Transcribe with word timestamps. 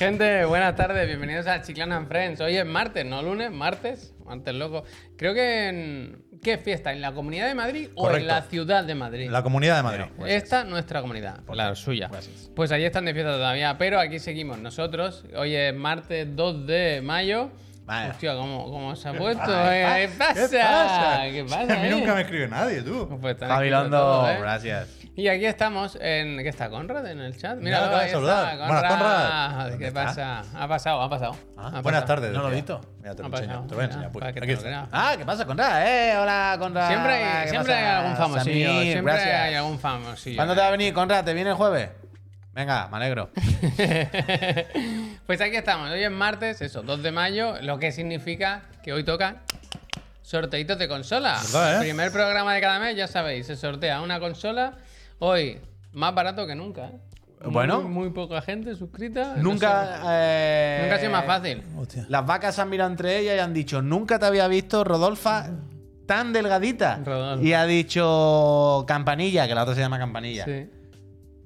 Gente, 0.00 0.46
buenas 0.46 0.76
tardes, 0.76 1.06
bienvenidos 1.06 1.46
a 1.46 1.60
Chiclana 1.60 1.98
and 1.98 2.08
Friends. 2.08 2.40
Hoy 2.40 2.56
es 2.56 2.64
martes, 2.64 3.04
¿no? 3.04 3.20
Lunes, 3.20 3.50
martes, 3.50 4.14
martes 4.24 4.54
loco. 4.54 4.82
Creo 5.18 5.34
que 5.34 5.68
en... 5.68 6.24
¿Qué 6.42 6.56
fiesta? 6.56 6.90
¿En 6.90 7.02
la 7.02 7.12
Comunidad 7.12 7.48
de 7.48 7.54
Madrid 7.54 7.90
o 7.96 8.10
en 8.10 8.26
la 8.26 8.40
Ciudad 8.40 8.82
de 8.82 8.94
Madrid? 8.94 9.28
La 9.28 9.42
Comunidad 9.42 9.76
de 9.76 9.82
Madrid. 9.82 10.04
Esta 10.24 10.64
nuestra 10.64 11.02
comunidad, 11.02 11.40
la 11.52 11.74
suya. 11.74 12.10
Pues 12.56 12.72
allí 12.72 12.86
están 12.86 13.04
de 13.04 13.12
fiesta 13.12 13.32
todavía, 13.32 13.76
pero 13.76 14.00
aquí 14.00 14.18
seguimos 14.18 14.58
nosotros. 14.58 15.26
Hoy 15.36 15.54
es 15.54 15.74
martes 15.74 16.34
2 16.34 16.66
de 16.66 17.02
mayo. 17.04 17.50
Vaya. 17.84 18.12
Hostia, 18.12 18.34
¿cómo, 18.36 18.70
cómo 18.70 18.96
se 18.96 19.06
ha 19.06 19.12
puesto? 19.12 19.44
¿Qué 19.44 20.08
pa- 20.16 20.28
pasa? 20.32 21.20
¿Qué 21.30 21.44
pasa? 21.44 21.74
A 21.74 21.82
mí 21.82 21.88
eh? 21.88 21.90
nunca 21.90 22.14
me 22.14 22.22
escribe 22.22 22.48
nadie, 22.48 22.80
tú. 22.80 23.06
Pues 23.20 23.36
todo, 23.36 24.30
¿eh? 24.30 24.38
gracias. 24.40 24.99
Y 25.16 25.28
aquí 25.28 25.44
estamos 25.44 25.98
en. 26.00 26.38
¿Qué 26.38 26.48
está 26.48 26.70
Conrad 26.70 27.06
en 27.06 27.20
el 27.20 27.36
chat? 27.36 27.58
Mira, 27.58 27.78
ahí 27.90 28.06
está, 28.06 28.08
saludar. 28.12 28.56
Buenas, 28.56 28.84
Conrad. 28.92 29.78
¿Qué 29.78 29.92
pasa? 29.92 30.42
Ha 30.54 30.68
pasado, 30.68 31.02
ha 31.02 31.10
pasado. 31.10 31.36
Ah, 31.58 31.66
Ha 31.74 31.80
Buenas 31.82 32.02
pasado. 32.02 32.06
tardes. 32.06 32.32
No 32.32 32.42
lo 32.42 32.50
he 32.50 32.54
visto. 32.54 32.80
Mira, 32.98 33.14
te 33.14 33.22
lo 33.22 33.28
enseño. 33.28 33.62
Te 33.64 33.68
lo 33.70 33.74
voy 33.76 33.82
a 33.82 33.86
enseñar. 33.86 34.12
Pues. 34.12 34.24
Aquí 34.24 34.52
está. 34.52 34.88
Ah, 34.92 35.14
¿qué 35.18 35.24
pasa, 35.26 35.44
Conrad? 35.44 35.86
Eh, 35.86 36.16
hola, 36.16 36.56
Conrad. 36.58 36.88
Siempre 36.88 37.12
hay, 37.12 37.44
¿Qué 37.44 37.50
siempre 37.50 37.74
hay 37.74 37.84
algún 37.86 38.16
famosillo. 38.16 38.68
Samir, 38.68 38.92
siempre 38.92 39.12
gracias. 39.12 39.40
hay 39.40 39.54
algún 39.54 39.78
famosillo. 39.78 40.36
¿Cuándo 40.36 40.54
te 40.54 40.60
va 40.60 40.68
a 40.68 40.70
venir, 40.70 40.94
Conrad? 40.94 41.24
¿Te 41.24 41.34
viene 41.34 41.50
el 41.50 41.56
jueves? 41.56 41.90
Venga, 42.52 42.88
me 42.88 42.96
alegro. 42.96 43.30
pues 45.26 45.40
aquí 45.40 45.56
estamos. 45.56 45.90
Hoy 45.90 46.02
es 46.02 46.10
martes, 46.10 46.60
eso, 46.62 46.82
2 46.82 47.02
de 47.02 47.12
mayo, 47.12 47.56
lo 47.62 47.78
que 47.78 47.92
significa 47.92 48.62
que 48.82 48.92
hoy 48.92 49.04
toca 49.04 49.36
sorteitos 50.22 50.78
de 50.78 50.88
consola. 50.88 51.38
¿Verdad, 51.42 51.72
eh? 51.72 51.76
El 51.76 51.80
primer 51.82 52.12
programa 52.12 52.54
de 52.54 52.60
cada 52.60 52.78
mes, 52.78 52.96
ya 52.96 53.06
sabéis, 53.06 53.46
se 53.46 53.56
sortea 53.56 54.00
una 54.00 54.18
consola. 54.20 54.74
Hoy, 55.20 55.58
más 55.92 56.14
barato 56.14 56.46
que 56.46 56.54
nunca. 56.54 56.86
¿eh? 56.88 57.00
Bueno. 57.46 57.82
Muy, 57.82 57.90
muy 57.90 58.10
poca 58.10 58.42
gente 58.42 58.74
suscrita. 58.74 59.36
nunca. 59.36 59.84
No 59.84 60.02
sé. 60.04 60.08
eh, 60.10 60.78
Nunca 60.82 60.94
ha 60.96 60.98
sido 60.98 61.12
más 61.12 61.24
fácil. 61.24 61.62
Hostia. 61.78 62.06
Las 62.08 62.26
vacas 62.26 62.54
se 62.54 62.60
han 62.62 62.68
mirado 62.68 62.90
entre 62.90 63.18
ellas 63.18 63.36
y 63.36 63.38
han 63.38 63.54
dicho: 63.54 63.80
Nunca 63.80 64.18
te 64.18 64.26
había 64.26 64.46
visto, 64.48 64.82
Rodolfa, 64.84 65.48
tan 66.06 66.32
delgadita. 66.32 67.00
Rodolfo. 67.04 67.44
Y 67.44 67.52
ha 67.54 67.64
dicho 67.64 68.84
Campanilla, 68.86 69.46
que 69.46 69.54
la 69.54 69.62
otra 69.62 69.74
se 69.74 69.80
llama 69.80 69.98
Campanilla. 69.98 70.44
Sí. 70.44 70.68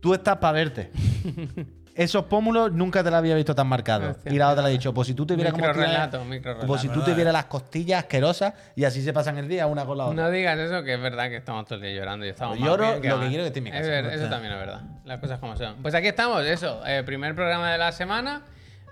Tú 0.00 0.14
estás 0.14 0.38
para 0.38 0.52
verte. 0.52 0.90
Esos 1.96 2.24
pómulos 2.24 2.72
nunca 2.72 3.04
te 3.04 3.10
los 3.10 3.18
había 3.18 3.36
visto 3.36 3.54
tan 3.54 3.68
marcados. 3.68 4.16
Y 4.26 4.36
la 4.36 4.50
otra 4.50 4.62
le 4.64 4.68
ha 4.68 4.72
dicho, 4.72 4.92
pues 4.92 5.06
si 5.06 5.14
tú 5.14 5.24
te 5.26 5.36
vieras 5.36 5.52
como 5.52 5.64
Microrrelato, 5.66 6.18
tienes-. 6.22 6.66
Pues 6.66 6.80
si 6.80 6.88
tú 6.88 7.02
te 7.02 7.14
vieras 7.14 7.32
las 7.32 7.44
costillas 7.44 8.00
asquerosas 8.00 8.52
y 8.74 8.82
así 8.84 9.00
se 9.02 9.12
pasan 9.12 9.38
el 9.38 9.46
día 9.48 9.66
una 9.68 9.84
con 9.84 9.98
la 9.98 10.06
otra. 10.06 10.22
No 10.24 10.30
digas 10.30 10.58
eso, 10.58 10.82
que 10.82 10.94
es 10.94 11.00
verdad 11.00 11.28
que 11.28 11.36
estamos 11.36 11.64
todo 11.66 11.76
el 11.76 11.82
día 11.82 11.92
llorando 11.92 12.26
y 12.26 12.30
estamos 12.30 12.58
Lloro 12.58 12.96
lo 12.96 13.00
que 13.00 13.08
más. 13.10 13.28
quiero 13.28 13.44
que 13.44 13.46
esté 13.46 13.58
en 13.60 13.64
mi 13.64 13.70
casa. 13.70 13.82
Es 13.82 13.88
ver- 13.88 14.06
eso 14.12 14.28
también 14.28 14.52
es 14.54 14.58
verdad. 14.58 14.80
Las 15.04 15.20
cosas 15.20 15.38
como 15.38 15.56
son. 15.56 15.76
Pues 15.82 15.94
aquí 15.94 16.08
estamos, 16.08 16.44
eso. 16.44 16.84
eh, 16.84 17.02
primer 17.06 17.34
programa 17.36 17.70
de 17.70 17.78
la 17.78 17.92
semana, 17.92 18.42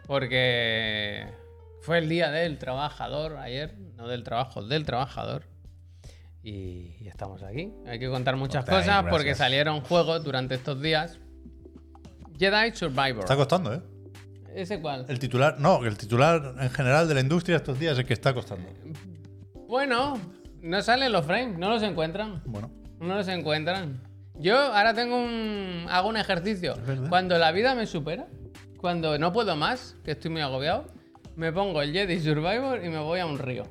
porque 0.06 1.26
fue 1.80 1.98
el 1.98 2.08
día 2.08 2.30
del 2.30 2.58
trabajador 2.58 3.36
ayer, 3.38 3.74
no 3.96 4.06
del 4.06 4.22
trabajo, 4.22 4.62
del 4.62 4.84
trabajador. 4.84 5.42
Y, 6.44 6.96
y 7.00 7.08
estamos 7.08 7.42
aquí. 7.42 7.72
Hay 7.86 7.98
que 7.98 8.08
contar 8.08 8.36
muchas 8.36 8.64
cosas 8.64 9.04
porque 9.10 9.34
salieron 9.34 9.80
juegos 9.80 10.22
durante 10.22 10.54
estos 10.54 10.80
días. 10.80 11.18
Jedi 12.38 12.74
Survivor. 12.74 13.20
Está 13.20 13.36
costando, 13.36 13.74
¿eh? 13.74 13.80
¿Ese 14.54 14.80
cuál? 14.80 15.06
El 15.08 15.18
titular, 15.18 15.58
no, 15.58 15.84
el 15.84 15.96
titular 15.96 16.54
en 16.60 16.70
general 16.70 17.08
de 17.08 17.14
la 17.14 17.20
industria 17.20 17.56
estos 17.56 17.78
días 17.78 17.92
es 17.94 18.00
el 18.00 18.06
que 18.06 18.12
está 18.12 18.34
costando. 18.34 18.68
Bueno, 19.68 20.18
no 20.60 20.82
salen 20.82 21.12
los 21.12 21.24
frames, 21.24 21.58
no 21.58 21.70
los 21.70 21.82
encuentran. 21.82 22.42
Bueno, 22.44 22.70
No 23.00 23.16
los 23.16 23.28
encuentran. 23.28 24.02
Yo 24.34 24.56
ahora 24.56 24.94
tengo 24.94 25.16
un. 25.16 25.86
hago 25.90 26.08
un 26.08 26.16
ejercicio. 26.16 26.74
Cuando 27.08 27.38
la 27.38 27.52
vida 27.52 27.74
me 27.74 27.86
supera, 27.86 28.26
cuando 28.76 29.18
no 29.18 29.32
puedo 29.32 29.56
más, 29.56 29.96
que 30.04 30.12
estoy 30.12 30.30
muy 30.30 30.40
agobiado, 30.40 30.86
me 31.36 31.52
pongo 31.52 31.80
el 31.82 31.92
Jedi 31.92 32.20
Survivor 32.20 32.84
y 32.84 32.88
me 32.88 32.98
voy 32.98 33.20
a 33.20 33.26
un 33.26 33.38
río. 33.38 33.64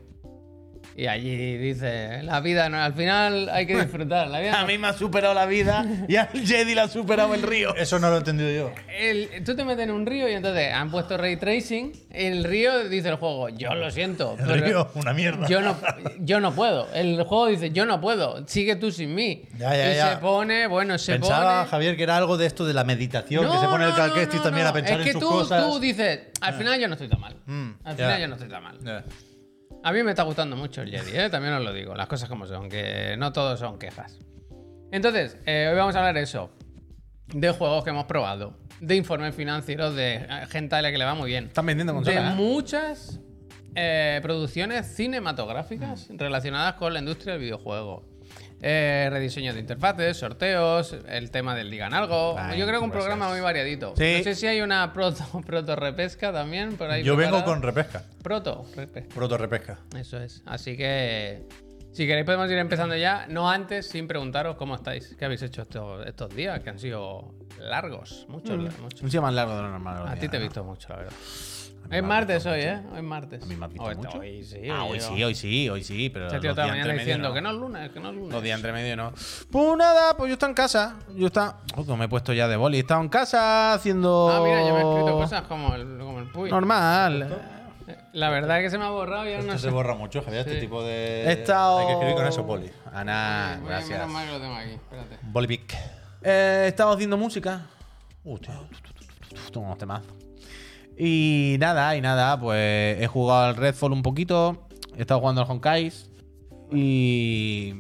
Y 1.02 1.08
allí 1.08 1.58
dice, 1.58 2.22
la 2.22 2.42
vida 2.42 2.70
no, 2.70 2.80
al 2.80 2.94
final 2.94 3.50
hay 3.50 3.66
que 3.66 3.76
disfrutar. 3.76 4.28
La 4.28 4.40
vida 4.40 4.54
A 4.60 4.62
no- 4.62 4.68
mí 4.68 4.78
me 4.78 4.88
ha 4.90 4.94
superado 4.94 5.34
la 5.34 5.48
vida 5.48 5.84
y 6.08 6.16
al 6.16 6.28
Jedi 6.28 6.76
le 6.76 6.82
ha 6.82 6.88
superado 6.88 7.34
el 7.34 7.42
río. 7.42 7.74
eso 7.76 7.98
no 7.98 8.10
lo 8.12 8.18
he 8.18 8.20
entendido 8.20 8.52
yo. 8.52 8.72
El- 9.00 9.44
tú 9.44 9.56
te 9.56 9.64
metes 9.66 9.86
en 9.86 9.90
un 9.90 10.06
río 10.06 10.30
y 10.30 10.34
entonces 10.34 10.72
han 10.72 10.92
puesto 10.92 11.18
ray 11.18 11.38
tracing. 11.38 11.92
El 12.12 12.44
río 12.44 12.88
dice 12.88 13.10
el 13.10 13.16
juego, 13.16 13.50
yo 13.50 13.74
lo 13.74 13.90
siento. 13.90 14.36
El 14.38 14.46
pero 14.46 14.64
río, 14.64 14.92
una 14.94 15.12
mierda. 15.14 15.48
Yo 15.48 15.62
no, 15.62 15.76
yo 16.20 16.40
no 16.40 16.54
puedo. 16.54 16.88
El 16.94 17.16
juego 17.24 17.48
dice, 17.48 17.72
yo 17.72 17.88
no 17.88 18.00
puedo. 18.00 18.48
Sigue 18.48 18.76
tú 18.76 18.92
sin 18.92 19.16
mí. 19.16 19.46
Ya, 19.58 19.76
ya, 19.76 19.94
y 19.94 19.96
ya. 19.96 20.10
se 20.12 20.18
pone, 20.18 20.68
bueno, 20.68 21.00
se 21.00 21.14
Pensaba, 21.14 21.62
pone. 21.62 21.72
Javier, 21.72 21.98
que 21.98 22.04
era 22.04 22.16
algo 22.16 22.38
de 22.38 22.46
esto 22.46 22.64
de 22.64 22.76
la 22.76 22.84
meditación, 22.84 23.50
que 23.52 23.58
se 23.58 23.66
pone 23.66 23.86
el 23.86 23.90
no, 23.90 23.96
también 23.96 24.66
no. 24.66 24.70
a 24.70 24.74
pensar 24.74 25.00
es 25.00 25.06
que 25.06 25.12
en 25.14 25.20
sus 25.20 25.24
tú, 25.24 25.30
cosas. 25.30 25.66
tú 25.66 25.80
dices, 25.80 26.20
al 26.42 26.54
final 26.54 26.80
yo 26.80 26.88
no 26.88 26.94
estoy 26.94 27.10
tan 27.10 27.20
mal. 27.20 27.36
Mm, 27.48 27.70
al 27.86 27.96
final 27.96 28.22
yo 28.22 28.28
no 28.28 28.34
estoy 28.36 28.50
tan 28.50 28.62
mal. 28.62 28.78
A 29.84 29.92
mí 29.92 30.04
me 30.04 30.12
está 30.12 30.24
gustando 30.24 30.56
mucho 30.56 30.84
el 30.84 30.92
Jedi, 30.92 31.18
¿eh? 31.18 31.30
también 31.30 31.56
os 31.56 31.64
lo 31.64 31.74
digo, 31.74 31.96
las 31.96 32.08
cosas 32.08 32.30
como 32.30 32.46
son, 32.46 32.70
que 32.70 33.16
no 33.18 33.32
todos 33.32 33.60
son 33.60 33.80
quejas. 33.80 34.20
Entonces, 34.92 35.38
eh, 35.46 35.70
hoy 35.72 35.78
vamos 35.78 35.96
a 35.96 36.00
hablar 36.00 36.14
de 36.14 36.22
eso, 36.22 36.52
de 37.34 37.50
juegos 37.50 37.84
que 37.84 37.90
hemos 37.90 38.06
probado, 38.06 38.60
de 38.80 38.96
informes 38.96 39.34
financieros, 39.34 39.96
de 39.96 40.16
eh, 40.18 40.28
gente 40.50 40.76
a 40.76 40.84
la 40.84 40.92
que 40.92 41.00
le 41.00 41.06
va 41.06 41.16
muy 41.16 41.30
bien, 41.30 41.46
Están 41.46 41.66
vendiendo 41.66 41.94
de 41.94 41.98
consolas. 41.98 42.34
¿eh? 42.34 42.36
muchas 42.36 43.20
producciones 44.22 44.86
cinematográficas 44.96 46.10
relacionadas 46.12 46.74
con 46.74 46.94
la 46.94 47.00
industria 47.00 47.34
del 47.34 47.42
videojuego. 47.42 48.06
Eh, 48.64 49.08
rediseño 49.12 49.54
de 49.54 49.60
interfaces, 49.60 50.18
sorteos, 50.18 50.96
el 51.08 51.32
tema 51.32 51.56
del 51.56 51.72
digan 51.72 51.94
algo. 51.96 52.36
Ay, 52.38 52.60
Yo 52.60 52.68
creo 52.68 52.80
que 52.80 52.84
un 52.86 52.92
cosas. 52.92 53.06
programa 53.06 53.30
muy 53.32 53.42
variadito. 53.42 53.94
Sí. 53.98 54.16
No 54.20 54.24
sé 54.24 54.36
si 54.36 54.46
hay 54.46 54.62
una 54.62 54.94
proto, 54.94 55.24
proto 55.46 55.76
repesca 55.76 56.32
también 56.32 56.78
por 56.78 56.92
ahí. 56.92 57.04
Yo 57.04 57.16
vengo 57.16 57.44
con 57.44 57.62
repesca, 57.64 58.04
Proto 58.22 58.66
repesca. 58.76 59.14
proto 59.16 59.38
repesca. 59.38 59.80
Eso 59.98 60.20
es. 60.22 60.44
Así 60.46 60.78
que, 60.78 61.42
si 61.92 62.06
queréis, 62.06 62.26
podemos 62.26 62.52
ir 62.52 62.60
empezando 62.60 62.96
ya. 62.96 63.26
No 63.30 63.50
antes, 63.50 63.88
sin 63.90 64.08
preguntaros 64.08 64.56
cómo 64.58 64.76
estáis. 64.76 65.16
¿Qué 65.18 65.26
habéis 65.26 65.42
hecho 65.42 65.64
estos, 65.64 66.06
estos 66.06 66.30
días? 66.36 66.60
Que 66.60 66.70
han 66.70 66.78
sido 66.78 67.34
largos. 67.60 68.28
Muchos, 68.30 68.60
muchos. 68.80 69.02
Un 69.02 69.10
día 69.10 69.22
más 69.22 69.34
largo 69.34 69.56
de 69.56 69.62
lo 69.64 69.70
normal. 69.72 70.08
A 70.08 70.16
ti 70.18 70.30
te 70.30 70.38
he 70.38 70.40
visto 70.40 70.64
mucho, 70.64 70.88
la 70.90 70.98
verdad. 70.98 71.14
Mí 71.88 71.98
Es 71.98 72.04
martes 72.04 72.46
hoy. 72.46 72.60
¿eh? 72.62 72.82
Hoy 72.92 72.98
es 72.98 73.04
martes. 73.04 73.44
¿A 73.44 73.46
mí 73.46 73.56
me 73.56 73.66
has 73.66 73.72
visto 73.72 73.86
Hoy- 73.88 73.96
mucho? 73.96 74.18
Hoy 74.20 74.44
sí. 74.44 74.70
Ah, 74.70 74.84
hoy 74.86 75.00
yo- 75.00 75.08
sí, 75.16 75.24
hoy 75.24 75.36
sí, 75.36 75.70
hoy 75.70 75.84
sí, 75.84 76.10
pero 76.10 76.28
Este 76.28 76.40
tío 76.40 76.54
la 76.54 76.68
mañana 76.68 76.94
diciendo 76.94 77.28
no. 77.30 77.34
que 77.34 77.42
no 77.42 77.50
es 77.52 77.56
lunes, 77.58 77.90
que 77.92 78.00
no 78.00 78.10
es 78.10 78.16
lunes. 78.16 78.32
Los 78.34 78.44
días 78.44 78.56
entre 78.58 78.72
medio 78.74 78.96
no. 78.96 79.12
Pues 79.52 79.78
nada, 79.78 80.16
pues 80.18 80.30
yo 80.30 80.34
estaba 80.34 80.50
en 80.52 80.56
casa. 80.56 80.96
Yo 81.16 81.28
estaba. 81.28 81.60
Oh, 81.76 81.86
que 81.86 81.94
me 81.96 82.06
he 82.06 82.08
puesto 82.10 82.34
ya 82.34 82.48
de 82.48 82.56
boli. 82.58 82.80
Estaba 82.80 83.02
en 83.02 83.10
casa 83.10 83.74
haciendo. 83.74 84.30
Ah, 84.30 84.42
mira, 84.44 84.62
yo 84.68 84.74
me 84.74 84.82
he 84.82 84.90
escrito 84.90 85.12
cosas 85.18 85.42
como 85.44 85.76
el, 85.76 85.98
como 86.00 86.20
el 86.20 86.28
Puy. 86.32 86.50
Normal. 86.50 87.40
La 88.14 88.30
verdad 88.30 88.60
es 88.60 88.64
que 88.66 88.70
se 88.70 88.78
me 88.78 88.86
ha 88.86 88.90
borrado 88.90 89.26
y 89.26 89.32
ahora 89.34 89.44
no 89.44 89.50
Esto 89.54 89.60
sé. 89.64 89.68
se 89.68 89.74
borra 89.74 89.96
mucho, 89.96 90.22
Javier, 90.22 90.44
Sí. 90.44 90.50
este 90.52 90.62
tipo 90.62 90.84
de... 90.84 91.24
He 91.26 91.32
estado. 91.34 91.80
Hay 91.80 91.86
que 91.88 91.92
escribir 91.94 92.16
con 92.16 92.26
eso, 92.28 92.46
poli. 92.46 92.70
Ana, 92.94 93.52
Bueno, 93.56 93.68
gracias. 93.68 94.00
Menos 94.00 94.14
mal 94.14 94.26
que 94.28 94.32
lo 94.34 94.40
tengo 94.40 94.56
aquí. 94.56 94.70
Espérate. 94.72 95.18
Bolipic. 95.24 95.74
Eh, 96.22 96.62
he 96.66 96.68
estado 96.68 96.92
haciendo 96.94 97.18
música. 97.18 97.62
Hostia. 98.24 98.54
Toma 99.52 99.68
unos 99.68 99.78
temazos. 99.78 100.08
Y 101.04 101.58
nada, 101.60 101.96
y 101.96 102.02
nada, 102.02 102.40
pues 102.40 103.02
he 103.02 103.08
jugado 103.08 103.46
al 103.46 103.56
Redfall 103.56 103.92
un 103.92 104.04
poquito. 104.04 104.68
He 104.96 105.02
estado 105.02 105.20
jugando 105.20 105.42
al 105.42 105.50
Honkais. 105.50 106.12
Y. 106.72 107.74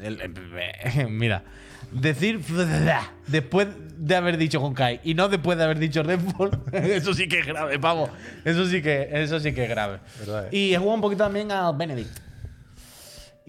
el- 0.00 0.20
el- 0.20 1.08
mira, 1.10 1.42
decir 1.90 2.40
después 3.26 3.66
de 3.98 4.14
haber 4.14 4.36
dicho 4.38 4.62
Honkai 4.62 5.00
y 5.02 5.14
no 5.14 5.28
después 5.28 5.58
de 5.58 5.64
haber 5.64 5.80
dicho 5.80 6.04
Redfall, 6.04 6.50
eso 6.72 7.12
sí 7.12 7.26
que 7.26 7.40
es 7.40 7.46
grave, 7.46 7.76
pavo. 7.80 8.08
Eso 8.44 8.66
sí 8.66 8.80
que, 8.82 9.08
eso 9.10 9.40
sí 9.40 9.52
que 9.52 9.64
es 9.64 9.68
grave. 9.70 9.98
Verdad, 10.20 10.46
eh. 10.46 10.56
Y 10.56 10.74
he 10.74 10.78
jugado 10.78 10.94
un 10.94 11.00
poquito 11.00 11.24
también 11.24 11.50
al 11.50 11.76
Benedict. 11.76 12.16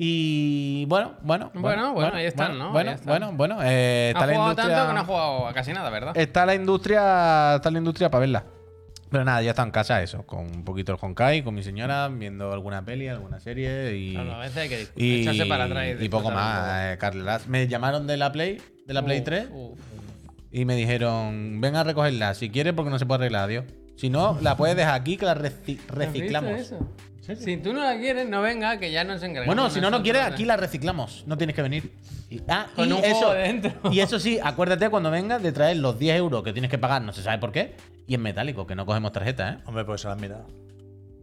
Y 0.02 0.86
bueno, 0.86 1.14
bueno. 1.22 1.52
Bueno, 1.54 1.94
bueno, 1.94 2.16
ahí 2.16 2.26
están, 2.26 2.54
bueno, 2.54 2.64
¿no? 2.66 2.72
Bueno, 2.72 2.92
están. 2.92 3.08
bueno, 3.08 3.32
bueno. 3.34 3.58
eh, 3.64 4.14
Ha 4.16 4.18
está 4.18 4.26
la 4.26 4.34
jugado 4.34 4.50
industria- 4.52 4.76
tanto 4.76 4.88
que 4.88 4.94
no 4.96 5.00
ha 5.02 5.06
jugado 5.06 5.48
a 5.48 5.54
casi 5.54 5.74
nada, 5.74 5.90
¿verdad? 5.90 6.18
Está 6.18 6.46
la 6.46 6.56
industria, 6.56 7.56
está 7.56 7.70
la 7.70 7.78
industria 7.78 8.10
para 8.10 8.22
verla. 8.22 8.46
Pero 9.10 9.26
nada, 9.26 9.42
ya 9.42 9.52
está 9.52 9.64
en 9.64 9.72
casa 9.72 10.04
eso, 10.04 10.24
con 10.28 10.42
un 10.46 10.64
poquito 10.64 10.92
el 10.92 10.98
Honkai, 11.02 11.44
con 11.44 11.56
mi 11.56 11.64
señora, 11.64 12.08
viendo 12.10 12.54
alguna 12.54 12.86
peli, 12.86 13.08
alguna 13.08 13.40
serie 13.40 13.96
y. 13.98 14.14
Claro, 14.14 14.34
a 14.36 14.40
veces 14.40 14.58
hay 14.58 14.70
que 14.70 14.88
y, 14.96 15.22
echarse 15.22 15.46
para 15.48 15.64
atrás. 15.66 15.96
y 16.00 16.10
poco 16.10 16.30
más, 16.32 16.94
eh, 16.94 16.98
Carlas. 17.00 17.48
Me 17.48 17.68
llamaron 17.68 18.06
de 18.06 18.18
la 18.18 18.32
Play, 18.32 18.62
de 18.86 18.94
la 18.94 19.04
Play 19.04 19.20
Uf, 19.20 19.26
3, 19.26 19.48
uf. 19.52 19.80
y 20.52 20.66
me 20.66 20.76
dijeron, 20.76 21.60
ven 21.60 21.76
a 21.76 21.84
recogerla, 21.84 22.36
si 22.36 22.50
quieres, 22.52 22.74
porque 22.74 22.92
no 22.92 23.00
se 23.00 23.06
puede 23.08 23.22
arreglar, 23.24 23.46
adiós. 23.46 23.66
Si 23.96 24.10
no, 24.10 24.38
la 24.42 24.56
puedes 24.56 24.76
dejar 24.78 24.94
aquí 24.94 25.18
que 25.18 25.26
la 25.26 25.36
reci- 25.36 25.80
¿Has 25.90 25.96
reciclamos. 25.96 26.74
Si 27.38 27.58
tú 27.58 27.74
no 27.74 27.84
la 27.84 27.98
quieres, 28.00 28.28
no 28.30 28.42
venga, 28.42 28.78
que 28.80 28.92
ya 28.92 29.04
nos 29.04 29.22
encargamos. 29.24 29.46
Bueno, 29.48 29.70
si 29.70 29.80
no, 29.82 29.90
no 29.92 30.02
quieres, 30.02 30.24
aquí 30.24 30.46
la 30.46 30.58
reciclamos. 30.58 31.24
No 31.28 31.38
tienes 31.38 31.56
que 31.56 31.62
venir. 31.62 31.92
Y, 32.30 32.42
ah, 32.48 32.68
Con 32.76 32.90
y 32.90 32.92
un 32.94 33.04
eso, 33.04 33.16
juego 33.16 33.34
dentro. 33.34 33.74
Y 33.92 34.00
eso 34.00 34.20
sí, 34.20 34.40
acuérdate 34.44 34.90
cuando 34.90 35.10
vengas 35.12 35.42
de 35.42 35.52
traer 35.52 35.78
los 35.78 35.98
10 36.00 36.16
euros 36.18 36.44
que 36.44 36.54
tienes 36.54 36.70
que 36.72 36.78
pagar, 36.78 37.02
no 37.02 37.12
se 37.14 37.22
sabe 37.24 37.38
por 37.40 37.52
qué, 37.52 37.76
y 38.08 38.16
en 38.16 38.22
metálico, 38.22 38.66
que 38.68 38.76
no 38.76 38.86
cogemos 38.86 39.12
tarjeta, 39.12 39.50
¿eh? 39.52 39.58
Hombre, 39.66 39.84
pues 39.86 40.02
se 40.02 40.08
lo 40.08 40.14
han 40.14 40.22
mirado. 40.22 40.46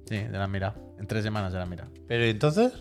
Sí, 0.08 0.16
te 0.18 0.30
la 0.30 0.44
han 0.44 0.50
mirado. 0.50 0.74
En 0.98 1.06
tres 1.06 1.22
semanas 1.24 1.50
se 1.52 1.56
la 1.58 1.64
han 1.64 1.70
mirado. 1.70 1.90
Pero 2.08 2.24
entonces, 2.24 2.72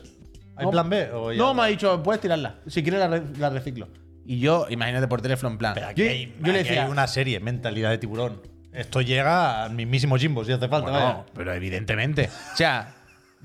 ¿hay 0.56 0.66
No, 0.66 0.72
plan 0.72 0.90
B? 0.90 1.10
O 1.12 1.32
ya 1.32 1.38
No, 1.38 1.54
me 1.54 1.64
ha 1.64 1.66
dicho, 1.66 2.02
puedes 2.04 2.22
tirarla. 2.22 2.60
Si 2.68 2.84
quieres 2.84 3.00
la, 3.00 3.08
re- 3.08 3.24
la 3.40 3.50
reciclo. 3.50 3.88
Y 4.26 4.40
yo, 4.40 4.66
imagínate 4.70 5.08
por 5.08 5.22
teléfono 5.22 5.52
en 5.52 5.58
plan. 5.58 5.74
Pero 5.76 5.88
aquí, 5.88 6.04
yo, 6.04 6.10
hay, 6.10 6.26
yo 6.40 6.52
le 6.54 6.60
aquí 6.60 6.68
decía, 6.70 6.86
hay 6.86 6.92
una 6.92 7.08
serie, 7.08 7.40
Mentalidad 7.40 7.90
de 7.92 7.98
Tiburón. 8.00 8.42
Esto 8.74 9.02
llega 9.02 9.64
al 9.64 9.72
mismísimo 9.74 10.18
Jimbo, 10.18 10.44
si 10.44 10.52
hace 10.52 10.68
falta. 10.68 10.90
Bueno, 10.92 11.06
vaya. 11.06 11.26
pero 11.34 11.54
evidentemente. 11.54 12.30
O 12.54 12.58
sea, 12.58 12.94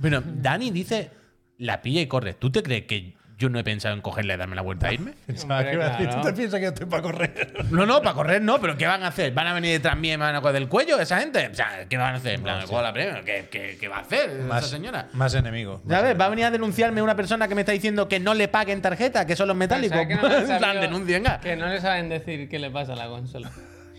bueno, 0.00 0.22
Dani 0.24 0.70
dice, 0.70 1.10
la 1.58 1.80
pilla 1.82 2.00
y 2.00 2.06
corre. 2.06 2.34
¿Tú 2.34 2.50
te 2.50 2.62
crees 2.62 2.84
que 2.86 3.14
yo 3.38 3.48
no 3.48 3.58
he 3.58 3.64
pensado 3.64 3.94
en 3.94 4.02
cogerla 4.02 4.34
y 4.34 4.36
darme 4.36 4.54
la 4.56 4.60
vuelta 4.62 4.88
a 4.88 4.92
irme? 4.92 5.12
Pensaba 5.26 5.58
Hombre, 5.60 5.70
que 5.70 5.76
iba 5.76 5.86
a 5.86 5.90
decir. 5.98 6.10
¿Tú 6.14 6.20
te 6.20 6.32
piensas 6.34 6.58
que 6.58 6.64
yo 6.64 6.68
estoy 6.70 6.86
para 6.86 7.02
correr? 7.02 7.64
No, 7.70 7.86
no, 7.86 8.02
para 8.02 8.14
correr 8.14 8.42
no, 8.42 8.60
pero 8.60 8.76
¿qué 8.76 8.86
van 8.86 9.02
a 9.02 9.06
hacer? 9.08 9.32
¿Van 9.32 9.46
a 9.46 9.54
venir 9.54 9.70
detrás 9.72 9.96
mío 9.96 10.12
y 10.14 10.16
me 10.18 10.24
van 10.24 10.34
a 10.34 10.40
coger 10.40 10.54
del 10.54 10.68
cuello 10.68 10.98
esa 11.00 11.20
gente? 11.20 11.48
O 11.48 11.54
sea, 11.54 11.86
¿qué 11.88 11.96
van 11.96 12.14
a 12.14 12.16
hacer? 12.18 12.34
En 12.34 12.42
plan, 12.42 12.58
me 12.58 12.64
cojo 12.66 12.82
la 12.82 12.92
premio. 12.92 13.24
¿Qué, 13.24 13.48
qué, 13.50 13.76
qué 13.80 13.88
va 13.88 13.98
a 13.98 14.00
hacer 14.00 14.30
esa 14.30 14.44
Más, 14.44 14.68
señora? 14.68 15.08
más 15.12 15.34
enemigo. 15.34 15.80
Ya 15.86 16.02
ves, 16.02 16.18
va 16.20 16.26
a 16.26 16.28
venir 16.30 16.44
a 16.46 16.50
denunciarme 16.50 17.00
una 17.00 17.14
persona 17.16 17.46
que 17.48 17.54
me 17.54 17.60
está 17.62 17.72
diciendo 17.72 18.08
que 18.08 18.20
no 18.20 18.34
le 18.34 18.48
paguen 18.48 18.82
tarjeta, 18.82 19.26
que 19.26 19.36
son 19.36 19.48
los 19.48 19.56
metálicos. 19.56 19.96
O 19.96 20.00
sea, 20.00 20.08
que 20.08 20.16
no 20.16 20.28
le 20.28 20.36
en 20.52 20.58
plan, 20.58 20.80
denuncio, 20.80 21.14
venga. 21.14 21.40
Que 21.40 21.56
no 21.56 21.68
le 21.68 21.80
saben 21.80 22.08
decir 22.08 22.48
qué 22.48 22.58
le 22.58 22.70
pasa 22.70 22.92
a 22.94 22.96
la 22.96 23.06
consola. 23.06 23.50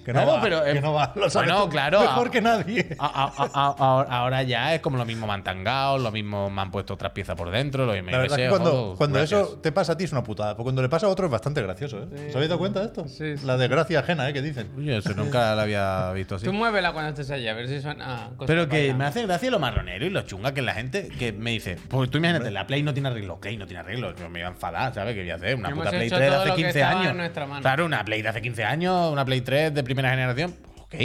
Que 0.03 0.13
no 0.13 0.21
Claro, 0.21 0.31
va, 0.33 0.41
pero, 0.41 0.63
que 0.63 0.71
eh, 0.71 0.81
no 0.81 0.93
va. 0.93 1.11
Lo 1.15 1.29
sabes 1.29 1.51
bueno, 1.51 1.69
claro, 1.69 2.01
Mejor 2.01 2.31
que 2.31 2.41
nadie. 2.41 2.95
A- 2.99 3.05
a- 3.05 3.43
a- 3.53 3.75
a- 3.77 4.17
ahora- 4.19 4.43
ya 4.43 4.73
es 4.73 4.81
como 4.81 4.97
lo 4.97 5.05
mismo 5.05 5.27
me 5.27 5.33
han 5.33 5.43
tangado, 5.43 5.97
lo 5.99 6.11
mismo 6.11 6.49
me 6.49 6.61
han 6.61 6.71
puesto 6.71 6.93
otras 6.95 7.11
piezas 7.11 7.35
por 7.35 7.51
dentro, 7.51 7.85
lo 7.85 7.93
mismo. 7.93 8.09
La 8.11 8.17
verdad 8.19 8.39
es 8.39 8.45
que 8.45 8.49
cuando, 8.49 8.71
joder, 8.71 8.97
cuando 8.97 9.17
gracias. 9.19 9.41
eso 9.41 9.57
te 9.59 9.71
pasa 9.71 9.93
a 9.93 9.97
ti 9.97 10.05
es 10.05 10.11
una 10.11 10.23
putada. 10.23 10.53
Pero 10.55 10.63
cuando 10.63 10.81
le 10.81 10.89
pasa 10.89 11.05
a 11.05 11.09
otro 11.09 11.25
es 11.27 11.31
bastante 11.31 11.61
gracioso, 11.61 11.99
¿eh? 12.03 12.27
¿Os 12.29 12.35
habéis 12.35 12.49
dado 12.49 12.59
cuenta 12.59 12.79
de 12.79 12.85
esto? 12.87 13.07
Sí, 13.07 13.37
sí. 13.37 13.45
La 13.45 13.57
desgracia 13.57 13.99
ajena, 13.99 14.27
¿eh? 14.29 14.33
Que 14.33 14.41
dicen. 14.41 14.69
Oye, 14.77 14.97
eso 14.97 15.13
nunca 15.13 15.53
lo 15.55 15.61
había 15.61 16.11
visto 16.13 16.35
así. 16.35 16.45
Tú 16.45 16.53
muévela 16.53 16.91
cuando 16.93 17.09
estés 17.09 17.29
allí, 17.31 17.47
a 17.47 17.53
ver 17.53 17.67
si 17.67 17.79
suena. 17.81 18.29
Pero 18.47 18.67
que 18.67 18.85
allá. 18.85 18.95
me 18.95 19.05
hace 19.05 19.23
gracia 19.25 19.51
lo 19.51 19.59
marronero 19.59 20.05
y 20.05 20.09
lo 20.09 20.21
chunga 20.23 20.53
que 20.53 20.61
la 20.61 20.73
gente 20.73 21.09
que 21.09 21.31
me 21.33 21.51
dice, 21.51 21.77
pues 21.89 22.09
tú 22.09 22.17
imagínate, 22.17 22.49
la 22.51 22.65
Play 22.65 22.81
no 22.83 22.93
tiene 22.93 23.09
arreglo, 23.09 23.39
Play 23.39 23.57
no 23.57 23.65
tiene 23.67 23.81
arreglo, 23.81 24.15
yo 24.15 24.29
me 24.29 24.39
iba 24.39 24.47
a 24.47 24.51
enfadar, 24.51 24.93
¿sabes? 24.93 25.13
¿Qué 25.15 25.21
voy 25.21 25.31
a 25.31 25.35
hacer? 25.35 25.55
Una 25.55 25.69
Hemos 25.69 25.79
puta 25.85 25.89
Play 25.91 26.07
hecho 26.07 26.15
3 26.17 26.29
de 26.31 26.35
hace 26.37 26.47
lo 26.47 26.55
que 26.55 26.61
15 26.63 26.79
estaba 26.79 27.01
años. 27.01 27.61
Claro, 27.61 27.85
una 27.85 28.05
Play 28.05 28.21
de 28.21 28.29
hace 28.29 28.41
15 28.41 28.63
años, 28.63 29.11
una 29.11 29.25
Play 29.25 29.41
3 29.41 29.73
de 29.73 29.83
primera 29.95 30.15
generación, 30.15 30.55
ok. 30.79 30.95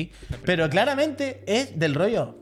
Pero 0.44 0.68
claramente 0.70 1.42
es 1.46 1.78
del 1.78 1.94
rollo, 1.94 2.36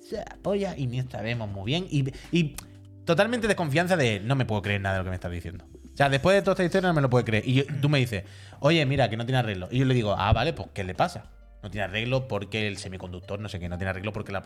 se 0.00 0.20
apoya 0.20 0.74
y 0.76 0.86
ni 0.86 1.02
sabemos 1.02 1.48
muy 1.50 1.66
bien 1.66 1.86
y, 1.90 2.12
y 2.32 2.56
totalmente 3.04 3.46
desconfianza 3.46 3.96
de 3.96 4.20
no 4.20 4.34
me 4.36 4.44
puedo 4.44 4.62
creer 4.62 4.80
nada 4.80 4.94
de 4.96 4.98
lo 5.00 5.04
que 5.04 5.10
me 5.10 5.16
estás 5.16 5.30
diciendo. 5.32 5.64
O 5.92 5.96
sea, 5.98 6.08
después 6.08 6.34
de 6.36 6.42
toda 6.42 6.52
esta 6.52 6.64
historia 6.64 6.88
no 6.88 6.94
me 6.94 7.00
lo 7.02 7.10
puedo 7.10 7.24
creer. 7.24 7.42
Y 7.48 7.54
yo- 7.54 7.64
tú 7.80 7.88
me 7.88 7.98
dices, 7.98 8.24
oye, 8.60 8.84
mira, 8.86 9.10
que 9.10 9.16
no 9.16 9.26
tiene 9.26 9.38
arreglo. 9.38 9.68
Y 9.70 9.78
yo 9.78 9.84
le 9.84 9.94
digo, 9.94 10.14
ah, 10.16 10.32
vale, 10.32 10.52
pues 10.52 10.68
¿qué 10.72 10.84
le 10.84 10.94
pasa? 10.94 11.24
No 11.62 11.70
tiene 11.70 11.84
arreglo 11.86 12.28
porque 12.28 12.68
el 12.68 12.76
semiconductor, 12.76 13.40
no 13.40 13.48
sé 13.48 13.58
qué, 13.58 13.68
no 13.68 13.78
tiene 13.78 13.90
arreglo 13.90 14.12
porque 14.12 14.30
la... 14.32 14.42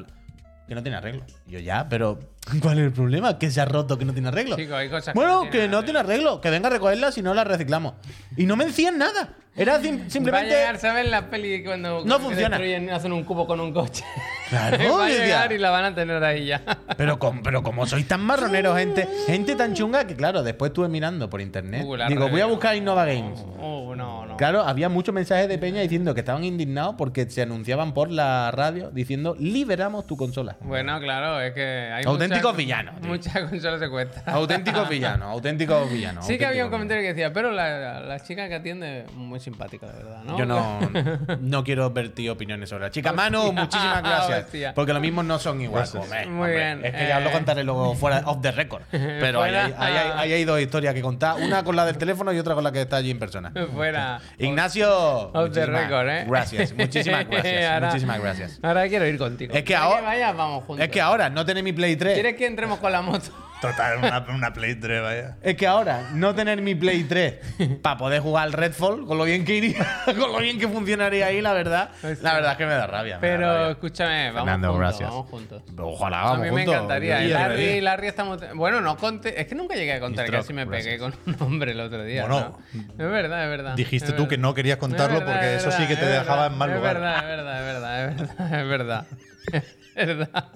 Que 0.66 0.74
no 0.76 0.82
tiene 0.82 0.96
arreglo. 0.96 1.24
Yo 1.46 1.58
ya, 1.58 1.88
pero 1.90 2.18
¿cuál 2.62 2.78
es 2.78 2.84
el 2.86 2.92
problema? 2.92 3.38
Que 3.38 3.50
se 3.50 3.60
ha 3.60 3.64
roto, 3.66 3.98
que 3.98 4.04
no 4.06 4.12
tiene 4.14 4.28
arreglo. 4.28 4.56
Chico, 4.56 4.74
hay 4.76 4.88
cosas 4.88 5.12
que 5.12 5.18
bueno, 5.18 5.44
no 5.44 5.50
que 5.50 5.68
no 5.68 5.82
tiene 5.84 5.98
arreglo. 5.98 6.40
Que 6.40 6.48
venga 6.50 6.68
a 6.68 6.70
recogerla 6.70 7.12
si 7.12 7.20
no 7.20 7.34
la 7.34 7.44
reciclamos. 7.44 7.94
Y 8.36 8.46
no 8.46 8.56
me 8.56 8.64
decían 8.64 8.96
nada. 8.96 9.34
Era 9.54 9.78
sim- 9.80 10.00
Va 10.00 10.06
a 10.06 10.10
simplemente... 10.10 10.48
llegar. 10.48 11.04
La 11.06 11.28
peli 11.28 11.62
cuando 11.62 11.98
No 11.98 12.02
cuando 12.04 12.18
funciona. 12.20 12.56
destruyen, 12.56 12.90
hacen 12.90 13.12
un 13.12 13.22
cubo 13.24 13.46
con 13.46 13.60
un 13.60 13.72
coche. 13.72 14.02
Claro, 14.48 14.76
va 14.98 15.06
a 15.06 15.08
llegar 15.08 15.52
y 15.52 15.58
la 15.58 15.70
van 15.70 15.84
a 15.84 15.94
tener 15.94 16.22
ahí 16.24 16.46
ya. 16.46 16.62
Pero, 16.96 17.18
com- 17.18 17.42
pero 17.42 17.62
como 17.62 17.84
sois 17.86 18.06
tan 18.08 18.22
marroneros, 18.22 18.76
gente, 18.78 19.06
gente 19.26 19.54
tan 19.54 19.74
chunga 19.74 20.06
que, 20.06 20.16
claro, 20.16 20.42
después 20.42 20.70
estuve 20.70 20.88
mirando 20.88 21.28
por 21.28 21.40
internet. 21.42 21.84
Uh, 21.86 21.96
la 21.96 22.08
Digo, 22.08 22.28
voy 22.30 22.40
a 22.40 22.46
buscar 22.46 22.76
Innova 22.76 23.04
Games. 23.04 23.44
Oh, 23.60 23.94
no, 23.94 24.24
no. 24.26 24.36
Claro, 24.38 24.62
había 24.62 24.88
muchos 24.88 25.14
mensajes 25.14 25.48
de 25.48 25.58
Peña 25.58 25.82
diciendo 25.82 26.14
que 26.14 26.20
estaban 26.20 26.44
indignados 26.44 26.94
porque 26.96 27.28
se 27.28 27.42
anunciaban 27.42 27.92
por 27.92 28.10
la 28.10 28.50
radio 28.52 28.90
diciendo 28.90 29.36
liberamos 29.38 30.06
tu 30.06 30.16
consola. 30.16 30.56
Bueno, 30.60 30.98
claro, 31.00 31.40
es 31.42 31.52
que 31.52 31.62
hay 31.92 32.04
Auténticos 32.06 32.42
muchas- 32.52 32.56
villanos, 32.56 33.00
tío. 33.00 33.08
Muchas 33.10 33.38
consolas 33.50 33.80
secuestras. 33.80 34.26
Auténticos 34.28 34.88
villanos, 34.88 35.28
auténticos 35.28 35.90
villanos. 35.92 36.26
Sí 36.26 36.38
que 36.38 36.46
había 36.46 36.64
un 36.64 36.70
comentario 36.70 37.02
que 37.02 37.08
decía, 37.08 37.32
pero 37.34 37.50
la, 37.52 38.00
la 38.00 38.20
chica 38.20 38.48
que 38.48 38.54
atiende, 38.54 39.04
muy 39.14 39.40
simpática, 39.42 39.86
de 39.88 39.92
verdad, 40.02 40.22
¿no? 40.24 40.38
Yo 40.38 40.46
no, 40.46 40.80
no 41.40 41.64
quiero 41.64 41.90
vertir 41.90 42.30
opiniones 42.30 42.68
sobre 42.70 42.84
la 42.84 42.90
chica. 42.90 43.12
Manu, 43.12 43.52
muchísimas 43.52 44.02
gracias. 44.02 44.44
Hostia. 44.46 44.72
Porque 44.74 44.92
lo 44.92 45.00
mismo 45.00 45.22
no 45.22 45.38
son 45.38 45.60
igual. 45.60 45.82
Gracias. 45.82 46.02
Hombre, 46.02 46.26
Muy 46.26 46.34
hombre, 46.50 46.56
bien, 46.56 46.84
Es 46.84 46.92
que 46.94 47.08
ya 47.08 47.18
eh. 47.20 47.24
lo 47.24 47.30
contaré 47.32 47.64
luego 47.64 47.94
fuera 47.94 48.22
off 48.26 48.40
the 48.40 48.52
record. 48.52 48.82
Pero 48.90 49.42
ahí 49.42 49.54
hay, 49.54 49.74
hay- 49.78 50.32
hay 50.32 50.44
dos 50.44 50.60
historias 50.60 50.94
que 50.94 51.02
contar. 51.02 51.36
Una 51.42 51.62
con 51.64 51.76
la 51.76 51.84
del 51.84 51.98
teléfono 51.98 52.32
y 52.32 52.38
otra 52.38 52.54
con 52.54 52.64
la 52.64 52.72
que 52.72 52.82
está 52.82 52.96
allí 52.96 53.10
en 53.10 53.18
persona. 53.18 53.52
Fuera. 53.74 54.20
Ignacio. 54.38 55.30
Off 55.32 55.52
the 55.52 55.66
record, 55.66 56.08
¿eh? 56.08 56.24
Gracias, 56.28 56.72
muchísimas 56.76 57.26
gracias. 57.28 57.70
Ahora- 57.70 57.86
muchísimas 57.88 58.20
gracias. 58.20 58.60
Ahora 58.62 58.88
quiero 58.88 59.06
ir 59.06 59.18
contigo. 59.18 59.52
Es 59.52 59.60
que 59.60 59.64
¿Quieres 59.64 59.82
ahora- 59.84 60.02
vaya, 60.02 60.32
vamos 60.32 60.64
juntos. 60.64 60.84
Es 60.84 60.90
que 60.90 61.00
ahora 61.00 61.28
no 61.30 61.44
tener 61.44 61.62
mi 61.64 61.72
Play 61.72 61.96
3. 61.96 62.14
¿Quieres 62.14 62.36
que 62.36 62.46
entremos 62.46 62.78
con 62.78 62.92
la 62.92 63.02
moto? 63.02 63.30
Total, 63.62 63.96
una, 63.98 64.26
una 64.34 64.52
Play 64.52 64.74
3, 64.74 65.02
vaya. 65.02 65.36
Es 65.40 65.54
que 65.56 65.66
ahora 65.66 66.10
no 66.14 66.34
tener 66.34 66.60
mi 66.60 66.74
Play 66.74 67.04
3 67.04 67.78
para 67.80 67.96
poder 67.96 68.20
jugar 68.20 68.44
al 68.44 68.52
Redfall, 68.52 69.06
con 69.06 69.16
lo 69.16 69.24
bien 69.24 69.44
que 69.44 69.54
iría, 69.54 69.86
con 70.04 70.32
lo 70.32 70.38
bien 70.38 70.58
que 70.58 70.66
funcionaría 70.68 71.26
ahí, 71.26 71.40
la 71.40 71.52
verdad. 71.52 71.90
La 72.22 72.34
verdad 72.34 72.52
es 72.52 72.58
que 72.58 72.66
me 72.66 72.72
da 72.72 72.86
rabia. 72.86 73.18
me 73.18 73.28
da 73.28 73.36
Pero 73.36 73.46
rabia. 73.54 73.70
escúchame, 73.70 74.26
vamos 74.32 74.40
Fernando, 74.40 74.68
juntos, 74.68 74.80
gracias. 74.80 75.10
vamos 75.10 75.30
juntos. 75.30 75.62
Ojalá, 75.78 76.20
A 76.20 76.24
vamos 76.24 76.38
mí 76.38 76.44
me 76.44 76.50
juntos. 76.50 76.74
encantaría. 76.74 77.24
Y 77.24 77.28
Larry. 77.28 77.80
Larry 77.80 78.06
estamos. 78.08 78.38
Bueno, 78.54 78.80
no 78.80 78.96
conté. 78.96 79.40
Es 79.40 79.46
que 79.46 79.54
nunca 79.54 79.74
llegué 79.76 79.92
a 79.94 80.00
contar 80.00 80.28
que 80.28 80.36
así 80.36 80.52
me 80.52 80.66
pegué 80.66 80.96
gracias. 80.98 81.20
con 81.24 81.34
un 81.34 81.42
hombre 81.52 81.70
el 81.72 81.80
otro 81.80 82.02
día. 82.04 82.26
Bueno, 82.26 82.58
¿no? 82.74 82.82
Es 83.04 83.10
verdad, 83.10 83.44
es 83.44 83.50
verdad. 83.50 83.74
dijiste 83.76 84.08
es 84.08 84.16
tú 84.16 84.22
verdad. 84.22 84.28
que 84.30 84.38
no 84.38 84.54
querías 84.54 84.78
contarlo 84.78 85.18
Es 85.18 85.24
porque 85.24 85.54
es 85.56 85.62
eso 85.66 85.70
sí 85.70 85.86
que 85.86 85.96
te 85.96 86.04
dejaba 86.06 86.48
verdad, 86.48 86.52
en 86.52 86.58
mal 86.58 86.74
lugar. 86.74 86.96
Es 86.96 87.02
verdad, 87.02 87.18
es 87.20 87.26
verdad, 87.36 88.10
es 88.10 88.16
verdad, 88.16 88.60
es 88.62 88.68
verdad. 88.68 89.06
Es 89.94 90.06
verdad. 90.06 90.46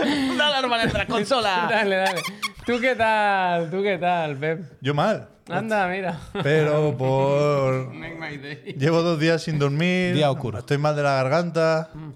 Una 0.34 0.46
alarma 0.46 0.76
de 0.78 0.82
nuestra 0.84 1.06
consola. 1.06 1.66
Dale, 1.70 1.96
dale. 1.96 2.22
¿Tú 2.66 2.80
qué 2.80 2.94
tal? 2.94 3.70
¿Tú 3.70 3.82
qué 3.82 3.98
tal, 3.98 4.36
Pep? 4.36 4.62
Yo 4.80 4.94
mal. 4.94 5.28
Anda, 5.48 5.88
mira. 5.88 6.18
Pero 6.42 6.96
por. 6.96 7.88
Make 7.94 8.16
my 8.16 8.36
day. 8.38 8.74
Llevo 8.78 9.02
dos 9.02 9.18
días 9.18 9.42
sin 9.42 9.58
dormir. 9.58 10.14
Día 10.14 10.30
oscuro. 10.30 10.58
Estoy 10.58 10.78
mal 10.78 10.94
de 10.94 11.02
la 11.02 11.14
garganta. 11.14 11.90
Mm. 11.94 12.10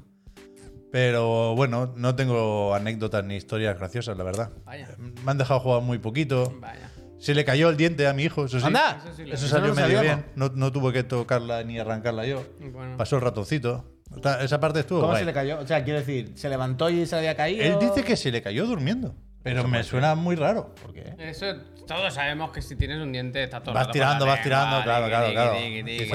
Pero 0.93 1.57
bueno, 1.57 1.93
no 1.97 2.15
tengo 2.15 2.73
anécdotas 2.73 3.25
ni 3.25 3.35
historias 3.35 3.77
graciosas, 3.77 4.17
la 4.17 4.23
verdad. 4.23 4.51
Vaya. 4.65 4.89
Me 5.25 5.31
han 5.31 5.39
dejado 5.39 5.59
jugar 5.59 5.83
muy 5.83 5.99
poquito. 5.99 6.55
Vaya. 6.61 6.89
Se 7.19 7.35
le 7.35 7.45
cayó 7.45 7.71
el 7.71 7.77
diente 7.77 8.07
a 8.07 8.13
mi 8.13 8.25
hijo, 8.25 8.45
eso 8.45 8.61
sí. 8.61 8.67
Anda. 8.67 9.03
Eso 9.19 9.37
sí 9.37 9.49
salió 9.49 9.75
medio 9.75 10.03
bien. 10.03 10.27
No, 10.37 10.51
no 10.55 10.71
tuve 10.71 10.93
que 10.93 11.03
tocarla 11.03 11.65
ni 11.65 11.79
arrancarla 11.79 12.27
yo. 12.27 12.45
Bueno. 12.61 12.97
Pasó 12.97 13.17
el 13.17 13.23
ratoncito. 13.23 13.94
Esa 14.41 14.61
parte 14.61 14.81
estuvo 14.81 15.01
¿Cómo 15.01 15.11
guay. 15.13 15.21
se 15.21 15.27
le 15.27 15.33
cayó? 15.33 15.59
O 15.61 15.67
sea, 15.67 15.85
quiero 15.85 15.99
decir, 15.99 16.33
¿se 16.35 16.49
levantó 16.49 16.91
y 16.91 17.07
se 17.07 17.15
le 17.17 17.19
había 17.21 17.37
caído? 17.37 17.63
Él 17.65 17.77
dice 17.81 18.03
que 18.03 18.17
se 18.17 18.31
le 18.31 18.43
cayó 18.43 18.67
durmiendo. 18.67 19.15
Pero 19.43 19.69
me 19.69 19.83
suena 19.85 20.15
muy 20.15 20.37
raro. 20.37 20.75
¿Por 20.75 20.95
qué? 20.95 21.15
Eso, 21.19 21.47
todos 21.87 22.15
sabemos 22.15 22.51
que 22.51 22.63
si 22.63 22.77
tienes 22.77 22.99
un 22.99 23.13
diente 23.13 23.43
está 23.43 23.63
todo 23.63 23.75
Vas 23.75 23.91
tirando, 23.91 24.25
vas 24.25 24.43
tirando, 24.43 24.83
claro, 24.83 25.07
claro, 25.07 25.31
claro. 25.33 25.55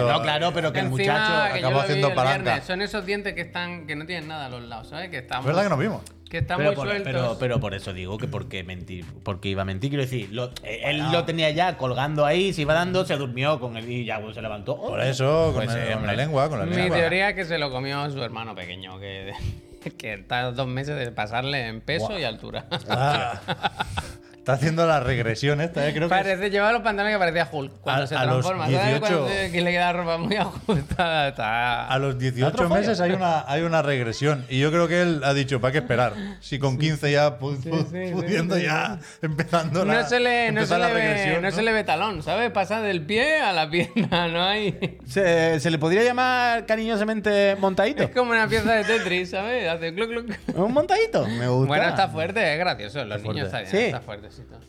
No, 0.07 0.21
claro, 0.21 0.51
pero 0.53 0.73
que 0.73 0.79
el 0.79 0.89
muchacho 0.89 1.57
acabó 1.57 1.81
haciendo 1.81 2.13
palanca. 2.15 2.41
viernes, 2.43 2.65
Son 2.65 2.81
esos 2.81 3.05
dientes 3.05 3.35
que 3.35 3.41
están 3.41 3.85
que 3.85 3.95
no 3.95 4.05
tienen 4.07 4.27
nada 4.27 4.47
a 4.47 4.49
los 4.49 4.63
lados, 4.63 4.89
¿sabes? 4.89 5.09
Que 5.09 5.19
están 5.19 5.41
Es 5.41 5.45
verdad 5.45 5.63
que 5.63 5.69
nos 5.69 5.79
vimos. 5.79 6.01
Que 6.29 6.37
están 6.37 6.57
Pero 6.57 6.69
muy 6.69 6.75
por, 6.75 6.87
sueltos. 6.87 7.11
pero, 7.11 7.37
pero 7.39 7.59
por 7.59 7.73
eso 7.73 7.91
digo 7.91 8.17
que 8.19 8.27
porque 8.27 8.63
mentir, 8.63 9.03
porque 9.23 9.49
iba 9.49 9.63
a 9.63 9.65
mentir, 9.65 9.89
quiero 9.89 10.03
decir, 10.03 10.29
lo- 10.31 10.51
eh, 10.63 10.81
él 10.85 11.11
lo 11.11 11.25
tenía 11.25 11.49
ya 11.49 11.75
colgando 11.75 12.23
ahí, 12.25 12.53
se 12.53 12.61
iba 12.61 12.73
dando, 12.75 13.03
se 13.05 13.17
durmió 13.17 13.59
con 13.59 13.75
él 13.77 13.89
y 13.89 14.05
ya 14.05 14.21
pues, 14.21 14.35
se 14.35 14.41
levantó. 14.43 14.77
Por 14.79 15.01
eso, 15.01 15.51
con, 15.55 15.65
Pues 15.65 15.75
el- 15.75 15.85
con 15.87 15.93
hombre. 15.97 16.15
la 16.15 16.23
lengua, 16.23 16.49
con 16.49 16.59
la 16.59 16.65
Mi 16.65 16.75
lengua. 16.75 16.97
teoría 16.97 17.29
es 17.29 17.35
que 17.35 17.45
se 17.45 17.57
lo 17.57 17.71
comió 17.71 18.09
su 18.11 18.21
hermano 18.23 18.53
pequeño, 18.53 18.99
que, 18.99 19.33
que 19.97 20.13
está 20.13 20.51
dos 20.51 20.67
meses 20.67 20.97
de 20.99 21.11
pasarle 21.11 21.67
en 21.67 21.81
peso 21.81 22.17
y 22.19 22.23
altura. 22.23 22.65
Ah, 22.89 23.41
está 24.39 24.53
haciendo 24.53 24.85
la 24.87 24.99
regresión 24.99 25.61
esta, 25.61 25.87
¿eh? 25.87 25.93
Creo 25.93 26.09
que 26.09 26.15
es- 26.15 26.21
Parece, 26.21 26.49
llevaba 26.49 26.71
los 26.73 26.81
pantalones 26.81 27.15
que 27.15 27.19
parecía 27.19 27.47
Hulk 27.51 27.71
cuando 27.81 28.03
A- 28.03 28.07
se 28.07 28.15
a 28.15 28.25
los 28.25 28.33
transforma. 28.45 28.65
¿Sabes? 28.65 28.81
18 28.85 28.99
Cuando 28.99 29.27
se- 29.29 29.51
que 29.51 29.61
le 29.61 29.71
queda 29.71 29.85
la 29.91 29.93
ropa 29.93 30.17
muy 30.17 30.35
ajustada. 30.37 31.27
Está... 31.27 31.87
a 31.87 31.99
los 31.99 32.17
18 32.17 32.47
Atrofobia. 32.47 32.77
meses 32.79 32.99
hay 33.01 33.11
una, 33.11 33.43
hay 33.47 33.61
una 33.61 33.81
regresión. 33.81 34.45
Y 34.49 34.59
yo 34.59 34.71
creo 34.71 34.87
que 34.87 35.01
él 35.01 35.21
ha 35.23 35.33
dicho, 35.33 35.61
¿para 35.61 35.71
qué 35.73 35.77
esperar? 35.79 36.13
Si 36.39 36.57
con 36.59 36.77
15 36.77 37.11
ya, 37.11 37.37
pu- 37.39 37.57
pu- 37.61 37.85
sí, 37.91 38.13
pudiendo 38.13 38.55
sí, 38.55 38.61
sí, 38.61 38.67
ya, 38.67 38.99
empezando 39.21 39.85
la, 39.85 39.93
No 40.01 40.07
se, 40.09 40.19
le, 40.19 40.51
no, 40.51 40.65
se 40.65 40.77
le 40.77 40.85
ve, 40.87 40.93
regresión. 40.93 41.41
no 41.41 41.51
se 41.51 41.61
le 41.61 41.71
ve 41.73 41.83
talón, 41.83 42.23
¿sabes? 42.23 42.49
Pasa 42.51 42.81
del 42.81 43.01
pie 43.05 43.39
a 43.41 43.51
la 43.53 43.69
pierna, 43.69 44.27
no 44.31 44.43
hay. 44.43 44.97
¿Se, 45.05 45.59
se 45.59 45.69
le 45.69 45.77
podría 45.77 46.03
llamar 46.03 46.65
cariñosamente 46.65 47.55
montadito? 47.59 48.03
Es 48.03 48.09
como 48.09 48.31
una 48.31 48.47
pieza 48.47 48.73
de 48.73 48.83
Tetris, 48.83 49.29
¿sabes? 49.31 49.69
Hace 49.69 49.93
cluc, 49.93 50.09
cluc. 50.09 50.31
¿Un 50.55 50.73
montadito? 50.73 51.27
Me 51.27 51.47
gusta. 51.47 51.67
Bueno, 51.67 51.89
está 51.89 52.07
fuerte, 52.07 52.53
es 52.53 52.59
gracioso. 52.59 52.99
Los 53.05 53.21
fuerte. 53.21 53.27
niños 53.41 53.45
está 53.53 53.59
bien, 53.59 53.99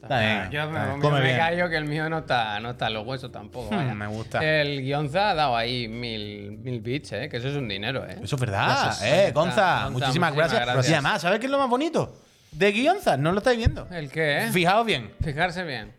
Está 0.03 0.19
bien. 0.21 0.51
Yo 0.51 0.71
me, 0.71 0.79
Está 0.79 0.95
yo 0.97 1.01
Come 1.01 1.19
me 1.21 1.25
bien. 1.27 1.37
callo 1.39 1.69
que 1.69 1.77
el 1.77 1.85
mío 1.85 2.09
no 2.09 2.19
está, 2.19 2.59
no 2.61 2.71
está 2.71 2.87
en 2.89 2.95
los 2.95 3.07
huesos 3.07 3.31
tampoco. 3.31 3.71
vaya. 3.71 3.93
Hmm, 3.95 3.99
me 3.99 4.07
gusta. 4.07 4.45
El 4.45 4.83
guionza 4.83 5.31
ha 5.31 5.35
dado 5.35 5.57
ahí 5.57 5.89
mil, 5.89 6.59
mil 6.59 6.81
bits, 6.81 7.13
¿eh? 7.13 7.29
Que 7.29 7.37
eso 7.39 7.49
es 7.49 7.57
un 7.57 7.69
dinero, 7.69 8.05
¿eh? 8.09 8.19
Eso 8.23 8.37
es 8.37 8.41
verdad, 8.41 8.67
Gracias. 8.85 9.03
eh, 9.03 9.31
Gonza. 9.33 9.85
Gonza, 9.85 9.91
muchísimas 9.91 9.93
muchísimas 10.33 10.35
gracias. 10.37 10.61
gracias. 10.67 10.89
Y 10.89 10.93
además, 10.95 11.23
¿sabes 11.23 11.39
qué 11.41 11.47
es 11.47 11.53
lo 11.53 11.59
más 11.59 11.69
bonito? 11.69 12.17
De 12.53 12.73
Guionza, 12.73 13.17
no 13.17 13.31
lo 13.33 13.39
estáis 13.39 13.59
viendo. 13.59 13.87
¿El 13.93 14.11
qué, 14.11 14.39
eh? 14.47 14.51
Fijaos 14.53 14.85
bien. 14.85 15.13
Fijarse 15.23 15.63
bien. 15.65 15.93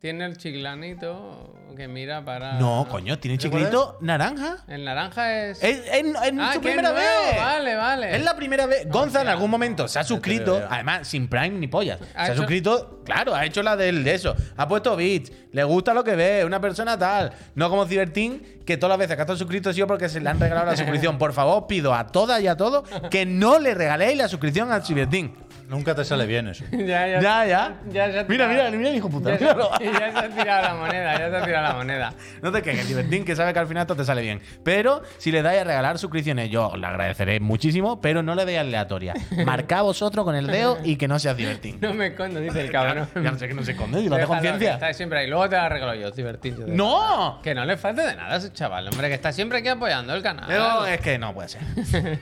Tiene 0.00 0.26
el 0.26 0.36
chiclanito 0.36 1.54
que 1.76 1.88
mira 1.88 2.24
para. 2.24 2.52
No, 2.54 2.86
coño, 2.88 3.18
tiene 3.18 3.36
¿Ese 3.36 3.50
cuál 3.50 3.64
chiclito 3.64 3.98
naranja. 4.00 4.58
El 4.68 4.84
naranja 4.84 5.42
es. 5.46 5.60
Es, 5.62 5.78
es- 5.78 5.92
es 5.92 6.14
Ah, 6.38 6.52
su 6.54 6.60
primera 6.60 6.92
nuevo, 6.92 6.96
vez. 7.26 7.36
Vale, 7.36 7.74
vale. 7.74 8.16
Es 8.16 8.22
la 8.24 8.36
primera 8.36 8.66
vez. 8.66 8.88
Gonza 8.88 9.22
en 9.22 9.28
algún 9.28 9.50
momento 9.50 9.88
se 9.88 9.98
ha 9.98 10.04
suscrito, 10.04 10.52
veo 10.54 10.68
ya. 10.68 10.74
además 10.74 11.08
sin 11.08 11.26
Prime 11.28 11.50
ni 11.50 11.66
pollas. 11.66 11.98
Ha 12.14 12.26
Se 12.26 12.32
ha 12.32 12.36
suscrito, 12.36 13.02
claro, 13.04 13.34
ha 13.34 13.44
hecho 13.44 13.60
la 13.64 13.76
del 13.76 14.04
de 14.04 14.14
eso. 14.14 14.36
Ha 14.56 14.68
puesto 14.68 14.94
bits, 14.96 15.32
le 15.50 15.64
gusta 15.64 15.92
lo 15.94 16.04
que 16.04 16.14
ve, 16.14 16.44
una 16.44 16.60
persona 16.60 16.96
tal. 16.96 17.32
No 17.56 17.68
como 17.68 17.84
Cibertín, 17.86 18.60
que 18.64 18.76
todas 18.76 18.90
las 18.90 18.98
veces 18.98 19.16
que 19.16 19.22
ha 19.22 19.24
estado 19.24 19.36
suscrito 19.38 19.70
ha 19.70 19.72
sido 19.72 19.88
porque 19.88 20.08
se 20.08 20.20
le 20.20 20.28
han 20.30 20.38
regalado 20.38 20.66
la 20.70 20.76
suscripción. 20.76 21.18
Por 21.18 21.32
favor, 21.32 21.66
pido 21.66 21.92
a 21.92 22.06
todas 22.06 22.40
y 22.40 22.46
a 22.46 22.56
todos 22.56 22.88
que 23.10 23.26
no 23.26 23.58
le 23.58 23.74
regaléis 23.74 24.16
la 24.16 24.28
suscripción 24.28 24.70
al 24.70 24.84
Cibertín. 24.84 25.34
Nunca 25.68 25.94
te 25.94 26.04
sale 26.04 26.24
bien 26.26 26.48
eso. 26.48 26.64
ya, 26.72 27.06
ya, 27.06 27.20
Ya, 27.20 27.44
ya. 27.46 27.74
ya 27.90 28.10
se 28.12 28.18
ha 28.20 28.24
Mira, 28.24 28.48
mira, 28.48 28.70
mira 28.70 28.90
hijo 28.90 29.08
puta. 29.10 29.30
Ya, 29.36 29.38
se- 29.38 29.84
ya 29.92 30.12
se 30.12 30.18
ha 30.18 30.28
tirado 30.30 30.62
la 30.62 30.74
moneda, 30.74 31.18
ya 31.18 31.30
se 31.30 31.36
ha 31.36 31.44
tirado 31.44 31.68
la 31.68 31.74
moneda. 31.74 32.14
No 32.42 32.50
te 32.50 32.62
quejes, 32.62 32.88
Divertín, 32.88 33.24
que 33.24 33.36
sabe 33.36 33.52
que 33.52 33.58
al 33.58 33.66
final 33.66 33.82
esto 33.82 33.94
te 33.94 34.04
sale 34.04 34.22
bien. 34.22 34.40
Pero 34.64 35.02
si 35.18 35.30
le 35.30 35.42
dais 35.42 35.60
a 35.60 35.64
regalar 35.64 35.98
suscripciones, 35.98 36.48
yo 36.50 36.72
le 36.76 36.86
agradeceré 36.86 37.38
muchísimo, 37.40 38.00
pero 38.00 38.22
no 38.22 38.34
le 38.34 38.46
deis 38.46 38.58
aleatoria. 38.60 39.14
Marcad 39.44 39.82
vosotros 39.82 40.24
con 40.24 40.34
el 40.34 40.46
dedo 40.46 40.78
y 40.84 40.96
que 40.96 41.06
no 41.06 41.18
sea 41.18 41.34
Divertín. 41.34 41.78
No 41.82 41.92
me 41.92 42.06
escondo, 42.08 42.40
dice 42.40 42.60
el 42.62 42.70
cabrón. 42.70 43.06
Ya 43.14 43.30
no 43.32 43.38
sé 43.38 43.48
que 43.48 43.54
no 43.54 43.62
se 43.62 43.72
esconde, 43.72 44.00
y 44.00 44.08
lo 44.08 44.14
de 44.16 44.22
Déjalo, 44.22 44.40
que 44.40 44.48
conciencia. 44.48 44.74
Está 44.74 44.92
siempre 44.94 45.18
ahí. 45.20 45.26
Luego 45.28 45.48
te 45.48 45.56
la 45.56 45.68
regalo 45.68 45.94
yo, 45.94 46.10
divertido. 46.12 46.64
¡No! 46.66 47.40
Que 47.42 47.54
no 47.54 47.64
le 47.66 47.76
falte 47.76 48.02
de 48.02 48.14
nada 48.16 48.34
a 48.34 48.36
ese 48.38 48.52
chaval, 48.52 48.88
hombre, 48.88 49.08
que 49.08 49.14
está 49.14 49.32
siempre 49.32 49.58
aquí 49.58 49.68
apoyando 49.68 50.14
el 50.14 50.22
canal. 50.22 50.46
Pero 50.48 50.86
es 50.86 51.00
que 51.00 51.18
no 51.18 51.34
puede 51.34 51.48
ser. 51.50 51.60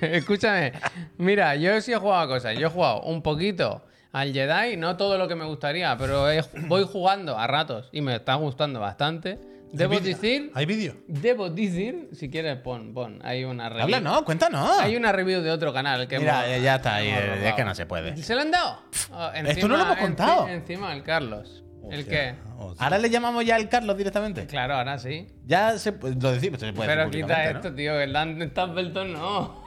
Escúchame, 0.00 0.72
mira, 1.18 1.54
yo 1.56 1.80
sí 1.80 1.92
he 1.92 1.96
jugado 1.96 2.22
a 2.22 2.26
cosas. 2.26 2.58
Yo 2.58 2.66
he 2.66 2.70
jugado 2.70 3.02
un 3.02 3.22
poquito 3.36 3.84
al 4.12 4.32
Jedi, 4.32 4.76
no 4.76 4.96
todo 4.96 5.18
lo 5.18 5.28
que 5.28 5.34
me 5.34 5.44
gustaría, 5.44 5.96
pero 5.98 6.30
he- 6.30 6.42
voy 6.68 6.84
jugando 6.90 7.38
a 7.38 7.46
ratos 7.46 7.88
y 7.92 8.00
me 8.00 8.14
está 8.16 8.34
gustando 8.34 8.80
bastante. 8.80 9.38
Debo 9.72 9.94
¿Hay 9.94 10.00
decir, 10.00 10.52
¿Hay 10.54 10.64
vídeo? 10.64 10.94
debo 11.08 11.50
decir, 11.50 12.08
si 12.12 12.30
quieres 12.30 12.56
pon, 12.58 12.94
pon, 12.94 13.18
hay 13.24 13.44
una 13.44 13.68
review. 13.68 13.82
Habla, 13.96 14.00
no, 14.00 14.24
cuéntanos. 14.24 14.78
Hay 14.80 14.96
una 14.96 15.10
review 15.12 15.42
de 15.42 15.50
otro 15.50 15.72
canal 15.72 16.06
que 16.06 16.18
Mira, 16.20 16.48
hemos- 16.48 16.62
ya 16.62 16.76
está 16.76 17.02
eh, 17.02 17.48
es 17.48 17.54
que 17.54 17.64
no 17.64 17.74
se 17.74 17.84
puede. 17.84 18.16
¿Se 18.16 18.34
lo 18.36 18.42
han 18.42 18.50
dado? 18.52 18.78
Oh, 19.12 19.28
Esto 19.34 19.66
no 19.68 19.76
lo 19.76 19.82
hemos 19.82 19.96
contado. 19.98 20.48
encima 20.48 20.94
el 20.94 21.02
Carlos. 21.02 21.64
¿El 21.90 22.06
qué? 22.06 22.34
Ahora 22.78 22.98
le 22.98 23.10
llamamos 23.10 23.44
ya 23.44 23.56
al 23.56 23.68
Carlos 23.68 23.96
directamente. 23.98 24.46
Claro, 24.46 24.74
ahora 24.74 24.98
sí. 24.98 25.26
Ya 25.44 25.76
se 25.78 25.92
lo 25.92 26.32
decimos, 26.32 26.58
se 26.60 26.72
puede 26.72 26.88
Pero 26.88 27.10
quita 27.10 27.26
públicamente, 27.26 27.56
esto, 27.58 27.70
¿no? 27.70 27.74
tío, 27.76 28.00
el 28.00 28.12
Dan 28.12 28.48
Stapleton 28.50 29.12
no. 29.12 29.65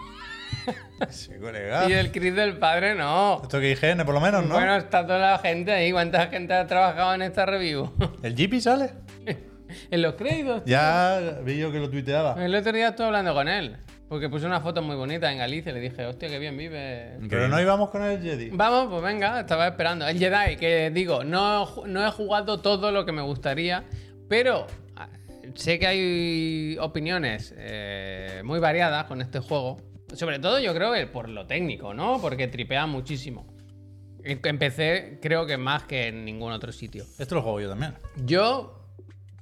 Sí, 1.10 1.32
colega. 1.40 1.86
Y 1.90 1.94
el 1.94 2.12
Chris 2.12 2.36
del 2.36 2.58
padre 2.58 2.96
no. 2.96 3.42
Esto 3.44 3.60
que 3.60 3.72
IGN, 3.72 4.06
por 4.06 4.14
lo 4.14 4.22
menos, 4.22 4.46
¿no? 4.46 4.56
Bueno, 4.56 4.76
está 4.76 5.06
toda 5.06 5.20
la 5.20 5.38
gente 5.40 5.72
ahí. 5.72 5.92
¿Cuánta 5.92 6.28
gente 6.28 6.54
ha 6.54 6.68
trabajado 6.68 7.14
en 7.14 7.22
esta 7.22 7.46
review? 7.46 7.92
¿El 8.24 8.36
Jeepy 8.36 8.62
sale? 8.62 8.92
en 9.92 10.02
los 10.02 10.16
créditos. 10.16 10.64
tío. 10.64 10.72
Ya 10.72 11.40
vi 11.44 11.58
yo 11.58 11.72
que 11.72 11.80
lo 11.80 11.90
tuiteaba. 11.90 12.44
El 12.44 12.54
otro 12.56 12.72
día 12.72 12.90
estuve 12.90 13.08
hablando 13.08 13.34
con 13.34 13.48
él. 13.48 13.78
Porque 14.10 14.28
puse 14.28 14.48
una 14.48 14.60
foto 14.60 14.82
muy 14.82 14.96
bonita 14.96 15.32
en 15.32 15.38
Galicia 15.38 15.72
le 15.72 15.80
dije, 15.80 16.04
hostia, 16.08 16.30
qué 16.30 16.40
bien 16.40 16.58
vive. 16.58 17.20
Pero 17.30 17.48
no 17.48 17.62
íbamos 17.62 17.92
con 17.92 18.04
el 18.04 18.20
Jedi. 18.20 18.50
Vamos, 18.50 18.88
pues 18.90 19.04
venga, 19.04 19.40
estaba 19.40 19.68
esperando. 19.68 20.08
El 20.08 20.18
Jedi, 20.18 20.58
que 20.58 20.90
digo, 20.90 21.24
no, 21.24 21.86
no 21.86 22.08
he 22.08 22.10
jugado 22.10 22.60
todo 22.60 22.92
lo 22.92 23.06
que 23.06 23.12
me 23.12 23.22
gustaría, 23.22 23.84
pero 24.28 24.66
ah, 24.96 25.10
sé 25.54 25.78
que 25.78 25.86
hay 25.86 26.78
opiniones 26.80 27.54
eh, 27.56 28.42
muy 28.44 28.60
variadas 28.60 29.06
con 29.06 29.22
este 29.22 29.38
juego. 29.38 29.78
Sobre 30.16 30.40
todo 30.40 30.60
yo 30.60 30.74
creo 30.74 30.94
que 30.94 31.08
por 31.08 31.30
lo 31.30 31.46
técnico, 31.46 31.94
¿no? 31.94 32.20
Porque 32.22 32.48
tripea 32.48 32.86
muchísimo. 32.86 33.46
Em- 34.24 34.40
Empecé, 34.44 35.20
creo 35.22 35.46
que 35.46 35.58
más 35.58 35.84
que 35.84 36.08
en 36.08 36.26
ningún 36.26 36.52
otro 36.52 36.72
sitio. 36.72 37.06
Esto 37.18 37.36
lo 37.36 37.42
juego 37.42 37.62
yo 37.62 37.70
también. 37.70 37.94
Yo, 38.26 38.86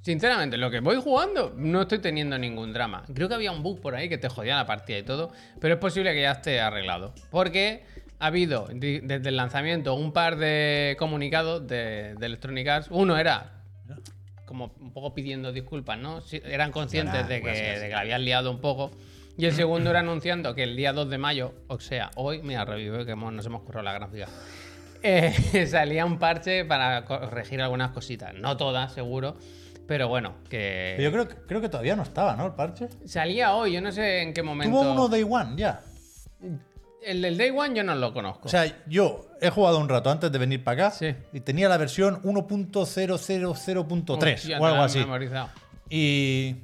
sinceramente, 0.02 0.58
lo 0.58 0.70
que 0.70 0.80
voy 0.82 0.98
jugando, 1.02 1.54
no 1.58 1.82
estoy 1.82 2.00
teniendo 2.00 2.38
ningún 2.38 2.74
drama. 2.74 3.04
Creo 3.14 3.28
que 3.28 3.36
había 3.36 3.52
un 3.52 3.64
bug 3.64 3.82
por 3.82 3.96
ahí 3.96 4.08
que 4.10 4.18
te 4.18 4.30
jodía 4.30 4.56
la 4.56 4.66
partida 4.66 4.98
y 5.00 5.04
todo, 5.04 5.32
pero 5.60 5.74
es 5.76 5.80
posible 5.80 6.14
que 6.14 6.22
ya 6.22 6.32
esté 6.34 6.60
arreglado. 6.60 7.14
Porque 7.32 7.84
ha 8.20 8.28
habido, 8.28 8.68
desde 8.72 9.30
el 9.30 9.36
lanzamiento, 9.38 9.94
un 9.96 10.12
par 10.12 10.38
de 10.38 10.96
comunicados 11.00 11.68
de, 11.68 12.16
de 12.16 12.26
Electronic 12.26 12.68
Arts. 12.68 12.88
Uno 12.92 13.18
era 13.18 13.54
como 14.46 14.74
un 14.80 14.94
poco 14.94 15.14
pidiendo 15.14 15.52
disculpas, 15.52 15.98
¿no? 16.00 16.22
Eran 16.46 16.72
conscientes 16.72 17.28
de 17.28 17.42
que, 17.42 17.50
de 17.52 17.88
que 17.88 17.94
la 17.94 18.00
habían 18.00 18.24
liado 18.24 18.50
un 18.50 18.60
poco. 18.62 18.92
Y 19.38 19.46
el 19.46 19.54
segundo 19.54 19.92
era 19.92 20.00
anunciando 20.00 20.56
que 20.56 20.64
el 20.64 20.76
día 20.76 20.94
2 20.94 21.10
de 21.10 21.18
mayo, 21.18 21.54
o 21.68 21.80
sea, 21.80 22.10
hoy, 22.16 22.42
mira, 22.42 22.66
revive 22.66 23.06
que 23.06 23.16
nos 23.16 23.46
hemos 23.46 23.62
currado 23.62 23.84
la 23.84 23.94
gráfica. 23.94 24.28
eh, 25.04 25.32
salía 25.70 26.06
un 26.06 26.18
parche 26.18 26.66
para 26.66 27.06
corregir 27.06 27.62
algunas 27.62 27.92
cositas. 27.92 28.34
No 28.34 28.58
todas, 28.58 28.94
seguro. 28.94 29.36
Pero 29.88 30.10
bueno, 30.10 30.34
que. 30.50 30.96
Pero 30.98 31.10
yo 31.10 31.12
creo, 31.14 31.28
que- 31.28 31.46
creo 31.48 31.62
que 31.62 31.70
todavía 31.70 31.96
no 31.96 32.04
estaba, 32.04 32.36
¿no? 32.36 32.48
El 32.48 32.54
parche. 32.54 32.90
Salía 33.06 33.56
hoy, 33.56 33.74
yo 33.74 33.82
no 33.82 33.92
sé 33.92 34.22
en 34.24 34.34
qué 34.34 34.44
momento. 34.44 34.78
Tuvo 34.78 34.92
uno 34.92 35.08
Day 35.08 35.24
One, 35.24 35.56
ya. 35.56 35.82
El 37.02 37.22
del 37.22 37.38
Day 37.38 37.52
One 37.52 37.74
yo 37.76 37.84
no 37.84 37.96
lo 37.96 38.12
conozco. 38.14 38.48
O 38.48 38.50
sea, 38.50 38.66
yo 38.88 39.28
he 39.40 39.50
jugado 39.50 39.80
un 39.80 39.88
rato 39.88 40.10
antes 40.10 40.32
de 40.32 40.38
venir 40.40 40.64
para 40.64 40.88
acá 40.88 40.96
Sí. 40.96 41.16
y 41.32 41.40
tenía 41.40 41.70
la 41.70 41.78
versión 41.78 42.22
1.000.3 42.24 44.34
Hostia, 44.36 44.60
o 44.60 44.66
algo 44.66 44.82
así. 44.82 45.00
memorizado. 45.00 45.50
Y, 45.90 46.56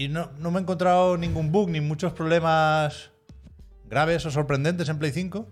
y 0.00 0.08
no, 0.08 0.30
no 0.38 0.50
me 0.50 0.58
he 0.58 0.62
encontrado 0.62 1.18
ningún 1.18 1.52
bug 1.52 1.68
ni 1.68 1.80
muchos 1.82 2.12
problemas 2.14 3.10
graves 3.84 4.24
o 4.24 4.30
sorprendentes 4.30 4.88
en 4.88 4.98
Play 4.98 5.10
5. 5.12 5.46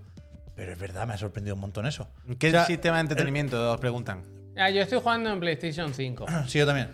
Pero 0.57 0.73
es 0.73 0.79
verdad, 0.79 1.07
me 1.07 1.13
ha 1.13 1.19
sorprendido 1.19 1.55
un 1.55 1.61
montón 1.61 1.87
eso. 1.87 2.09
¿Qué 2.39 2.49
O 2.49 2.51
sea, 2.53 2.65
sistema 2.65 2.97
de 2.97 3.03
entretenimiento 3.03 3.73
os 3.73 3.79
preguntan? 3.79 4.23
Ah, 4.57 4.71
yo 4.71 4.81
estoy 4.81 5.01
jugando 5.01 5.31
en 5.31 5.39
PlayStation 5.39 5.93
5. 5.93 6.27
Sí, 6.49 6.59
yo 6.59 6.67
también. 6.67 6.89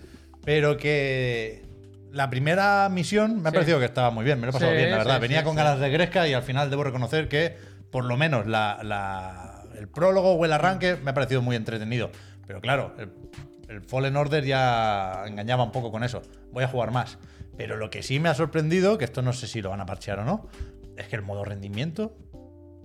Pero 0.44 0.76
que 0.76 1.64
la 2.12 2.28
primera 2.28 2.88
misión 2.90 3.40
me 3.40 3.48
ha 3.48 3.52
Sí. 3.52 3.54
parecido 3.54 3.78
que 3.78 3.84
estaba 3.86 4.10
muy 4.10 4.24
bien, 4.24 4.38
me 4.40 4.46
lo 4.46 4.50
he 4.50 4.52
pasado 4.52 4.72
Sí, 4.72 4.76
bien, 4.76 4.90
la 4.90 4.98
verdad. 4.98 5.14
sí, 5.16 5.20
Venía 5.22 5.38
sí, 5.38 5.44
con 5.44 5.52
sí. 5.54 5.58
ganas 5.58 5.78
de 5.78 5.90
Gresca 5.90 6.26
y 6.28 6.34
al 6.34 6.42
final 6.42 6.70
debo 6.70 6.82
reconocer 6.82 7.28
que 7.28 7.56
por 7.90 8.04
lo 8.04 8.16
menos 8.16 8.46
la- 8.48 8.80
la- 8.82 9.62
el 9.78 9.86
prólogo 9.88 10.32
o 10.34 10.44
el 10.44 10.52
arranque 10.52 10.96
me 10.96 11.12
ha 11.12 11.14
parecido 11.14 11.40
muy 11.40 11.54
entretenido. 11.56 12.10
Pero 12.48 12.60
claro, 12.60 12.94
el, 12.98 13.10
el 13.68 13.80
Fallen 13.82 14.16
Order 14.16 14.44
ya 14.44 15.22
engañaba 15.26 15.62
un 15.62 15.70
poco 15.72 15.90
con 15.92 16.02
eso. 16.04 16.20
Voy 16.52 16.64
a 16.64 16.68
jugar 16.68 16.90
más. 16.90 17.16
Pero 17.56 17.76
lo 17.76 17.90
que 17.90 18.02
sí 18.02 18.18
me 18.20 18.28
ha 18.28 18.34
sorprendido, 18.34 18.98
que 18.98 19.04
esto 19.04 19.22
no 19.22 19.32
sé 19.32 19.46
si 19.46 19.62
lo 19.62 19.70
van 19.70 19.80
a 19.80 19.86
parchear 19.86 20.18
o 20.20 20.24
no, 20.24 20.48
es 20.96 21.06
que 21.08 21.16
el 21.16 21.22
modo 21.22 21.44
rendimiento 21.44 22.16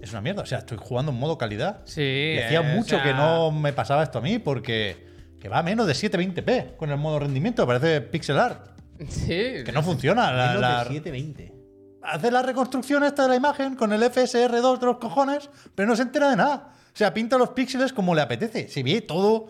es 0.01 0.11
una 0.11 0.21
mierda. 0.21 0.43
O 0.43 0.45
sea, 0.45 0.59
estoy 0.59 0.77
jugando 0.79 1.11
en 1.11 1.17
modo 1.19 1.37
calidad. 1.37 1.81
Sí. 1.85 2.35
Y 2.35 2.39
hacía 2.39 2.59
eh, 2.61 2.75
mucho 2.75 2.95
o 2.97 2.99
sea, 2.99 3.03
que 3.03 3.13
no 3.13 3.51
me 3.51 3.73
pasaba 3.73 4.03
esto 4.03 4.19
a 4.19 4.21
mí 4.21 4.39
porque 4.39 5.07
que 5.39 5.47
va 5.49 5.59
a 5.59 5.63
menos 5.63 5.87
de 5.87 5.93
720p 5.93 6.75
con 6.75 6.89
el 6.91 6.97
modo 6.97 7.19
rendimiento, 7.19 7.65
parece 7.65 8.01
pixel 8.01 8.37
art, 8.39 8.67
Sí. 9.09 9.63
que 9.65 9.71
no 9.73 9.81
funciona. 9.81 10.31
La, 10.33 10.47
Menos 10.47 10.61
la- 10.61 10.83
de 10.83 10.89
720. 10.89 11.53
hace 12.03 12.31
la 12.31 12.41
reconstrucción 12.41 13.03
esta 13.03 13.23
de 13.23 13.29
la 13.29 13.35
imagen 13.35 13.75
con 13.75 13.93
el 13.93 14.01
FSR2 14.03 14.79
de 14.79 14.85
los 14.85 14.97
cojones, 14.97 15.49
pero 15.75 15.87
no 15.87 15.95
se 15.95 16.01
entera 16.03 16.29
de 16.29 16.35
nada. 16.35 16.73
O 16.93 16.97
sea, 16.99 17.13
pinta 17.13 17.37
los 17.37 17.49
píxeles 17.51 17.93
como 17.93 18.13
le 18.13 18.21
apetece. 18.21 18.67
Se 18.67 18.83
ve 18.83 19.01
todo 19.01 19.47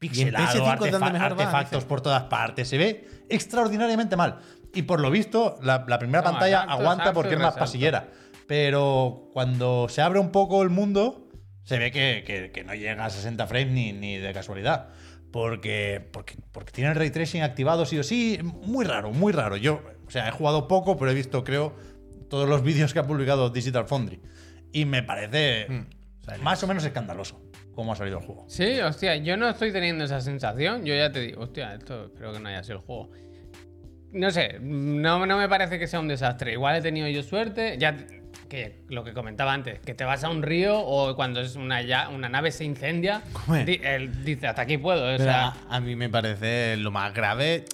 pixelado, 0.00 0.46
PS5 0.46 0.86
es 0.86 0.92
donde 0.92 1.06
artefa- 1.08 1.20
va, 1.20 1.26
artefactos 1.26 1.84
por 1.84 2.00
todas 2.00 2.24
partes. 2.24 2.68
Se 2.68 2.78
ve 2.78 3.06
extraordinariamente 3.28 4.16
mal. 4.16 4.38
Y 4.78 4.82
por 4.82 5.00
lo 5.00 5.10
visto, 5.10 5.58
la, 5.62 5.84
la 5.88 5.98
primera 5.98 6.20
No, 6.22 6.30
pantalla 6.30 6.58
salto, 6.58 6.72
aguanta 6.74 7.04
salto 7.04 7.14
porque 7.20 7.34
es 7.34 7.40
más 7.40 7.46
resalto. 7.54 7.60
pasillera. 7.64 8.08
Pero 8.46 9.28
cuando 9.32 9.88
se 9.88 10.00
abre 10.02 10.20
un 10.20 10.30
poco 10.30 10.62
el 10.62 10.70
mundo, 10.70 11.28
se 11.64 11.78
ve 11.78 11.90
que, 11.90 12.22
que- 12.26 12.50
que 12.52 12.64
no 12.64 12.74
llega 12.74 13.04
a 13.04 13.10
60 13.10 13.46
frames 13.46 13.72
ni, 13.72 13.92
ni 13.92 14.16
de 14.18 14.32
casualidad. 14.32 14.88
Porque, 15.32 16.00
porque, 16.12 16.36
porque 16.52 16.72
tiene 16.72 16.90
el 16.90 16.96
ray 16.96 17.10
tracing 17.10 17.42
activado 17.42 17.84
sí 17.84 17.98
o 17.98 18.02
sí. 18.02 18.38
Muy 18.42 18.84
raro, 18.84 19.10
muy 19.12 19.32
raro. 19.32 19.56
Yo, 19.56 19.82
o 20.06 20.10
sea, 20.10 20.28
he 20.28 20.30
jugado 20.30 20.66
poco, 20.68 20.96
pero 20.96 21.10
he 21.10 21.14
visto, 21.14 21.44
creo, 21.44 21.74
todos 22.30 22.48
los 22.48 22.62
vídeos 22.68 22.92
que 22.94 23.00
ha 23.00 23.06
publicado 23.06 23.50
Digital 23.50 23.86
Foundry. 23.86 24.20
Y 24.72 24.84
me 24.84 25.02
parece 25.02 25.66
Hmm. 25.68 26.42
más 26.42 26.62
o 26.62 26.66
menos 26.66 26.84
escandaloso 26.84 27.42
cómo 27.74 27.92
ha 27.92 27.96
salido 27.96 28.18
el 28.18 28.24
juego. 28.24 28.44
Sí, 28.48 28.80
hostia, 28.80 29.16
yo 29.16 29.36
no 29.36 29.48
estoy 29.48 29.72
teniendo 29.72 30.04
esa 30.04 30.20
sensación. 30.20 30.84
Yo 30.84 30.94
ya 30.94 31.12
te 31.12 31.20
digo, 31.20 31.42
hostia, 31.42 31.74
esto 31.74 32.06
espero 32.06 32.32
que 32.32 32.40
no 32.40 32.48
haya 32.48 32.62
sido 32.62 32.78
el 32.78 32.84
juego. 32.84 33.10
No 34.12 34.30
sé, 34.30 34.58
no, 34.60 35.26
no 35.26 35.36
me 35.38 35.48
parece 35.48 35.78
que 35.78 35.86
sea 35.86 36.00
un 36.00 36.08
desastre. 36.08 36.52
Igual 36.52 36.76
he 36.76 36.80
tenido 36.80 37.08
yo 37.08 37.22
suerte. 37.22 37.76
Ya 37.78 37.96
que 38.48 38.76
lo 38.88 39.04
que 39.04 39.12
comentaba 39.12 39.52
antes, 39.52 39.78
que 39.80 39.92
te 39.94 40.04
vas 40.04 40.24
a 40.24 40.30
un 40.30 40.42
río 40.42 40.78
o 40.80 41.14
cuando 41.14 41.40
es 41.42 41.54
una, 41.56 41.82
ya, 41.82 42.08
una 42.08 42.28
nave 42.30 42.50
se 42.50 42.64
incendia, 42.64 43.20
di- 43.66 43.80
él 43.82 44.24
dice 44.24 44.46
hasta 44.46 44.62
aquí 44.62 44.78
puedo. 44.78 45.14
O 45.14 45.18
sea, 45.18 45.48
a, 45.68 45.76
a 45.76 45.80
mí 45.80 45.94
me 45.96 46.08
parece 46.08 46.76
lo 46.78 46.90
más 46.90 47.12
grave 47.12 47.64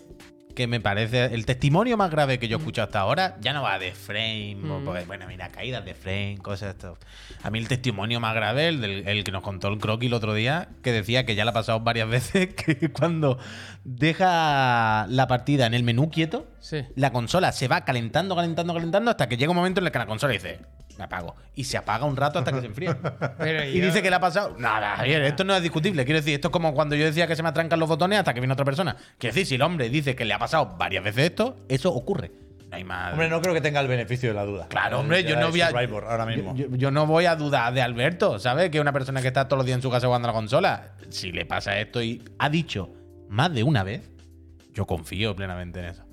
que 0.54 0.66
me 0.66 0.80
parece 0.80 1.26
el 1.26 1.44
testimonio 1.46 1.96
más 1.96 2.10
grave 2.10 2.38
que 2.38 2.48
yo 2.48 2.56
he 2.56 2.60
escuchado 2.60 2.86
hasta 2.86 3.00
ahora 3.00 3.36
ya 3.40 3.52
no 3.52 3.62
va 3.62 3.78
de 3.78 3.92
frame 3.92 4.56
o 4.70 4.80
Mm. 4.80 4.84
porque, 4.84 5.04
bueno 5.04 5.26
mira 5.26 5.48
caídas 5.48 5.84
de 5.84 5.94
frame 5.94 6.38
cosas 6.42 6.70
esto 6.74 6.96
a 7.42 7.50
mí 7.50 7.58
el 7.58 7.68
testimonio 7.68 8.20
más 8.20 8.34
grave 8.34 8.68
el, 8.68 8.80
del, 8.80 9.08
el 9.08 9.24
que 9.24 9.32
nos 9.32 9.42
contó 9.42 9.68
el 9.68 9.78
croquis 9.78 10.06
el 10.08 10.14
otro 10.14 10.34
día 10.34 10.68
que 10.82 10.92
decía 10.92 11.26
que 11.26 11.34
ya 11.34 11.44
le 11.44 11.50
ha 11.50 11.54
pasado 11.54 11.80
varias 11.80 12.08
veces 12.16 12.54
que 12.54 12.90
cuando 12.92 13.38
deja 13.84 15.06
la 15.08 15.26
partida 15.26 15.66
en 15.66 15.74
el 15.74 15.82
menú 15.82 16.10
quieto 16.10 16.46
Sí. 16.60 16.78
la 16.96 17.12
consola 17.12 17.52
se 17.52 17.68
va 17.68 17.84
calentando, 17.84 18.34
calentando, 18.34 18.72
calentando 18.72 19.10
hasta 19.10 19.28
que 19.28 19.36
llega 19.36 19.50
un 19.50 19.56
momento 19.56 19.80
en 19.80 19.86
el 19.86 19.92
que 19.92 19.98
la 19.98 20.06
consola 20.06 20.32
dice, 20.32 20.60
me 20.98 21.04
apago. 21.04 21.34
Y 21.54 21.64
se 21.64 21.76
apaga 21.76 22.04
un 22.04 22.16
rato 22.16 22.38
hasta 22.38 22.52
que 22.52 22.60
se 22.60 22.66
enfría. 22.66 22.96
Pero 23.38 23.64
y 23.64 23.78
yo- 23.78 23.86
dice 23.86 24.02
que 24.02 24.10
le 24.10 24.16
ha 24.16 24.20
pasado. 24.20 24.56
Nada, 24.58 24.96
Javier, 24.96 25.22
esto 25.22 25.44
no 25.44 25.54
es 25.54 25.62
discutible. 25.62 26.04
Quiero 26.04 26.20
decir, 26.20 26.34
esto 26.34 26.48
es 26.48 26.52
como 26.52 26.74
cuando 26.74 26.94
yo 26.96 27.04
decía 27.04 27.26
que 27.26 27.36
se 27.36 27.42
me 27.42 27.48
atrancan 27.48 27.78
los 27.80 27.88
botones 27.88 28.18
hasta 28.18 28.34
que 28.34 28.40
viene 28.40 28.52
otra 28.52 28.64
persona. 28.64 28.96
Quiero 29.18 29.34
decir, 29.34 29.46
si 29.46 29.54
el 29.56 29.62
hombre 29.62 29.88
dice 29.88 30.14
que 30.14 30.24
le 30.24 30.34
ha 30.34 30.38
pasado 30.38 30.76
varias 30.78 31.04
veces 31.04 31.24
esto, 31.30 31.56
eso 31.68 31.92
ocurre. 31.92 32.30
No 32.70 32.76
hay 32.76 32.84
más. 32.84 33.12
Hombre, 33.12 33.28
no 33.28 33.40
creo 33.40 33.54
que 33.54 33.60
tenga 33.60 33.80
el 33.80 33.86
beneficio 33.88 34.28
de 34.30 34.34
la 34.34 34.44
duda. 34.44 34.66
Claro, 34.68 35.00
hombre, 35.00 35.22
yo 35.24 35.36
no 35.36 35.50
voy 35.50 35.60
a. 35.60 35.68
Ahora 35.68 36.26
mismo. 36.26 36.54
Yo, 36.56 36.66
yo 36.70 36.90
no 36.90 37.06
voy 37.06 37.26
a 37.26 37.36
dudar 37.36 37.72
de 37.72 37.82
Alberto, 37.82 38.38
¿sabes? 38.38 38.70
Que 38.70 38.78
es 38.78 38.82
una 38.82 38.92
persona 38.92 39.20
que 39.22 39.28
está 39.28 39.46
todos 39.46 39.58
los 39.58 39.66
días 39.66 39.76
en 39.76 39.82
su 39.82 39.90
casa 39.90 40.06
jugando 40.06 40.28
a 40.28 40.32
la 40.32 40.36
consola. 40.36 40.92
Si 41.10 41.30
le 41.32 41.46
pasa 41.46 41.78
esto 41.78 42.02
y 42.02 42.22
ha 42.38 42.48
dicho 42.48 42.90
más 43.28 43.52
de 43.52 43.62
una 43.62 43.84
vez, 43.84 44.02
yo 44.72 44.86
confío 44.86 45.36
plenamente 45.36 45.78
en 45.78 45.84
eso. 45.86 46.03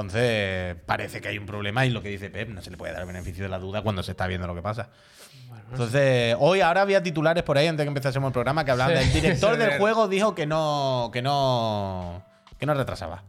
Entonces, 0.00 0.76
parece 0.84 1.22
que 1.22 1.28
hay 1.28 1.38
un 1.38 1.46
problema 1.46 1.86
y 1.86 1.90
lo 1.90 2.02
que 2.02 2.10
dice 2.10 2.28
Pep, 2.28 2.50
no 2.50 2.60
se 2.60 2.70
le 2.70 2.76
puede 2.76 2.92
dar 2.92 3.00
el 3.00 3.06
beneficio 3.06 3.44
de 3.44 3.48
la 3.48 3.58
duda 3.58 3.80
cuando 3.80 4.02
se 4.02 4.10
está 4.10 4.26
viendo 4.26 4.46
lo 4.46 4.54
que 4.54 4.60
pasa. 4.60 4.90
Entonces, 5.70 6.36
hoy 6.38 6.60
ahora 6.60 6.82
había 6.82 7.02
titulares 7.02 7.42
por 7.42 7.56
ahí 7.56 7.66
antes 7.66 7.78
de 7.78 7.84
que 7.84 7.88
empezásemos 7.88 8.28
el 8.28 8.32
programa 8.34 8.62
que 8.66 8.72
hablaban 8.72 8.94
Sí, 8.98 9.04
del 9.04 9.12
director 9.14 9.54
sí, 9.54 9.58
del 9.58 9.78
juego 9.78 10.06
dijo 10.06 10.34
que 10.34 10.44
no 10.44 11.08
que 11.14 11.22
no 11.22 12.22
que 12.58 12.66
no 12.66 12.74
retrasaba. 12.74 13.24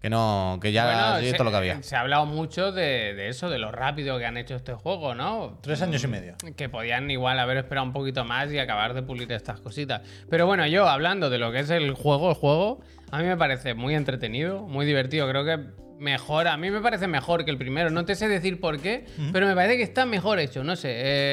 Que 0.00 0.10
no 0.10 0.58
que 0.60 0.72
ya 0.72 0.84
Bueno, 0.86 1.20
sí, 1.20 1.26
esto 1.26 1.42
es 1.42 1.44
lo 1.44 1.50
que 1.52 1.56
había. 1.56 1.82
se 1.84 1.94
ha 1.94 2.00
hablado 2.00 2.26
mucho 2.26 2.72
de, 2.72 3.14
de 3.14 3.28
eso, 3.28 3.48
de 3.48 3.58
lo 3.58 3.70
rápido 3.70 4.18
que 4.18 4.26
han 4.26 4.36
hecho 4.36 4.56
este 4.56 4.74
juego, 4.74 5.14
¿no? 5.14 5.60
Tres 5.62 5.80
años 5.82 6.02
y 6.02 6.08
medio. 6.08 6.34
Que 6.56 6.68
podían 6.68 7.08
igual 7.12 7.38
haber 7.38 7.58
esperado 7.58 7.86
un 7.86 7.92
poquito 7.92 8.24
más 8.24 8.50
y 8.52 8.58
acabar 8.58 8.92
de 8.94 9.02
pulir 9.04 9.30
estas 9.30 9.60
cositas. 9.60 10.02
Pero 10.28 10.46
bueno, 10.46 10.66
yo 10.66 10.88
hablando 10.88 11.30
de 11.30 11.38
lo 11.38 11.52
que 11.52 11.60
es 11.60 11.70
el 11.70 11.92
juego, 11.92 12.30
el 12.30 12.34
juego, 12.34 12.80
a 13.12 13.18
mí 13.18 13.24
me 13.24 13.36
parece 13.36 13.74
muy 13.74 13.94
entretenido, 13.94 14.62
muy 14.62 14.84
divertido. 14.84 15.28
Creo 15.28 15.44
que 15.44 15.60
mejor, 16.02 16.48
a 16.48 16.56
mí 16.56 16.70
me 16.70 16.80
parece 16.80 17.06
mejor 17.06 17.44
que 17.44 17.50
el 17.50 17.56
primero. 17.56 17.88
No 17.90 18.04
te 18.04 18.14
sé 18.14 18.28
decir 18.28 18.60
por 18.60 18.78
qué, 18.80 19.06
pero 19.32 19.46
me 19.46 19.54
parece 19.54 19.76
que 19.76 19.82
está 19.84 20.04
mejor 20.04 20.38
hecho. 20.40 20.64
No 20.64 20.76
sé, 20.76 20.88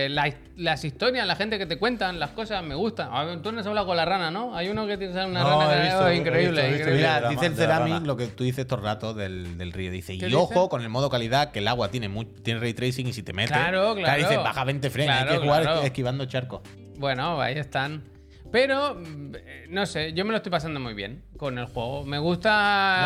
eh, 0.05 0.09
la- 0.09 0.33
las 0.55 0.85
historias, 0.85 1.25
la 1.25 1.35
gente 1.35 1.57
que 1.57 1.65
te 1.65 1.77
cuentan, 1.77 2.19
las 2.19 2.31
cosas 2.31 2.63
me 2.63 2.75
gustan. 2.75 3.09
A 3.11 3.23
ver, 3.23 3.41
Tú 3.41 3.51
no 3.51 3.59
has 3.61 3.65
hablado 3.67 3.87
con 3.87 3.97
la 3.97 4.05
rana, 4.05 4.29
¿no? 4.29 4.55
Hay 4.55 4.69
uno 4.69 4.85
que 4.87 4.97
tiene 4.97 5.13
una 5.25 5.41
No, 5.41 5.59
rana 5.61 5.81
visto, 5.83 5.99
oh, 6.05 6.11
increíble, 6.11 6.71
visto. 6.73 6.89
Mira, 6.91 7.29
dice 7.29 7.45
el 7.47 7.55
Ceramic 7.55 8.05
lo 8.05 8.15
que 8.15 8.27
tú 8.27 8.43
dices 8.43 8.67
todo 8.67 8.79
el 8.79 8.85
rato 8.85 9.13
del, 9.13 9.57
del 9.57 9.71
río. 9.73 9.89
Dice, 9.91 10.13
y 10.13 10.19
¿Qué 10.19 10.33
ojo 10.35 10.53
dice? 10.53 10.69
con 10.69 10.81
el 10.81 10.89
modo 10.89 11.09
calidad, 11.09 11.51
que 11.51 11.59
el 11.59 11.67
agua 11.67 11.89
tiene, 11.89 12.07
muy, 12.09 12.25
tiene 12.25 12.59
ray 12.59 12.73
tracing 12.73 13.07
y 13.07 13.13
si 13.13 13.23
te 13.23 13.33
metes. 13.33 13.51
Claro, 13.51 13.95
claro. 13.95 14.19
dice, 14.21 14.37
baja 14.37 14.63
20 14.63 14.89
frames, 14.89 15.09
hay 15.15 15.23
Claro, 15.23 15.39
que 15.41 15.45
jugar 15.47 15.61
claro. 15.63 15.81
esquivando 15.81 16.25
charcos. 16.25 16.61
Bueno, 16.97 17.41
ahí 17.41 17.57
están. 17.57 18.03
Pero, 18.51 18.95
mm, 18.95 19.35
eh, 19.35 19.65
no 19.69 19.85
sé, 19.85 20.13
yo 20.13 20.25
me 20.25 20.31
lo 20.31 20.37
estoy 20.37 20.51
pasando 20.51 20.79
muy 20.79 20.93
bien 20.93 21.23
con 21.37 21.57
el 21.57 21.65
juego. 21.65 22.03
Me 22.03 22.17
gusta. 22.17 22.49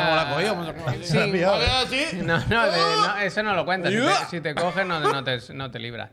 No, 0.10 0.16
la 0.16 0.70
a 0.70 0.74
coger. 0.74 1.04
Sí. 1.04 1.18
¿eh? 1.18 2.22
No, 2.24 2.38
no, 2.38 2.66
de- 2.66 2.78
no, 2.78 3.18
eso 3.20 3.44
no 3.44 3.54
lo 3.54 3.66
cuentas. 3.66 3.92
Si 3.92 4.00
te, 4.00 4.26
si 4.38 4.42
te 4.42 4.56
coges, 4.56 4.86
no, 4.86 5.00
no 5.00 5.24
te, 5.24 5.40
no 5.54 5.70
te 5.72 5.80
libras. 5.80 6.12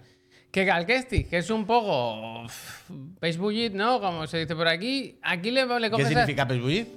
Que 0.51 0.65
Galkesti, 0.65 1.25
que 1.25 1.39
es 1.39 1.51
un 1.51 1.65
poco. 1.65 2.45
Bullet, 3.39 3.71
¿no? 3.71 4.01
Como 4.01 4.27
se 4.27 4.39
dice 4.39 4.57
por 4.57 4.67
aquí. 4.67 5.19
Aquí 5.23 5.53
le, 5.53 5.65
le 5.65 5.81
¿Qué 5.87 5.91
coges. 5.91 6.09
significa 6.09 6.47
Pespullit? 6.49 6.89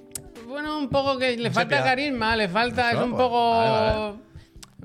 Bueno, 0.47 0.77
un 0.77 0.89
poco 0.89 1.17
que 1.19 1.37
le 1.37 1.49
No 1.49 1.53
falta 1.53 1.83
carisma, 1.83 2.35
le 2.35 2.49
falta. 2.49 2.91
Es 2.91 2.97
un 2.97 3.11
pues, 3.11 3.21
poco. 3.21 3.51
vale, 3.51 3.97
vale. 3.99 4.13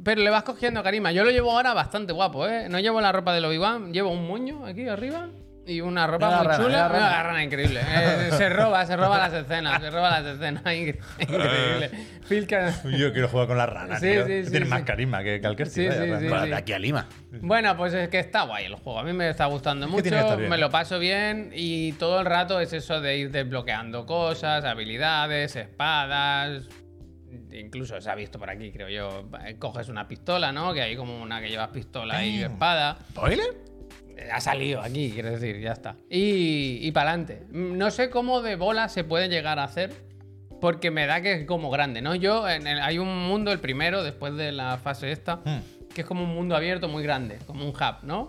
Pero 0.05 0.23
le 0.23 0.31
vas 0.31 0.43
cogiendo 0.43 0.83
carisma. 0.83 1.13
Yo 1.13 1.25
lo 1.25 1.31
llevo 1.31 1.51
ahora 1.53 1.73
bastante 1.73 2.13
guapo, 2.13 2.47
¿eh? 2.47 2.69
No 2.69 2.79
llevo 2.79 3.01
la 3.01 3.11
ropa 3.11 3.33
del 3.33 3.45
Obi-Wan, 3.47 3.93
llevo 3.93 4.11
un 4.11 4.27
moño 4.29 4.65
aquí 4.67 4.87
arriba 4.87 5.29
y 5.69 5.81
una 5.83 6.07
ropa 6.07 6.29
muy 6.39 6.47
rana, 6.47 6.57
chula. 6.57 6.69
Mira 6.69 6.89
rana. 6.89 7.23
rana 7.23 7.45
increíble. 7.45 7.81
Eh, 7.87 8.31
se 8.33 8.49
roba, 8.49 8.85
se 8.87 8.97
roba 8.97 9.19
las 9.19 9.33
escenas, 9.35 9.81
se 9.83 9.91
roba 9.91 10.21
las 10.21 10.35
escenas. 10.35 10.65
Incre- 10.67 10.99
Increíble. 11.21 11.91
Phil 12.29 12.47
Can- 12.47 12.73
Yo 12.97 13.13
quiero 13.13 13.29
jugar 13.29 13.47
con 13.47 13.59
la 13.59 13.67
rana. 13.67 13.99
Sí, 14.01 14.11
tío. 14.11 14.27
sí, 14.27 14.45
sí, 14.47 14.51
Tiene 14.51 14.67
sí. 14.67 14.71
más 14.71 14.83
carisma 14.83 15.23
que 15.23 15.41
Calquesti. 15.41 15.83
Sí, 15.83 15.89
vaya, 15.89 16.19
sí, 16.19 16.27
de 16.49 16.55
aquí 16.55 16.73
a 16.73 16.79
Lima. 16.79 17.07
Bueno, 17.31 17.77
pues 17.77 17.93
es 17.95 18.09
que 18.09 18.19
está 18.19 18.43
guay 18.43 18.65
el 18.65 18.75
juego. 18.75 18.99
A 18.99 19.05
mí 19.05 19.13
me 19.13 19.29
está 19.29 19.45
gustando 19.47 19.87
que 19.87 19.93
mucho, 19.93 20.39
me 20.39 20.57
lo 20.59 20.71
paso 20.71 20.99
bien 20.99 21.51
y 21.55 21.93
todo 21.93 22.21
el 22.21 22.27
rato 22.27 22.59
es 22.61 22.73
eso 22.73 23.01
de 23.01 23.19
ir 23.19 23.31
desbloqueando 23.31 24.07
cosas, 24.07 24.65
habilidades, 24.65 25.55
espadas. 25.55 26.63
Incluso 27.53 28.01
se 28.01 28.11
ha 28.11 28.15
visto 28.15 28.39
por 28.39 28.49
aquí, 28.49 28.73
creo 28.73 28.89
yo. 28.89 29.29
Coges 29.59 29.89
una 29.91 30.09
pistola, 30.09 30.51
¿no? 30.53 30.73
Que 30.73 30.81
hay 30.83 30.97
como 30.97 31.21
una 31.23 31.41
que 31.41 31.49
llevas 31.51 31.69
pistola 31.69 32.25
y 32.25 32.43
espada. 32.43 32.97
¿Spoiler? 33.11 33.68
Eh, 34.19 34.29
Ha 34.33 34.41
salido 34.41 34.81
aquí, 34.81 35.11
quiero 35.13 35.31
decir, 35.31 35.61
ya 35.61 35.73
está. 35.73 35.97
Y, 36.11 36.79
y 36.83 36.93
para 36.93 37.11
adelante. 37.13 37.43
No 37.51 37.91
sé 37.91 38.11
cómo 38.11 38.43
de 38.43 38.57
bola 38.57 38.89
se 38.89 39.05
puede 39.05 39.29
llegar 39.29 39.59
a 39.59 39.65
hacer, 39.65 39.93
porque 40.61 40.91
me 40.91 41.07
da 41.07 41.21
que 41.23 41.33
es 41.35 41.45
como 41.47 41.71
grande, 41.71 42.03
¿no? 42.03 42.15
Yo, 42.15 42.49
en 42.49 42.67
el- 42.67 42.81
hay 42.81 42.99
un 42.99 43.27
mundo, 43.29 43.53
el 43.53 43.61
primero, 43.61 44.03
después 44.03 44.35
de 44.35 44.53
la 44.53 44.77
fase 44.79 45.13
esta, 45.13 45.37
Hmm. 45.37 45.61
que 45.95 46.01
es 46.03 46.07
como 46.07 46.25
un 46.25 46.35
mundo 46.35 46.57
abierto 46.57 46.89
muy 46.89 47.03
grande, 47.03 47.39
como 47.47 47.65
un 47.65 47.71
hub, 47.71 48.03
¿no? 48.03 48.29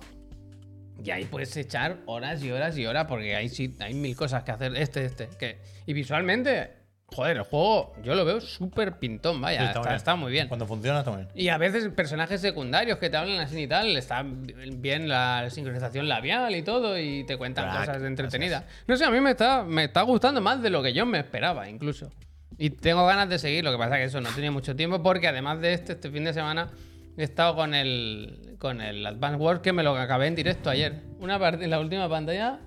Y 1.04 1.12
ahí 1.12 1.26
puedes 1.26 1.56
echar 1.56 1.98
horas 2.08 2.44
y 2.44 2.52
horas 2.52 2.78
y 2.78 2.86
horas, 2.86 3.06
porque 3.08 3.36
hay, 3.36 3.48
sí- 3.50 3.74
hay 3.80 3.94
mil 3.94 4.16
cosas 4.16 4.44
que 4.44 4.52
hacer. 4.52 4.76
Este, 4.76 5.06
este. 5.06 5.30
Que, 5.40 5.60
y 5.86 5.94
visualmente, 5.94 6.72
joder, 7.16 7.38
el 7.38 7.44
juego 7.44 7.94
yo 8.04 8.16
lo 8.16 8.26
veo 8.26 8.42
súper 8.42 8.98
pintón, 8.98 9.42
vaya, 9.42 9.60
Sí, 9.60 9.66
está, 9.68 9.82
bien. 9.82 9.96
está 9.96 10.16
muy 10.16 10.32
bien. 10.32 10.48
Cuando 10.48 10.66
funciona, 10.66 11.00
está 11.00 11.12
muy 11.12 11.24
bien. 11.24 11.32
Y 11.36 11.50
a 11.50 11.58
veces 11.58 11.88
personajes 11.90 12.42
secundarios 12.42 12.98
que 12.98 13.10
te 13.10 13.18
hablan 13.18 13.40
así 13.40 13.62
y 13.62 13.68
tal, 13.68 13.96
está 13.98 14.24
bien 14.24 15.08
la 15.10 15.50
sincronización 15.50 16.08
labial 16.08 16.56
y 16.56 16.62
todo, 16.64 16.98
y 16.98 17.26
te 17.26 17.38
cuentan 17.38 17.70
Crack, 17.70 17.86
cosas 17.88 18.04
entretenidas. 18.04 18.64
No 18.88 18.96
sé, 18.98 19.06
a 19.06 19.12
mí 19.12 19.20
me 19.20 19.32
está, 19.32 19.64
me 19.64 19.86
está 19.86 20.02
gustando 20.04 20.42
más 20.42 20.62
de 20.62 20.70
lo 20.70 20.82
que 20.84 20.94
yo 20.94 21.06
me 21.06 21.20
esperaba, 21.20 21.70
incluso. 21.70 22.12
Y 22.58 22.72
tengo 22.72 23.06
ganas 23.06 23.30
de 23.30 23.40
seguir, 23.40 23.64
lo 23.64 23.72
que 23.72 23.78
pasa 23.78 23.96
que 23.98 24.04
eso 24.04 24.20
no 24.20 24.30
tenía 24.30 24.52
mucho 24.52 24.76
tiempo, 24.76 25.02
porque 25.02 25.28
además 25.28 25.62
de 25.62 25.74
este, 25.74 25.94
este 25.94 26.12
fin 26.12 26.26
de 26.26 26.34
semana 26.34 26.70
he 27.18 27.24
estado 27.24 27.56
con 27.56 27.74
el, 27.74 28.56
con 28.60 28.82
el 28.82 29.06
Advance 29.06 29.38
Wars 29.38 29.60
que 29.62 29.74
me 29.74 29.84
lo 29.84 29.96
acabé 29.96 30.28
en 30.28 30.36
directo 30.36 30.70
ayer. 30.70 31.02
Una 31.20 31.36
en 31.50 31.70
la 31.70 31.80
última 31.80 32.08
pantalla, 32.10 32.60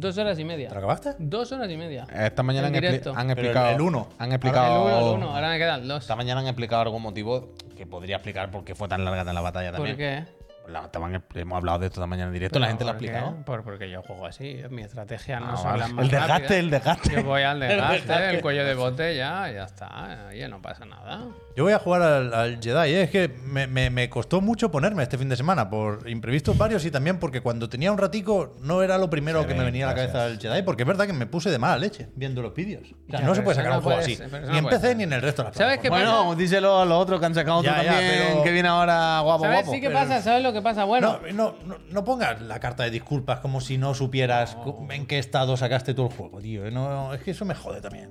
dos 0.00 0.16
horas 0.18 0.38
y 0.38 0.44
media. 0.44 0.68
¿Te 0.68 0.74
lo 0.74 0.78
acabaste? 0.80 1.14
Dos 1.18 1.50
horas 1.52 1.70
y 1.70 1.76
media. 1.76 2.06
Esta 2.12 2.42
mañana 2.42 2.68
En 2.68 2.76
han, 2.76 2.82
expli- 2.82 2.88
el- 2.88 2.94
explicado. 3.30 3.70
el 3.70 3.80
uno. 3.80 4.08
Han 4.18 4.28
El 4.28 4.34
explicado. 4.34 4.84
uno, 4.84 4.98
el 5.10 5.14
uno, 5.16 5.34
ahora 5.34 5.48
me 5.50 5.58
quedan 5.58 5.86
dos. 5.88 6.02
Esta 6.02 6.16
mañana 6.16 6.40
han 6.40 6.46
explicado 6.46 6.82
algún 6.82 7.02
motivo 7.02 7.48
que 7.76 7.86
podría 7.86 8.16
explicar 8.16 8.50
por 8.50 8.64
qué 8.64 8.74
fue 8.74 8.88
tan 8.88 9.04
larga 9.04 9.24
la 9.34 9.40
batalla 9.40 9.70
¿Por 9.72 9.86
también. 9.86 9.96
qué? 9.96 10.37
La- 10.68 10.84
estaban- 10.84 11.22
hemos 11.34 11.56
hablado 11.56 11.78
de 11.78 11.86
esto 11.86 12.00
esta 12.00 12.06
mañana 12.06 12.28
en 12.28 12.34
directo, 12.34 12.58
la 12.58 12.68
gente 12.68 12.84
lo 12.84 12.90
ha 12.90 12.92
explicado. 12.94 13.36
Por, 13.44 13.62
porque 13.64 13.90
yo 13.90 14.02
juego 14.02 14.26
así, 14.26 14.60
mi 14.70 14.82
estrategia 14.82 15.40
no 15.40 15.52
Ah, 15.52 15.56
son 15.56 15.64
vale. 15.66 15.78
las 15.80 15.92
más 15.92 16.04
El 16.04 16.10
desgaste, 16.10 16.32
rápidas. 16.34 16.58
el 16.58 16.70
desgaste. 16.70 17.10
Yo 17.14 17.22
voy 17.24 17.42
al 17.42 17.60
desgaste, 17.60 17.94
desgaste. 18.00 18.30
el 18.36 18.40
cuello 18.42 18.64
de 18.64 18.74
botella, 18.74 19.50
ya 19.50 19.64
está, 19.64 20.32
ya 20.34 20.48
no 20.48 20.60
pasa 20.60 20.84
nada. 20.84 21.26
Yo 21.56 21.64
voy 21.64 21.72
a 21.72 21.78
jugar 21.80 22.02
al, 22.02 22.34
al 22.34 22.60
Jedi. 22.62 22.92
¿eh? 22.94 23.02
Es 23.02 23.10
que 23.10 23.28
me, 23.28 23.66
me- 23.66 23.90
me 23.90 24.08
costó 24.08 24.40
mucho 24.40 24.70
ponerme 24.70 25.02
este 25.02 25.18
fin 25.18 25.28
de 25.28 25.36
semana 25.36 25.68
por 25.68 26.08
imprevistos 26.08 26.56
varios 26.56 26.84
y 26.84 26.90
también 26.90 27.18
porque 27.18 27.40
cuando 27.40 27.68
tenía 27.68 27.90
un 27.90 27.98
ratico 27.98 28.54
no 28.60 28.82
era 28.82 28.96
lo 28.96 29.10
primero 29.10 29.42
Se 29.42 29.48
que 29.48 29.54
me 29.54 29.64
venía 29.64 29.86
a 29.86 29.88
la 29.88 29.94
gracias. 29.94 30.12
cabeza 30.12 30.32
el 30.32 30.38
Jedi. 30.38 30.62
Porque 30.62 30.82
es 30.84 30.86
verdad 30.86 31.06
que 31.06 31.12
me 31.12 31.26
puse 31.26 31.50
de 31.50 31.58
mala 31.58 31.76
leche 31.78 32.08
viendo 32.14 32.42
los 32.42 32.54
vídeos. 32.54 32.84
O 32.84 33.10
sea, 33.10 33.20
Ya, 33.20 33.26
no 33.26 33.34
se 33.34 33.40
pero 33.40 33.44
puede 33.44 33.56
sacar 33.56 33.72
no 33.72 33.78
un 33.78 33.82
juego 33.84 33.98
así. 33.98 34.16
pero 34.30 34.46
Ni 34.46 34.52
no 34.52 34.58
en 34.58 34.66
PC 34.66 34.94
ni 34.94 35.02
en 35.02 35.12
el 35.14 35.22
resto 35.22 35.42
de 35.42 35.48
las 35.48 35.56
¿Sabes 35.56 35.78
qué 35.78 35.88
plataformas. 35.88 36.24
Bueno, 36.26 36.38
díselo 36.38 36.78
a 36.80 36.84
los 36.84 36.98
otros 37.02 37.18
que 37.18 37.26
han 37.26 37.34
sacado 37.34 37.56
otro 37.58 37.72
Ya, 37.72 37.82
ya, 37.82 37.90
también, 37.92 38.12
pero- 38.28 38.42
que 38.44 38.50
viene 38.52 38.68
ahora 38.68 39.20
guapo, 39.24 39.42
¿Sabes 39.42 39.56
guapo. 39.64 39.72
sí 39.72 39.80
qué 39.80 39.88
pero- 39.88 39.98
pasa? 39.98 40.22
¿Sabes 40.22 40.42
lo 40.44 40.52
que 40.52 40.57
pasa? 40.62 40.84
Bueno, 40.84 41.20
No, 41.22 41.32
no, 41.32 41.54
no, 41.66 41.78
no 41.90 42.04
pongas 42.04 42.40
la 42.42 42.58
carta 42.60 42.82
de 42.84 42.90
disculpas 42.90 43.40
como 43.40 43.60
si 43.60 43.78
no 43.78 43.94
supieras 43.94 44.54
cu- 44.56 44.86
en 44.90 45.06
qué 45.06 45.18
estado 45.18 45.56
sacaste 45.56 45.94
tú 45.94 46.06
el 46.06 46.12
juego, 46.12 46.40
tío. 46.40 46.70
No, 46.70 47.12
es 47.14 47.22
que 47.22 47.30
eso 47.32 47.44
me 47.44 47.54
jode 47.54 47.80
también. 47.80 48.10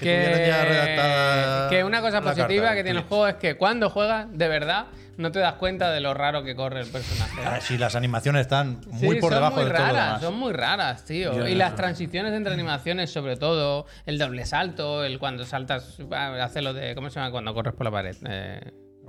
que, 0.00 0.44
ya 0.48 0.64
redactada 0.64 1.68
que 1.68 1.84
una 1.84 2.00
cosa 2.00 2.22
positiva 2.22 2.62
carta, 2.64 2.76
que 2.76 2.84
tiene 2.84 3.00
el 3.00 3.04
juego 3.04 3.26
es 3.26 3.34
que 3.34 3.56
cuando 3.56 3.90
juegas, 3.90 4.26
de 4.32 4.48
verdad, 4.48 4.86
no 5.18 5.30
te 5.30 5.38
das 5.40 5.54
cuenta 5.54 5.90
de 5.90 6.00
lo 6.00 6.14
raro 6.14 6.42
que 6.42 6.56
corre 6.56 6.80
el 6.80 6.86
personaje. 6.88 7.42
Ah, 7.44 7.60
sí, 7.60 7.76
las 7.76 7.94
animaciones 7.94 8.40
están 8.42 8.80
Sí, 8.98 9.04
muy 9.04 9.20
por 9.20 9.30
son 9.30 9.38
debajo 9.40 9.56
muy 9.56 9.64
de 9.66 9.70
todo 9.70 9.78
lo 9.86 9.92
raras, 9.92 10.06
demás. 10.06 10.22
son 10.22 10.34
muy 10.38 10.52
raras, 10.54 11.04
tío. 11.04 11.34
Yo 11.36 11.46
y 11.46 11.52
no. 11.52 11.58
las 11.58 11.74
transiciones 11.76 12.32
entre 12.32 12.54
animaciones, 12.54 13.12
sobre 13.12 13.36
todo, 13.36 13.84
el 14.06 14.16
doble 14.18 14.46
salto, 14.46 15.04
el 15.04 15.18
cuando 15.18 15.44
saltas, 15.44 15.98
hace 16.40 16.62
lo 16.62 16.72
de, 16.72 16.94
¿cómo 16.94 17.10
se 17.10 17.16
llama? 17.20 17.30
Cuando 17.32 17.52
corres 17.52 17.74
por 17.74 17.84
la 17.84 17.90
pared. 17.90 18.16
Eh, 18.26 18.60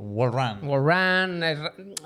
Wall 0.01 0.31
Run. 0.31 0.67
Wall 0.69 0.81
run, 0.83 1.43
es, 1.43 1.59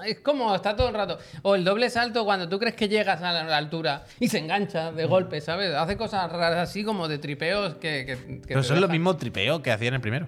es 0.05 0.19
como 0.19 0.53
está 0.55 0.75
todo 0.75 0.89
el 0.89 0.93
rato. 0.93 1.17
O 1.43 1.55
el 1.55 1.63
doble 1.63 1.89
salto 1.89 2.25
cuando 2.25 2.47
tú 2.49 2.59
crees 2.59 2.75
que 2.75 2.87
llegas 2.89 3.21
a 3.21 3.31
la, 3.31 3.41
a 3.41 3.43
la 3.45 3.57
altura 3.57 4.03
y 4.19 4.27
se 4.27 4.39
engancha 4.39 4.91
Mm. 4.91 4.95
de 4.95 5.05
golpe, 5.05 5.41
¿sabes? 5.41 5.73
Hace 5.73 5.95
cosas 5.97 6.31
raras 6.31 6.69
así 6.69 6.83
como 6.83 7.07
de 7.07 7.17
tripeos 7.17 7.75
que. 7.75 8.05
que, 8.05 8.17
que 8.41 8.47
Pero 8.47 8.63
son 8.63 8.81
los 8.81 8.89
mismos 8.89 9.17
tripeos 9.17 9.61
que 9.61 9.71
hacía 9.71 9.87
en 9.89 9.93
el 9.95 10.01
primero. 10.01 10.27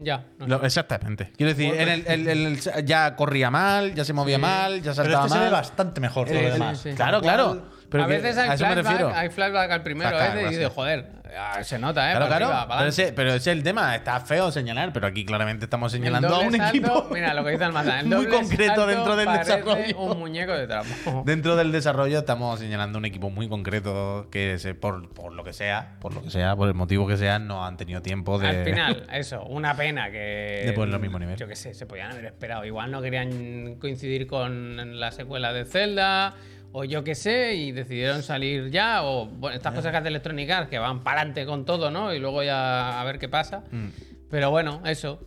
Ya. 0.00 0.24
no 0.38 0.46
Lo- 0.48 0.58
sé. 0.60 0.66
exactamente. 0.66 1.30
Quiero 1.36 1.50
decir, 1.54 1.74
en 1.74 1.88
el- 1.88 2.06
el- 2.08 2.28
el- 2.28 2.46
el- 2.58 2.84
ya 2.86 3.14
corría 3.14 3.50
mal, 3.52 3.94
ya 3.94 4.04
se 4.04 4.12
movía 4.12 4.36
mal, 4.38 4.76
ya 4.78 4.82
Pero 4.82 4.94
saltaba 4.94 5.26
este 5.26 5.34
se 5.34 5.38
ve 5.38 5.50
mal. 5.50 5.52
bastante 5.52 6.00
mejor 6.00 6.26
todo 6.28 6.38
Sí, 6.38 6.44
demás. 6.44 6.78
sí. 6.80 6.90
Claro, 6.94 7.20
claro. 7.20 7.62
Pero 7.92 8.04
a 8.04 8.06
que- 8.08 8.12
veces 8.14 8.38
a 8.38 8.42
hay 8.42 8.48
me 8.50 8.56
flashback, 8.58 8.84
refiero. 8.84 9.12
hay 9.14 9.28
flashback 9.30 9.70
al 9.70 9.82
primero 9.82 10.10
Flashback, 10.10 10.30
ese 10.30 10.38
y 10.40 10.44
dices, 10.44 10.58
gracias. 10.58 10.74
joder, 10.74 11.06
ah, 11.38 11.62
se 11.64 11.78
nota, 11.78 12.08
¿eh? 12.08 12.12
Claro, 12.16 12.26
claro. 12.26 12.46
arriba, 12.46 12.66
pero, 12.76 12.88
ese, 12.88 13.12
pero 13.12 13.28
ese 13.30 13.50
es 13.52 13.56
el 13.56 13.62
tema. 13.62 13.94
Está 13.94 14.20
feo 14.20 14.50
señalar, 14.50 14.92
pero 14.92 15.06
aquí 15.06 15.24
claramente 15.24 15.64
estamos 15.66 15.92
señalando 15.92 16.34
a 16.34 16.40
un 16.40 16.52
salto, 16.52 16.68
equipo 16.76 17.06
Mira 17.12 17.34
lo 17.34 17.44
que 17.44 17.50
dice 17.52 17.64
Almazán. 17.64 18.00
El 18.00 18.06
muy 18.18 18.26
concreto 18.26 18.86
dentro 18.86 19.16
del 19.16 19.28
desarrollo. 19.32 19.98
Un 19.98 20.18
muñeco 20.18 20.52
de 20.52 20.66
trapo. 20.66 20.88
Dentro 21.26 21.56
del 21.56 21.70
desarrollo 21.72 22.18
estamos 22.18 22.58
señalando 22.58 22.98
un 22.98 23.04
equipo 23.04 23.30
muy 23.30 23.48
concreto 23.48 24.28
que 24.30 24.58
se- 24.58 24.74
por, 24.74 25.08
por 25.12 25.32
lo 25.32 25.44
que 25.44 25.52
sea, 25.52 25.96
por 26.00 26.14
lo 26.14 26.22
que 26.22 26.30
sea, 26.30 26.56
por 26.56 26.68
el 26.68 26.74
motivo 26.74 27.06
que 27.06 27.16
sea, 27.16 27.38
no 27.38 27.64
han 27.64 27.76
tenido 27.76 28.02
tiempo 28.02 28.38
de. 28.38 28.48
Al 28.48 28.64
final, 28.64 29.06
eso, 29.12 29.42
una 29.44 29.74
pena 29.76 30.10
que. 30.10 30.62
De 30.66 30.72
ponerlo 30.72 30.96
al 30.96 31.02
mismo 31.02 31.18
nivel. 31.18 31.36
Yo 31.36 31.46
qué 31.46 31.56
sé, 31.56 31.74
se 31.74 31.86
podían 31.86 32.12
haber 32.12 32.26
esperado. 32.26 32.64
Igual 32.64 32.90
no 32.90 33.00
querían 33.02 33.76
coincidir 33.76 34.26
con 34.26 34.98
la 35.00 35.10
secuela 35.12 35.52
de 35.52 35.64
Zelda, 35.64 36.34
o 36.72 36.84
yo 36.84 37.04
qué 37.04 37.14
sé, 37.14 37.54
y 37.54 37.72
decidieron 37.72 38.22
salir 38.22 38.70
ya, 38.70 39.04
o 39.04 39.26
bueno, 39.26 39.56
estas 39.56 39.74
cosas 39.74 39.90
que 39.92 39.98
hace 39.98 40.08
Electronic 40.08 40.50
Arts, 40.50 40.70
que 40.70 40.78
van 40.78 41.02
para 41.04 41.20
adelante 41.20 41.44
con 41.46 41.64
todo, 41.64 41.90
¿no? 41.90 42.12
Y 42.14 42.18
luego 42.18 42.42
ya 42.42 43.00
a 43.00 43.04
ver 43.04 43.18
qué 43.18 43.28
pasa. 43.28 43.62
Mm. 43.70 43.88
Pero 44.30 44.50
bueno, 44.50 44.80
eso. 44.86 45.26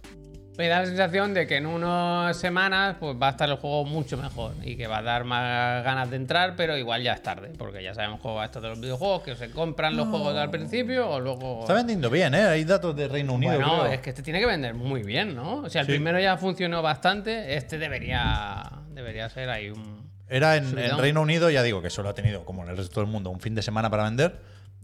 Me 0.57 0.69
da 0.69 0.79
la 0.79 0.85
sensación 0.85 1.33
de 1.33 1.47
que 1.47 1.57
en 1.57 1.65
unas 1.65 2.37
semanas 2.37 2.95
pues 2.97 3.17
va 3.21 3.27
a 3.27 3.31
estar 3.31 3.49
el 3.49 3.57
juego 3.57 3.83
mucho 3.83 4.15
mejor 4.17 4.53
y 4.63 4.77
que 4.77 4.87
va 4.87 4.99
a 4.99 5.01
dar 5.01 5.25
más 5.25 5.83
ganas 5.83 6.09
de 6.09 6.15
entrar, 6.15 6.55
pero 6.55 6.77
igual 6.77 7.03
ya 7.03 7.11
es 7.11 7.21
tarde, 7.21 7.51
porque 7.57 7.83
ya 7.83 7.93
sabemos 7.93 8.21
cómo 8.21 8.35
va 8.35 8.45
esto 8.45 8.61
de 8.61 8.69
los 8.69 8.79
videojuegos, 8.79 9.21
que 9.23 9.35
se 9.35 9.51
compran 9.51 9.97
los 9.97 10.07
juegos 10.07 10.33
al 10.37 10.49
principio 10.51 11.09
o 11.09 11.19
luego... 11.19 11.59
Está 11.59 11.73
vendiendo 11.73 12.09
bien, 12.09 12.33
¿eh? 12.35 12.43
Hay 12.45 12.63
datos 12.63 12.95
de 12.95 13.09
Reino 13.09 13.33
Unido. 13.33 13.51
Bueno, 13.51 13.81
creo. 13.81 13.85
es 13.91 13.99
que 13.99 14.11
este 14.11 14.23
tiene 14.23 14.39
que 14.39 14.45
vender 14.45 14.73
muy 14.75 15.03
bien, 15.03 15.35
¿no? 15.35 15.55
O 15.57 15.69
sea, 15.69 15.81
el 15.81 15.87
Sí. 15.87 15.91
primero 15.91 16.21
ya 16.21 16.37
funcionó 16.37 16.81
bastante, 16.81 17.57
este 17.57 17.77
debería, 17.77 18.63
debería 18.91 19.27
ser 19.27 19.49
ahí 19.49 19.69
un... 19.71 20.09
Era 20.27 20.55
en, 20.57 20.77
en. 20.77 20.97
Reino 20.97 21.21
Unido, 21.21 21.49
ya 21.49 21.61
digo 21.63 21.81
que 21.81 21.89
solo 21.89 22.09
ha 22.09 22.13
tenido, 22.13 22.45
como 22.45 22.63
en 22.63 22.69
el 22.69 22.77
resto 22.77 22.99
del 23.01 23.09
mundo, 23.09 23.29
un 23.29 23.39
fin 23.39 23.55
de 23.55 23.61
semana 23.61 23.89
para 23.89 24.03
vender. 24.03 24.41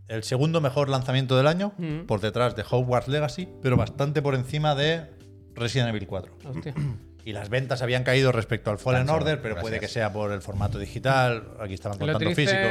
El 0.07 0.23
segundo 0.23 0.59
mejor 0.61 0.89
lanzamiento 0.89 1.37
del 1.37 1.47
año, 1.47 1.73
Mm. 1.77 2.05
por 2.05 2.19
detrás 2.21 2.55
de 2.55 2.63
Hogwarts 2.69 3.07
Legacy, 3.07 3.47
pero 3.61 3.77
bastante 3.77 4.21
por 4.21 4.35
encima 4.35 4.75
de 4.75 5.09
Resident 5.55 5.89
Evil 5.89 6.05
4. 6.07 6.33
Hostia. 6.45 6.73
Y 7.23 7.33
las 7.33 7.49
ventas 7.49 7.81
habían 7.81 8.03
caído 8.03 8.31
respecto 8.31 8.71
al 8.71 8.77
Fallen 8.79 9.01
Tanto, 9.05 9.13
Order, 9.13 9.37
pero 9.41 9.55
gracias. 9.55 9.61
puede 9.61 9.79
que 9.79 9.87
sea 9.87 10.11
por 10.11 10.31
el 10.31 10.41
formato 10.41 10.79
digital. 10.79 11.43
Aquí 11.59 11.73
estaban 11.75 11.99
Lo 11.99 12.17
triste- 12.17 12.35
físico. 12.35 12.61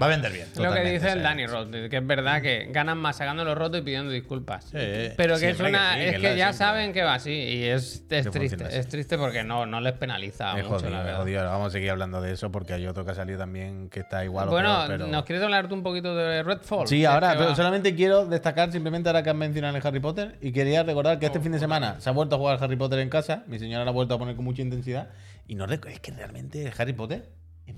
Va 0.00 0.06
a 0.06 0.08
vender 0.08 0.32
bien. 0.32 0.46
Lo 0.56 0.72
que 0.72 0.80
dice 0.90 1.10
el 1.12 1.22
Danny. 1.22 1.46
Roth, 1.46 1.70
que 1.90 1.96
es 1.96 2.06
verdad 2.06 2.40
que 2.42 2.68
ganan 2.70 2.98
más 2.98 3.16
sacándolo 3.16 3.54
roto 3.54 3.78
y 3.78 3.82
pidiendo 3.82 4.10
disculpas. 4.12 4.64
Sí. 4.64 4.78
Pero 5.16 5.38
que 5.38 5.50
es 5.50 5.56
que 5.56 5.62
una. 5.62 5.94
sí, 5.94 5.98
que 6.00 6.08
es 6.08 6.16
que, 6.20 6.28
la 6.30 6.34
ya 6.36 6.52
saben 6.52 6.92
que 6.92 7.02
va 7.02 7.14
así. 7.14 7.32
Y 7.32 7.64
es, 7.64 8.04
es 8.10 8.30
triste. 8.30 8.64
Es 8.70 8.88
triste 8.88 9.18
porque 9.18 9.42
no, 9.44 9.66
no 9.66 9.80
les 9.80 9.92
penaliza 9.94 10.50
Es 10.58 10.64
mucho, 10.64 10.76
jodido, 10.76 10.90
la 10.90 11.02
verdad. 11.02 11.18
jodido. 11.20 11.44
Vamos 11.44 11.68
a 11.68 11.70
seguir 11.70 11.90
hablando 11.90 12.20
de 12.20 12.32
eso 12.32 12.50
porque 12.52 12.72
hay 12.74 12.86
otro 12.86 13.04
que 13.04 13.10
ha 13.12 13.14
salido 13.14 13.38
también 13.38 13.88
que 13.88 14.00
está 14.00 14.24
igual. 14.24 14.48
o 14.48 14.50
Bueno, 14.52 14.74
peor, 14.86 14.88
pero- 14.88 15.06
¿nos 15.08 15.24
quieres 15.24 15.42
hablar 15.44 15.68
tú 15.68 15.74
un 15.74 15.82
poquito 15.82 16.14
de 16.14 16.42
Redfall? 16.42 16.86
Sí, 16.86 17.04
ahora, 17.04 17.34
pero 17.36 17.50
va- 17.50 17.56
solamente 17.56 17.94
quiero 17.94 18.26
destacar 18.26 18.70
simplemente 18.72 19.08
ahora 19.08 19.22
que 19.22 19.30
han 19.30 19.38
mencionado 19.38 19.76
el 19.76 19.86
Harry 19.86 20.00
Potter 20.00 20.36
y 20.40 20.52
quería 20.52 20.82
recordar 20.82 21.18
que 21.18 21.26
este 21.26 21.40
fin 21.40 21.52
de 21.52 21.58
semana 21.58 22.00
se 22.00 22.08
ha 22.08 22.12
vuelto 22.12 22.36
a 22.36 22.38
jugar 22.38 22.58
Harry 22.62 22.76
Potter 22.76 22.98
en 23.00 23.08
casa, 23.08 23.42
mi 23.46 23.58
señora 23.58 23.84
lo 23.84 23.90
ha 23.90 23.94
vuelto 23.96 24.14
a 24.14 24.18
poner 24.18 24.36
con 24.36 24.44
mucha 24.44 24.62
intensidad 24.62 25.10
y 25.48 25.54
no 25.56 25.64
es 25.66 26.00
que 26.00 26.12
realmente 26.12 26.72
Harry 26.78 26.92
Potter 26.92 27.32
es 27.66 27.74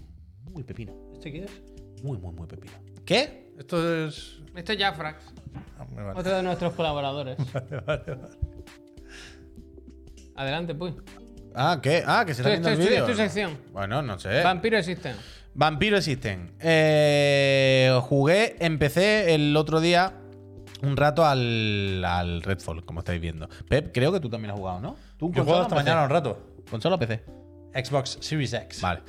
muy 0.50 0.62
pepino. 0.64 0.94
¿Este 1.14 1.32
qué 1.32 1.44
es? 1.44 2.02
Muy, 2.02 2.18
muy, 2.18 2.32
muy 2.34 2.46
pepino. 2.46 2.74
¿Qué? 3.04 3.52
Esto 3.58 4.06
es. 4.06 4.38
Esto 4.54 4.72
es 4.72 4.78
Jafrax, 4.78 5.24
Ah, 5.78 5.86
me 5.94 6.02
vale. 6.02 6.18
otro 6.20 6.36
de 6.36 6.42
nuestros 6.42 6.72
colaboradores. 6.74 7.36
Vale, 7.52 7.80
vale, 7.86 8.14
vale. 8.14 8.34
Adelante, 10.36 10.74
pues. 10.74 10.94
Ah, 11.54 11.80
¿qué? 11.82 12.02
Ah, 12.06 12.24
que 12.26 12.34
se 12.34 12.42
está 12.42 12.50
viendo 12.50 12.68
el 12.68 12.74
es 12.74 12.80
tu- 12.80 12.86
vídeo. 12.90 13.04
es 13.04 13.10
tu 13.10 13.16
sección. 13.16 13.58
Bueno, 13.72 14.02
no 14.02 14.18
sé. 14.18 14.42
Vampiro 14.42 14.78
existen. 14.78 15.16
Vampiro 15.54 15.96
existen. 15.96 16.52
Eh, 16.60 17.98
jugué, 18.02 18.56
empecé 18.60 19.34
el 19.34 19.56
otro 19.56 19.80
día 19.80 20.12
un 20.82 20.96
rato 20.96 21.24
al, 21.26 22.04
al 22.04 22.42
Redfall, 22.42 22.84
como 22.84 23.00
estáis 23.00 23.20
viendo. 23.20 23.48
Pep, 23.68 23.90
creo 23.92 24.12
que 24.12 24.20
tú 24.20 24.28
también 24.30 24.52
has 24.52 24.58
jugado, 24.58 24.80
¿no? 24.80 24.96
¿Tú 25.18 25.32
Yo 25.32 25.44
jugado 25.44 25.62
hasta 25.62 25.74
mañana 25.74 26.04
un 26.04 26.10
rato. 26.10 26.40
¿Consola 26.70 26.94
o 26.94 26.98
PC? 26.98 27.24
Xbox 27.74 28.18
Series 28.20 28.52
X. 28.52 28.80
Vale. 28.80 29.00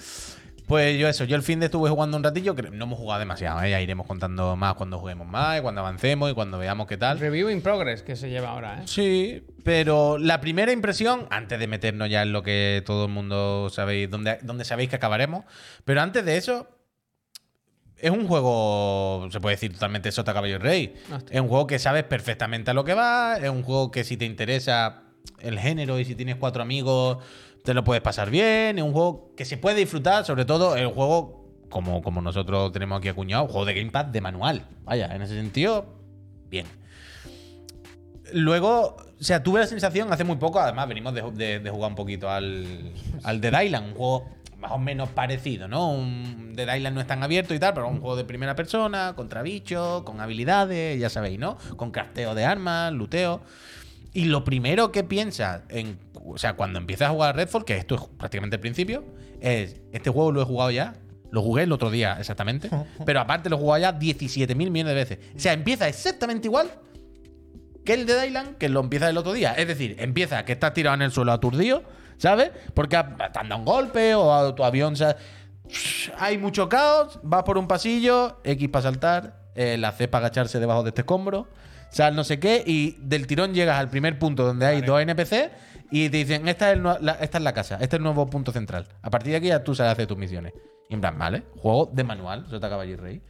Pues 0.66 1.00
yo 1.00 1.08
eso, 1.08 1.24
yo 1.24 1.36
el 1.36 1.42
fin 1.42 1.60
de 1.60 1.66
estuve 1.66 1.90
jugando 1.90 2.16
un 2.16 2.24
ratillo, 2.24 2.56
que 2.56 2.62
no 2.62 2.86
hemos 2.86 3.00
jugado 3.00 3.20
demasiado, 3.20 3.60
¿eh? 3.64 3.72
ya 3.72 3.82
iremos 3.82 4.06
contando 4.06 4.56
más 4.56 4.76
cuando 4.76 5.00
juguemos 5.00 5.26
más, 5.26 5.58
y 5.58 5.62
cuando 5.64 5.82
avancemos 5.82 6.30
y 6.30 6.36
cuando 6.36 6.60
veamos 6.60 6.86
qué 6.86 6.96
tal. 6.96 7.18
Review 7.20 7.50
in 7.50 7.64
progress 7.64 8.04
que 8.04 8.16
se 8.16 8.30
lleva 8.30 8.50
ahora, 8.50 8.82
¿eh? 8.82 8.82
Sí, 8.86 9.44
pero 9.64 10.20
la 10.20 10.40
primera 10.40 10.72
impresión, 10.72 11.26
antes 11.32 11.58
de 11.58 11.66
meternos 11.66 12.08
ya 12.08 12.22
en 12.22 12.34
lo 12.34 12.44
que 12.44 12.84
todo 12.86 13.06
el 13.06 13.12
mundo 13.12 13.72
sabéis, 13.72 14.12
donde, 14.12 14.38
donde 14.44 14.64
sabéis 14.64 14.92
que 14.92 14.98
acabaremos, 14.98 15.44
pero 15.86 16.02
antes 16.02 16.24
de 16.24 16.38
eso, 16.38 16.68
es 17.98 18.12
un 18.12 18.28
juego, 18.28 19.28
se 19.32 19.40
puede 19.40 19.56
decir 19.56 19.74
totalmente 19.74 20.12
sota 20.12 20.36
caballo 20.36 20.56
y 20.56 20.60
rey. 20.60 20.94
Hostia. 21.12 21.36
Es 21.36 21.42
un 21.42 21.48
juego 21.48 21.66
que 21.66 21.80
sabes 21.80 22.04
perfectamente 22.04 22.70
a 22.70 22.76
lo 22.76 22.84
que 22.84 22.94
va, 22.94 23.38
es 23.38 23.50
un 23.50 23.64
juego 23.64 23.90
que 23.90 24.04
si 24.04 24.18
te 24.18 24.26
interesa 24.26 25.09
el 25.42 25.60
género 25.60 26.00
y 26.00 26.06
si 26.06 26.16
tienes 26.16 26.36
cuatro 26.36 26.62
amigos, 26.62 27.18
te 27.64 27.74
lo 27.74 27.84
puedes 27.84 28.02
pasar 28.02 28.30
bien, 28.30 28.78
es 28.78 28.84
un 28.84 28.94
juego 28.94 29.34
que 29.36 29.46
se 29.46 29.58
puede 29.58 29.78
disfrutar, 29.78 30.26
sobre 30.26 30.46
todo 30.46 30.76
el 30.76 30.88
juego, 30.88 31.46
como, 31.70 32.02
como 32.02 32.22
nosotros 32.22 32.72
tenemos 32.72 33.00
aquí 33.00 33.10
acuñado, 33.10 33.48
juego 33.48 33.66
de 33.66 33.74
Gamepad 33.74 34.06
de 34.06 34.22
manual. 34.22 34.66
Vaya, 34.86 35.14
en 35.14 35.22
ese 35.22 35.36
sentido, 35.36 35.86
bien. 36.50 36.66
Luego, 38.34 38.96
o 39.20 39.24
sea, 39.24 39.42
tuve 39.42 39.60
la 39.60 39.68
sensación 39.68 40.12
hace 40.14 40.24
muy 40.24 40.38
poco, 40.38 40.60
además 40.60 40.88
venimos 40.88 41.14
de, 41.14 41.60
de- 41.60 41.70
jugar 41.70 41.90
un 41.90 41.96
poquito 41.96 42.30
al, 42.30 42.92
al 43.24 43.42
Dead 43.42 43.62
Island, 43.62 43.88
un 43.90 43.94
juego 43.96 44.30
más 44.58 44.72
o 44.72 44.78
menos 44.78 45.10
parecido, 45.10 45.68
¿no? 45.68 45.90
Un 45.92 46.54
Dead 46.54 46.76
Island 46.76 46.94
no 46.94 47.02
es 47.02 47.08
tan 47.08 47.24
abierto 47.24 47.54
y 47.56 47.60
tal, 47.60 47.74
pero 47.74 47.88
un 47.88 48.00
juego 48.02 48.16
de 48.16 48.26
primera 48.26 48.56
persona, 48.56 49.14
contra 49.16 49.42
bichos, 49.42 50.04
con 50.04 50.20
habilidades, 50.22 51.00
ya 51.00 51.10
sabéis, 51.10 51.40
¿no? 51.40 51.58
Con 51.76 51.92
crafteo 51.92 52.36
de 52.36 52.46
armas, 52.46 52.92
luteo. 52.94 53.42
Y 54.14 54.26
lo 54.26 54.44
primero 54.44 54.92
que 54.92 55.04
piensas, 55.04 55.62
en, 55.70 56.00
o 56.26 56.38
sea, 56.38 56.54
cuando 56.56 56.80
empiezas 56.80 57.10
a 57.10 57.12
jugar 57.12 57.30
a 57.30 57.34
Redfall, 57.34 57.64
que 57.66 57.78
esto 57.78 57.96
es 57.96 58.02
prácticamente 58.18 58.56
el 58.56 58.60
principio, 58.60 59.04
es, 59.40 59.82
este 59.92 60.10
juego 60.10 60.32
lo 60.32 60.42
he 60.42 60.46
jugado 60.46 60.72
ya, 60.72 60.96
lo 61.32 61.42
jugué 61.44 61.64
el 61.64 61.72
otro 61.72 61.92
día 61.92 62.16
exactamente, 62.20 62.70
pero 63.06 63.20
aparte 63.20 63.50
lo 63.50 63.58
he 63.58 63.60
jugado 63.60 63.82
ya 63.82 64.00
17.000 64.00 64.56
millones 64.56 64.86
de 64.86 64.94
veces. 64.96 65.20
O 65.36 65.40
sea, 65.40 65.54
empieza 65.54 65.88
exactamente 65.88 66.48
igual 66.48 66.72
que 67.86 67.94
el 67.94 68.06
de 68.06 68.28
Island, 68.28 68.58
que 68.58 68.68
lo 68.70 68.80
empieza 68.80 69.10
el 69.10 69.18
otro 69.18 69.34
día. 69.34 69.54
Es 69.54 69.68
decir, 69.68 69.96
empieza 70.00 70.44
que 70.46 70.54
estás 70.54 70.74
tirado 70.74 70.96
en 70.96 71.02
el 71.04 71.12
suelo 71.12 71.32
aturdido, 71.32 71.84
¿sabes? 72.18 72.52
Porque 72.74 72.98
te 72.98 73.40
han 73.40 73.50
dado 73.50 73.60
un 73.60 73.66
golpe 73.66 74.16
o 74.16 74.34
a- 74.34 74.54
tu 74.56 74.64
avión 74.64 74.96
se 74.96 75.06
ha- 75.06 75.18
Hay 76.18 76.38
mucho 76.40 76.68
caos, 76.68 77.20
vas 77.24 77.44
por 77.44 77.58
un 77.60 77.68
pasillo, 77.68 78.40
X 78.44 78.70
para 78.70 78.84
saltar, 78.84 79.40
eh, 79.56 79.78
la 79.78 79.92
C 79.92 80.08
para 80.08 80.26
agacharse 80.26 80.60
debajo 80.60 80.82
de 80.84 80.90
este 80.90 81.02
escombro, 81.02 81.48
sal 81.90 82.16
no 82.16 82.24
sé 82.24 82.40
qué, 82.40 82.64
y 82.66 82.98
del 83.00 83.28
tirón 83.28 83.54
llegas 83.54 83.80
al 83.80 83.90
primer 83.90 84.18
punto 84.20 84.46
donde 84.46 84.66
hay 84.66 84.82
dos 84.82 85.02
NPC 85.02 85.52
y 85.92 86.10
te 86.10 86.18
dicen, 86.18 86.48
esta 86.48 86.72
es, 86.72 86.78
el 86.78 86.84
la, 86.84 87.18
esta 87.20 87.38
es 87.38 87.44
la 87.44 87.54
casa, 87.54 87.76
este 87.76 87.96
es 87.96 88.00
el 88.00 88.04
nuevo 88.04 88.28
punto 88.30 88.52
central. 88.52 88.88
A 89.02 89.10
partir 89.10 89.32
de 89.32 89.38
aquí 89.38 89.48
ya 89.48 89.64
tú 89.64 89.74
sales 89.74 89.90
a 89.90 89.92
hacer 89.94 90.08
tus 90.08 90.18
misiones. 90.18 90.54
Y 90.88 90.94
en 90.94 91.02
plan, 91.02 91.18
vale, 91.18 91.44
juego 91.58 91.90
de 91.92 92.04
manual, 92.04 92.48
Sota 92.50 92.70
Caballo 92.70 92.94
y 92.94 92.96
Rey. 92.96 93.22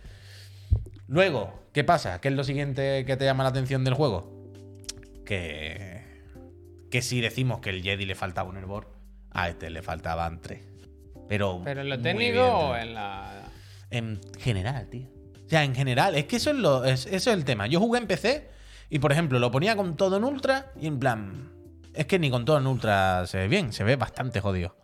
Luego, 1.07 1.67
¿qué 1.73 1.83
pasa? 1.83 2.21
¿Qué 2.21 2.27
es 2.27 2.33
lo 2.33 2.43
siguiente 2.43 3.05
que 3.05 3.17
te 3.17 3.25
llama 3.25 3.43
la 3.43 3.49
atención 3.49 3.83
del 3.83 3.93
juego? 3.93 4.51
Que. 5.25 6.07
Que 6.91 7.01
si 7.01 7.21
decimos 7.21 7.59
que 7.59 7.69
el 7.69 7.81
Jedi 7.83 8.05
le 8.05 8.15
faltaba 8.15 8.49
un 8.49 8.57
hervor, 8.57 8.91
a 9.31 9.49
este 9.49 9.69
le 9.69 9.81
faltaban 9.81 10.41
tres. 10.41 10.61
Pero. 11.27 11.61
¿Pero 11.63 11.81
en 11.81 11.89
lo 11.89 11.99
técnico 11.99 12.41
o 12.41 12.75
en 12.75 12.93
la.? 12.93 13.43
En 13.89 14.19
general, 14.39 14.87
tío. 14.89 15.07
O 15.49 15.51
sea, 15.51 15.63
en 15.63 15.73
general, 15.73 16.13
es 16.13 16.25
que 16.25 16.35
eso 16.35 16.51
es, 16.51 16.57
lo, 16.57 16.85
es- 16.85 17.07
eso 17.07 17.31
es 17.31 17.35
el 17.37 17.43
tema. 17.43 17.65
Yo 17.65 17.79
jugué 17.79 17.97
en 17.97 18.05
PC 18.05 18.47
y, 18.91 18.99
por 18.99 19.11
ejemplo, 19.11 19.39
lo 19.39 19.49
ponía 19.49 19.75
con 19.75 19.97
todo 19.97 20.17
en 20.17 20.23
ultra 20.23 20.71
y 20.79 20.85
en 20.85 20.99
plan. 20.99 21.51
Es 21.95 22.05
que 22.05 22.19
ni 22.19 22.29
con 22.29 22.45
todo 22.45 22.59
en 22.59 22.67
ultra 22.67 23.25
se 23.25 23.39
ve 23.39 23.47
bien, 23.47 23.73
se 23.73 23.83
ve 23.83 23.95
bastante 23.95 24.41
jodido. 24.41 24.75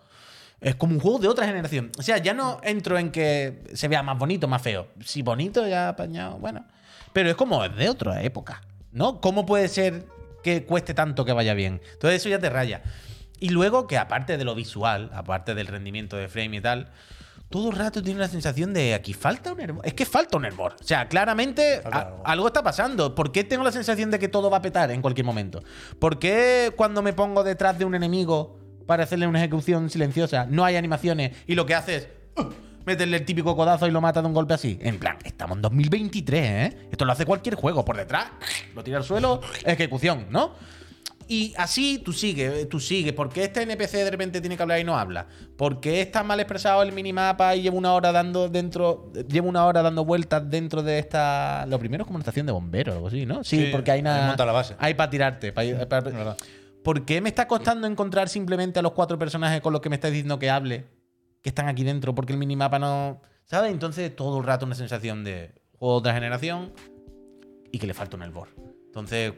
Es 0.59 0.73
como 0.73 0.93
un 0.95 0.99
juego 0.99 1.19
de 1.19 1.27
otra 1.27 1.45
generación. 1.45 1.91
O 1.99 2.01
sea, 2.01 2.17
ya 2.17 2.33
no 2.33 2.59
entro 2.63 2.97
en 2.97 3.11
que 3.11 3.61
se 3.75 3.87
vea 3.87 4.01
más 4.01 4.17
bonito, 4.17 4.47
más 4.47 4.59
feo. 4.63 4.87
Si 5.03 5.21
bonito, 5.21 5.67
ya 5.67 5.89
apañado, 5.89 6.39
bueno. 6.39 6.65
Pero 7.13 7.29
es 7.29 7.35
como 7.35 7.67
de 7.69 7.87
otra 7.87 8.23
época, 8.23 8.61
¿no? 8.91 9.21
¿Cómo 9.21 9.45
puede 9.45 9.67
ser 9.67 10.07
que 10.43 10.65
cueste 10.65 10.95
tanto 10.95 11.25
que 11.25 11.31
vaya 11.33 11.53
bien? 11.53 11.79
Entonces 11.93 12.21
eso 12.21 12.29
ya 12.29 12.39
te 12.39 12.49
raya. 12.49 12.81
Y 13.39 13.49
luego 13.49 13.85
que 13.85 13.99
aparte 13.99 14.35
de 14.37 14.43
lo 14.45 14.55
visual, 14.55 15.11
aparte 15.13 15.53
del 15.53 15.67
rendimiento 15.67 16.17
de 16.17 16.27
frame 16.27 16.57
y 16.57 16.61
tal, 16.61 16.89
todo 17.49 17.69
el 17.69 17.75
rato 17.77 18.01
tiene 18.01 18.19
la 18.19 18.27
sensación 18.27 18.73
de 18.73 18.93
aquí 18.93 19.13
falta 19.13 19.53
un 19.53 19.61
hervor. 19.61 19.85
Es 19.85 19.93
que 19.93 20.05
falta 20.05 20.37
un 20.37 20.45
hervor. 20.45 20.75
O 20.79 20.83
sea, 20.83 21.07
claramente 21.07 21.81
a- 21.85 21.99
algo. 21.99 22.21
algo 22.25 22.47
está 22.47 22.63
pasando. 22.63 23.15
¿Por 23.15 23.31
qué 23.31 23.43
tengo 23.43 23.63
la 23.63 23.71
sensación 23.71 24.11
de 24.11 24.19
que 24.19 24.27
todo 24.27 24.49
va 24.49 24.57
a 24.57 24.61
petar 24.61 24.91
en 24.91 25.01
cualquier 25.01 25.25
momento? 25.25 25.63
¿Por 25.99 26.19
qué 26.19 26.73
cuando 26.75 27.01
me 27.01 27.13
pongo 27.13 27.43
detrás 27.43 27.77
de 27.77 27.85
un 27.85 27.95
enemigo 27.95 28.59
para 28.87 29.03
hacerle 29.03 29.25
una 29.27 29.39
ejecución 29.39 29.89
silenciosa 29.89 30.45
no 30.49 30.63
hay 30.65 30.75
animaciones 30.75 31.31
y 31.47 31.55
lo 31.55 31.65
que 31.65 31.73
hace 31.75 31.95
es 31.95 32.07
uh, 32.37 32.43
meterle 32.85 33.17
el 33.17 33.25
típico 33.25 33.55
codazo 33.55 33.87
y 33.87 33.91
lo 33.91 34.01
mata 34.01 34.21
de 34.21 34.27
un 34.27 34.33
golpe 34.33 34.53
así? 34.53 34.77
En 34.81 34.99
plan, 34.99 35.17
estamos 35.23 35.55
en 35.57 35.61
2023, 35.63 36.41
¿eh? 36.73 36.87
Esto 36.91 37.05
lo 37.05 37.11
hace 37.13 37.25
cualquier 37.25 37.55
juego. 37.55 37.85
Por 37.85 37.95
detrás, 37.97 38.27
lo 38.75 38.83
tira 38.83 38.97
al 38.97 39.03
suelo, 39.03 39.41
ejecución, 39.63 40.27
¿no? 40.29 40.53
Y 41.27 41.53
así 41.57 42.01
tú 42.03 42.13
sigues, 42.13 42.69
tú 42.69 42.79
sigues. 42.79 43.13
¿Por 43.13 43.29
qué 43.29 43.45
este 43.45 43.63
NPC 43.63 43.93
de 43.93 44.11
repente 44.11 44.41
tiene 44.41 44.55
que 44.55 44.61
hablar 44.61 44.79
y 44.79 44.83
no 44.83 44.97
habla? 44.97 45.27
¿Por 45.57 45.79
qué 45.79 46.01
está 46.01 46.23
mal 46.23 46.39
expresado 46.39 46.83
el 46.83 46.91
minimapa 46.91 47.55
y 47.55 47.63
llevo 47.63 47.77
una 47.77 47.93
hora 47.93 48.11
dando 48.11 48.47
dentro. 48.47 49.11
Llevo 49.27 49.49
una 49.49 49.65
hora 49.65 49.81
dando 49.81 50.05
vueltas 50.05 50.47
dentro 50.49 50.83
de 50.83 50.99
esta. 50.99 51.65
Lo 51.67 51.79
primero 51.79 52.03
es 52.03 52.05
como 52.05 52.17
una 52.17 52.21
estación 52.21 52.45
de 52.45 52.51
bomberos 52.51 52.93
o 52.93 52.97
algo 52.97 53.07
así, 53.07 53.25
¿no? 53.25 53.43
Sí, 53.43 53.57
Sí, 53.57 53.69
porque 53.71 53.91
hay 53.91 54.01
nada. 54.01 54.35
Hay 54.79 54.93
para 54.93 55.09
tirarte. 55.09 55.51
¿Por 56.83 57.03
qué 57.05 57.21
me 57.21 57.29
está 57.29 57.47
costando 57.47 57.87
encontrar 57.87 58.29
simplemente 58.29 58.77
a 58.77 58.83
los 58.83 58.91
cuatro 58.91 59.17
personajes 59.17 59.61
con 59.61 59.73
los 59.73 59.81
que 59.81 59.89
me 59.89 59.95
estáis 59.95 60.13
diciendo 60.13 60.37
que 60.37 60.51
hable? 60.51 60.85
Que 61.41 61.49
están 61.49 61.67
aquí 61.67 61.83
dentro, 61.83 62.13
porque 62.13 62.33
el 62.33 62.39
minimapa 62.39 62.77
no. 62.77 63.21
¿Sabes? 63.45 63.71
Entonces 63.71 64.15
todo 64.15 64.39
el 64.39 64.43
rato 64.43 64.65
una 64.65 64.75
sensación 64.75 65.23
de 65.23 65.53
juego 65.77 65.95
de 65.95 65.99
otra 65.99 66.13
generación 66.13 66.73
y 67.71 67.79
que 67.79 67.87
le 67.87 67.93
falta 67.95 68.15
un 68.17 68.23
Elbor. 68.23 68.49
Entonces, 68.85 69.33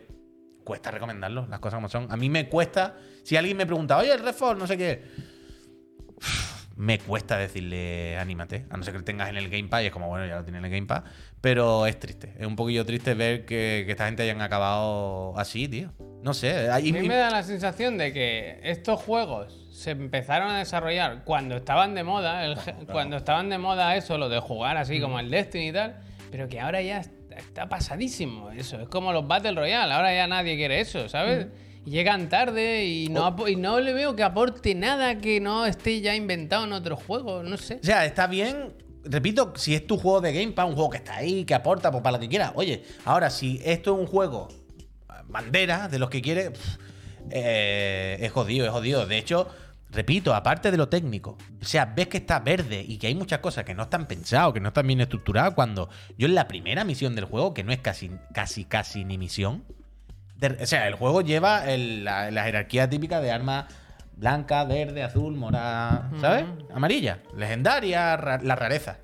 cuesta 0.68 0.92
recomendarlo, 0.92 1.48
las 1.48 1.62
cosas 1.62 1.78
como 1.78 1.88
son. 1.88 2.12
A 2.12 2.18
mí 2.18 2.30
me 2.30 2.50
cuesta. 2.50 2.98
Si 3.24 3.38
alguien 3.38 3.56
me 3.56 3.66
pregunta, 3.66 3.98
oye, 3.98 4.12
el 4.12 4.20
Redfall, 4.20 4.60
no 4.60 4.68
sé 4.68 4.78
qué. 4.78 5.02
Me 6.76 7.00
cuesta 7.00 7.38
decirle, 7.38 8.18
anímate. 8.20 8.66
A 8.70 8.76
no 8.76 8.84
ser 8.84 8.92
que 8.92 9.00
lo 9.00 9.06
tengas 9.06 9.30
en 9.30 9.38
el 9.38 9.50
Game 9.50 9.70
Pass. 9.70 9.84
Y 9.84 9.86
es 9.86 9.92
como, 9.94 10.10
bueno, 10.10 10.28
ya 10.28 10.36
lo 10.36 10.44
tiene 10.44 10.60
en 10.60 10.66
el 10.66 10.72
Game 10.72 10.86
Pass. 10.86 11.04
Pero 11.40 11.88
es 11.88 11.98
triste. 11.98 12.36
Es 12.38 12.46
un 12.46 12.58
poquillo 12.58 12.86
triste 12.86 13.14
ver 13.14 13.46
que, 13.46 13.84
que 13.86 13.92
esta 13.92 14.08
gente 14.08 14.24
hayan 14.24 14.42
acabado 14.42 15.40
así, 15.40 15.70
tío. 15.70 15.94
No 16.22 16.34
sé. 16.34 16.70
A 16.70 16.80
mí 16.80 16.92
me 16.92 17.16
da 17.16 17.30
la 17.30 17.44
sensación 17.44 17.98
de 17.98 18.12
que 18.12 18.60
estos 18.62 19.02
juegos 19.02 19.68
se 19.72 19.92
empezaron 19.92 20.52
a 20.52 20.60
desarrollar 20.60 21.24
cuando 21.24 21.56
estaban 21.56 21.96
de 21.96 22.04
moda, 22.04 22.44
el 22.44 22.58
cuando 22.92 23.16
estaban 23.16 23.50
de 23.50 23.58
moda 23.58 23.96
eso, 23.96 24.18
lo 24.18 24.28
de 24.28 24.40
jugar 24.40 24.76
así 24.76 25.00
como 25.00 25.20
el 25.20 25.32
Destiny 25.32 25.70
y 25.70 25.72
tal, 25.72 26.02
pero 26.30 26.50
que 26.50 26.60
ahora 26.60 26.82
ya 26.82 27.02
está, 27.38 27.70
pasadísimo 27.70 28.52
eso. 28.52 28.80
Es 28.82 28.90
como 28.90 29.12
los 29.14 29.28
Battle 29.28 29.54
Royale, 29.54 29.94
ahora 29.94 30.14
ya 30.14 30.28
nadie 30.28 30.56
quiere 30.56 30.80
eso, 30.80 31.08
¿sabes? 31.10 31.48
Llegan 31.86 32.28
tarde 32.28 32.86
y 32.86 33.08
no, 33.08 33.36
y 33.48 33.56
no 33.56 33.80
le 33.80 33.94
veo 33.94 34.16
que 34.16 34.24
aporte 34.24 34.76
nada 34.76 35.20
que 35.20 35.40
no 35.40 35.66
esté 35.66 36.02
ya 36.02 36.16
inventado 36.16 36.66
en 36.66 36.74
otros 36.74 37.02
juegos, 37.02 37.46
no 37.46 37.56
sé. 37.58 37.80
O 37.82 37.86
sea, 37.86 38.06
está 38.06 38.28
bien. 38.28 38.74
Repito, 39.06 39.54
si 39.56 39.74
es 39.74 39.88
tu 39.88 39.98
juego 39.98 40.20
de 40.20 40.34
Game 40.34 40.52
Pass, 40.52 40.68
un 40.68 40.76
juego 40.76 40.90
que 40.90 40.98
está 40.98 41.16
ahí, 41.16 41.46
que 41.46 41.54
aporta, 41.54 41.90
pues 41.92 42.04
para 42.04 42.18
lo 42.18 42.20
que 42.20 42.28
quieras. 42.28 42.52
Oye, 42.56 42.84
ahora, 43.06 43.30
si 43.30 43.62
esto 43.64 43.94
es 43.94 44.00
un 44.02 44.06
juego 44.06 44.50
eh, 45.10 45.14
bandera 45.28 45.88
de 45.88 45.98
los 45.98 46.10
que 46.10 46.22
quiere, 46.22 46.52
pff, 46.52 46.78
eh, 47.32 48.18
es 48.20 48.32
jodido, 48.32 48.66
es 48.66 48.72
jodido. 48.72 49.06
De 49.06 49.18
hecho, 49.18 49.48
repito, 49.98 50.34
aparte 50.34 50.72
de 50.72 50.78
lo 50.78 50.88
técnico, 50.88 51.38
o 51.62 51.66
sea, 51.66 51.86
ves 51.86 52.08
que 52.08 52.18
está 52.18 52.40
verde 52.40 52.86
y 52.88 52.98
que 52.98 53.08
hay 53.08 53.16
muchas 53.16 53.40
cosas 53.40 53.66
que 53.66 53.74
no 53.74 53.84
están 53.84 54.06
pensadas, 54.08 54.54
que 54.54 54.60
no 54.62 54.70
están 54.70 54.88
bien 54.88 55.02
estructuradas. 55.02 55.54
Cuando 55.54 55.90
yo 56.18 56.28
en 56.28 56.36
la 56.36 56.48
primera 56.48 56.84
misión 56.86 57.16
del 57.16 57.26
juego, 57.26 57.54
que 57.54 57.64
no 57.64 57.72
es 57.74 57.80
casi, 57.80 58.12
casi, 58.34 58.64
casi 58.66 59.04
ni 59.04 59.18
misión, 59.18 59.64
de- 60.38 60.64
o 60.64 60.66
sea, 60.68 60.88
el 60.88 60.96
juego 60.96 61.22
lleva 61.22 61.70
el- 61.70 62.04
la, 62.06 62.32
la 62.32 62.44
jerarquía 62.44 62.90
típica 62.90 63.20
de 63.20 63.32
armas 63.32 63.66
blanca, 64.16 64.64
verde, 64.64 65.04
azul, 65.04 65.36
morada, 65.36 66.10
¿sabes? 66.22 66.46
Amarilla, 66.74 67.20
legendaria, 67.36 68.18
ra- 68.18 68.40
la 68.42 68.56
rareza. 68.56 68.98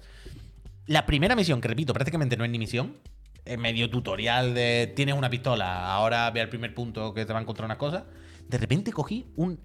La 0.87 1.05
primera 1.05 1.35
misión, 1.35 1.61
que 1.61 1.67
repito, 1.67 1.93
prácticamente 1.93 2.35
no 2.37 2.43
es 2.45 2.49
ni 2.51 2.57
misión, 2.59 2.97
es 3.45 3.57
medio 3.57 3.89
tutorial 3.89 4.53
de 4.53 4.91
tienes 4.95 5.15
una 5.15 5.29
pistola, 5.29 5.91
ahora 5.93 6.29
ve 6.31 6.41
al 6.41 6.49
primer 6.49 6.73
punto 6.73 7.13
que 7.13 7.25
te 7.25 7.33
va 7.33 7.39
a 7.39 7.41
encontrar 7.41 7.65
unas 7.65 7.77
cosas. 7.77 8.03
De 8.47 8.57
repente 8.57 8.91
cogí 8.91 9.27
un, 9.35 9.59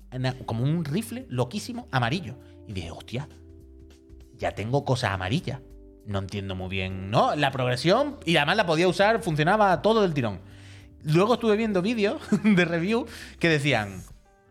como 0.46 0.64
un 0.64 0.84
rifle 0.84 1.26
loquísimo 1.28 1.88
amarillo. 1.90 2.36
Y 2.66 2.72
dije, 2.72 2.90
hostia, 2.90 3.28
ya 4.36 4.52
tengo 4.52 4.84
cosas 4.84 5.10
amarillas. 5.10 5.60
No 6.06 6.20
entiendo 6.20 6.54
muy 6.54 6.68
bien, 6.70 7.10
¿no? 7.10 7.34
La 7.36 7.50
progresión, 7.50 8.16
y 8.24 8.36
además 8.36 8.56
la 8.56 8.66
podía 8.66 8.88
usar, 8.88 9.20
funcionaba 9.22 9.82
todo 9.82 10.02
del 10.02 10.14
tirón. 10.14 10.40
Luego 11.04 11.34
estuve 11.34 11.56
viendo 11.56 11.82
vídeos 11.82 12.20
de 12.44 12.64
review 12.64 13.06
que 13.38 13.48
decían, 13.50 14.02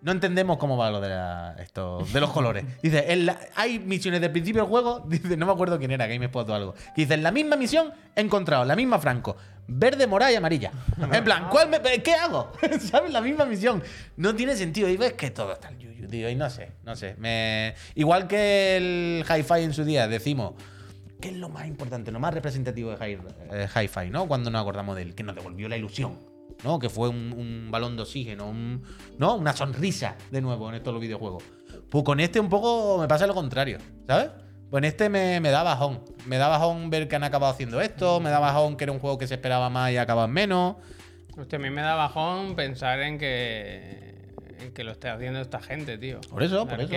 no 0.03 0.11
entendemos 0.11 0.57
cómo 0.57 0.77
va 0.77 0.91
lo 0.91 1.01
de, 1.01 1.09
la- 1.09 1.55
esto, 1.59 2.05
de 2.13 2.19
los 2.19 2.29
colores. 2.31 2.63
Dice, 2.83 3.11
en 3.11 3.25
la- 3.25 3.39
hay 3.55 3.79
misiones 3.79 4.21
del 4.21 4.31
principio 4.31 4.61
del 4.61 4.69
juego, 4.69 4.99
dice, 5.07 5.35
no 5.35 5.47
me 5.47 5.51
acuerdo 5.51 5.79
quién 5.79 5.89
era, 5.91 6.05
GameSpot 6.05 6.47
o 6.47 6.53
algo, 6.53 6.75
dice, 6.95 7.15
en 7.15 7.23
la 7.23 7.31
misma 7.31 7.55
misión 7.55 7.91
he 8.15 8.21
encontrado 8.21 8.63
la 8.65 8.75
misma 8.75 8.99
Franco, 8.99 9.35
verde, 9.67 10.07
morada 10.07 10.31
y 10.31 10.35
amarilla. 10.35 10.71
En 11.11 11.23
plan, 11.23 11.47
¿cuál 11.49 11.69
me- 11.69 11.79
¿qué 12.01 12.13
hago? 12.13 12.51
¿Sabes? 12.79 13.11
La 13.11 13.21
misma 13.21 13.45
misión. 13.45 13.83
No 14.15 14.35
tiene 14.35 14.55
sentido. 14.55 14.89
Y 14.89 14.97
ves 14.97 15.13
que 15.13 15.31
todo 15.31 15.53
está 15.53 15.69
el 15.69 15.77
yuyu, 15.79 16.07
tío. 16.07 16.29
Y 16.29 16.35
no 16.35 16.49
sé, 16.49 16.71
no 16.83 16.95
sé. 16.95 17.15
Me... 17.17 17.73
Igual 17.95 18.27
que 18.27 18.77
el 18.77 19.25
hi-fi 19.29 19.61
en 19.63 19.73
su 19.73 19.83
día, 19.83 20.07
decimos, 20.07 20.53
¿qué 21.21 21.29
es 21.29 21.35
lo 21.35 21.49
más 21.49 21.67
importante, 21.67 22.11
lo 22.11 22.19
más 22.19 22.33
representativo 22.33 22.91
de 22.95 23.19
eh, 23.51 23.67
hi-fi, 23.75 24.09
¿no? 24.09 24.27
Cuando 24.27 24.49
nos 24.49 24.61
acordamos 24.61 24.95
de 24.95 25.01
él, 25.03 25.15
que 25.15 25.23
nos 25.23 25.35
devolvió 25.35 25.67
la 25.69 25.77
ilusión. 25.77 26.17
¿no? 26.63 26.79
Que 26.79 26.89
fue 26.89 27.09
un, 27.09 27.33
un 27.33 27.69
balón 27.69 27.95
de 27.97 28.01
oxígeno, 28.01 28.49
un- 28.49 28.81
¿no? 29.19 29.35
Una 29.35 29.53
sonrisa 29.53 30.15
de 30.31 30.41
nuevo 30.41 30.67
en 30.69 30.75
estos 30.75 30.99
videojuegos. 30.99 31.43
Pues 31.91 32.03
con 32.03 32.19
este 32.19 32.39
un 32.39 32.49
poco 32.49 32.97
me 32.99 33.07
pasa 33.07 33.27
lo 33.27 33.35
contrario, 33.35 33.77
¿sabes? 34.07 34.29
Pues 34.69 34.81
en 34.81 34.85
este 34.85 35.09
me, 35.09 35.39
me 35.39 35.49
da 35.49 35.63
bajón. 35.63 36.01
Me 36.25 36.37
da 36.37 36.47
bajón 36.49 36.89
ver 36.89 37.07
que 37.07 37.15
han 37.15 37.23
acabado 37.23 37.53
haciendo 37.53 37.79
esto, 37.81 38.19
me 38.19 38.29
da 38.29 38.39
bajón 38.39 38.75
que 38.77 38.83
era 38.83 38.91
un 38.91 38.99
juego 38.99 39.17
que 39.17 39.27
se 39.27 39.35
esperaba 39.35 39.69
más 39.69 39.91
y 39.91 39.97
en 40.25 40.31
menos. 40.31 40.75
Hostia, 41.37 41.57
a 41.57 41.61
mí 41.61 41.69
me 41.69 41.81
da 41.81 41.95
bajón 41.95 42.55
pensar 42.55 42.99
en 43.01 43.17
que, 43.17 44.33
en 44.59 44.73
que 44.73 44.83
lo 44.83 44.91
esté 44.91 45.07
haciendo 45.09 45.39
esta 45.39 45.61
gente, 45.61 45.97
tío. 45.97 46.19
Por 46.29 46.43
eso, 46.43 46.67
por 46.67 46.81
eso. 46.81 46.89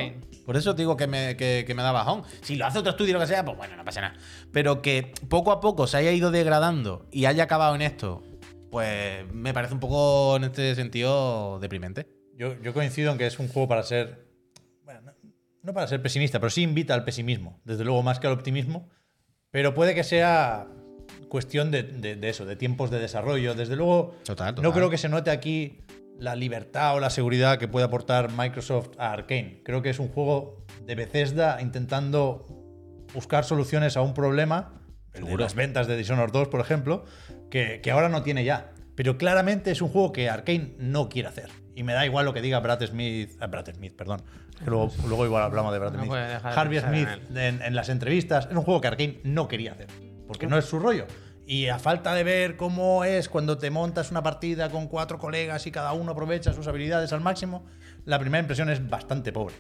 Por 0.46 0.56
eso 0.56 0.74
te 0.74 0.83
digo 0.83 0.96
que 0.96 1.06
me, 1.06 1.37
que- 1.37 1.64
que 1.66 1.74
me 1.74 1.83
da 1.83 1.92
bajón. 1.92 2.22
Si 2.42 2.56
lo 2.56 2.66
hace 2.66 2.78
otro 2.78 2.90
estudio 2.90 3.12
lo 3.14 3.20
que 3.20 3.26
sea, 3.26 3.44
pues 3.44 3.56
bueno, 3.56 3.76
no 3.76 3.85
pasa 3.85 4.00
nada. 4.00 4.14
Pero 4.52 4.83
que 4.83 5.12
poco 5.28 5.52
a 5.52 5.61
poco 5.61 5.87
se 5.87 5.98
haya 5.98 6.11
ido 6.11 6.30
degradando 6.30 7.06
y 7.12 7.26
haya 7.26 7.44
acabado 7.44 7.74
en 7.76 7.83
esto, 7.83 8.22
pues 8.70 9.30
me 9.33 9.52
parece 9.54 9.74
un 9.74 9.80
poco 9.80 10.37
en 10.37 10.44
este 10.44 10.74
sentido 10.74 11.59
deprimente. 11.61 12.06
Yo, 12.37 12.61
yo 12.62 12.72
coincido 12.72 13.12
en 13.12 13.18
que 13.18 13.26
es 13.26 13.38
un 13.38 13.46
juego 13.48 13.68
para 13.68 13.83
ser. 13.83 14.29
No, 15.62 15.72
para 15.74 15.86
ser 15.86 16.00
pesimista, 16.02 16.40
pero 16.40 16.50
sí 16.50 16.62
invita 16.62 16.94
al 16.94 17.04
pesimismo. 17.04 17.60
Desde 17.64 17.84
luego, 17.84 18.02
más 18.02 18.18
que 18.18 18.26
al 18.26 18.32
optimismo. 18.32 18.88
Pero 19.50 19.74
puede 19.74 19.94
que 19.94 20.04
sea 20.04 20.66
cuestión 21.28 21.70
de, 21.70 21.82
de- 21.82 22.16
de 22.16 22.28
eso, 22.28 22.46
de 22.46 22.56
tiempos 22.56 22.90
de 22.90 22.98
desarrollo. 22.98 23.54
Desde 23.54 23.76
luego, 23.76 24.14
Total, 24.24 24.54
no 24.62 24.72
creo 24.72 24.90
que 24.90 24.98
se 24.98 25.08
note 25.08 25.30
aquí 25.30 25.80
la 26.18 26.34
libertad 26.36 26.94
o 26.96 27.00
la 27.00 27.10
seguridad 27.10 27.58
que 27.58 27.66
puede 27.68 27.86
aportar 27.86 28.30
Microsoft 28.32 28.90
a 28.98 29.12
Arkane. 29.12 29.62
Creo 29.64 29.82
que 29.82 29.90
es 29.90 29.98
un 29.98 30.08
juego 30.08 30.64
de 30.84 30.94
Bethesda 30.94 31.60
intentando 31.60 32.46
buscar 33.14 33.44
soluciones 33.44 33.96
a 33.96 34.02
un 34.02 34.14
problema, 34.14 34.80
el 35.14 35.24
de 35.24 35.36
las 35.36 35.54
ventas 35.54 35.86
de 35.86 35.96
Dishonored 35.96 36.32
2, 36.32 36.48
por 36.48 36.60
ejemplo, 36.60 37.04
que, 37.50 37.80
que 37.82 37.90
ahora 37.90 38.08
no 38.08 38.22
tiene 38.22 38.44
ya. 38.44 38.72
Pero 38.94 39.16
claramente 39.18 39.70
es 39.70 39.80
un 39.82 39.88
juego 39.88 40.12
que 40.12 40.28
Arkane 40.28 40.74
no 40.78 41.08
quiere 41.08 41.28
hacer. 41.28 41.48
Y 41.80 41.82
me 41.82 41.94
da 41.94 42.04
igual 42.04 42.26
lo 42.26 42.34
que 42.34 42.42
diga 42.42 42.60
Brad 42.60 42.84
Smith, 42.84 43.38
ah, 43.40 43.46
Brad 43.46 43.70
Smith, 43.74 43.94
perdón. 43.96 44.20
Que 44.58 44.66
luego, 44.66 44.92
luego 45.08 45.24
igual 45.24 45.44
hablamos 45.44 45.72
de 45.72 45.78
Brad 45.78 45.94
Smith. 45.94 46.12
Harvey 46.44 46.78
Smith 46.78 47.08
en 47.30 47.38
en, 47.38 47.62
en 47.62 47.74
las 47.74 47.88
entrevistas. 47.88 48.48
Es 48.50 48.54
un 48.54 48.64
juego 48.64 48.82
que 48.82 48.88
Arkane 48.88 49.20
no 49.24 49.48
quería 49.48 49.72
hacer. 49.72 49.86
Porque 50.28 50.46
no 50.46 50.58
es 50.58 50.66
su 50.66 50.78
rollo. 50.78 51.06
Y 51.46 51.68
a 51.68 51.78
falta 51.78 52.12
de 52.14 52.22
ver 52.22 52.58
cómo 52.58 53.02
es 53.04 53.30
cuando 53.30 53.56
te 53.56 53.70
montas 53.70 54.10
una 54.10 54.22
partida 54.22 54.68
con 54.68 54.88
cuatro 54.88 55.16
colegas 55.18 55.66
y 55.66 55.70
cada 55.70 55.94
uno 55.94 56.12
aprovecha 56.12 56.52
sus 56.52 56.66
habilidades 56.66 57.14
al 57.14 57.22
máximo, 57.22 57.64
la 58.04 58.18
primera 58.18 58.40
impresión 58.40 58.68
es 58.68 58.86
bastante 58.86 59.32
pobre. 59.32 59.54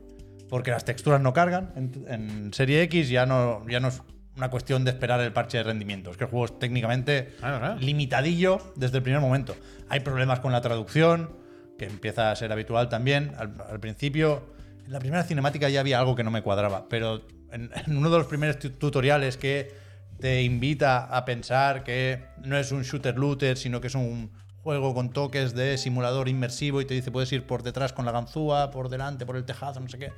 Porque 0.50 0.72
las 0.72 0.84
texturas 0.84 1.22
no 1.22 1.32
cargan. 1.32 1.72
En, 1.74 2.04
en 2.06 2.52
Serie 2.52 2.82
X 2.82 3.08
ya 3.08 3.24
no, 3.24 3.66
ya 3.66 3.80
no 3.80 3.88
es 3.88 4.02
una 4.36 4.50
cuestión 4.50 4.84
de 4.84 4.90
esperar 4.90 5.20
el 5.22 5.32
parche 5.32 5.56
de 5.56 5.64
rendimiento. 5.64 6.10
Es 6.10 6.18
que 6.18 6.24
el 6.24 6.30
juego 6.30 6.44
es 6.44 6.58
técnicamente 6.58 7.34
Claro, 7.38 7.60
claro. 7.60 7.76
limitadillo 7.80 8.58
desde 8.76 8.98
el 8.98 9.02
primer 9.02 9.22
momento. 9.22 9.56
Hay 9.88 10.00
problemas 10.00 10.40
con 10.40 10.52
la 10.52 10.60
traducción, 10.60 11.39
que 11.80 11.86
empieza 11.86 12.30
a 12.30 12.36
ser 12.36 12.52
habitual 12.52 12.88
también. 12.90 13.32
Al, 13.38 13.54
al 13.70 13.80
principio, 13.80 14.42
en 14.84 14.92
la 14.92 14.98
primera 14.98 15.24
cinemática 15.24 15.68
ya 15.70 15.80
había 15.80 15.98
algo 15.98 16.14
que 16.14 16.22
no 16.22 16.30
me 16.30 16.42
cuadraba, 16.42 16.86
pero 16.90 17.22
en, 17.50 17.70
en 17.86 17.96
uno 17.96 18.10
de 18.10 18.18
los 18.18 18.26
primeros 18.26 18.58
tu- 18.58 18.70
tutoriales 18.70 19.36
que 19.38 19.72
te 20.20 20.42
invita 20.42 21.04
a 21.06 21.24
pensar 21.24 21.82
que 21.82 22.22
no 22.44 22.58
es 22.58 22.70
un 22.72 22.82
shooter 22.82 23.16
looter, 23.16 23.56
sino 23.56 23.80
que 23.80 23.86
es 23.86 23.94
un 23.94 24.30
juego 24.62 24.92
con 24.92 25.10
toques 25.10 25.54
de 25.54 25.78
simulador 25.78 26.28
inmersivo 26.28 26.82
y 26.82 26.84
te 26.84 26.92
dice 26.92 27.10
puedes 27.10 27.32
ir 27.32 27.46
por 27.46 27.62
detrás 27.62 27.94
con 27.94 28.04
la 28.04 28.12
ganzúa, 28.12 28.70
por 28.70 28.90
delante, 28.90 29.24
por 29.24 29.36
el 29.36 29.44
tejado, 29.46 29.80
no 29.80 29.88
sé 29.88 29.98
qué. 29.98 30.12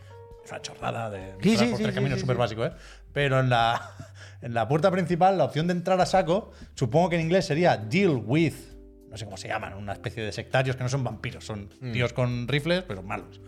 Es 0.45 0.51
una 0.51 0.61
chorrada 0.61 1.09
de 1.11 1.35
Sí, 1.41 1.57
por 1.57 1.77
sí, 1.77 1.83
tres 1.85 1.95
caminos 1.95 2.19
súper 2.19 2.37
básico, 2.37 2.65
¿eh? 2.65 2.73
Pero 3.13 3.39
en 3.39 3.49
la, 3.49 3.81
en 4.43 4.53
la 4.55 4.67
puerta 4.67 4.91
principal, 4.91 5.39
la 5.39 5.45
opción 5.45 5.69
de 5.69 5.75
entrar 5.75 6.01
a 6.01 6.07
saco, 6.07 6.51
supongo 6.75 7.11
que 7.11 7.15
en 7.15 7.23
inglés 7.23 7.47
sería 7.47 7.77
deal 7.77 8.21
with, 8.27 8.55
no 9.13 9.17
sé 9.19 9.25
cómo 9.27 9.37
se 9.37 9.47
llaman, 9.47 9.75
una 9.75 9.93
especie 9.93 10.25
de 10.25 10.33
sectarios 10.33 10.75
que 10.75 10.83
no 10.83 10.89
son 10.89 11.05
vampiros, 11.05 11.45
son 11.45 11.69
Mm. 11.81 11.93
tíos 11.93 12.13
con 12.13 12.49
rifles, 12.49 12.83
pero 12.83 13.03
malos. 13.03 13.41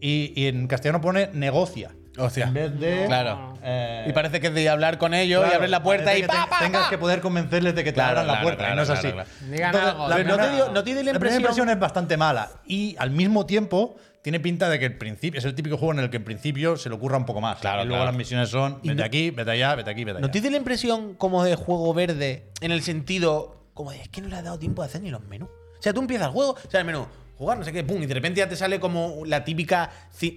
Y, 0.00 0.32
y 0.34 0.46
en 0.48 0.66
castellano 0.66 1.00
pone 1.00 1.28
negocia. 1.32 1.90
Hostia. 2.18 2.46
En 2.46 2.54
vez 2.54 2.80
de. 2.80 3.04
Claro. 3.06 3.58
eh, 3.62 4.06
Y 4.08 4.12
parece 4.14 4.40
que 4.40 4.46
es 4.46 4.54
de 4.54 4.68
hablar 4.70 4.96
con 4.96 5.12
ellos 5.12 5.40
y 5.40 5.42
claro, 5.42 5.56
abrir 5.56 5.70
la 5.70 5.82
puerta 5.82 6.16
y 6.16 6.22
que 6.22 6.28
te- 6.28 6.32
pa, 6.34 6.46
pa, 6.48 6.58
tengas 6.60 6.88
que 6.88 6.96
poder 6.96 7.20
convencerles 7.20 7.74
de 7.74 7.84
que 7.84 7.90
te 7.92 7.96
Claro, 7.96 8.20
abran 8.20 8.26
la 8.26 8.32
claro, 8.40 8.44
puerta. 8.56 8.72
y 8.72 8.76
no 8.76 8.82
es 8.82 8.90
así. 8.90 9.12
claro. 9.12 9.28
Digan 9.50 9.66
Entonces, 9.74 9.90
algo. 9.90 10.08
la 10.08 10.16
no 10.16 10.22
primera- 10.24 10.48
te 10.48 10.54
dio- 10.54 10.66
no 10.70 10.72
te 10.72 10.78
la 10.78 10.82
primera 10.94 11.10
impresión- 11.12 11.40
impresión 11.42 11.68
es 11.70 11.78
bastante 11.78 12.16
mala. 12.16 12.50
Y 12.66 12.96
al 12.98 13.10
mismo 13.10 13.44
tiempo, 13.44 13.96
tiene 14.22 14.40
pinta 14.40 14.68
de 14.70 14.78
que 14.78 14.86
el 14.86 14.96
principio 14.96 15.38
es 15.38 15.44
el 15.44 15.54
típico 15.54 15.76
juego 15.76 15.92
en 15.92 16.00
el 16.00 16.10
que 16.10 16.16
en 16.16 16.24
principio 16.24 16.76
se 16.78 16.88
le 16.88 16.94
ocurra 16.94 17.16
un 17.18 17.26
poco 17.26 17.40
más. 17.42 17.58
Claro, 17.58 17.82
y 17.82 17.84
luego 17.86 17.98
claro. 17.98 18.10
las 18.12 18.16
misiones 18.16 18.48
son 18.48 18.78
Y 18.82 18.88
vete 18.88 19.00
no- 19.00 19.06
aquí, 19.06 19.30
vete 19.30 19.50
allá, 19.50 19.74
vete 19.74 19.90
aquí, 19.90 20.04
vete 20.04 20.18
allá. 20.18 20.26
¿No 20.26 20.30
te 20.32 20.40
dio 20.40 20.50
la 20.50 20.56
impresión 20.56 21.14
como 21.14 21.44
de 21.44 21.54
juego 21.54 21.92
verde 21.92 22.48
en 22.62 22.72
el 22.72 22.80
sentido 22.82 23.55
como 23.76 23.92
de 23.92 24.00
es 24.00 24.08
que 24.08 24.22
no 24.22 24.28
le 24.28 24.36
ha 24.36 24.42
dado 24.42 24.58
tiempo 24.58 24.82
de 24.82 24.86
hacer 24.86 25.02
ni 25.02 25.10
los 25.10 25.22
menús? 25.26 25.50
O 25.78 25.82
sea, 25.82 25.92
tú 25.92 26.00
empiezas 26.00 26.28
el 26.28 26.32
juego, 26.32 26.52
o 26.52 26.70
sea, 26.70 26.80
el 26.80 26.86
menú, 26.86 27.06
jugar, 27.36 27.58
no 27.58 27.64
sé 27.64 27.72
qué, 27.72 27.84
pum, 27.84 28.02
y 28.02 28.06
de 28.06 28.14
repente 28.14 28.38
ya 28.38 28.48
te 28.48 28.56
sale 28.56 28.80
como 28.80 29.22
la 29.26 29.44
típica, 29.44 29.90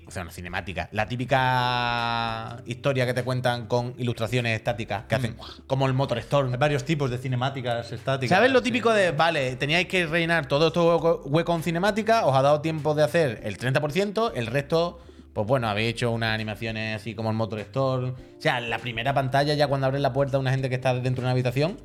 o 0.06 0.12
sea, 0.12 0.26
no 0.26 0.32
cinemática, 0.32 0.90
la 0.92 1.08
típica 1.08 2.62
historia 2.66 3.06
que 3.06 3.14
te 3.14 3.24
cuentan 3.24 3.68
con 3.68 3.96
ilustraciones 3.98 4.58
estáticas 4.58 5.06
que 5.06 5.16
hacen 5.16 5.38
como 5.66 5.88
el 5.88 5.94
Motor 5.94 6.18
Storm. 6.20 6.52
Hay 6.52 6.58
varios 6.58 6.84
tipos 6.84 7.10
de 7.10 7.18
cinemáticas 7.18 7.90
estáticas. 7.94 8.38
¿Sabes 8.38 8.52
lo 8.52 8.60
sí. 8.60 8.66
típico 8.66 8.92
de, 8.92 9.12
vale, 9.12 9.56
teníais 9.56 9.88
que 9.88 10.06
rellenar 10.06 10.48
todo 10.48 10.68
esto 10.68 11.24
hueco, 11.24 11.56
en 11.56 11.64
cinemática, 11.64 12.26
os 12.26 12.36
ha 12.36 12.42
dado 12.42 12.60
tiempo 12.60 12.94
de 12.94 13.04
hacer 13.04 13.40
el 13.46 13.58
30%, 13.58 14.34
el 14.36 14.48
resto, 14.48 15.00
pues 15.34 15.48
bueno, 15.48 15.70
habéis 15.70 15.92
hecho 15.92 16.12
unas 16.12 16.36
animaciones 16.36 16.98
así 16.98 17.16
como 17.16 17.30
el 17.30 17.38
Motor 17.38 17.60
Storm. 17.60 18.10
O 18.10 18.42
sea, 18.42 18.60
la 18.60 18.80
primera 18.80 19.14
pantalla 19.14 19.54
ya 19.54 19.68
cuando 19.68 19.88
abres 19.88 20.02
la 20.02 20.12
puerta 20.12 20.36
a 20.36 20.42
una 20.42 20.52
gente 20.52 20.68
que 20.68 20.76
está 20.76 20.94
dentro 20.94 21.22
de 21.22 21.28
una 21.28 21.32
habitación, 21.32 21.78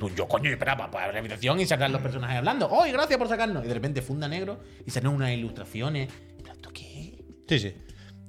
tú, 0.00 0.10
yo 0.16 0.26
coño, 0.26 0.50
esperaba 0.50 0.90
para 0.90 1.04
abrir 1.04 1.14
la 1.14 1.20
habitación 1.20 1.60
y 1.60 1.66
sacar 1.66 1.90
los 1.90 2.00
personajes 2.02 2.36
hablando. 2.38 2.68
¡Ay, 2.82 2.90
gracias 2.90 3.16
por 3.18 3.28
sacarnos! 3.28 3.64
Y 3.64 3.68
de 3.68 3.74
repente 3.74 4.02
funda 4.02 4.26
negro 4.26 4.58
y 4.84 4.90
salen 4.90 5.12
unas 5.12 5.30
ilustraciones. 5.30 6.10
Plan, 6.42 6.56
¿esto 6.56 6.70
qué? 6.72 7.22
Sí, 7.48 7.58
sí. 7.60 7.74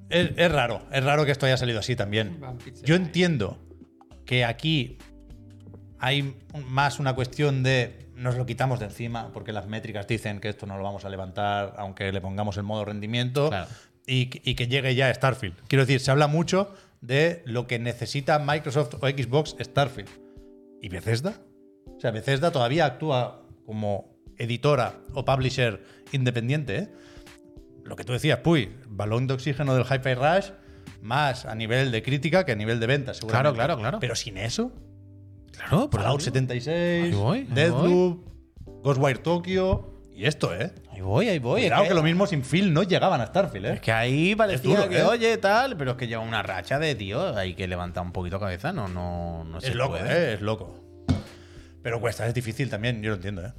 Es, 0.10 0.32
es 0.36 0.52
raro, 0.52 0.84
es 0.92 1.04
raro 1.04 1.26
que 1.26 1.32
esto 1.32 1.46
haya 1.48 1.58
salido 1.58 1.80
así 1.80 1.96
también. 1.96 2.40
Yo 2.84 2.96
entiendo 2.96 3.58
que 4.26 4.44
aquí 4.46 4.98
hay 6.00 6.36
más 6.68 7.00
una 7.00 7.14
cuestión 7.16 7.64
de 7.64 8.10
nos 8.16 8.36
lo 8.36 8.46
quitamos 8.46 8.80
de 8.80 8.86
encima 8.86 9.32
porque 9.34 9.52
las 9.52 9.68
métricas 9.68 10.06
dicen 10.08 10.40
que 10.40 10.50
esto 10.50 10.66
no 10.68 10.78
lo 10.78 10.84
vamos 10.84 11.06
a 11.06 11.10
levantar 11.10 11.74
aunque 11.78 12.12
le 12.12 12.22
pongamos 12.22 12.58
el 12.58 12.64
modo 12.64 12.86
rendimiento 12.86 13.50
Claro. 13.50 13.68
y, 14.06 14.28
que- 14.28 14.42
y 14.44 14.56
que 14.56 14.68
llegue 14.68 14.94
ya 14.96 15.12
Starfield. 15.14 15.56
Quiero 15.68 15.86
decir, 15.86 16.00
se 16.02 16.12
habla 16.12 16.28
mucho 16.28 16.74
de 17.02 17.42
lo 17.46 17.66
que 17.66 17.80
necesita 17.80 18.38
Microsoft 18.38 18.96
o 19.02 19.08
Xbox 19.08 19.56
Starfield. 19.60 20.10
¿Y 20.84 20.90
Bethesda? 20.90 21.36
O 22.02 22.04
sea, 22.04 22.10
Bethesda 22.10 22.52
todavía 22.52 22.88
actúa 22.88 23.44
como 23.64 24.18
editora 24.36 24.96
o 25.14 25.24
publisher 25.24 25.84
independiente, 26.12 26.76
¿eh? 26.76 26.90
lo 27.84 27.96
que 27.96 28.04
tú 28.04 28.12
decías, 28.12 28.40
Puy, 28.40 28.76
balón 28.88 29.28
de 29.28 29.36
oxígeno 29.36 29.76
del 29.76 29.84
Hi-Fi 29.84 30.16
Rush, 30.16 30.50
más 31.04 31.46
a 31.46 31.54
nivel 31.54 31.92
de 31.92 32.02
crítica 32.02 32.44
que 32.44 32.54
a 32.54 32.56
nivel 32.56 32.80
de 32.80 32.88
ventas, 32.88 33.18
seguramente. 33.18 33.54
Claro, 33.54 33.76
claro, 33.76 33.80
claro. 33.80 34.00
Pero 34.00 34.16
sin 34.16 34.40
eso, 34.40 34.72
Claro, 35.52 35.92
por 35.92 36.02
Fallout 36.02 36.22
76, 36.22 37.04
Ahí 37.04 37.12
voy, 37.12 37.44
Deathloop, 37.44 38.28
Ghostwire 38.84 39.20
Tokyo 39.20 40.02
y 40.12 40.26
esto, 40.26 40.56
¿eh? 40.56 40.74
Ahí 40.90 41.02
voy, 41.02 41.30
ahí 41.30 41.38
voy. 41.38 41.66
Es 41.66 41.88
que 41.88 41.94
lo 41.94 42.02
mismo 42.02 42.26
sin 42.26 42.42
Phil 42.42 42.74
no 42.74 42.82
llegaban 42.82 43.22
a 43.22 43.28
Starfield, 43.28 43.66
¿eh? 43.68 43.74
Es 43.74 43.82
que 43.82 43.92
ahí 43.92 44.34
parecía 44.34 44.76
duro, 44.76 44.90
que, 44.90 44.98
¿eh? 44.98 45.04
oye, 45.04 45.38
tal, 45.38 45.78
pero 45.78 45.92
es 45.92 45.98
que 45.98 46.08
lleva 46.08 46.24
una 46.24 46.42
racha 46.42 46.80
de 46.80 46.96
tío. 46.96 47.38
Hay 47.38 47.54
que 47.54 47.68
levantar 47.68 48.04
un 48.04 48.12
poquito 48.12 48.40
cabeza, 48.40 48.74
no, 48.74 48.88
no, 48.88 49.44
no 49.44 49.62
se 49.62 49.68
es 49.68 49.76
loco, 49.76 50.00
puede. 50.00 50.32
¿eh? 50.32 50.34
Es 50.34 50.42
loco. 50.42 50.81
Pero 51.82 52.00
cuesta, 52.00 52.28
es 52.28 52.34
difícil 52.34 52.70
también, 52.70 53.02
yo 53.02 53.10
lo 53.10 53.16
entiendo, 53.16 53.46
¿eh? 53.46 53.54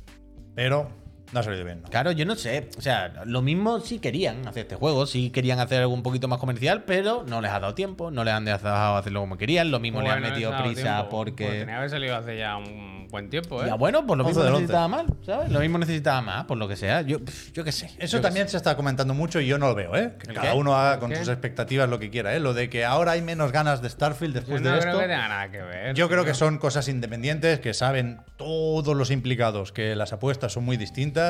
Pero 0.55 0.91
no 1.33 1.40
ha 1.40 1.42
salido 1.42 1.64
bien, 1.64 1.83
¿no? 1.83 1.88
Claro, 1.88 2.12
yo 2.12 2.25
no 2.27 2.35
sé. 2.37 2.68
O 2.79 2.81
sea, 2.83 3.23
lo 3.25 3.42
mismo 3.42 3.81
sí 3.81 3.99
querían 3.99 4.47
hacer 4.47 4.62
este 4.62 4.77
juego, 4.77 5.07
sí 5.07 5.31
querían 5.31 5.59
hacer 5.61 5.81
algo 5.81 5.95
un 5.95 6.03
poquito 6.03 6.29
más 6.29 6.38
comercial, 6.38 6.85
pero 6.85 7.25
no 7.27 7.40
les 7.40 7.51
ha 7.51 7.61
dado 7.61 7.75
tiempo, 7.75 8.11
no 8.11 8.25
les 8.25 8.35
han 8.35 8.45
dejado 8.45 8.97
hacerlo 8.97 9.21
como 9.21 9.37
querían. 9.38 9.71
Lo 9.71 9.81
mismo 9.81 10.03
le 10.03 10.11
han 10.11 10.23
metido 10.23 10.53
prisa 10.62 10.83
tiempo. 10.83 11.09
porque. 11.09 11.45
Pues 11.47 11.59
tenía 11.61 11.66
que 11.66 11.79
haber 11.79 11.90
salido 11.90 12.16
hace 12.16 12.38
ya 12.38 12.57
un 12.57 13.09
buen 13.11 13.29
tiempo, 13.31 13.62
¿eh? 13.62 13.66
Ya 13.66 13.75
bueno, 13.75 14.07
pues 14.07 14.16
lo 14.18 14.25
11 14.25 14.29
mismo 14.31 14.42
del 14.45 14.53
11. 14.55 14.62
necesitaba 14.62 14.88
más, 14.88 15.05
¿sabes? 15.27 15.51
Lo 15.51 15.61
mismo 15.61 15.79
necesitaba 15.79 16.21
más, 16.23 16.45
por 16.45 16.57
lo 16.57 16.66
que 16.68 16.77
sea. 16.77 17.03
Yo, 17.03 17.18
yo 17.53 17.62
qué 17.64 17.73
sé. 17.73 17.90
Eso 17.99 18.16
Yo 18.18 18.23
también 18.23 18.49
se 18.49 18.57
está 18.57 18.75
comentando 18.77 19.12
mucho 19.14 19.40
y 19.40 19.47
yo 19.47 19.59
no 19.59 19.68
lo 19.68 19.75
veo, 19.75 19.95
¿eh? 19.97 20.14
Que 20.18 20.29
¿El 20.31 20.35
cada 20.35 20.53
qué? 20.53 20.59
uno 20.59 20.75
haga 20.77 20.95
¿El 20.95 21.01
con 21.01 21.11
qué? 21.11 21.16
sus 21.16 21.29
expectativas 21.29 21.88
lo 21.88 21.99
que 21.99 22.11
quiera, 22.11 22.35
¿eh? 22.35 22.40
Lo 22.40 22.55
de 22.55 22.71
que 22.71 22.85
ahora 22.87 23.12
hay 23.12 23.23
menos 23.23 23.53
ganas 23.53 23.83
de 23.83 23.90
Starfield 23.90 24.35
Yo 24.35 24.40
después 24.40 24.62
no 24.62 24.73
de 24.73 24.79
creo 24.81 24.90
esto. 24.92 25.01
que 25.03 25.09
tenga 25.09 25.29
nada 25.29 25.51
que 25.51 25.62
ver. 25.62 25.95
Yo 25.95 26.09
creo 26.09 26.25
que 26.25 26.35
son 26.35 26.57
cosas 26.59 26.88
independientes, 26.88 27.61
que 27.61 27.75
saben 27.75 28.21
todos 28.37 28.97
los 28.97 29.11
implicados 29.11 29.73
que 29.73 29.95
las 29.95 30.12
apuestas 30.14 30.53
son 30.53 30.64
muy 30.64 30.77
distintas 30.79 31.22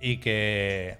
y 0.00 0.18
que 0.18 0.96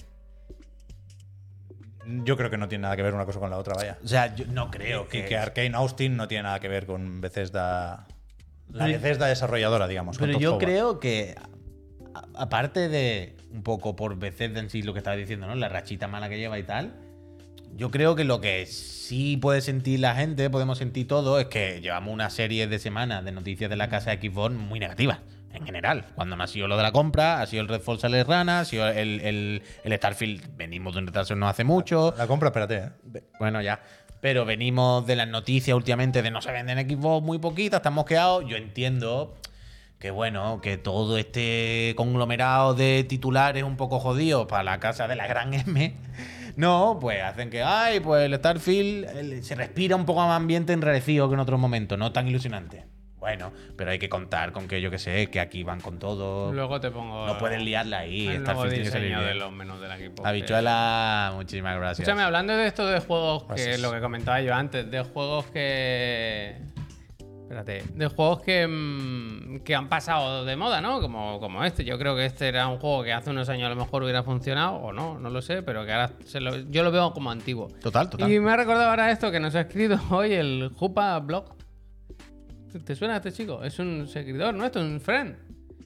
yo 2.24 2.36
creo 2.36 2.50
que 2.50 2.58
no 2.58 2.68
tiene 2.68 2.82
nada 2.82 2.96
que 2.96 3.02
ver 3.02 3.14
una 3.14 3.24
cosa 3.24 3.40
con 3.40 3.50
la 3.50 3.56
otra, 3.58 3.74
vaya. 3.74 3.98
O 4.04 4.08
sea, 4.08 4.34
yo 4.34 4.44
no 4.46 4.70
creo 4.70 5.04
Y 5.04 5.08
que. 5.08 5.24
que 5.24 5.36
Arkane 5.38 5.74
Austin 5.74 6.16
no 6.16 6.28
tiene 6.28 6.42
nada 6.44 6.60
que 6.60 6.68
ver 6.68 6.84
con 6.86 7.20
Bethesda, 7.20 8.06
la 8.70 8.86
Bethesda 8.86 9.26
desarrolladora, 9.26 9.88
digamos. 9.88 10.18
Pero 10.18 10.38
yo 10.38 10.58
creo 10.58 11.00
que, 11.00 11.34
a- 12.14 12.42
aparte 12.42 12.88
de 12.88 13.36
un 13.52 13.62
poco 13.62 13.96
por 13.96 14.18
Bethesda 14.18 14.60
en 14.60 14.68
sí, 14.68 14.82
lo 14.82 14.92
que 14.92 14.98
estaba 14.98 15.16
diciendo, 15.16 15.46
¿no? 15.46 15.54
La 15.54 15.68
rachita 15.68 16.06
mala 16.08 16.28
que 16.28 16.38
lleva 16.38 16.58
y 16.58 16.62
tal. 16.64 16.92
Yo 17.76 17.90
creo 17.90 18.14
que 18.14 18.22
lo 18.24 18.40
que 18.40 18.66
sí 18.66 19.36
puede 19.36 19.60
sentir 19.60 19.98
la 20.00 20.14
gente, 20.14 20.48
podemos 20.50 20.78
sentir 20.78 21.08
todo, 21.08 21.40
es 21.40 21.46
que 21.46 21.80
llevamos 21.80 22.12
una 22.12 22.30
serie 22.30 22.68
de 22.68 22.78
semanas 22.78 23.24
de 23.24 23.32
noticias 23.32 23.68
de 23.70 23.76
la 23.76 23.88
casa 23.88 24.14
de 24.14 24.28
Xbox 24.28 24.54
muy 24.54 24.78
negativas, 24.78 25.18
en 25.54 25.64
general. 25.64 26.04
Cuando 26.14 26.36
no 26.36 26.42
ha 26.44 26.46
sido 26.46 26.68
lo 26.68 26.76
de 26.76 26.82
la 26.82 26.92
compra, 26.92 27.40
ha 27.40 27.46
sido 27.46 27.62
el 27.62 27.68
Redfall 27.68 27.98
sale 27.98 28.22
rana, 28.24 28.60
ha 28.60 28.64
sido 28.64 28.86
el, 28.88 29.20
el- 29.20 29.62
el 29.84 29.96
Starfield, 29.96 30.56
venimos 30.56 30.92
de 30.94 31.00
un 31.00 31.06
retraso 31.06 31.34
no 31.34 31.48
hace 31.48 31.64
mucho. 31.64 32.14
La 32.18 32.26
compra, 32.26 32.48
espérate, 32.48 32.76
¿eh? 33.14 33.22
Bueno, 33.38 33.62
ya. 33.62 33.80
Pero 34.20 34.44
venimos 34.44 35.06
de 35.06 35.16
las 35.16 35.28
noticias 35.28 35.76
últimamente 35.76 36.22
de 36.22 36.30
no 36.30 36.40
se 36.42 36.50
venden 36.50 36.78
Xbox 36.88 37.24
muy 37.24 37.38
poquitas, 37.38 37.78
están 37.78 37.94
mosqueados. 37.94 38.44
Yo 38.48 38.56
entiendo 38.56 39.34
que, 39.98 40.10
bueno, 40.10 40.60
que 40.62 40.76
todo 40.78 41.18
este 41.18 41.94
conglomerado 41.96 42.74
de 42.74 43.04
titulares 43.04 43.62
un 43.64 43.76
poco 43.76 44.00
jodido 44.00 44.46
para 44.46 44.62
la 44.64 44.80
casa 44.80 45.08
de 45.08 45.16
la 45.16 45.26
gran 45.26 45.52
M. 45.54 45.94
No, 46.56 46.98
pues 47.00 47.22
hacen 47.22 47.50
que, 47.50 47.62
ay, 47.62 48.00
pues 48.00 48.24
el 48.24 48.34
Starfield 48.34 49.04
el- 49.16 49.44
se 49.44 49.54
respira 49.56 49.94
un 49.96 50.06
poco 50.06 50.20
más 50.26 50.36
ambiente 50.36 50.72
enrarecido 50.72 51.28
que 51.28 51.34
en 51.34 51.40
otros 51.40 51.60
momentos, 51.60 51.98
no 51.98 52.12
tan 52.12 52.26
ilusionante. 52.28 52.84
Bueno, 53.24 53.52
pero 53.74 53.90
hay 53.90 53.98
que 53.98 54.10
contar 54.10 54.52
con 54.52 54.68
que, 54.68 54.82
yo 54.82 54.90
que 54.90 54.98
sé, 54.98 55.28
que 55.30 55.40
aquí 55.40 55.62
van 55.64 55.80
con 55.80 55.98
todo. 55.98 56.52
Luego 56.52 56.78
te 56.78 56.90
pongo. 56.90 57.26
no 57.26 57.38
pueden 57.38 57.64
liarla 57.64 58.00
ahí. 58.00 58.26
el 58.28 58.42
nuevo 58.44 58.64
diseño 58.68 59.22
de 59.22 59.34
los 59.34 59.50
menús 59.50 59.80
del 59.80 59.92
equipo. 59.92 60.26
Habichuela, 60.26 61.32
muchísimas 61.34 61.74
gracias. 61.76 62.00
Escúchame, 62.00 62.22
hablando 62.22 62.54
de 62.54 62.66
esto 62.66 62.86
de 62.86 63.00
juegos, 63.00 63.44
que 63.44 63.70
es 63.72 63.80
lo 63.80 63.90
que 63.92 64.00
comentaba 64.00 64.42
yo 64.42 64.54
antes, 64.54 64.90
de 64.90 65.02
juegos 65.04 65.46
que. 65.46 66.54
Espérate, 67.44 67.82
de 67.94 68.06
juegos 68.08 68.42
que, 68.42 68.66
mm, 68.66 69.60
que 69.64 69.74
han 69.74 69.88
pasado 69.88 70.44
de 70.44 70.54
moda, 70.56 70.82
¿no? 70.82 71.00
Como, 71.00 71.40
como 71.40 71.64
este. 71.64 71.82
Yo 71.82 71.98
creo 71.98 72.14
que 72.16 72.26
este 72.26 72.48
era 72.48 72.68
un 72.68 72.78
juego 72.78 73.04
que 73.04 73.12
hace 73.14 73.30
unos 73.30 73.48
años 73.48 73.66
a 73.66 73.70
lo 73.70 73.76
mejor 73.76 74.02
hubiera 74.02 74.22
funcionado, 74.22 74.74
o 74.76 74.92
no, 74.92 75.18
no 75.18 75.30
lo 75.30 75.40
sé, 75.40 75.62
pero 75.62 75.86
que 75.86 75.92
ahora 75.92 76.10
se 76.26 76.40
lo- 76.40 76.56
yo 76.70 76.82
lo 76.82 76.90
veo 76.90 77.12
como 77.14 77.30
antiguo. 77.30 77.68
Total, 77.82 78.10
total. 78.10 78.30
Y 78.30 78.38
me 78.38 78.50
ha 78.50 78.56
recordado 78.56 78.90
ahora 78.90 79.10
esto 79.10 79.30
que 79.30 79.40
nos 79.40 79.54
ha 79.54 79.62
escrito 79.62 79.98
hoy 80.10 80.34
el 80.34 80.70
Jupa 80.76 81.18
Blog. 81.20 81.54
¿Te- 82.74 82.80
¿Te 82.80 82.96
suena 82.96 83.16
este 83.18 83.30
chico? 83.30 83.62
Es 83.62 83.78
un 83.78 84.08
seguidor 84.08 84.52
nuestro, 84.52 84.82
un 84.82 85.00
friend, 85.00 85.36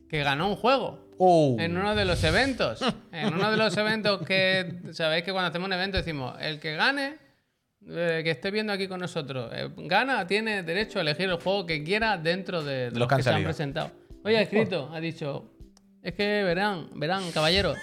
que 0.09 0.23
ganó 0.23 0.49
un 0.49 0.57
juego. 0.57 1.07
Oh. 1.19 1.55
En 1.59 1.77
uno 1.77 1.95
de 1.95 2.07
los 2.07 2.25
eventos. 2.25 2.81
En 3.13 3.35
uno 3.35 3.51
de 3.51 3.59
los 3.59 3.77
eventos 3.77 4.23
que. 4.27 4.81
Sabéis 4.93 5.23
que 5.25 5.33
cuando 5.33 5.49
hacemos 5.51 5.67
un 5.67 5.73
evento 5.75 5.99
decimos: 5.99 6.35
el 6.41 6.59
que 6.59 6.77
gane, 6.77 7.17
eh, 7.87 8.23
que 8.25 8.31
esté 8.31 8.51
viendo 8.51 8.73
aquí 8.73 8.89
con 8.89 9.01
nosotros, 9.01 9.51
eh, 9.55 9.69
gana, 9.77 10.27
tiene 10.27 10.63
derecho 10.63 10.99
a 10.99 11.03
elegir 11.03 11.29
el 11.29 11.37
juego 11.37 11.67
que 11.67 11.85
quiera 11.85 12.17
dentro 12.17 12.63
de, 12.63 12.91
de 12.91 12.99
los, 12.99 13.07
que 13.07 13.17
han 13.17 13.23
se 13.23 13.31
han 13.31 13.45
presentado. 13.45 13.91
Hoy 14.25 14.37
ha 14.37 14.41
escrito, 14.41 14.91
ha 14.91 14.99
dicho: 15.01 15.53
es 16.03 16.15
que 16.15 16.43
verán, 16.43 16.89
verán, 16.95 17.31
caballeros. 17.33 17.77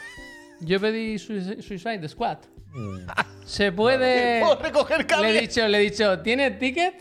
Yo 0.61 0.79
pedí 0.79 1.19
Suicide 1.19 2.07
Squad. 2.07 2.39
Se 3.45 3.71
puede. 3.71 4.39
¿Puedo 4.41 4.61
recoger 4.61 5.05
Le 5.21 5.37
he 5.37 5.41
dicho, 5.41 5.67
le 5.67 5.77
he 5.77 5.81
dicho, 5.81 6.19
¿tiene 6.21 6.51
ticket? 6.51 6.95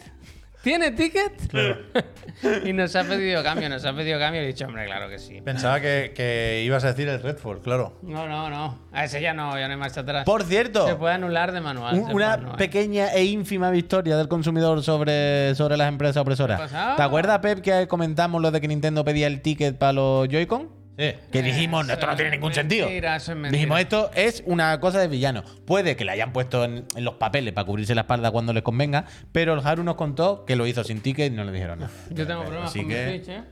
¿Tiene 0.64 0.90
ticket? 0.92 1.33
y 2.64 2.72
nos 2.72 2.96
ha 2.96 3.05
pedido 3.05 3.42
cambio, 3.42 3.68
nos 3.68 3.85
ha 3.85 3.94
pedido 3.94 4.18
cambio 4.18 4.40
y 4.40 4.44
he 4.44 4.46
dicho, 4.48 4.64
hombre, 4.64 4.87
claro 4.87 5.09
que 5.11 5.18
sí. 5.18 5.40
Pensaba 5.42 5.79
que, 5.81 6.12
que 6.16 6.62
ibas 6.64 6.83
a 6.85 6.88
decir 6.88 7.07
el 7.09 7.22
Redfall, 7.22 7.61
claro. 7.61 7.98
No, 8.03 8.27
no, 8.27 8.48
no. 8.50 8.79
A 8.90 9.05
ese 9.05 9.20
ya 9.20 9.35
no, 9.35 9.59
ya 9.59 9.66
no 9.68 9.74
hay 9.74 9.79
marcha 9.79 10.00
atrás. 10.00 10.24
Por 10.24 10.42
cierto, 10.44 10.87
Se 10.88 10.94
puede 10.96 11.14
anular 11.14 11.53
de 11.53 11.61
manual. 11.61 11.98
un- 11.98 12.07
se 12.09 12.14
una 12.14 12.33
anular. 12.33 12.57
pequeña 12.57 13.12
e 13.12 13.24
ínfima 13.24 13.70
victoria 13.70 14.16
del 14.16 14.29
consumidor 14.29 14.83
sobre, 14.83 15.55
sobre 15.55 15.77
las 15.77 15.88
empresas 15.88 16.16
opresoras. 16.16 16.70
¿Te 16.96 17.03
acuerdas, 17.03 17.38
Pep, 17.40 17.61
que 17.61 17.87
comentamos 17.87 18.40
lo 18.40 18.50
de 18.50 18.61
que 18.61 18.66
Nintendo 18.68 19.05
pedía 19.05 19.27
el 19.27 19.42
ticket 19.42 19.77
para 19.77 19.92
los 19.92 20.29
Joy-Con? 20.29 20.83
Sí. 20.96 21.12
Que 21.33 21.42
dijimos, 21.42 21.85
Eso 21.87 21.94
esto 21.94 22.07
no 22.07 22.14
tiene 22.14 22.30
ningún 22.30 22.52
mentira, 22.54 22.87
sentido. 22.87 22.88
eso 23.16 23.33
es 23.33 23.37
mentira. 23.38 23.50
Dijimos, 23.50 23.80
esto 23.80 24.11
es 24.14 24.42
una 24.46 24.78
cosa 24.78 25.00
de 25.00 25.09
villano. 25.09 25.42
Puede 25.66 25.96
que 25.96 26.04
le 26.04 26.12
hayan 26.12 26.33
puesto 26.33 26.64
en, 26.64 26.87
en 26.94 27.04
los 27.04 27.14
papeles 27.14 27.52
para 27.52 27.66
cubrirse 27.66 27.94
la 27.96 28.02
espalda 28.02 28.30
cuando 28.30 28.52
les 28.52 28.62
convenga, 28.62 29.04
pero 29.33 29.54
el 29.54 29.66
Haru 29.66 29.83
nos 29.83 29.96
contó 29.96 30.44
que 30.44 30.54
lo 30.54 30.66
hizo 30.68 30.85
sin 30.85 31.00
ticket 31.00 31.33
y 31.33 31.35
no 31.35 31.42
le 31.44 31.50
dijeron 31.52 31.80
nada. 31.80 31.90
Yo 32.11 32.26
tengo 32.26 32.42
problemas 32.44 32.70
Así 32.70 32.80
con 32.80 32.88
que- 32.90 33.07
mi 33.07 33.18
Switch, 33.24 33.28
¿eh? 33.28 33.42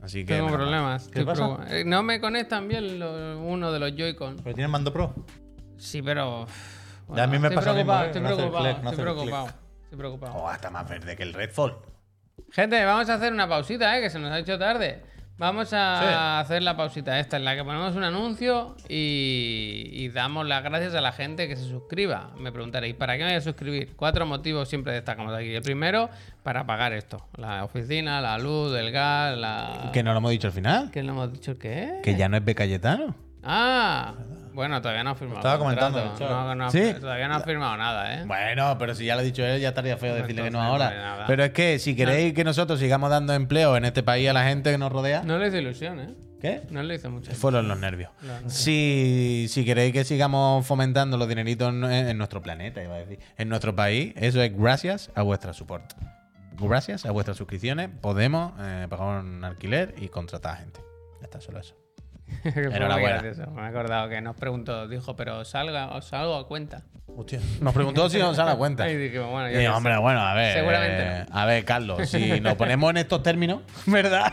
Así 0.00 0.24
que. 0.24 0.34
Tengo 0.34 0.48
problemas. 0.48 1.10
Eh, 1.70 1.82
No 1.84 2.02
me 2.04 2.20
conectan 2.20 2.68
bien 2.68 3.00
lo- 3.00 3.40
uno 3.40 3.72
de 3.72 3.78
los 3.80 3.90
Joy-Con. 3.96 4.36
Pero 4.36 4.54
tiene 4.54 4.68
mando 4.68 4.92
pro. 4.92 5.12
Sí, 5.78 6.02
pero. 6.02 6.46
A 7.16 7.26
mí 7.26 7.38
me 7.38 7.50
pasa 7.50 7.72
mismo, 7.72 7.92
preocupado, 7.92 8.02
¿eh? 8.02 8.06
estoy 8.06 8.22
No 8.22 8.28
preocupado, 8.36 8.64
click, 8.64 8.82
no 8.82 8.90
estoy 8.90 9.02
preocupado. 9.04 9.46
Estoy 9.82 9.98
preocupado. 9.98 10.34
Oh, 10.36 10.52
está 10.52 10.70
más 10.70 10.88
verde 10.88 11.16
que 11.16 11.22
el 11.24 11.32
Redfall. 11.34 11.76
Gente, 12.52 12.84
vamos 12.84 13.08
a 13.10 13.14
hacer 13.14 13.32
una 13.32 13.48
pausita, 13.48 13.98
¿eh? 13.98 14.00
que 14.02 14.10
se 14.10 14.18
nos 14.20 14.30
ha 14.30 14.38
hecho 14.38 14.56
tarde. 14.58 15.02
Vamos 15.38 15.72
a 15.74 16.00
Sí. 16.00 16.44
hacer 16.46 16.62
la 16.62 16.76
pausita 16.78 17.18
esta 17.20 17.36
en 17.36 17.44
la 17.44 17.54
que 17.54 17.62
ponemos 17.62 17.94
un 17.94 18.04
anuncio 18.04 18.74
y, 18.88 19.90
y 19.92 20.08
damos 20.08 20.46
las 20.46 20.62
gracias 20.64 20.94
a 20.94 21.02
la 21.02 21.12
gente 21.12 21.46
que 21.46 21.56
se 21.56 21.64
suscriba. 21.68 22.30
Me 22.38 22.52
preguntaréis, 22.52 22.94
¿para 22.94 23.14
qué 23.18 23.24
me 23.24 23.30
voy 23.30 23.36
a 23.36 23.40
suscribir? 23.42 23.92
Cuatro 23.96 24.24
motivos 24.24 24.66
siempre 24.68 24.94
destacamos 24.94 25.34
aquí. 25.34 25.54
El 25.54 25.60
primero, 25.62 26.08
para 26.42 26.64
pagar 26.66 26.94
esto. 26.94 27.26
La 27.36 27.64
oficina, 27.64 28.22
la 28.22 28.38
luz, 28.38 28.74
el 28.78 28.90
gas, 28.92 29.36
la... 29.36 29.90
Que 29.92 30.02
no 30.02 30.12
lo 30.12 30.18
hemos 30.18 30.30
dicho 30.30 30.46
al 30.46 30.54
final. 30.54 30.90
¿Qué 30.90 31.02
le 31.02 31.10
hemos 31.10 31.30
dicho? 31.30 31.58
¿Qué? 31.58 32.00
Que 32.02 32.14
ya 32.16 32.30
no 32.30 32.38
es 32.38 32.44
B. 32.44 32.54
Cayetano. 32.54 33.14
Ah, 33.44 34.14
Bueno, 34.56 34.80
todavía 34.80 35.04
no 35.04 35.10
ha 35.10 35.14
firmado. 35.14 35.40
Estaba 35.40 35.58
comentando. 35.58 36.16
No, 36.18 36.54
no 36.54 36.70
¿Sí? 36.70 36.94
Todavía 36.98 37.28
no 37.28 37.34
ha 37.34 37.40
firmado 37.40 37.76
nada, 37.76 38.14
¿eh? 38.14 38.24
Bueno, 38.26 38.78
pero 38.78 38.94
si 38.94 39.04
ya 39.04 39.14
lo 39.14 39.20
ha 39.20 39.22
dicho 39.22 39.44
él, 39.44 39.60
ya 39.60 39.68
estaría 39.68 39.98
feo 39.98 40.14
decirle 40.14 40.44
que 40.44 40.50
no 40.50 40.62
no 40.62 40.64
ahora. 40.64 41.24
Pero 41.26 41.44
es 41.44 41.50
que 41.50 41.78
si 41.78 41.94
queréis 41.94 42.32
que 42.32 42.42
nosotros 42.42 42.80
sigamos 42.80 43.10
dando 43.10 43.34
empleo 43.34 43.76
en 43.76 43.84
este 43.84 44.02
país 44.02 44.30
a 44.30 44.32
la 44.32 44.44
gente 44.44 44.70
que 44.70 44.78
nos 44.78 44.90
rodea, 44.90 45.22
No 45.24 45.36
le 45.36 45.48
hizo 45.48 45.58
ilusión, 45.58 46.00
¿eh? 46.00 46.14
¿qué? 46.40 46.62
No 46.70 46.82
le 46.82 46.94
hizo 46.94 47.10
mucho. 47.10 47.32
Fueron 47.32 47.68
los 47.68 47.78
nervios. 47.78 48.10
Claro. 48.18 48.48
Si, 48.48 49.44
si 49.50 49.62
queréis 49.66 49.92
que 49.92 50.04
sigamos 50.04 50.66
fomentando 50.66 51.18
los 51.18 51.28
dineritos 51.28 51.68
en, 51.68 51.84
en 51.84 52.16
nuestro 52.16 52.40
planeta, 52.40 52.82
iba 52.82 52.94
a 52.94 52.98
decir, 52.98 53.18
en 53.36 53.50
nuestro 53.50 53.76
país, 53.76 54.14
eso 54.16 54.40
es 54.40 54.56
gracias 54.56 55.10
a 55.14 55.20
vuestra 55.20 55.52
support. 55.52 55.92
Gracias 56.58 57.04
a 57.04 57.10
vuestras 57.10 57.36
suscripciones 57.36 57.90
podemos 58.00 58.54
eh, 58.58 58.86
pagar 58.88 59.22
un 59.22 59.44
alquiler 59.44 59.94
y 59.98 60.08
contratar 60.08 60.54
a 60.54 60.56
gente. 60.56 60.80
Ya 61.20 61.24
está, 61.26 61.42
solo 61.42 61.60
eso. 61.60 61.74
Que 62.42 62.52
fue 62.52 62.62
muy 62.68 62.74
Enhorabuena. 62.76 63.22
gracioso. 63.22 63.50
Me 63.52 63.62
he 63.62 63.66
acordado 63.66 64.08
que 64.08 64.20
nos 64.20 64.36
preguntó, 64.36 64.88
dijo, 64.88 65.16
pero 65.16 65.44
salga, 65.44 65.88
os 65.88 66.04
salgo 66.06 66.36
a 66.36 66.46
cuenta. 66.48 66.82
Hostia. 67.16 67.40
Nos 67.60 67.72
preguntó 67.72 68.08
si 68.10 68.18
nos 68.18 68.36
da 68.36 68.44
la 68.44 68.56
cuenta. 68.56 68.88
Y 68.90 68.96
dije, 68.96 69.18
bueno, 69.20 69.48
Y, 69.48 69.52
yo 69.52 69.58
qué 69.58 69.64
sé. 69.64 69.70
hombre, 69.70 69.96
bueno, 69.98 70.20
a 70.20 70.34
ver. 70.34 70.52
Seguramente 70.54 71.02
eh, 71.02 71.26
A 71.30 71.46
ver, 71.46 71.64
Carlos, 71.64 72.08
si 72.08 72.40
nos 72.40 72.54
ponemos 72.56 72.90
en 72.90 72.96
estos 72.98 73.22
términos, 73.22 73.62
¿verdad? 73.86 74.32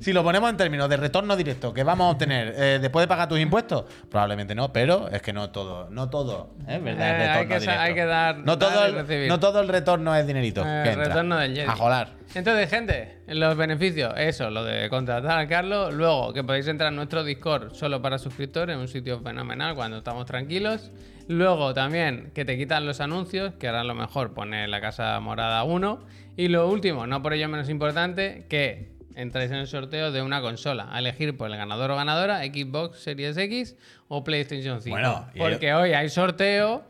Si 0.00 0.12
lo 0.12 0.22
ponemos 0.22 0.48
en 0.50 0.56
términos 0.56 0.88
de 0.88 0.96
retorno 0.96 1.36
directo 1.36 1.74
que 1.74 1.82
vamos 1.82 2.06
a 2.06 2.10
obtener 2.10 2.54
eh, 2.56 2.78
después 2.80 3.02
de 3.02 3.08
pagar 3.08 3.28
tus 3.28 3.40
impuestos, 3.40 3.84
probablemente 4.08 4.54
no, 4.54 4.72
pero 4.72 5.08
es 5.08 5.20
que 5.22 5.32
no 5.32 5.50
todo, 5.50 5.88
no 5.90 6.08
todo, 6.08 6.54
¿eh? 6.68 6.78
¿verdad? 6.82 7.20
Eh, 7.20 7.28
hay 7.30 7.46
que 7.48 7.54
sa- 7.54 7.60
directo. 7.60 7.80
hay 7.82 7.94
que 7.94 8.04
dar- 8.04 8.38
no 8.38 8.58
todo, 8.58 8.70
dar 8.70 8.88
el, 8.90 8.94
recibir. 8.94 9.28
no 9.28 9.40
todo 9.40 9.60
el 9.60 9.68
retorno 9.68 10.14
es 10.14 10.26
dinerito. 10.26 10.60
Eh, 10.62 10.80
que 10.84 10.90
entra. 10.90 11.04
retorno 11.08 11.36
del 11.38 11.54
Jedi. 11.54 11.66
A 11.68 11.74
jolar. 11.76 12.10
Entonces, 12.34 12.70
gente, 12.70 13.18
los 13.26 13.56
beneficios, 13.56 14.12
eso, 14.16 14.50
lo 14.50 14.62
de 14.62 14.88
contratar 14.88 15.38
a 15.38 15.48
Carlos. 15.48 15.92
Luego, 15.94 16.32
que 16.32 16.44
podéis 16.44 16.68
entrar 16.68 16.90
en 16.90 16.96
nuestro 16.96 17.24
Discord 17.24 17.72
solo 17.74 18.00
para 18.00 18.18
suscriptores, 18.18 18.76
un 18.76 18.86
sitio 18.86 19.18
fenomenal 19.20 19.74
cuando 19.74 19.98
estamos 19.98 20.26
tranquilos. 20.26 20.92
Luego, 21.26 21.74
también, 21.74 22.30
que 22.34 22.44
te 22.44 22.56
quitan 22.56 22.86
los 22.86 23.00
anuncios, 23.00 23.54
que 23.54 23.66
ahora 23.66 23.80
a 23.80 23.84
lo 23.84 23.94
mejor 23.94 24.32
pone 24.34 24.68
la 24.68 24.80
Casa 24.80 25.18
Morada 25.20 25.64
1. 25.64 26.00
Y 26.36 26.48
lo 26.48 26.68
último, 26.68 27.06
no 27.06 27.20
por 27.22 27.32
ello 27.32 27.48
menos 27.48 27.68
importante, 27.68 28.46
que 28.48 28.96
entráis 29.20 29.50
en 29.50 29.56
el 29.58 29.66
sorteo 29.66 30.12
de 30.12 30.22
una 30.22 30.40
consola. 30.40 30.88
A 30.90 30.98
elegir 31.00 31.36
por 31.36 31.50
el 31.50 31.56
ganador 31.56 31.90
o 31.90 31.96
ganadora, 31.96 32.40
Xbox 32.44 33.00
Series 33.00 33.36
X 33.36 33.76
o 34.08 34.22
PlayStation 34.24 34.80
5. 34.80 34.94
Bueno, 34.94 35.28
y 35.34 35.38
Porque 35.38 35.74
hoy 35.74 35.92
hay 35.92 36.08
sorteo, 36.08 36.84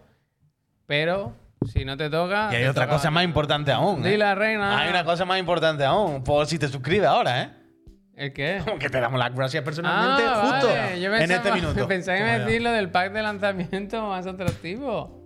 pero 0.86 1.34
si 1.72 1.84
no 1.84 1.96
te 1.96 2.08
toca. 2.10 2.50
Y 2.52 2.56
hay 2.56 2.64
otra 2.64 2.88
cosa 2.88 3.10
más 3.10 3.24
importante 3.24 3.72
aún. 3.72 4.04
¿eh? 4.06 4.10
Di 4.10 4.16
la 4.16 4.34
reina. 4.34 4.78
Hay 4.78 4.90
una 4.90 5.04
cosa 5.04 5.24
más 5.24 5.38
importante 5.38 5.84
aún. 5.84 6.22
Por 6.22 6.46
si 6.46 6.58
te 6.58 6.68
suscribes 6.68 7.06
ahora, 7.08 7.42
¿eh? 7.42 7.50
¿El 8.16 8.32
qué? 8.32 8.62
Que 8.80 8.88
te 8.90 9.00
damos 9.00 9.18
las 9.18 9.34
gracias 9.34 9.62
personalmente 9.64 10.22
Ah, 10.26 10.40
justo 10.42 10.66
vale. 10.68 11.00
Yo 11.00 11.12
en 11.12 11.18
pensaba- 11.18 11.36
este 11.48 11.52
minuto. 11.52 11.88
Pensaba 11.88 12.18
ya. 12.18 12.38
decís 12.40 12.62
lo 12.62 12.70
del 12.72 12.90
pack 12.90 13.12
de 13.12 13.22
lanzamiento 13.22 14.06
más 14.08 14.26
atractivo. 14.26 15.16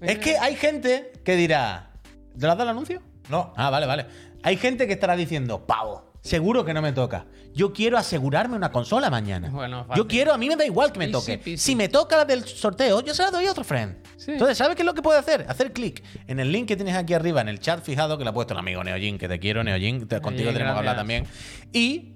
Es 0.00 0.18
que 0.18 0.36
hay 0.38 0.56
gente 0.56 1.12
que 1.24 1.36
dirá. 1.36 1.90
¿Te 2.38 2.44
lo 2.44 2.52
has 2.52 2.58
dado 2.58 2.64
el 2.64 2.76
anuncio? 2.76 3.00
No. 3.30 3.52
Ah, 3.56 3.70
vale, 3.70 3.86
vale. 3.86 4.06
Hay 4.42 4.56
gente 4.58 4.86
que 4.86 4.92
estará 4.92 5.16
diciendo, 5.16 5.66
pavo, 5.66 6.05
seguro 6.26 6.64
que 6.64 6.74
no 6.74 6.82
me 6.82 6.92
toca. 6.92 7.26
Yo 7.54 7.72
quiero 7.72 7.96
asegurarme 7.96 8.56
una 8.56 8.70
consola 8.70 9.08
mañana. 9.08 9.48
Bueno, 9.48 9.86
yo 9.94 10.06
quiero, 10.06 10.32
a 10.32 10.38
mí 10.38 10.48
me 10.48 10.56
da 10.56 10.66
igual 10.66 10.92
que 10.92 10.98
me 10.98 11.06
Easy 11.06 11.12
toque. 11.12 11.56
Si 11.56 11.76
me 11.76 11.88
toca 11.88 12.18
la 12.18 12.24
del 12.24 12.44
sorteo, 12.44 13.00
yo 13.00 13.14
se 13.14 13.22
la 13.22 13.30
doy 13.30 13.46
a 13.46 13.52
otro 13.52 13.64
friend. 13.64 13.96
Sí. 14.16 14.32
Entonces, 14.32 14.58
¿sabes 14.58 14.76
qué 14.76 14.82
es 14.82 14.86
lo 14.86 14.94
que 14.94 15.02
puede 15.02 15.18
hacer? 15.18 15.46
Hacer 15.48 15.72
clic 15.72 16.02
en 16.26 16.40
el 16.40 16.50
link 16.50 16.68
que 16.68 16.76
tienes 16.76 16.96
aquí 16.96 17.14
arriba, 17.14 17.40
en 17.40 17.48
el 17.48 17.60
chat 17.60 17.82
fijado, 17.82 18.18
que 18.18 18.24
le 18.24 18.30
ha 18.30 18.34
puesto 18.34 18.54
el 18.54 18.58
amigo 18.58 18.82
Neojin, 18.82 19.18
que 19.18 19.28
te 19.28 19.38
quiero, 19.38 19.62
Neojin, 19.62 20.06
contigo 20.20 20.52
tenemos 20.52 20.72
que 20.72 20.78
hablar 20.78 20.96
también. 20.96 21.26
Y 21.72 22.15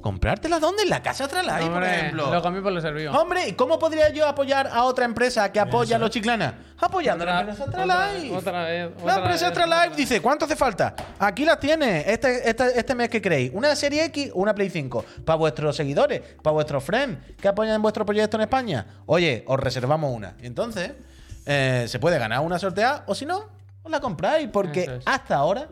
comprártela 0.00 0.58
dónde? 0.58 0.82
En 0.82 0.90
la 0.90 1.02
casa 1.02 1.24
Astralife, 1.24 1.70
por 1.70 1.84
ejemplo. 1.84 2.32
Lo 2.32 2.42
comí 2.42 2.60
por 2.60 2.72
lo 2.72 2.80
servido. 2.80 3.12
Hombre, 3.12 3.48
¿y 3.48 3.52
cómo 3.52 3.78
podría 3.78 4.08
yo 4.10 4.26
apoyar 4.26 4.66
a 4.66 4.84
otra 4.84 5.04
empresa 5.04 5.50
que 5.52 5.60
apoya 5.60 5.96
a 5.96 5.98
los 5.98 6.10
chiclanas? 6.10 6.54
Apoyando 6.78 7.24
a 7.24 7.26
la 7.26 7.40
empresa 7.40 7.64
otra, 7.64 7.82
Astralife. 7.82 8.36
otra 8.36 8.64
vez. 8.64 8.90
La 9.04 9.16
empresa 9.16 9.48
vez. 9.48 9.58
Astralife 9.58 9.96
dice, 9.96 10.20
¿cuánto 10.20 10.44
hace 10.44 10.56
falta? 10.56 10.94
Aquí 11.18 11.44
las 11.44 11.60
tienes, 11.60 12.06
este, 12.06 12.48
este, 12.48 12.78
este 12.78 12.94
mes 12.94 13.08
que 13.08 13.20
queréis. 13.20 13.50
Una 13.54 13.76
serie 13.76 14.04
X 14.06 14.30
o 14.34 14.40
una 14.40 14.54
Play 14.54 14.70
5. 14.70 15.04
Para 15.24 15.36
vuestros 15.36 15.76
seguidores, 15.76 16.20
para 16.42 16.52
vuestros 16.52 16.82
friends 16.82 17.18
que 17.36 17.48
apoyan 17.48 17.80
vuestro 17.82 18.04
proyecto 18.06 18.36
en 18.36 18.42
España. 18.42 18.86
Oye, 19.06 19.44
os 19.46 19.60
reservamos 19.60 20.14
una. 20.14 20.34
Entonces, 20.40 20.92
eh, 21.46 21.86
se 21.88 21.98
puede 21.98 22.18
ganar 22.18 22.40
una 22.40 22.58
sorteada 22.58 23.04
o 23.06 23.14
si 23.14 23.26
no, 23.26 23.48
os 23.82 23.90
la 23.90 24.00
compráis. 24.00 24.48
Porque 24.48 24.82
es. 24.84 25.02
hasta 25.04 25.36
ahora 25.36 25.68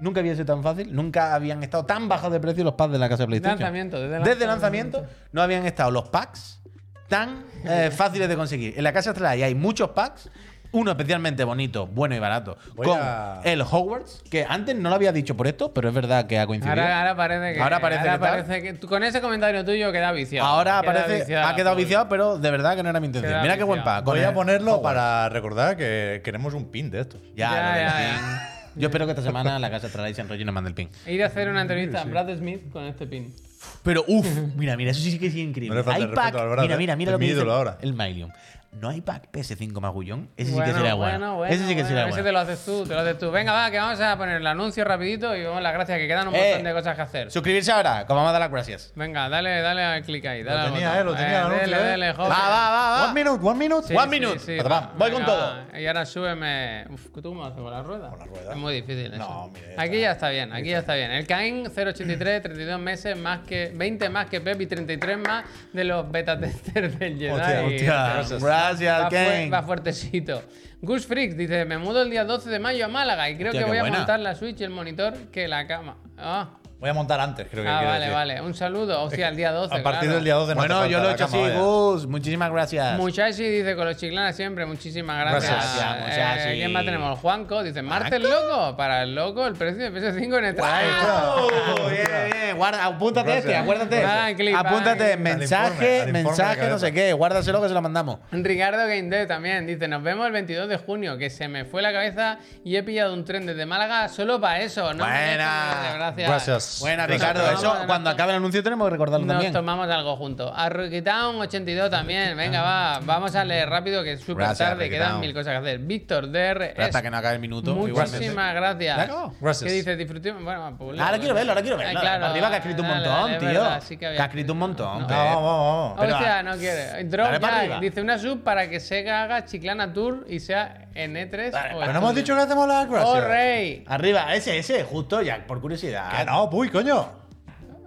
nunca 0.00 0.20
había 0.20 0.32
sido 0.34 0.46
tan 0.46 0.62
fácil, 0.62 0.94
nunca 0.94 1.34
habían 1.34 1.62
estado 1.62 1.84
tan 1.84 2.08
bajos 2.08 2.32
de 2.32 2.40
precio 2.40 2.64
los 2.64 2.74
packs 2.74 2.92
de 2.92 2.98
la 2.98 3.08
casa 3.08 3.22
de 3.24 3.26
PlayStation. 3.28 3.58
Lanzamiento, 3.60 3.96
desde 4.00 4.18
desde 4.18 4.46
lanzamiento. 4.46 4.98
lanzamiento 5.00 5.28
no 5.32 5.42
habían 5.42 5.66
estado 5.66 5.90
los 5.90 6.08
packs 6.08 6.60
tan 7.08 7.44
eh, 7.64 7.90
fáciles 7.94 8.28
de 8.28 8.36
conseguir. 8.36 8.74
En 8.76 8.84
la 8.84 8.92
casa 8.92 9.10
Astralife 9.10 9.44
hay 9.44 9.54
muchos 9.54 9.90
packs. 9.90 10.30
Uno 10.72 10.90
especialmente 10.90 11.44
bonito, 11.44 11.86
bueno 11.86 12.16
y 12.16 12.18
barato. 12.18 12.58
Voy 12.74 12.86
con 12.86 12.98
a- 13.00 13.40
el 13.44 13.62
Hogwarts, 13.62 14.24
que 14.28 14.44
antes 14.46 14.74
no 14.76 14.88
lo 14.90 14.96
había 14.96 15.12
dicho 15.12 15.34
por 15.36 15.46
esto, 15.46 15.72
pero 15.72 15.88
es 15.88 15.94
verdad 15.94 16.26
que 16.26 16.38
ha 16.40 16.46
coincidido. 16.46 16.82
Ahora, 16.82 16.98
ahora 16.98 17.16
parece 17.16 17.54
que. 17.54 17.62
Ahora 17.62 17.80
parece 17.80 18.02
que 18.02 18.08
tal. 18.08 18.18
parece 18.18 18.62
que 18.62 18.80
con 18.80 19.02
ese 19.04 19.20
comentario 19.20 19.64
tuyo 19.64 19.90
queda 19.92 20.10
viciado. 20.12 20.46
Ahora 20.46 20.80
Queda 20.82 20.92
parece, 20.92 21.18
viciado, 21.20 21.46
ha 21.46 21.54
quedado 21.54 21.76
viciado, 21.76 22.08
pero 22.08 22.36
de 22.38 22.50
verdad 22.50 22.74
que 22.76 22.82
no 22.82 22.90
era 22.90 22.98
mi 23.00 23.06
intención. 23.06 23.32
Queda 23.32 23.42
Mira 23.42 23.56
qué 23.56 23.62
buen 23.62 23.84
pack. 23.84 24.04
Voy 24.04 24.20
a 24.24 24.34
ponerlo 24.34 24.74
Hogwarts. 24.74 24.82
para 25.00 25.28
recordar 25.30 25.76
que 25.76 26.20
queremos 26.24 26.52
un 26.52 26.66
pin 26.66 26.90
de 26.90 27.00
estos. 27.00 27.22
Ya, 27.34 27.52
Ya, 27.52 27.62
lo 27.62 27.78
del 27.78 27.86
ya, 27.86 27.96
pin. 27.96 28.26
ya. 28.28 28.55
Yo 28.76 28.88
espero 28.88 29.06
que 29.06 29.12
esta 29.12 29.22
semana 29.22 29.58
la 29.58 29.70
casa 29.70 29.86
Astralife 29.86 30.14
se 30.16 30.20
enrolle 30.22 30.42
y 30.42 30.44
nos 30.44 30.54
mande 30.54 30.68
el 30.68 30.74
pin. 30.74 30.88
Ir 31.06 31.22
a 31.22 31.26
hacer 31.26 31.48
una 31.48 31.62
entrevista 31.62 32.02
a 32.02 32.04
Brad 32.04 32.36
Smith 32.36 32.70
con 32.70 32.84
este 32.84 33.06
pin. 33.06 33.34
Pero 33.82 34.04
uff, 34.06 34.26
mira, 34.56 34.76
mira, 34.76 34.90
eso 34.90 35.00
sí 35.00 35.18
que 35.18 35.28
es 35.28 35.34
increíble. 35.34 35.74
No 35.74 35.80
le 35.80 35.84
falta 35.84 36.04
el 36.04 36.10
respeto 36.10 36.50
Brad, 36.50 36.62
mira, 36.62 36.74
¿eh? 36.74 36.78
mira, 36.78 36.96
mira 36.96 37.10
Es 37.10 37.12
lo 37.12 37.18
que 37.18 37.24
mi 37.24 37.28
dice 37.28 37.38
ídolo 37.38 37.52
ahora. 37.54 37.78
el 37.80 37.94
Mylium. 37.94 38.30
No 38.78 38.90
hay 38.90 39.00
pack 39.00 39.30
PS5 39.32 39.80
magullón. 39.80 40.28
Ese 40.36 40.50
sí 40.50 40.54
Bueno, 40.54 40.70
que 40.72 40.76
sería 40.76 40.94
bueno. 40.94 41.36
bueno, 41.36 41.52
Ese 41.54 41.62
sí 41.66 41.68
que 41.70 41.74
bueno, 41.82 41.88
sería 41.88 42.02
Ese 42.02 42.10
bueno. 42.10 42.24
te 42.24 42.32
lo 42.32 42.38
haces 42.40 42.64
tú, 42.64 42.84
te 42.86 42.94
lo 42.94 43.00
haces 43.00 43.18
tú. 43.18 43.30
Venga, 43.30 43.52
va, 43.52 43.70
que 43.70 43.78
vamos 43.78 43.98
a 44.00 44.16
poner 44.18 44.36
el 44.36 44.46
anuncio 44.46 44.84
rapidito 44.84 45.34
y 45.34 45.44
vamos 45.44 45.62
las 45.62 45.72
gracias, 45.72 45.98
que 45.98 46.06
quedan 46.06 46.28
un 46.28 46.34
Eh, 46.34 46.38
montón 46.50 46.64
de 46.64 46.72
cosas 46.74 46.94
que 46.96 47.02
hacer. 47.02 47.30
Suscribirse 47.30 47.72
ahora, 47.72 48.04
como 48.06 48.18
vamos 48.18 48.30
a 48.30 48.32
dar 48.32 48.40
las 48.42 48.50
gracias. 48.50 48.92
Venga, 48.94 49.28
dale, 49.30 49.60
dale 49.62 49.82
al 49.82 50.02
clic 50.02 50.26
ahí. 50.26 50.42
Dale 50.42 50.60
al 50.60 50.72
tenía, 50.74 51.00
eh, 51.00 51.04
lo 51.04 51.14
tenía 51.14 51.28
el 51.40 51.46
anuncio, 51.46 51.60
Dale, 51.70 51.76
eh. 51.76 51.88
dale, 51.88 52.08
Va, 52.12 52.14
joder. 52.16 52.32
va, 52.32 52.48
va, 52.50 52.70
va. 52.90 53.04
One 53.10 53.14
minute, 53.24 53.44
one 53.46 53.58
minute. 53.58 53.88
Sí, 53.88 53.94
One 53.96 54.06
minute. 54.08 54.38
sí, 54.40 54.56
va, 54.58 54.92
voy 54.96 55.10
con 55.10 55.24
todo. 55.24 55.38
va. 55.72 55.80
Y 55.80 55.86
ahora 55.86 56.04
súbeme. 56.06 56.84
Uf, 56.90 57.06
¿tú 57.14 57.22
cómo 57.22 57.40
lo 57.42 57.46
haces 57.46 57.60
con 57.62 57.70
la 57.72 57.82
rueda? 57.82 58.10
Con 58.10 58.18
la 58.18 58.24
rueda. 58.26 58.50
Es 58.52 58.56
muy 58.58 58.74
difícil 58.74 59.06
eso. 59.14 59.16
No, 59.18 59.48
mire, 59.54 59.74
Aquí 59.78 60.00
ya 60.00 60.12
está 60.12 60.28
bien, 60.28 60.52
aquí 60.52 60.68
ya 60.68 60.78
está 60.80 60.94
bien. 60.94 61.10
El 61.12 61.26
Cain 61.26 61.66
083, 61.66 62.42
32 62.42 62.78
meses 62.80 63.16
más 63.16 63.40
que 63.46 63.72
20 63.74 64.10
más 64.10 64.26
que 64.26 64.40
Pep 64.42 64.60
y 64.60 64.66
33 64.66 65.18
más 65.18 65.44
de 65.72 65.84
los 65.84 66.10
beta 66.10 66.38
testers 66.38 66.98
del 66.98 67.18
Jedi. 67.18 67.30
Hostia, 67.30 68.20
Hostia, 68.20 68.65
Gracias. 68.68 69.02
va, 69.04 69.08
Ken. 69.08 69.52
va 69.52 69.62
fuertecito. 69.62 70.42
Gus 70.82 71.06
Freaks 71.06 71.36
dice: 71.36 71.64
Me 71.64 71.78
mudo 71.78 72.02
el 72.02 72.10
día 72.10 72.24
12 72.24 72.50
de 72.50 72.58
mayo 72.58 72.84
a 72.84 72.88
Málaga 72.88 73.28
y 73.30 73.36
creo 73.36 73.48
Hostia, 73.48 73.62
que 73.62 73.66
voy 73.68 73.78
a 73.78 73.82
buena. 73.82 73.98
montar 73.98 74.20
la 74.20 74.34
Switch 74.34 74.60
y 74.60 74.64
el 74.64 74.70
monitor 74.70 75.14
que 75.32 75.48
la 75.48 75.66
cama. 75.66 75.96
Ah, 76.18 76.50
Voy 76.78 76.90
a 76.90 76.92
montar 76.92 77.18
antes, 77.20 77.48
creo 77.50 77.64
que 77.64 77.70
ah 77.70 77.80
vale, 77.82 78.00
decir. 78.00 78.12
vale. 78.12 78.40
Un 78.42 78.52
saludo. 78.54 79.02
Hostia, 79.04 79.28
el 79.28 79.36
día 79.36 79.50
12. 79.50 79.74
A 79.74 79.82
partir 79.82 80.00
claro. 80.00 80.14
del 80.16 80.24
día 80.24 80.34
12 80.34 80.54
no 80.54 80.60
Bueno, 80.60 80.82
te 80.82 80.90
yo 80.90 81.00
lo 81.00 81.08
he 81.08 81.12
hecho 81.14 81.24
así. 81.24 81.38
Gus. 81.56 82.06
Muchísimas 82.06 82.50
gracias. 82.50 82.98
Muchachi 82.98 83.44
dice 83.48 83.74
con 83.76 83.86
los 83.86 83.96
chiclanas 83.96 84.36
siempre, 84.36 84.66
muchísimas 84.66 85.18
gracias. 85.20 85.52
Gracias. 85.52 85.74
Gracias, 85.76 86.00
Muchachi. 86.36 86.48
Eh, 86.50 86.54
¿Quién 86.58 86.72
más 86.72 86.84
tenemos? 86.84 87.18
Juanco 87.18 87.62
dice, 87.62 87.80
Martes 87.80 88.20
loco, 88.20 88.76
para 88.76 89.02
el 89.04 89.14
loco 89.14 89.46
el 89.46 89.54
precio 89.54 89.90
de 89.90 89.92
PS5 89.92 90.38
en 90.38 90.44
el 90.44 90.56
Oh, 90.60 91.48
bien, 91.90 92.06
bien. 92.32 92.56
Guarda, 92.56 92.84
apúntate 92.84 93.30
Gracias. 93.30 93.44
este, 93.46 93.56
acuérdate. 93.56 94.04
Ah, 94.04 94.28
clip, 94.36 94.54
apúntate, 94.56 95.16
mensaje, 95.16 95.96
informe, 95.98 96.24
mensaje, 96.24 96.68
no 96.68 96.78
sé 96.78 96.92
qué. 96.92 97.12
Guárdaselo 97.14 97.62
que 97.62 97.68
se 97.68 97.74
lo 97.74 97.82
mandamos. 97.82 98.18
Ricardo 98.32 98.78
Game 98.86 99.04
Dev 99.04 99.26
también 99.26 99.66
dice, 99.66 99.88
nos 99.88 100.02
vemos 100.02 100.26
el 100.26 100.32
22 100.32 100.68
de 100.68 100.76
junio, 100.76 101.16
que 101.16 101.30
se 101.30 101.48
me 101.48 101.64
fue 101.64 101.80
la 101.82 101.92
cabeza 101.92 102.38
y 102.64 102.76
he 102.76 102.82
pillado 102.82 103.14
un 103.14 103.24
tren 103.24 103.46
desde 103.46 103.64
Málaga 103.66 104.08
solo 104.08 104.40
para 104.40 104.60
eso. 104.60 104.92
No 104.94 105.04
Buena. 105.04 105.80
dejes, 105.82 105.94
gracias. 105.94 106.28
Gracias. 106.66 106.80
Buena. 106.80 107.06
Ricardo. 107.06 107.42
Vamos, 107.42 107.60
Eso, 107.62 107.74
nos 107.74 107.86
cuando 107.86 108.10
acabe 108.10 108.32
el 108.32 108.36
anuncio 108.38 108.62
tenemos 108.62 108.86
que 108.86 108.90
recordarlo 108.92 109.26
Nos 109.26 109.34
también. 109.34 109.52
tomamos 109.52 109.88
algo 109.88 110.16
juntos. 110.16 110.52
A 110.54 110.68
Ruquitown 110.68 111.40
82 111.40 111.90
también. 111.90 112.36
Venga, 112.36 112.62
va. 112.62 113.00
Vamos 113.04 113.34
a 113.34 113.44
leer 113.44 113.68
rápido 113.68 114.02
que 114.02 114.12
es 114.12 114.20
súper 114.20 114.54
tarde. 114.54 114.90
Quedan 114.90 115.20
mil 115.20 115.32
cosas 115.32 115.52
que 115.52 115.58
hacer. 115.58 115.78
Víctor 115.78 116.30
DR. 116.30 116.74
Hasta 116.78 117.02
que 117.02 117.10
no 117.10 117.16
acabe 117.16 117.34
el 117.34 117.40
minuto. 117.40 117.70
igualmente. 117.72 118.16
Muchísimas 118.18 118.54
gracias. 118.54 119.08
Gracias. 119.40 119.62
¿Qué 119.70 119.72
dice? 119.76 119.96
Disfrutemos. 119.96 120.42
Bueno, 120.42 120.74
pues, 120.78 120.98
Ahora 121.00 121.18
quiero 121.18 121.34
verlo, 121.34 121.52
ahora 121.52 121.62
quiero 121.62 121.76
verlo. 121.76 121.90
Ay, 121.98 122.04
claro, 122.04 122.26
arriba 122.26 122.48
que 122.48 122.54
ha 122.54 122.58
escrito 122.58 122.82
un 122.82 122.88
montón, 122.88 123.38
tío. 123.38 123.48
verdad, 123.48 123.82
sí 123.84 123.96
que 123.96 124.06
había 124.06 124.16
que 124.16 124.22
ha 124.22 124.26
escrito 124.26 124.52
un 124.52 124.58
montón. 124.58 125.00
No. 125.00 125.06
Vamos, 125.06 125.42
vamos. 125.42 125.94
Pero- 126.00 126.14
Hostia, 126.16 126.42
no 126.42 126.56
quiere. 126.56 127.04
Drop 127.04 127.80
dice 127.80 128.00
una 128.00 128.18
sub 128.18 128.42
para 128.42 128.68
que 128.68 128.80
Sega 128.80 129.22
haga 129.22 129.44
Chiclana 129.44 129.92
Tour 129.92 130.24
y 130.28 130.40
sea 130.40 130.88
en 130.94 131.14
E3 131.14 131.50
Dale, 131.50 131.74
o 131.74 131.80
Pero 131.80 131.92
no 131.92 131.98
hemos 131.98 132.14
dicho 132.14 132.34
que 132.34 132.40
hacemos 132.40 132.66
las 132.66 132.88
gracias. 132.88 133.08
¡Oh, 133.10 133.20
rey! 133.20 133.84
Arriba, 133.86 134.34
ese, 134.34 134.58
ese, 134.58 134.82
justo, 134.84 135.20
ya, 135.22 135.46
por 135.46 135.60
curiosidad. 135.60 136.10
Que 136.16 136.24
no, 136.24 136.48
puy, 136.56 136.70
coño. 136.70 137.12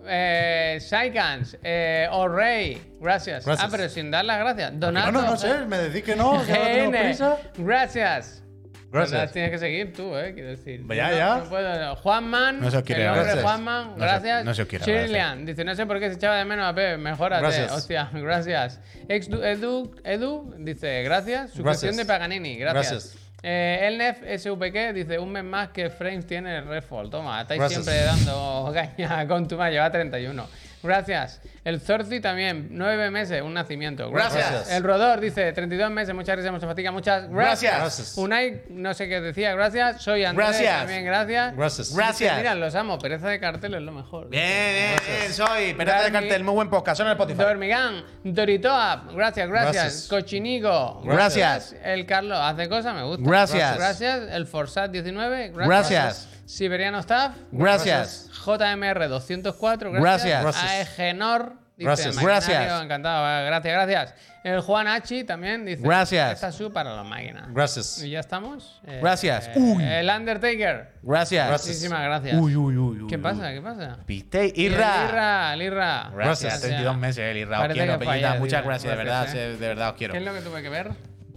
Eh, 0.06 0.78
Saikans, 0.80 1.58
eh, 1.64 2.08
rey, 2.30 2.80
gracias. 3.02 3.44
Gracias. 3.44 3.68
Ah, 3.68 3.68
pero 3.72 3.90
sin 3.90 4.12
dar 4.12 4.24
las 4.26 4.38
gracias. 4.38 4.80
Donato. 4.80 5.12
No, 5.12 5.22
no, 5.24 5.32
no 5.32 5.38
sé, 5.38 5.66
me 5.66 5.78
decís 5.80 6.04
que 6.04 6.16
no, 6.16 6.46
que 6.46 6.52
ahora 6.54 6.66
tenemos 6.66 6.92
GN, 6.94 7.04
prisa. 7.04 7.38
gracias. 7.58 8.44
Gracias. 8.92 9.22
Las 9.22 9.32
tienes 9.32 9.50
que 9.52 9.58
seguir 9.58 9.94
tú, 9.94 10.16
¿eh? 10.16 10.34
Quiero 10.36 10.50
decir. 10.50 10.84
Ya, 10.88 11.12
Yo 11.12 11.18
ya. 11.18 11.38
no 11.38 11.44
puedo- 11.50 11.96
Juanman, 11.96 12.60
No 12.62 12.70
se 12.70 12.84
quiere 12.84 13.02
el 13.04 13.08
hombre 13.08 13.22
agradecer. 13.22 13.44
Juanman, 13.44 13.88
No 13.88 13.94
se- 13.94 14.00
gracias. 14.00 14.46
no 14.46 14.54
se 14.54 14.68
quiere 14.68 14.86
Shirlian, 14.86 15.46
dice, 15.48 15.64
no 15.66 15.76
sé 15.76 15.86
por 15.88 16.00
qué 16.00 16.10
se 16.10 16.16
echaba 16.16 16.38
de 16.38 16.46
menos 16.46 16.66
a 16.68 16.76
Pepe, 16.76 16.98
mejórate. 16.98 17.42
Gracias. 17.42 17.72
Hostia, 17.72 18.10
gracias. 18.14 18.80
Ex 19.08 19.30
Edu, 19.30 19.96
Edu 20.04 20.54
dice, 20.60 21.02
gracias. 21.04 21.58
Gracias. 21.58 21.98
de 21.98 22.06
Paganini, 22.06 22.56
gracias. 22.58 22.92
Gracias. 22.92 23.19
Eh, 23.42 23.80
Elnef 23.88 24.22
SVK 24.22 24.94
dice, 24.94 25.18
un 25.20 25.32
mes 25.32 25.44
más 25.44 25.70
que 25.70 25.90
Frames 25.90 26.26
tiene 26.28 26.58
el 26.58 26.68
Redfall. 26.68 27.10
Toma, 27.10 27.42
estáis 27.42 27.60
Gracias. 27.60 27.86
siempre 27.86 28.04
dando 28.06 28.72
caña 28.98 29.28
con 29.28 29.48
tu 29.48 29.56
mayo, 29.58 29.80
va 29.82 29.92
31. 29.92 30.48
Gracias. 30.82 31.42
El 31.66 31.82
Zorzi 31.82 32.20
también, 32.20 32.70
nueve 32.72 33.12
meses, 33.12 33.42
un 33.42 33.54
nacimiento. 33.54 34.10
Gracias. 34.10 34.72
El 34.72 34.84
Rodor 34.84 35.20
dice, 35.20 35.52
32 35.52 35.92
meses, 35.92 36.16
muchas 36.16 36.36
gracias, 36.36 36.54
mucha 36.54 36.68
fatiga, 36.68 36.92
muchas 36.92 37.30
gracias. 37.30 37.78
Gracias. 37.78 38.18
Unai, 38.18 38.64
no 38.70 38.94
sé 38.94 39.08
qué 39.10 39.22
decía, 39.22 39.54
gracias. 39.54 40.02
Soy 40.02 40.24
Andrés, 40.24 40.50
Gracias. 40.50 40.78
también 40.80 41.06
gracias. 41.06 41.56
Gracias. 41.56 41.96
Gracias. 41.96 42.38
Mira, 42.38 42.56
los 42.56 42.74
amo, 42.76 42.98
pereza 42.98 43.28
de 43.28 43.40
cartel 43.40 43.74
es 43.74 43.82
lo 43.82 43.92
mejor. 43.92 44.30
Bien, 44.30 44.44
bien, 44.74 45.20
bien, 45.20 45.34
soy. 45.34 45.74
Pereza 45.74 46.04
de 46.04 46.12
cartel, 46.12 46.44
muy 46.44 46.54
buen 46.54 46.70
podcast. 46.70 46.98
Son 46.98 47.08
en 47.08 47.12
el 47.12 47.18
Spotify. 47.18 47.44
Dormigán, 47.44 48.04
Doritoa, 48.24 49.06
gracias, 49.14 49.50
gracias. 49.50 49.84
Gracias. 49.84 50.08
Cochinigo, 50.08 51.02
Gracias. 51.04 51.76
El 51.84 52.06
Carlos, 52.06 52.40
hace 52.42 52.70
cosas, 52.70 52.96
me 52.96 53.04
gusta. 53.04 53.24
Gracias. 53.30 53.78
Gracias. 53.78 54.22
El 54.32 54.48
Forsat 54.48 54.92
19, 54.92 55.50
gracias. 55.50 55.68
Gracias. 55.68 56.30
Siberiano 56.46 57.00
Staff, 57.00 57.36
Gracias. 57.52 58.29
JMR 58.58 59.08
204, 59.08 59.92
gracias. 59.92 60.42
Gracias. 60.42 61.00
AEGNOR, 61.00 61.54
dice 61.78 62.12
Gracias. 62.22 62.82
Encantado, 62.84 63.46
gracias, 63.46 63.74
gracias. 63.74 64.16
El 64.44 64.62
Juan 64.62 64.88
Hachi 64.88 65.26
también 65.26 65.66
dice, 65.66 65.82
Gracias. 65.84 66.34
Esta 66.34 66.52
sub 66.52 66.72
para 66.72 66.96
las 66.96 67.06
máquinas. 67.06 67.54
Gracias. 67.54 68.02
Y 68.04 68.12
ya 68.12 68.22
estamos. 68.22 68.82
Eh, 68.88 69.00
Gracias. 69.02 69.48
eh, 69.50 69.54
Uy. 69.58 69.84
El 69.84 70.10
Undertaker. 70.10 70.94
Gracias. 71.02 71.48
Gracias. 71.48 71.68
Muchísimas 71.68 72.04
gracias. 72.04 72.36
Uy, 72.40 72.56
uy, 72.56 72.78
uy, 72.78 73.02
uy. 73.02 73.08
¿Qué 73.10 73.18
uy. 73.18 73.22
pasa? 73.22 73.52
¿Qué 73.52 73.62
pasa? 73.62 73.98
¿Viste? 74.08 74.52
Irra. 74.56 75.06
Irra, 75.10 75.54
el 75.54 75.62
Irra. 75.64 76.10
Gracias. 76.14 76.54
Gracias. 76.54 76.62
32 76.62 76.98
meses, 76.98 77.18
el 77.20 77.38
Irra. 77.38 77.62
Os 77.62 77.74
quiero, 77.74 78.00
Pellita. 78.00 78.36
Muchas 78.36 78.64
gracias, 78.64 78.92
de 78.92 78.98
verdad. 78.98 79.36
Eh. 79.36 79.58
De 79.58 79.68
verdad 79.68 79.90
os 79.90 79.96
quiero. 79.96 80.14
¿Qué 80.14 80.20
es 80.20 80.26
lo 80.26 80.34
que 80.34 80.42
tuve 80.42 80.62
que 80.62 80.70
ver? 80.70 80.92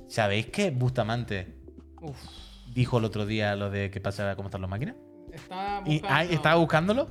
¿Sabéis 0.09 0.47
que 0.47 0.71
Bustamante 0.71 1.57
Uf. 2.01 2.17
dijo 2.73 2.99
el 2.99 3.05
otro 3.05 3.27
día 3.27 3.57
lo 3.57 3.69
de 3.71 3.91
qué 3.91 4.01
pasa, 4.01 4.37
cómo 4.37 4.49
están 4.49 4.61
las 4.61 4.71
máquinas? 4.71 4.95
Estaba 5.33 5.83
¿Y 5.87 6.03
ah, 6.09 6.25
estaba 6.25 6.57
buscándolo? 6.57 7.09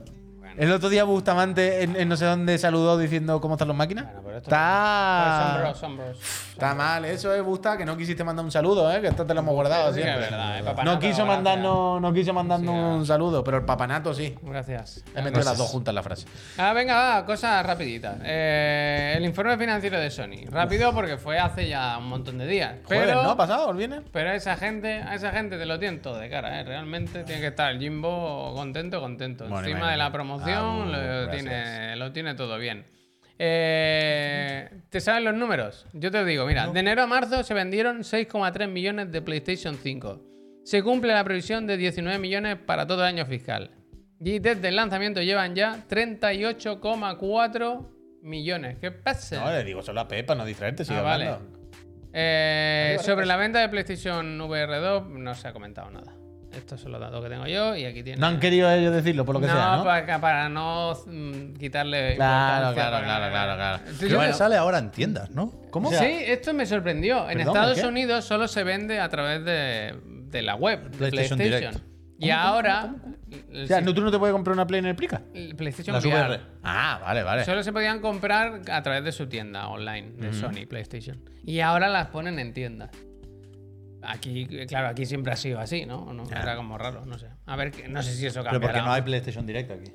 El 0.58 0.72
otro 0.72 0.90
día 0.90 1.04
Bustamante 1.04 1.84
en, 1.84 1.96
en 1.96 2.10
no 2.10 2.16
sé 2.18 2.26
dónde 2.26 2.58
saludó 2.58 2.98
diciendo 2.98 3.40
cómo 3.42 3.56
están 3.56 3.68
las 3.68 3.78
máquinas. 3.78 4.06
Bueno, 4.06 4.22
pero 4.24 4.38
esto 4.38 4.50
está... 4.50 5.52
Son 5.54 5.62
bros, 5.62 5.78
son 5.78 5.98
bros. 5.98 6.20
Está 6.52 6.76
mal, 6.76 7.06
eso 7.06 7.34
es 7.34 7.42
Busta, 7.44 7.78
que 7.78 7.86
no 7.86 7.98
quisiste 7.98 8.24
mandar 8.24 8.46
un 8.46 8.52
saludo, 8.52 8.92
¿eh? 8.94 9.02
que 9.02 9.08
esto 9.08 9.26
te 9.26 9.34
lo 9.34 9.40
hemos 9.40 9.54
guardado 9.54 9.90
Sí 9.94 9.96
que 9.96 10.02
es 10.02 10.06
siempre. 10.06 10.30
verdad, 10.30 10.60
eh, 10.60 10.64
papanato, 10.64 10.94
no 10.94 11.00
quiso 11.00 11.26
mandarnos, 11.26 12.02
no 12.02 12.14
quiso 12.14 12.34
mandarnos 12.34 12.76
Sí, 12.76 12.98
un 13.00 13.06
saludo, 13.06 13.44
pero 13.44 13.58
el 13.58 13.66
papanato 13.66 14.14
sí. 14.14 14.36
Gracias. 14.42 15.04
He 15.16 15.22
metido 15.22 15.44
las 15.44 15.58
dos 15.58 15.70
juntas 15.70 15.92
en 15.92 15.96
la 15.96 16.04
frase. 16.04 16.26
Ah, 16.58 16.74
venga, 16.74 16.96
va, 16.96 17.26
cosas 17.26 17.66
rapiditas. 17.66 18.18
Eh, 18.24 19.14
el 19.18 19.26
informe 19.26 19.58
financiero 19.58 20.00
de 20.00 20.12
Sony. 20.12 20.46
Rápido 20.50 20.94
porque 20.94 21.18
fue 21.18 21.40
hace 21.40 21.68
ya 21.68 21.98
un 21.98 22.10
montón 22.10 22.38
de 22.38 22.46
días. 22.46 22.76
Jueves, 22.86 23.16
¿no? 23.16 23.36
¿Pasado? 23.36 23.72
¿El 23.72 23.78
viernes? 23.78 24.02
pero 24.12 24.30
a 24.30 24.36
esa 24.36 24.56
gente, 24.58 25.02
a 25.02 25.16
esa 25.16 25.32
gente 25.32 25.58
te 25.58 25.66
lo 25.66 25.80
tienen 25.80 26.02
todo 26.02 26.18
de 26.18 26.30
cara, 26.30 26.60
¿eh? 26.60 26.64
Realmente 26.64 27.24
tiene 27.24 27.42
que 27.42 27.48
estar 27.48 27.72
el 27.72 27.80
Jimbo 27.80 28.54
contento, 28.56 29.00
contento. 29.00 29.48
Bueno, 29.48 29.68
Encima 29.68 29.90
de 29.92 29.98
la 29.98 30.12
promoción 30.12 30.41
Ah, 30.44 31.26
lo, 31.26 31.30
tiene, 31.32 31.96
lo 31.96 32.12
tiene 32.12 32.36
todo 32.36 32.58
bien. 32.58 32.86
Eh, 33.38 34.70
¿Te 34.90 35.00
saben 35.00 35.24
los 35.24 35.34
números? 35.34 35.88
Yo 35.94 36.12
te 36.12 36.24
digo, 36.26 36.46
mira, 36.46 36.68
de 36.68 36.80
enero 36.80 37.02
a 37.04 37.08
marzo 37.08 37.44
se 37.44 37.54
vendieron 37.54 38.02
6,3 38.02 38.68
millones 38.68 39.12
de 39.12 39.22
PlayStation 39.22 39.78
5. 39.82 40.22
Se 40.64 40.84
cumple 40.84 41.14
la 41.14 41.24
previsión 41.24 41.66
de 41.66 41.76
19 41.78 42.20
millones 42.20 42.58
para 42.58 42.86
todo 42.86 43.00
el 43.02 43.08
año 43.08 43.26
fiscal. 43.26 43.72
Y 44.20 44.38
desde 44.38 44.68
el 44.68 44.76
lanzamiento 44.76 45.22
llevan 45.24 45.56
ya 45.56 45.84
38,4 45.90 47.88
millones. 48.22 48.78
¿Qué 48.80 48.92
pasa? 48.92 49.44
No, 49.44 49.52
le 49.52 49.64
digo 49.64 49.82
solo 49.82 50.02
a 50.02 50.08
Pepa, 50.08 50.36
no 50.36 50.46
distraerte, 50.46 50.86
sigue 50.86 51.00
Ah, 51.00 51.02
vale. 51.02 51.32
Eh, 52.14 52.98
sobre 53.02 53.26
la 53.26 53.38
venta 53.38 53.60
de 53.60 53.70
PlayStation 53.70 54.40
VR 54.42 54.78
2 54.80 55.10
no 55.10 55.34
se 55.34 55.48
ha 55.48 55.54
comentado 55.54 55.90
nada. 55.90 56.14
Estos 56.56 56.82
son 56.82 56.92
los 56.92 57.00
datos 57.02 57.24
que 57.24 57.30
tengo 57.30 57.48
yo 57.48 57.76
y 57.76 57.86
aquí 57.86 58.04
tiene. 58.04 58.20
No 58.20 58.28
han 58.28 58.40
querido 58.40 58.70
ellos 58.72 58.94
decirlo, 58.94 59.24
por 59.26 59.36
lo 59.36 59.42
que 59.42 59.48
no, 59.48 59.54
sea, 59.54 59.78
¿no? 59.78 59.84
Para, 59.84 60.20
para 60.20 60.50
no 60.50 60.94
mm, 61.06 61.54
quitarle. 61.54 62.16
Claro, 62.16 62.74
claro, 62.74 63.04
claro, 63.04 63.32
claro, 63.32 63.56
claro. 63.56 63.78
Entonces, 63.80 64.10
Creo 64.10 64.22
yo- 64.22 64.28
que 64.28 64.34
sale 64.34 64.56
ahora 64.58 64.78
en 64.80 64.92
tiendas, 64.92 65.30
¿no? 65.32 65.54
¿Cómo? 65.70 65.90
O 65.90 65.92
sea, 65.92 66.02
sí, 66.02 66.18
esto 66.26 66.54
me 66.54 66.66
sorprendió. 66.66 67.30
En 67.30 67.40
Estados 67.40 67.80
¿qué? 67.80 67.88
Unidos 67.88 68.26
solo 68.26 68.48
se 68.48 68.64
vende 68.64 69.00
a 69.00 69.08
través 69.10 69.46
de, 69.46 69.96
de 70.06 70.42
la 70.42 70.56
web, 70.56 70.92
PlayStation 70.92 71.38
PlayStation. 71.38 71.74
Direct. 71.74 71.92
Y 72.20 72.30
ahora. 72.30 72.94
O 73.64 73.66
sea, 73.66 73.80
¿no- 73.82 73.94
¿tú 73.94 74.02
no 74.02 74.12
te 74.12 74.20
puedes 74.20 74.34
comprar 74.34 74.54
una 74.54 74.68
Play 74.68 74.80
en 74.80 74.86
el 74.88 74.96
Plica? 74.96 75.22
PlayStation 75.58 75.96
VR. 75.96 76.10
VR. 76.10 76.40
Ah, 76.64 77.00
vale, 77.02 77.24
vale. 77.24 77.46
Solo 77.46 77.64
se 77.64 77.72
podían 77.72 78.02
comprar 78.02 78.62
a 78.70 78.82
través 78.84 79.04
de 79.06 79.12
su 79.14 79.28
tienda 79.28 79.68
online, 79.70 80.12
de 80.18 80.34
Sony 80.34 80.68
PlayStation. 80.68 81.18
Y 81.46 81.62
ahora 81.62 81.88
las 81.88 82.08
ponen 82.08 82.38
en 82.40 82.54
tiendas. 82.54 82.90
Aquí, 84.04 84.46
claro, 84.68 84.88
aquí 84.88 85.06
siempre 85.06 85.32
ha 85.34 85.36
sido 85.36 85.60
así, 85.60 85.86
¿no? 85.86 86.12
¿No? 86.14 86.24
Era 86.30 86.56
como 86.56 86.78
raro, 86.78 87.06
no 87.06 87.18
sé. 87.20 87.28
A 87.46 87.56
ver, 87.56 87.90
no 87.90 88.02
sé 88.02 88.14
si 88.14 88.26
eso 88.26 88.40
Pero 88.42 88.52
cambiará. 88.54 88.74
porque 88.74 88.86
no 88.88 88.94
hay 88.94 89.02
PlayStation 89.02 89.46
Direct 89.46 89.72
aquí. 89.72 89.92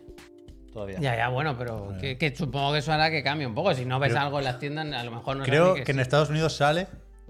Todavía. 0.73 0.99
Ya, 1.01 1.17
ya, 1.17 1.29
bueno, 1.29 1.57
pero 1.57 1.97
que, 2.01 2.19
que 2.19 2.37
supongo 2.37 2.73
que 2.73 2.79
eso 2.81 2.93
hará 2.93 3.11
que 3.11 3.23
cambie 3.23 3.47
un 3.47 3.55
poco. 3.55 3.73
Si 3.75 3.85
no 3.87 3.99
ves 3.99 4.11
Pero- 4.11 4.21
algo 4.21 4.39
en 4.39 4.45
las 4.45 4.59
tiendas, 4.59 4.93
a 4.93 5.05
lo 5.05 5.11
mejor 5.11 5.37
no 5.39 5.45
Creo 5.45 5.75
que 5.75 5.91
en. 5.91 6.01
Estados 6.01 6.29
Unidos 6.31 6.55
sale 6.55 6.87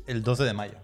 el 0.07 0.23
12 0.23 0.43
de 0.45 0.53
mayo. 0.53 0.75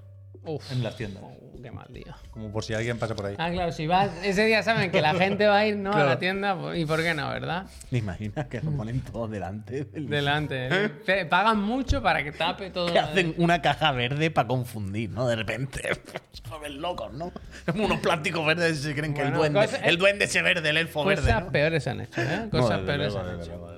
Uf, 0.44 0.70
en 0.72 0.82
las 0.82 0.96
tiendas. 0.96 1.22
Qué 1.62 1.70
mal 1.70 1.86
día. 1.90 2.16
Como 2.30 2.50
por 2.52 2.64
si 2.64 2.74
alguien 2.74 2.98
pasa 2.98 3.14
por 3.14 3.26
ahí. 3.26 3.34
Ah, 3.38 3.50
claro, 3.50 3.72
si 3.72 3.86
vas, 3.86 4.10
ese 4.22 4.44
día 4.46 4.62
saben 4.62 4.90
que 4.90 5.00
la 5.00 5.14
gente 5.14 5.46
va 5.46 5.58
a 5.58 5.66
ir, 5.66 5.76
¿no? 5.76 5.92
A 5.92 6.04
la 6.04 6.18
tienda, 6.18 6.56
pues, 6.58 6.78
¿y 6.78 6.84
por 6.86 7.02
qué 7.02 7.14
no, 7.14 7.28
verdad? 7.30 7.66
¿Te 7.90 7.98
imaginas 7.98 8.46
que 8.46 8.60
lo 8.60 8.70
ponen 8.72 9.00
todo 9.00 9.28
delante? 9.28 9.84
del- 9.84 10.08
Delante. 10.08 10.68
¿eh? 11.06 11.24
Pagan 11.26 11.60
mucho 11.62 12.02
para 12.02 12.22
que 12.24 12.32
tape 12.32 12.70
todo. 12.70 12.92
Que 12.92 12.98
hacen 12.98 13.34
una 13.38 13.62
caja 13.62 13.92
verde 13.92 14.30
para 14.30 14.48
confundir, 14.48 15.10
¿no? 15.10 15.26
De 15.26 15.36
repente. 15.36 15.80
Se 16.32 16.68
locos, 16.68 17.12
¿no? 17.12 17.32
Como 17.70 17.86
unos 17.86 18.00
plásticos 18.00 18.44
verdes 18.46 18.78
y 18.78 18.82
se 18.82 18.94
creen 18.94 19.14
que 19.14 19.22
el 19.22 19.32
duende. 19.32 19.60
cosa- 19.60 19.78
el 19.78 19.96
duende 19.98 20.26
ese 20.26 20.42
verde, 20.42 20.68
el 20.70 20.76
elfo 20.76 21.02
Cosas 21.04 21.24
verde. 21.24 21.40
¿no? 21.40 21.50
peores 21.52 21.86
han 21.86 22.00
hecho, 22.02 22.20
¿eh? 22.20 22.48
Cosas 22.50 22.80
peores 22.80 23.12
luego, 23.14 23.28
han 23.30 23.40
hecho. 23.40 23.48
luego. 23.50 23.72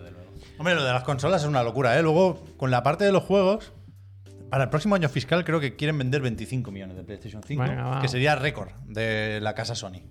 Hombre, 0.58 0.74
lo 0.76 0.84
de 0.84 0.92
las 0.92 1.02
consolas 1.02 1.42
es 1.42 1.48
una 1.48 1.62
locura, 1.62 1.98
¿eh? 1.98 2.02
Luego, 2.02 2.44
con 2.56 2.70
la 2.70 2.82
parte 2.82 3.04
de 3.04 3.12
los 3.12 3.22
juegos, 3.24 3.72
para 4.54 4.62
el 4.62 4.70
próximo 4.70 4.94
año 4.94 5.08
fiscal 5.08 5.44
creo 5.44 5.58
que 5.58 5.74
quieren 5.74 5.98
vender 5.98 6.22
25 6.22 6.70
millones 6.70 6.96
de 6.96 7.02
PlayStation 7.02 7.42
5, 7.42 7.60
Venga, 7.60 7.82
va. 7.82 8.00
que 8.00 8.06
sería 8.06 8.36
récord 8.36 8.70
de 8.86 9.40
la 9.40 9.52
casa 9.52 9.74
Sony. 9.74 10.02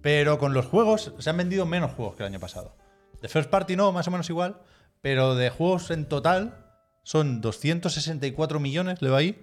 Pero 0.00 0.38
con 0.38 0.54
los 0.54 0.64
juegos 0.64 1.12
se 1.18 1.28
han 1.28 1.36
vendido 1.36 1.66
menos 1.66 1.92
juegos 1.92 2.16
que 2.16 2.22
el 2.22 2.28
año 2.28 2.40
pasado. 2.40 2.74
De 3.20 3.28
First 3.28 3.50
Party 3.50 3.76
no, 3.76 3.92
más 3.92 4.08
o 4.08 4.10
menos 4.10 4.30
igual, 4.30 4.62
pero 5.02 5.34
de 5.34 5.50
juegos 5.50 5.90
en 5.90 6.06
total 6.06 6.64
son 7.02 7.42
264 7.42 8.60
millones, 8.60 9.02
le 9.02 9.10
va 9.10 9.18
ahí, 9.18 9.38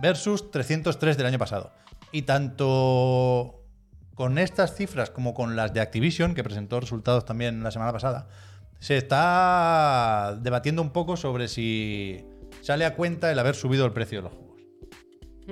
versus 0.00 0.50
303 0.50 1.18
del 1.18 1.26
año 1.26 1.38
pasado. 1.38 1.70
Y 2.10 2.22
tanto 2.22 3.66
con 4.14 4.38
estas 4.38 4.76
cifras 4.76 5.10
como 5.10 5.34
con 5.34 5.56
las 5.56 5.74
de 5.74 5.82
Activision, 5.82 6.34
que 6.34 6.42
presentó 6.42 6.80
resultados 6.80 7.26
también 7.26 7.62
la 7.62 7.70
semana 7.70 7.92
pasada, 7.92 8.28
se 8.78 8.96
está 8.96 10.38
debatiendo 10.40 10.80
un 10.80 10.88
poco 10.88 11.18
sobre 11.18 11.48
si 11.48 12.24
sale 12.62 12.84
a 12.84 12.94
cuenta 12.94 13.30
el 13.32 13.38
haber 13.38 13.54
subido 13.54 13.84
el 13.86 13.92
precio 13.92 14.18
de 14.18 14.22
los 14.22 14.32
juegos. 14.32 14.50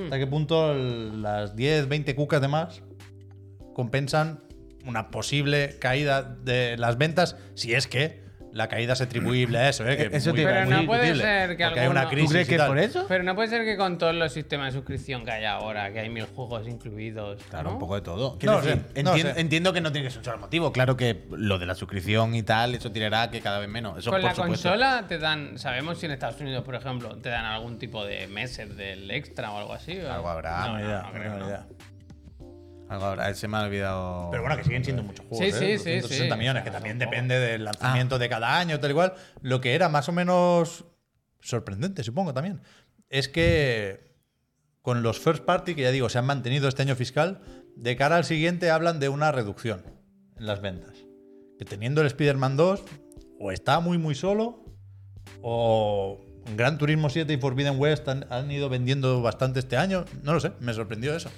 ¿Hasta 0.05 0.19
qué 0.19 0.27
punto 0.27 0.73
el- 0.73 1.23
las 1.23 1.57
10, 1.57 1.89
20 1.89 2.15
cucas 2.15 2.41
de 2.41 2.49
más 2.49 2.83
compensan 3.75 4.41
una 4.87 5.11
posible 5.11 5.77
caída 5.81 6.23
de 6.23 6.77
las 6.79 6.99
ventas 6.99 7.37
si 7.55 7.75
es 7.75 7.87
que 7.87 8.23
la 8.53 8.69
caída 8.69 8.93
es 8.95 9.01
atribuible 9.01 9.59
a 9.59 9.69
eso? 9.69 9.87
¿eh? 9.89 9.97
Que 9.97 10.17
Eso 10.17 10.33
muy- 10.33 10.43
a 10.45 10.45
muy. 10.45 10.53
Pero 10.55 10.67
no 10.81 10.87
puede 10.87 11.15
ser 11.17 11.57
que 11.57 11.65
porque 11.65 11.81
hay 11.81 11.89
una 11.89 12.01
alguno- 12.01 12.09
crisis 12.11 12.29
¿Tú 12.29 12.33
crees 12.33 12.47
y 12.47 12.49
que 12.49 12.55
es 12.55 12.61
tal. 12.61 12.69
por 12.69 12.79
eso? 12.79 13.05
Pero 13.09 13.25
no 13.25 13.35
puede 13.35 13.49
ser 13.49 13.65
que 13.65 13.77
con 13.77 13.99
todos 13.99 14.15
los 14.15 14.33
sistemas 14.33 14.73
de 14.73 14.79
suscripción 14.79 15.25
que 15.25 15.31
hay 15.31 15.45
ahora, 15.45 15.93
que 15.93 16.01
hay 16.01 16.09
mil 16.09 16.25
juegos 16.27 16.67
incluidos. 16.69 17.43
Claro, 17.51 17.69
¿no? 17.69 17.73
un 17.75 17.79
poco 17.79 17.95
de 17.97 18.01
todo. 18.03 18.33
No 18.33 18.39
Quiero 18.39 18.55
lo 18.57 18.63
decir, 18.63 18.83
sé, 18.95 19.03
no 19.03 19.11
lo 19.13 19.17
entien- 19.17 19.35
sé. 19.35 19.41
Entiendo 19.41 19.73
que 19.73 19.81
no 19.81 19.93
tiene 19.93 20.07
que 20.07 20.11
ser 20.11 20.19
un 20.21 20.25
solo 20.25 20.39
motivo. 20.39 20.73
Claro 20.73 20.97
que 20.97 21.25
lo 21.31 21.59
de 21.59 21.67
la 21.67 21.75
suscripción 21.75 22.35
y 22.35 22.43
tal, 22.43 22.75
eso 22.75 22.91
tirará 22.93 23.31
que 23.31 23.41
cada 23.41 23.59
vez 23.59 23.69
menos. 23.69 23.99
Eso 23.99 24.11
Con 24.11 24.21
por 24.21 24.29
la 24.31 24.35
supuesto. 24.35 24.69
consola 24.71 25.05
te 25.09 25.19
dan, 25.19 25.59
sabemos 25.59 25.99
si 25.99 26.07
en 26.07 26.13
Estados 26.13 26.41
Unidos, 26.41 26.65
por 26.65 26.75
ejemplo, 26.75 27.17
te 27.17 27.29
dan 27.29 27.45
algún 27.45 27.79
tipo 27.79 28.05
de 28.05 28.27
meses 28.29 28.77
del 28.77 29.11
extra 29.11 29.51
o 29.53 29.59
algo 29.59 29.73
así. 29.75 29.99
Algo 30.01 30.29
habrá. 30.29 30.67
No, 30.69 30.81
idea, 30.81 31.07
creo, 31.13 31.47
idea. 31.47 31.67
Algo 32.89 33.05
habrá, 33.05 33.35
se 33.35 33.49
me 33.49 33.59
ha 33.59 33.63
olvidado. 33.63 34.29
Pero 34.31 34.43
bueno, 34.43 34.57
que 34.57 34.65
siguen 34.65 34.85
siendo 34.85 35.03
muchos 35.03 35.27
juegos. 35.27 35.39
Sí, 35.39 35.45
¿eh? 35.65 35.79
sí, 35.79 35.85
sí, 35.85 36.01
260 36.01 36.35
sí. 36.35 36.39
millones, 36.39 36.63
que 36.63 36.71
también 36.71 36.99
son 36.99 37.11
depende 37.11 37.39
del 37.39 37.65
lanzamiento 37.65 38.19
de 38.19 38.29
cada 38.29 38.59
año, 38.59 38.81
tal 38.81 38.91
y 38.91 38.95
cual. 38.95 39.15
Lo 39.43 39.61
que 39.61 39.75
era 39.75 39.89
más 39.89 40.09
o 40.09 40.13
menos 40.13 40.87
sorprendente, 41.41 42.03
supongo 42.03 42.33
también, 42.33 42.61
es 43.11 43.29
que 43.29 44.17
con 44.83 45.03
los 45.03 45.19
first 45.19 45.45
party, 45.45 45.75
que 45.75 45.83
ya 45.83 45.91
digo, 45.91 46.09
se 46.09 46.19
han 46.19 46.25
mantenido 46.25 46.67
este 46.67 46.83
año 46.83 46.97
fiscal, 46.97 47.43
de 47.77 47.97
cara 47.97 48.17
al 48.17 48.25
siguiente 48.25 48.71
hablan 48.71 49.01
de 49.01 49.09
una 49.11 49.33
reducción 49.33 49.85
en 50.37 50.47
las 50.47 50.63
ventas. 50.63 50.97
Que 51.59 51.65
teniendo 51.65 52.01
el 52.01 52.07
Spider-Man 52.07 52.57
2, 52.57 52.85
o 53.39 53.53
está 53.53 53.81
muy, 53.81 53.99
muy 53.99 54.15
solo, 54.15 54.65
o 55.43 56.25
Gran 56.57 56.79
Turismo 56.79 57.11
7 57.11 57.33
y 57.33 57.37
Forbidden 57.37 57.79
West 57.79 58.09
han, 58.09 58.27
han 58.31 58.51
ido 58.51 58.69
vendiendo 58.69 59.21
bastante 59.21 59.59
este 59.59 59.77
año. 59.77 60.07
No 60.23 60.33
lo 60.33 60.41
sé, 60.41 60.53
me 60.61 60.73
sorprendió 60.73 61.15
eso. 61.15 61.31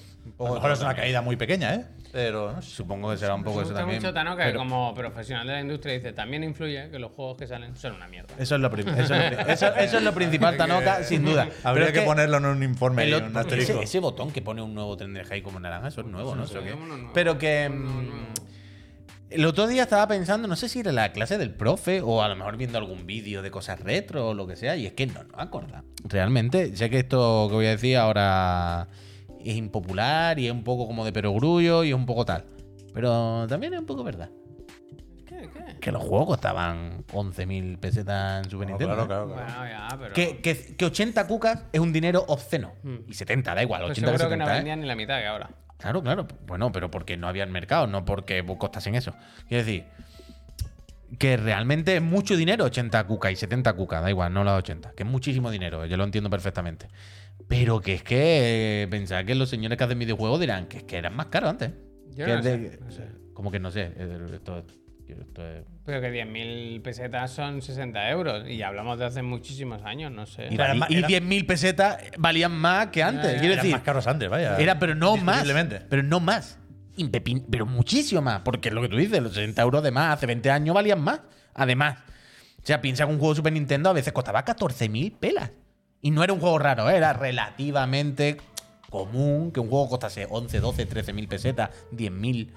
O 0.42 0.46
a 0.46 0.48
lo 0.48 0.54
mejor 0.56 0.72
es 0.72 0.80
una 0.80 0.94
caída 0.94 1.20
muy 1.22 1.36
pequeña, 1.36 1.74
¿eh? 1.74 1.84
Pero 2.12 2.50
no 2.52 2.60
sé. 2.62 2.70
Supongo 2.70 3.10
que 3.10 3.18
será 3.18 3.34
un 3.34 3.44
poco 3.44 3.58
Me 3.58 3.64
eso 3.64 3.74
también. 3.74 4.00
mucho 4.00 4.12
Tanoka, 4.12 4.38
que 4.42 4.48
pero 4.48 4.58
como 4.58 4.92
profesional 4.94 5.46
de 5.46 5.52
la 5.52 5.60
industria 5.60 5.94
dice, 5.94 6.12
también 6.12 6.42
influye 6.42 6.90
que 6.90 6.98
los 6.98 7.12
juegos 7.12 7.36
que 7.36 7.46
salen 7.46 7.76
son 7.76 7.92
una 7.94 8.08
mierda. 8.08 8.34
Eso 8.38 8.54
es 8.56 8.60
lo, 8.60 8.68
prim- 8.70 8.88
eso 8.88 9.14
es 9.14 9.30
lo 9.32 9.36
pri- 9.38 9.52
eso- 9.52 9.74
eso 9.76 9.98
es 9.98 10.02
lo 10.02 10.12
principal, 10.12 10.56
Tanoka, 10.56 11.04
sin 11.04 11.24
duda. 11.24 11.48
Habría 11.62 11.92
que, 11.92 12.00
ponerlo 12.02 12.38
en 12.38 12.46
un 12.46 12.62
informe, 12.64 13.04
el 13.04 13.10
y 13.10 13.14
un 13.14 13.36
asterisco. 13.36 13.74
ese, 13.74 13.82
ese 13.84 13.98
botón 14.00 14.32
que 14.32 14.42
pone 14.42 14.60
un 14.62 14.74
nuevo 14.74 14.96
tren 14.96 15.12
de 15.14 15.22
High 15.24 15.42
como 15.42 15.60
naranja, 15.60 15.88
eso 15.88 16.00
es 16.00 16.06
nuevo, 16.08 16.34
¿no? 16.34 16.46
sé, 16.46 16.54
Eso 16.58 16.64
que- 16.64 16.72
uno 16.72 16.96
nuevo. 16.96 17.10
Pero 17.14 17.38
que. 17.38 17.68
Mm. 17.68 18.30
El 19.30 19.44
otro 19.46 19.68
día 19.68 19.82
estaba 19.84 20.08
pensando, 20.08 20.48
no 20.48 20.56
sé 20.56 20.68
si 20.68 20.80
era 20.80 20.90
la 20.90 21.12
clase 21.12 21.38
del 21.38 21.52
profe 21.54 22.00
o 22.00 22.20
a 22.20 22.28
lo 22.28 22.34
mejor 22.34 22.56
viendo 22.56 22.78
algún 22.78 23.06
vídeo 23.06 23.42
de 23.42 23.52
cosas 23.52 23.78
retro 23.78 24.30
o 24.30 24.34
lo 24.34 24.48
que 24.48 24.56
sea, 24.56 24.74
y 24.74 24.86
es 24.86 24.92
que 24.94 25.06
no, 25.06 25.22
no 25.22 25.36
me 25.36 25.42
acuerdo. 25.44 25.84
Realmente, 26.02 26.76
sé 26.76 26.90
que 26.90 26.98
esto 26.98 27.46
que 27.48 27.54
voy 27.54 27.66
a 27.66 27.70
decir 27.70 27.96
ahora 27.96 28.88
es 29.44 29.56
impopular 29.56 30.38
y 30.38 30.46
es 30.46 30.52
un 30.52 30.64
poco 30.64 30.86
como 30.86 31.04
de 31.04 31.12
perogrullo 31.12 31.84
y 31.84 31.88
es 31.90 31.94
un 31.94 32.06
poco 32.06 32.24
tal. 32.24 32.44
Pero 32.94 33.46
también 33.48 33.74
es 33.74 33.80
un 33.80 33.86
poco 33.86 34.02
verdad. 34.04 34.30
¿Qué? 35.26 35.48
¿Qué? 35.52 35.78
Que 35.80 35.92
los 35.92 36.02
juegos 36.02 36.26
costaban 36.26 37.04
11.000 37.06 37.78
pesetas 37.78 38.44
en 38.44 38.50
Super 38.50 38.68
No, 38.68 38.76
Nintendo. 38.78 38.94
claro, 38.94 39.04
¿eh? 39.04 39.06
claro, 39.06 39.26
claro. 39.34 39.44
Bueno, 39.54 39.70
ya, 39.70 39.98
pero... 39.98 40.14
Que, 40.14 40.38
que- 40.40 40.76
que 40.76 40.84
80 40.84 41.26
cucas 41.26 41.62
es 41.72 41.80
un 41.80 41.92
dinero 41.92 42.24
obsceno. 42.28 42.72
Y 43.06 43.14
70, 43.14 43.54
da 43.54 43.62
igual, 43.62 43.82
pues 43.82 43.92
80 43.92 44.12
que 44.12 44.18
seguro 44.18 44.30
que 44.30 44.36
no 44.36 44.44
70. 44.44 44.52
¿eh? 44.52 44.58
vendían 44.58 44.80
ni 44.80 44.86
la 44.86 44.96
mitad 44.96 45.18
que 45.20 45.26
ahora. 45.26 45.50
Claro, 45.78 46.02
claro. 46.02 46.26
Bueno, 46.46 46.72
pero 46.72 46.90
porque 46.90 47.16
no 47.16 47.26
había 47.28 47.46
mercado, 47.46 47.86
no 47.86 48.04
porque 48.04 48.44
costasen 48.58 48.94
eso. 48.96 49.14
Quiero 49.48 49.64
decir, 49.64 49.84
que 51.18 51.36
realmente 51.36 51.96
es 51.96 52.02
mucho 52.02 52.36
dinero, 52.36 52.64
80 52.66 53.04
cuca 53.06 53.30
y 53.30 53.36
70 53.36 53.72
cuca, 53.72 54.00
da 54.00 54.10
igual, 54.10 54.32
no 54.32 54.44
las 54.44 54.58
80, 54.58 54.92
que 54.92 55.02
es 55.04 55.08
muchísimo 55.08 55.50
dinero, 55.50 55.86
yo 55.86 55.96
lo 55.96 56.04
entiendo 56.04 56.28
perfectamente. 56.30 56.86
Pero 57.50 57.80
que 57.82 57.92
es 57.94 58.02
que 58.02 58.84
eh, 58.84 58.88
pensar 58.88 59.26
que 59.26 59.34
los 59.34 59.50
señores 59.50 59.76
que 59.76 59.84
hacen 59.84 59.98
videojuegos 59.98 60.40
dirán 60.40 60.66
que 60.68 60.78
es 60.78 60.82
que 60.84 60.96
eran 60.96 61.14
más 61.14 61.26
caros 61.26 61.50
antes. 61.50 61.72
Yo 62.14 62.24
Que 62.24 62.32
no 62.32 62.38
es 62.38 62.44
sé, 62.44 62.58
de- 62.58 62.78
no 62.78 62.90
sé. 62.90 63.02
Como 63.34 63.50
que 63.50 63.58
no 63.60 63.70
sé. 63.70 63.92
eh, 63.96 64.18
Esto, 64.34 64.64
esto 65.08 65.46
es- 65.48 65.64
Pero 65.84 66.00
que 66.00 66.10
10.000 66.12 66.80
pesetas 66.82 67.32
son 67.32 67.60
60 67.60 68.08
euros. 68.10 68.48
Y 68.48 68.62
hablamos 68.62 68.98
de 69.00 69.06
hace 69.06 69.22
muchísimos 69.22 69.82
años, 69.82 70.12
no 70.12 70.24
sé. 70.26 70.46
Y, 70.50 70.54
Era 70.54 70.74
y- 70.74 70.78
más- 70.78 70.90
y 70.90 70.98
era- 70.98 71.08
10.000 71.08 71.44
pesetas 71.46 71.98
valían 72.16 72.52
más 72.52 72.86
que 72.88 73.02
antes. 73.02 73.32
Ya, 73.32 73.38
Quiero 73.40 73.54
Eran 73.54 73.56
decir, 73.64 73.72
más 73.72 73.82
caros 73.82 74.06
antes, 74.06 74.28
vaya. 74.30 74.56
Era, 74.56 74.78
pero 74.78 74.94
no 74.94 75.16
más. 75.16 75.44
Pero 75.88 76.02
no 76.04 76.20
más. 76.20 76.56
Impepin- 76.96 77.44
pero 77.50 77.66
muchísimo 77.66 78.22
más. 78.22 78.42
Porque 78.42 78.68
es 78.68 78.74
lo 78.74 78.80
que 78.82 78.88
tú 78.88 78.96
dices, 78.96 79.20
los 79.20 79.34
60 79.34 79.60
euros 79.62 79.82
de 79.82 79.90
más 79.90 80.14
hace 80.14 80.26
20 80.26 80.50
años 80.52 80.72
valían 80.74 81.00
más. 81.00 81.20
Además, 81.54 81.98
o 82.62 82.62
sea, 82.66 82.80
piensa 82.80 83.04
que 83.06 83.12
un 83.12 83.18
juego 83.18 83.32
de 83.34 83.36
Super 83.38 83.52
Nintendo 83.52 83.90
a 83.90 83.92
veces 83.92 84.12
costaba 84.12 84.44
14.000 84.44 85.16
pelas. 85.18 85.50
Y 86.02 86.10
no 86.10 86.24
era 86.24 86.32
un 86.32 86.40
juego 86.40 86.58
raro, 86.58 86.88
¿eh? 86.88 86.96
era 86.96 87.12
relativamente 87.12 88.38
común 88.88 89.52
que 89.52 89.60
un 89.60 89.68
juego 89.68 89.88
costase 89.88 90.26
11, 90.28 90.60
12, 90.60 90.88
13.000 90.88 91.28
pesetas, 91.28 91.70
10.000. 91.92 92.50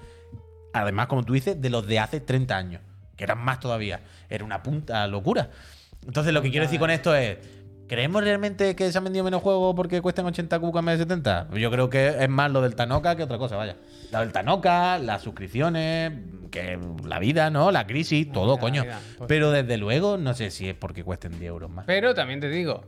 Además, 0.72 1.06
como 1.06 1.22
tú 1.22 1.34
dices, 1.34 1.60
de 1.60 1.70
los 1.70 1.86
de 1.86 1.98
hace 2.00 2.20
30 2.20 2.56
años, 2.56 2.82
que 3.16 3.24
eran 3.24 3.38
más 3.38 3.60
todavía. 3.60 4.00
Era 4.28 4.44
una 4.44 4.62
punta 4.62 5.06
locura. 5.06 5.50
Entonces, 6.06 6.32
lo 6.32 6.42
que 6.42 6.50
quiero 6.50 6.66
decir 6.66 6.80
con 6.80 6.90
esto 6.90 7.14
es. 7.14 7.38
¿Creemos 7.86 8.24
realmente 8.24 8.74
que 8.74 8.90
se 8.90 8.96
han 8.96 9.04
vendido 9.04 9.24
menos 9.26 9.42
juegos 9.42 9.74
porque 9.76 10.00
cuestan 10.00 10.24
80 10.24 10.58
cucas 10.58 10.80
en 10.80 10.86
vez 10.86 10.98
de 10.98 11.04
70? 11.04 11.48
Yo 11.52 11.70
creo 11.70 11.90
que 11.90 12.16
es 12.18 12.28
más 12.30 12.50
lo 12.50 12.62
del 12.62 12.74
Tanoka 12.74 13.14
que 13.14 13.22
otra 13.22 13.36
cosa, 13.36 13.56
vaya. 13.56 13.76
La 14.10 14.20
del 14.20 14.32
Tanoka, 14.32 14.98
las 14.98 15.20
suscripciones, 15.20 16.12
que 16.50 16.78
la 17.06 17.18
vida, 17.18 17.50
¿no? 17.50 17.70
La 17.70 17.86
crisis, 17.86 18.32
todo, 18.32 18.54
la 18.54 18.60
coño. 18.60 18.82
vida, 18.84 19.00
pues. 19.18 19.28
Pero 19.28 19.50
desde 19.50 19.76
luego, 19.76 20.16
no 20.16 20.32
sé 20.32 20.50
si 20.50 20.66
es 20.66 20.74
porque 20.74 21.04
cuesten 21.04 21.32
10 21.38 21.42
euros 21.42 21.70
más. 21.70 21.84
Pero 21.84 22.14
también 22.14 22.40
te 22.40 22.48
digo, 22.48 22.84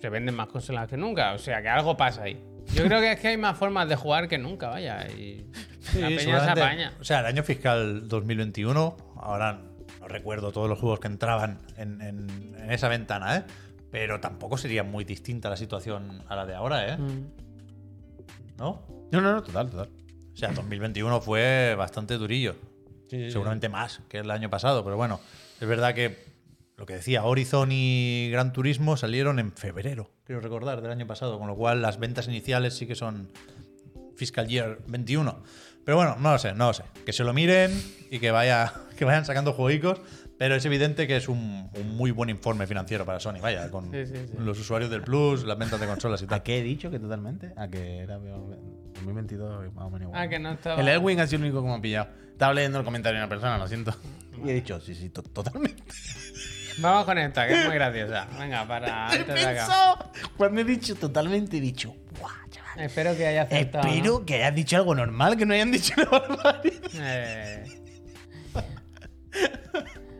se 0.00 0.08
venden 0.08 0.34
más 0.34 0.48
consolas 0.48 0.88
que 0.88 0.96
nunca. 0.96 1.32
O 1.34 1.38
sea, 1.38 1.60
que 1.62 1.68
algo 1.68 1.96
pasa 1.96 2.22
ahí. 2.22 2.42
Yo 2.74 2.84
creo 2.84 3.00
que 3.00 3.12
es 3.12 3.20
que 3.20 3.28
hay 3.28 3.36
más 3.36 3.56
formas 3.58 3.88
de 3.88 3.96
jugar 3.96 4.28
que 4.28 4.38
nunca, 4.38 4.68
vaya. 4.68 5.06
Y 5.08 5.46
Sí, 5.80 5.98
la 6.00 6.08
peña 6.08 6.40
se 6.44 6.50
apaña. 6.50 6.92
O 7.00 7.04
sea, 7.04 7.20
el 7.20 7.26
año 7.26 7.42
fiscal 7.42 8.06
2021, 8.08 8.96
ahora 9.16 9.60
no 10.00 10.08
recuerdo 10.08 10.52
todos 10.52 10.68
los 10.68 10.78
juegos 10.78 11.00
que 11.00 11.08
entraban 11.08 11.58
en, 11.76 12.00
en- 12.00 12.54
en 12.58 12.70
esa 12.70 12.88
ventana, 12.88 13.36
¿eh? 13.38 13.44
Pero 13.90 14.20
tampoco 14.20 14.56
sería 14.56 14.84
muy 14.84 15.04
distinta 15.04 15.50
la 15.50 15.56
situación 15.56 16.22
a 16.28 16.36
la 16.36 16.46
de 16.46 16.54
ahora, 16.54 16.86
¿eh? 16.94 16.96
Mm. 16.96 17.24
¿No? 18.58 18.86
No, 19.10 19.20
no, 19.20 19.32
no, 19.32 19.42
total, 19.42 19.70
total. 19.70 19.88
O 20.32 20.36
sea, 20.36 20.52
2021 20.52 21.20
fue 21.20 21.74
bastante 21.76 22.16
durillo. 22.16 22.54
Seguramente 23.08 23.68
más 23.68 24.00
que 24.08 24.18
el 24.18 24.30
año 24.30 24.48
pasado, 24.50 24.84
pero 24.84 24.96
bueno, 24.96 25.18
es 25.60 25.66
verdad 25.66 25.94
que 25.94 26.29
lo 26.80 26.86
que 26.86 26.94
decía, 26.94 27.22
Horizon 27.24 27.68
y 27.72 28.30
Gran 28.32 28.52
Turismo 28.54 28.96
salieron 28.96 29.38
en 29.38 29.52
febrero, 29.52 30.10
quiero 30.24 30.40
recordar, 30.40 30.80
del 30.80 30.90
año 30.90 31.06
pasado, 31.06 31.38
con 31.38 31.46
lo 31.46 31.54
cual 31.54 31.82
las 31.82 31.98
ventas 31.98 32.26
iniciales 32.26 32.74
sí 32.74 32.86
que 32.86 32.94
son 32.94 33.28
fiscal 34.16 34.48
year 34.48 34.78
21. 34.88 35.42
Pero 35.84 35.96
bueno, 35.98 36.16
no 36.18 36.32
lo 36.32 36.38
sé, 36.38 36.54
no 36.54 36.68
lo 36.68 36.72
sé. 36.72 36.84
Que 37.04 37.12
se 37.12 37.22
lo 37.22 37.32
miren 37.34 37.70
y 38.10 38.18
que, 38.18 38.30
vaya, 38.30 38.72
que 38.96 39.04
vayan 39.04 39.24
sacando 39.26 39.52
juegos, 39.52 40.00
pero 40.38 40.54
es 40.54 40.64
evidente 40.64 41.06
que 41.06 41.16
es 41.18 41.28
un, 41.28 41.68
un 41.74 41.96
muy 41.96 42.12
buen 42.12 42.30
informe 42.30 42.66
financiero 42.66 43.04
para 43.04 43.20
Sony, 43.20 43.40
vaya, 43.42 43.70
con 43.70 43.90
Sí, 43.90 44.06
sí, 44.06 44.14
sí. 44.28 44.32
los 44.38 44.58
usuarios 44.58 44.90
del 44.90 45.02
Plus, 45.02 45.44
las 45.44 45.58
ventas 45.58 45.78
de 45.80 45.86
consolas 45.86 46.22
y 46.22 46.24
¿A 46.24 46.28
tal. 46.28 46.42
qué 46.42 46.60
he 46.60 46.62
dicho 46.62 46.90
que 46.90 46.98
totalmente? 46.98 47.52
A 47.58 47.68
que 47.68 47.98
era 47.98 48.16
2022 48.18 49.74
más 49.74 49.84
o 49.84 49.90
menos 49.90 50.08
igual. 50.08 50.18
Ah, 50.22 50.28
que 50.30 50.38
no 50.38 50.52
estaba. 50.52 50.80
El 50.80 50.88
Elwin 50.88 51.20
ha 51.20 51.26
sido 51.26 51.36
el 51.44 51.50
único 51.50 51.62
que 51.62 51.68
me 51.68 51.74
ha 51.74 51.80
pillado. 51.82 52.08
Estaba 52.32 52.54
leyendo 52.54 52.78
el 52.78 52.84
comentario 52.86 53.18
de 53.18 53.24
una 53.24 53.28
persona, 53.28 53.58
lo 53.58 53.68
siento. 53.68 53.94
Y 54.42 54.48
he 54.48 54.54
dicho, 54.54 54.80
sí, 54.80 54.94
sí, 54.94 55.10
to- 55.10 55.22
totalmente. 55.22 55.82
Vamos 56.80 57.04
con 57.04 57.18
esta, 57.18 57.46
que 57.46 57.60
es 57.60 57.66
muy 57.66 57.74
graciosa. 57.74 58.26
Venga, 58.38 58.66
para 58.66 59.08
antes 59.10 59.26
de 59.26 59.46
acá. 59.46 59.98
Cuando 60.36 60.60
he 60.60 60.64
dicho 60.64 60.94
totalmente, 60.96 61.58
he 61.58 61.60
dicho, 61.60 61.94
guau, 62.18 62.30
chaval. 62.50 62.80
Espero 62.80 63.16
que 63.16 63.26
haya 63.26 63.42
acertado. 63.42 63.84
¿no? 63.86 63.90
Espero 63.94 64.24
que 64.26 64.34
hayas 64.36 64.54
dicho 64.54 64.76
algo 64.76 64.94
normal, 64.94 65.36
que 65.36 65.46
no 65.46 65.54
hayan 65.54 65.70
dicho 65.72 65.94
una 65.96 66.10
barbaridad. 66.10 66.80
Eh. 66.94 67.64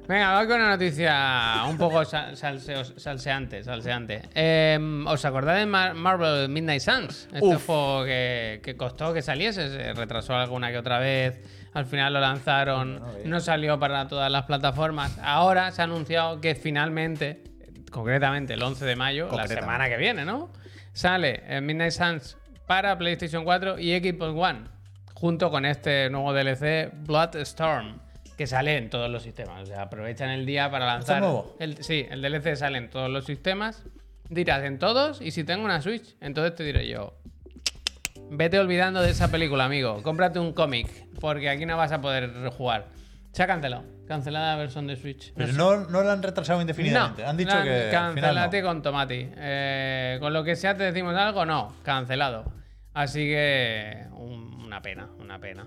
Venga, 0.08 0.36
voy 0.38 0.48
con 0.48 0.56
una 0.56 0.70
noticia 0.70 1.62
un 1.68 1.78
poco 1.78 2.04
sal- 2.04 2.34
salseo- 2.34 2.98
salseante. 2.98 3.62
salseante. 3.62 4.22
Eh, 4.34 4.76
¿Os 5.06 5.24
acordáis 5.24 5.60
de 5.60 5.66
Mar- 5.66 5.94
Marvel 5.94 6.48
Midnight 6.48 6.80
Suns? 6.80 7.28
Este 7.32 7.38
Uf. 7.46 7.64
juego 7.66 8.04
que, 8.04 8.60
que 8.64 8.76
costó 8.76 9.14
que 9.14 9.22
saliese, 9.22 9.68
se 9.70 9.92
retrasó 9.92 10.34
alguna 10.34 10.72
que 10.72 10.78
otra 10.78 10.98
vez. 10.98 11.38
Al 11.72 11.86
final 11.86 12.12
lo 12.12 12.20
lanzaron, 12.20 13.00
no 13.24 13.40
salió 13.40 13.78
para 13.78 14.08
todas 14.08 14.30
las 14.30 14.44
plataformas. 14.44 15.18
Ahora 15.22 15.70
se 15.70 15.82
ha 15.82 15.84
anunciado 15.84 16.40
que 16.40 16.54
finalmente, 16.54 17.44
concretamente 17.90 18.54
el 18.54 18.62
11 18.62 18.84
de 18.84 18.96
mayo, 18.96 19.28
la 19.34 19.46
semana 19.46 19.88
que 19.88 19.96
viene, 19.96 20.24
¿no? 20.24 20.50
Sale 20.92 21.42
eh, 21.46 21.60
Midnight 21.60 21.92
Suns 21.92 22.36
para 22.66 22.98
PlayStation 22.98 23.44
4 23.44 23.78
y 23.78 23.96
Xbox 23.98 24.34
One, 24.36 24.64
junto 25.14 25.50
con 25.50 25.64
este 25.64 26.10
nuevo 26.10 26.32
DLC 26.32 26.90
Bloodstorm, 26.92 28.00
que 28.36 28.46
sale 28.46 28.76
en 28.76 28.90
todos 28.90 29.08
los 29.08 29.22
sistemas. 29.22 29.62
O 29.62 29.66
sea, 29.66 29.82
aprovechan 29.82 30.30
el 30.30 30.46
día 30.46 30.70
para 30.70 30.86
lanzar. 30.86 31.20
nuevo? 31.20 31.56
El, 31.60 31.82
sí, 31.84 32.06
el 32.10 32.20
DLC 32.20 32.56
sale 32.56 32.78
en 32.78 32.90
todos 32.90 33.10
los 33.10 33.24
sistemas. 33.24 33.84
Dirás 34.28 34.62
en 34.62 34.78
todos, 34.78 35.20
y 35.20 35.32
si 35.32 35.42
tengo 35.42 35.64
una 35.64 35.82
Switch, 35.82 36.16
entonces 36.20 36.54
te 36.54 36.62
diré 36.62 36.86
yo. 36.86 37.14
Vete 38.30 38.58
olvidando 38.58 39.02
de 39.02 39.10
esa 39.10 39.28
película, 39.30 39.64
amigo. 39.64 40.02
Cómprate 40.02 40.38
un 40.38 40.52
cómic, 40.52 40.86
porque 41.20 41.48
aquí 41.50 41.66
no 41.66 41.76
vas 41.76 41.92
a 41.92 42.00
poder 42.00 42.30
jugar. 42.56 42.86
Se 43.32 43.42
ha 43.42 43.46
cancelado. 43.46 43.84
Cancelada 44.06 44.52
la 44.52 44.56
versión 44.56 44.86
de 44.86 44.96
Switch. 44.96 45.32
Pero 45.36 45.52
no, 45.52 45.76
no 45.88 46.02
la 46.02 46.12
han 46.12 46.22
retrasado 46.22 46.60
indefinidamente. 46.60 47.22
No, 47.22 47.28
han 47.28 47.36
dicho 47.36 47.62
que. 47.62 47.94
al 47.96 48.12
final 48.14 48.34
no. 48.34 48.40
Cancelate 48.40 48.62
con 48.62 48.82
Tomati. 48.82 49.28
Eh, 49.36 50.16
con 50.20 50.32
lo 50.32 50.42
que 50.44 50.56
sea 50.56 50.76
te 50.76 50.84
decimos 50.84 51.14
algo, 51.16 51.44
no, 51.46 51.74
cancelado. 51.84 52.52
Así 52.92 53.20
que 53.26 54.04
un- 54.12 54.62
una 54.64 54.82
pena, 54.82 55.08
una 55.18 55.38
pena. 55.38 55.66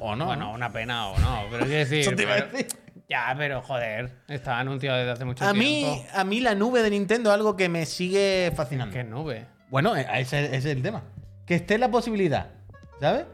O 0.00 0.14
no. 0.16 0.26
bueno, 0.26 0.52
una 0.52 0.70
pena 0.70 1.08
o 1.08 1.18
no, 1.18 1.44
pero 1.50 1.64
quiero 1.64 1.78
decir. 1.78 2.00
Eso 2.00 2.12
te 2.12 2.22
iba 2.24 2.32
a 2.32 2.36
pero- 2.36 2.48
decir. 2.50 2.66
Ya, 3.08 3.34
pero 3.38 3.62
joder, 3.62 4.10
estaba 4.28 4.58
anunciado 4.60 4.98
desde 4.98 5.10
hace 5.12 5.24
mucho 5.24 5.42
A 5.42 5.54
mí, 5.54 5.82
tiempo. 5.82 6.04
a 6.12 6.24
mí 6.24 6.40
la 6.40 6.54
nube 6.54 6.82
de 6.82 6.90
Nintendo 6.90 7.30
es 7.30 7.34
algo 7.34 7.56
que 7.56 7.70
me 7.70 7.86
sigue 7.86 8.52
fascinando. 8.54 8.92
Qué 8.94 9.02
nube. 9.02 9.46
Bueno, 9.70 9.96
eh, 9.96 10.06
ese, 10.16 10.44
ese 10.44 10.56
es 10.56 10.64
el 10.66 10.82
tema. 10.82 11.04
Que 11.48 11.54
esté 11.56 11.78
la 11.78 11.90
posibilidad, 11.90 12.50
¿sabes? 13.00 13.24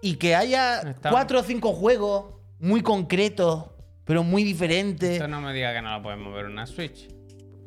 Y 0.00 0.14
que 0.16 0.34
haya 0.36 0.80
Está- 0.80 1.10
cuatro 1.10 1.40
o 1.40 1.42
cinco 1.42 1.72
juegos 1.72 2.34
muy 2.60 2.80
concretos, 2.82 3.66
pero 4.04 4.22
muy 4.22 4.44
diferentes. 4.44 5.10
Esto 5.10 5.28
no 5.28 5.40
me 5.40 5.52
diga 5.52 5.74
que 5.74 5.82
no 5.82 5.96
lo 5.96 6.02
puedes 6.02 6.18
mover 6.20 6.46
una 6.46 6.64
Switch. 6.66 7.08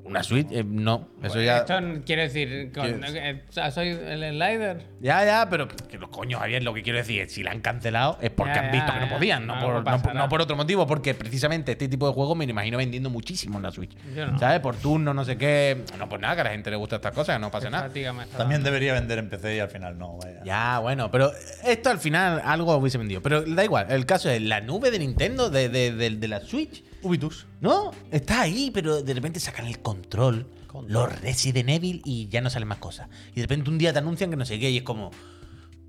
Una 0.07 0.23
Switch, 0.23 0.47
eh, 0.51 0.63
no. 0.65 1.09
Eso 1.21 1.41
ya. 1.41 1.57
Esto 1.57 1.75
quiere 2.05 2.23
decir. 2.23 2.71
Con, 2.73 3.01
¿Qué 3.01 3.41
eh, 3.51 3.71
¿Soy 3.71 3.89
el 3.89 4.19
slider? 4.31 4.85
Ya, 5.01 5.25
ya, 5.25 5.47
pero 5.49 5.67
que 5.67 5.97
los 5.97 6.09
coños, 6.09 6.39
Javier, 6.39 6.63
lo 6.63 6.73
que 6.73 6.81
quiero 6.81 6.97
decir 6.97 7.21
es 7.21 7.33
si 7.33 7.43
la 7.43 7.51
han 7.51 7.59
cancelado 7.61 8.17
es 8.21 8.29
porque 8.29 8.53
Ya, 8.55 8.61
han 8.65 8.71
visto 8.71 8.87
ya, 8.87 8.93
que 8.99 9.05
no 9.05 9.11
podían, 9.13 9.45
no 9.45 9.53
por, 9.59 9.69
no, 9.69 9.73
por- 9.75 9.83
pasará. 9.83 10.13
no 10.13 10.29
por 10.29 10.41
otro 10.41 10.55
motivo, 10.55 10.87
porque 10.87 11.13
precisamente 11.13 11.73
este 11.73 11.87
tipo 11.89 12.07
de 12.07 12.13
juegos 12.13 12.37
me 12.37 12.45
lo 12.45 12.51
imagino 12.51 12.77
vendiendo 12.77 13.09
muchísimo 13.09 13.57
en 13.57 13.63
la 13.63 13.71
Switch. 13.71 13.95
No. 14.15 14.39
¿Sabes? 14.39 14.61
Por 14.61 14.75
turno, 14.77 15.13
no 15.13 15.25
sé 15.25 15.37
qué. 15.37 15.83
No, 15.99 16.07
pues 16.07 16.21
nada, 16.21 16.35
que 16.35 16.41
a 16.41 16.43
la 16.45 16.49
gente 16.51 16.69
le 16.71 16.77
gusta 16.77 16.95
estas 16.97 17.11
cosas, 17.13 17.39
no 17.39 17.51
pasa 17.51 17.69
nada. 17.69 17.89
También 17.89 18.23
dando. 18.37 18.63
debería 18.63 18.93
vender 18.93 19.19
en 19.19 19.29
PC 19.29 19.57
y 19.57 19.59
al 19.59 19.69
final 19.69 19.97
no, 19.97 20.17
vaya. 20.17 20.41
Ya, 20.45 20.79
bueno, 20.79 21.11
pero 21.11 21.31
esto 21.65 21.89
al 21.89 21.99
final 21.99 22.41
algo 22.45 22.75
hubiese 22.77 22.97
vendido. 22.97 23.21
Pero 23.21 23.41
da 23.41 23.63
igual, 23.63 23.87
el 23.89 24.05
caso 24.05 24.29
es 24.29 24.41
la 24.41 24.61
nube 24.61 24.89
de 24.91 24.99
Nintendo, 24.99 25.49
de, 25.49 25.67
de- 25.69 25.91
de- 25.91 26.11
de 26.11 26.27
la 26.27 26.39
Switch. 26.39 26.83
Ubitus. 27.07 27.47
¿No? 27.61 27.91
Está 28.11 28.41
ahí, 28.41 28.71
pero 28.71 29.01
de 29.01 29.13
repente 29.13 29.39
sacan 29.39 29.65
el 29.65 29.79
control, 29.81 30.47
los 30.87 31.21
Resident 31.21 31.69
Evil 31.69 32.01
y 32.05 32.27
ya 32.27 32.41
no 32.41 32.49
salen 32.49 32.67
más 32.67 32.77
cosas. 32.77 33.09
Y 33.31 33.37
de 33.37 33.41
repente 33.43 33.69
un 33.69 33.77
día 33.77 33.91
te 33.93 33.99
anuncian 33.99 34.29
que 34.29 34.35
no 34.37 34.45
sé 34.45 34.59
qué 34.59 34.69
y 34.69 34.77
es 34.77 34.83
como. 34.83 35.11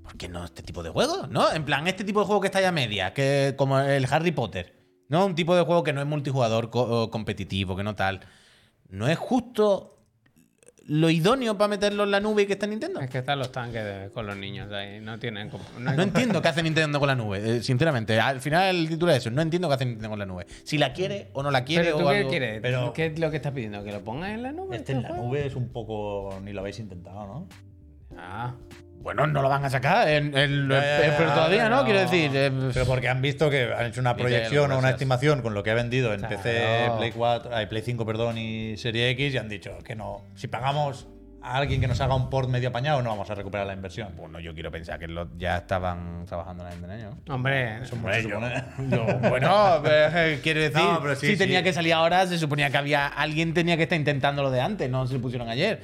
¿Por 0.03 0.17
qué 0.17 0.27
no 0.27 0.43
este 0.43 0.63
tipo 0.63 0.81
de 0.81 0.89
juegos? 0.89 1.29
¿No? 1.29 1.51
En 1.53 1.63
plan, 1.65 1.87
este 1.87 2.03
tipo 2.03 2.19
de 2.21 2.25
juego 2.25 2.41
que 2.41 2.47
está 2.47 2.59
ya 2.61 2.71
media, 2.71 3.13
que 3.13 3.53
como 3.57 3.79
el 3.79 4.07
Harry 4.09 4.31
Potter. 4.31 4.75
¿No? 5.07 5.25
Un 5.25 5.35
tipo 5.35 5.55
de 5.55 5.63
juego 5.63 5.83
que 5.83 5.93
no 5.93 6.01
es 6.01 6.07
multijugador 6.07 6.69
co- 6.71 7.09
competitivo, 7.11 7.75
que 7.75 7.83
no 7.83 7.95
tal. 7.95 8.21
¿No 8.89 9.07
es 9.07 9.17
justo 9.19 9.98
lo 10.89 11.09
idóneo 11.09 11.57
para 11.57 11.67
meterlo 11.67 12.03
en 12.03 12.11
la 12.11 12.19
nube 12.19 12.41
y 12.41 12.45
que 12.47 12.53
está 12.53 12.65
en 12.65 12.71
Nintendo? 12.71 12.99
Es 12.99 13.09
que 13.09 13.19
están 13.19 13.37
los 13.39 13.51
tanques 13.51 13.83
de- 13.83 14.09
con 14.11 14.25
los 14.27 14.35
niños 14.35 14.71
ahí. 14.71 14.99
No 14.99 15.17
tienen. 15.19 15.49
no 15.79 15.89
hay 15.91 15.95
No 15.97 16.03
entiendo 16.03 16.41
qué 16.41 16.47
hace 16.47 16.63
Nintendo 16.63 16.99
con 16.99 17.07
la 17.07 17.15
nube, 17.15 17.57
eh, 17.57 17.63
sinceramente. 17.63 18.19
Al 18.19 18.41
final 18.41 18.75
el 18.75 18.89
título 18.89 19.11
es 19.11 19.19
eso. 19.19 19.29
No 19.31 19.41
entiendo 19.41 19.67
qué 19.67 19.75
hace 19.75 19.85
Nintendo 19.85 20.09
con 20.09 20.19
la 20.19 20.25
nube. 20.25 20.45
Si 20.63 20.77
la 20.77 20.91
quiere 20.93 21.29
o 21.33 21.43
no 21.43 21.51
la 21.51 21.63
quiere 21.63 21.85
¿Pero 21.85 21.97
o 21.97 21.99
tú 22.01 22.07
qué 22.09 22.27
quieres? 22.27 22.59
Pero- 22.61 22.91
¿Qué 22.93 23.05
es 23.07 23.19
lo 23.19 23.29
que 23.31 23.37
estás 23.37 23.51
pidiendo? 23.53 23.83
¿Que 23.83 23.91
lo 23.91 24.01
pongas 24.03 24.31
en 24.31 24.43
la 24.43 24.51
nube? 24.51 24.75
Este 24.77 24.91
en 24.93 25.03
la 25.03 25.09
juego? 25.09 25.23
nube 25.25 25.45
es 25.45 25.55
un 25.55 25.69
poco. 25.69 26.39
Ni 26.43 26.53
lo 26.53 26.61
habéis 26.61 26.79
intentado, 26.79 27.25
¿no? 27.27 27.47
Ah. 28.17 28.55
Bueno, 29.01 29.25
no 29.27 29.41
lo 29.41 29.47
van 29.49 29.63
a 29.63 29.69
sacar, 29.69 30.07
en- 30.09 30.37
en- 30.37 30.69
eh, 30.71 30.99
ya, 31.07 31.15
pero 31.17 31.31
todavía 31.31 31.69
no, 31.69 31.77
no. 31.77 31.83
quiero 31.85 32.01
decir. 32.01 32.31
eh, 32.33 32.51
Pero 32.73 32.85
porque 32.85 33.07
han 33.07 33.21
visto 33.21 33.49
que 33.49 33.73
han 33.73 33.85
hecho 33.85 34.01
una 34.01 34.13
Miguel, 34.13 34.27
proyección 34.31 34.63
o 34.63 34.65
una 34.65 34.75
gracias. 34.75 34.93
estimación 34.95 35.41
con 35.41 35.53
lo 35.53 35.63
que 35.63 35.71
ha 35.71 35.75
vendido 35.75 36.13
en 36.13 36.19
Claro. 36.19 36.35
PC, 36.35 36.91
Play 36.97 37.11
4, 37.11 37.51
ay, 37.55 37.65
Play 37.67 37.81
5, 37.81 38.05
perdón, 38.05 38.37
y 38.37 38.75
Serie 38.77 39.09
X 39.11 39.33
y 39.33 39.37
han 39.37 39.47
dicho 39.47 39.77
que 39.85 39.95
no. 39.95 40.25
Si 40.35 40.47
pagamos 40.47 41.07
a 41.41 41.55
alguien 41.55 41.79
que 41.79 41.87
nos 41.87 42.01
haga 42.01 42.13
un 42.15 42.29
port 42.29 42.49
medio 42.49 42.67
apañado, 42.67 43.01
no 43.01 43.09
vamos 43.11 43.29
a 43.29 43.35
recuperar 43.35 43.65
la 43.65 43.71
inversión. 43.73 44.09
Bueno, 44.17 44.41
yo 44.41 44.53
quiero 44.53 44.69
pensar 44.69 44.99
que 44.99 45.07
lo- 45.07 45.29
ya 45.37 45.59
estaban 45.59 46.25
trabajando 46.25 46.65
en 46.67 46.69
la 46.69 46.75
Nintendo. 46.75 47.17
¿no? 47.25 47.35
Hombre, 47.35 47.77
Eso 47.81 47.95
es 47.95 48.01
mucho 48.01 48.21
suponer. 48.21 48.63
Bueno, 49.29 49.81
eh, 49.85 50.39
quiero 50.43 50.59
decir, 50.59 50.81
No, 50.83 50.99
pero 51.01 51.15
sí, 51.15 51.27
si 51.27 51.31
sí. 51.33 51.37
tenía 51.37 51.63
que 51.63 51.71
salir 51.71 51.93
ahora, 51.93 52.27
se 52.27 52.37
suponía 52.37 52.69
que 52.69 52.77
había 52.77 53.07
alguien 53.07 53.53
tenía 53.53 53.77
que 53.77 53.83
estar 53.83 53.97
intentándolo 53.97 54.51
de 54.51 54.59
antes, 54.59 54.89
no 54.89 55.07
se 55.07 55.13
lo 55.13 55.21
pusieron 55.21 55.47
ayer. 55.47 55.79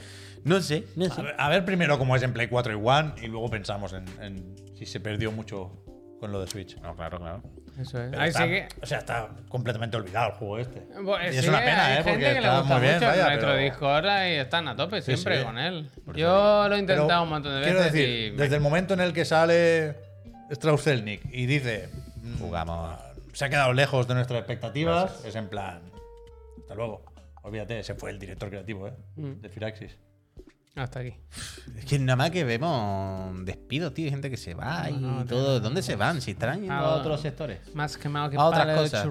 No 0.46 0.62
sé, 0.62 0.86
no 0.96 1.06
A 1.06 1.10
sé. 1.10 1.22
ver, 1.22 1.36
a 1.38 1.50
ver 1.50 1.66
primero 1.66 1.98
cómo 1.98 2.16
es 2.16 2.24
en 2.24 2.32
Play 2.32 2.48
4 2.48 2.72
y 2.74 2.76
One 2.82 3.14
y 3.22 3.28
luego 3.28 3.50
pensamos 3.50 3.91
en, 3.93 4.06
en 4.22 4.56
si 4.78 4.86
se 4.86 5.00
perdió 5.02 5.32
mucho 5.32 5.84
con 6.20 6.32
lo 6.32 6.39
de 6.39 6.48
Switch. 6.48 6.78
No, 6.82 6.96
claro, 6.96 7.20
claro. 7.20 7.41
eso 7.80 8.02
es. 8.02 8.14
Ahí 8.18 8.30
está- 8.30 8.43
sí 8.43 8.50
que. 8.50 8.68
O 8.82 8.86
sea, 8.86 9.00
está 9.00 9.28
completamente 9.50 9.98
olvidado 9.98 10.28
el 10.30 10.34
juego 10.36 10.60
este. 10.60 10.80
Y 10.80 11.36
es 11.36 11.41
sí, 11.41 11.50
una 11.50 11.60
pena, 11.60 11.86
hay 11.88 11.93
¿eh? 11.93 11.96
gente 11.98 12.10
Porque 12.12 12.26
que 12.26 12.32
le 12.34 12.38
está 12.39 12.60
gusta 12.60 12.74
muy 12.76 12.82
bien, 12.84 12.93
mucho 12.96 13.08
vaya, 13.08 13.26
pero- 13.39 13.56
Discord 13.58 14.06
y 14.06 14.32
están 14.36 14.68
a 14.68 14.76
tope 14.76 15.02
Sí, 15.02 15.12
siempre 15.14 15.39
sí. 15.39 15.43
con 15.46 15.58
él. 15.58 15.89
Por 16.06 16.16
Yo 16.16 16.28
lo 16.30 16.64
he 16.64 16.68
Pero 16.70 16.78
intentado 16.78 17.24
un 17.24 17.30
montón 17.30 17.52
de 17.54 17.60
veces 17.60 17.74
Quiero 17.74 17.91
decir, 17.91 18.10
y 18.10 18.30
desde 18.38 18.56
el 18.56 18.62
momento 18.62 18.93
en 18.93 19.00
el 19.02 19.14
que 19.14 19.26
sale 19.26 19.96
Strauss-Zelnick 20.52 21.22
y 21.34 21.48
dice 21.48 21.89
mm, 22.22 22.38
Jugamos. 22.39 23.00
se 23.34 23.46
ha 23.46 23.50
quedado 23.50 23.74
lejos 23.74 24.08
de 24.08 24.14
nuestras 24.14 24.39
expectativas, 24.39 25.26
es 25.26 25.36
en 25.36 25.48
plan 25.50 25.82
hasta 26.62 26.76
luego. 26.76 27.04
Olvídate, 27.41 27.82
se 27.84 27.93
fue 27.96 28.10
el 28.12 28.20
director 28.20 28.50
creativo, 28.50 28.88
¿eh? 28.88 28.93
Mm. 29.16 29.41
De 29.41 29.50
Firaxis. 29.50 29.98
Hasta 30.76 30.99
aquí. 30.99 31.15
Es 31.78 31.86
que 31.86 31.97
nada 31.99 32.15
más 32.17 32.32
que 32.32 32.43
vemos 32.43 33.45
despidos, 33.45 33.93
tío, 33.93 34.05
hay 34.05 34.11
gente 34.11 34.30
que 34.30 34.38
se 34.38 34.53
va 34.53 34.89
y 34.89 34.93
no, 34.93 35.23
todo. 35.26 35.59
¿Dónde 35.59 35.82
se 35.82 35.95
van? 35.95 36.21
Si 36.21 36.32
están 36.32 36.59
yendo 36.59 36.73
Ah, 36.73 36.80
a 36.80 36.95
otros 36.95 37.21
sectores. 37.21 37.59
Más 37.73 37.97
quemado 37.97 38.30
que 38.30 38.38
A 38.38 38.43
otras 38.43 38.65
cosas. 38.78 39.03
que 39.03 39.09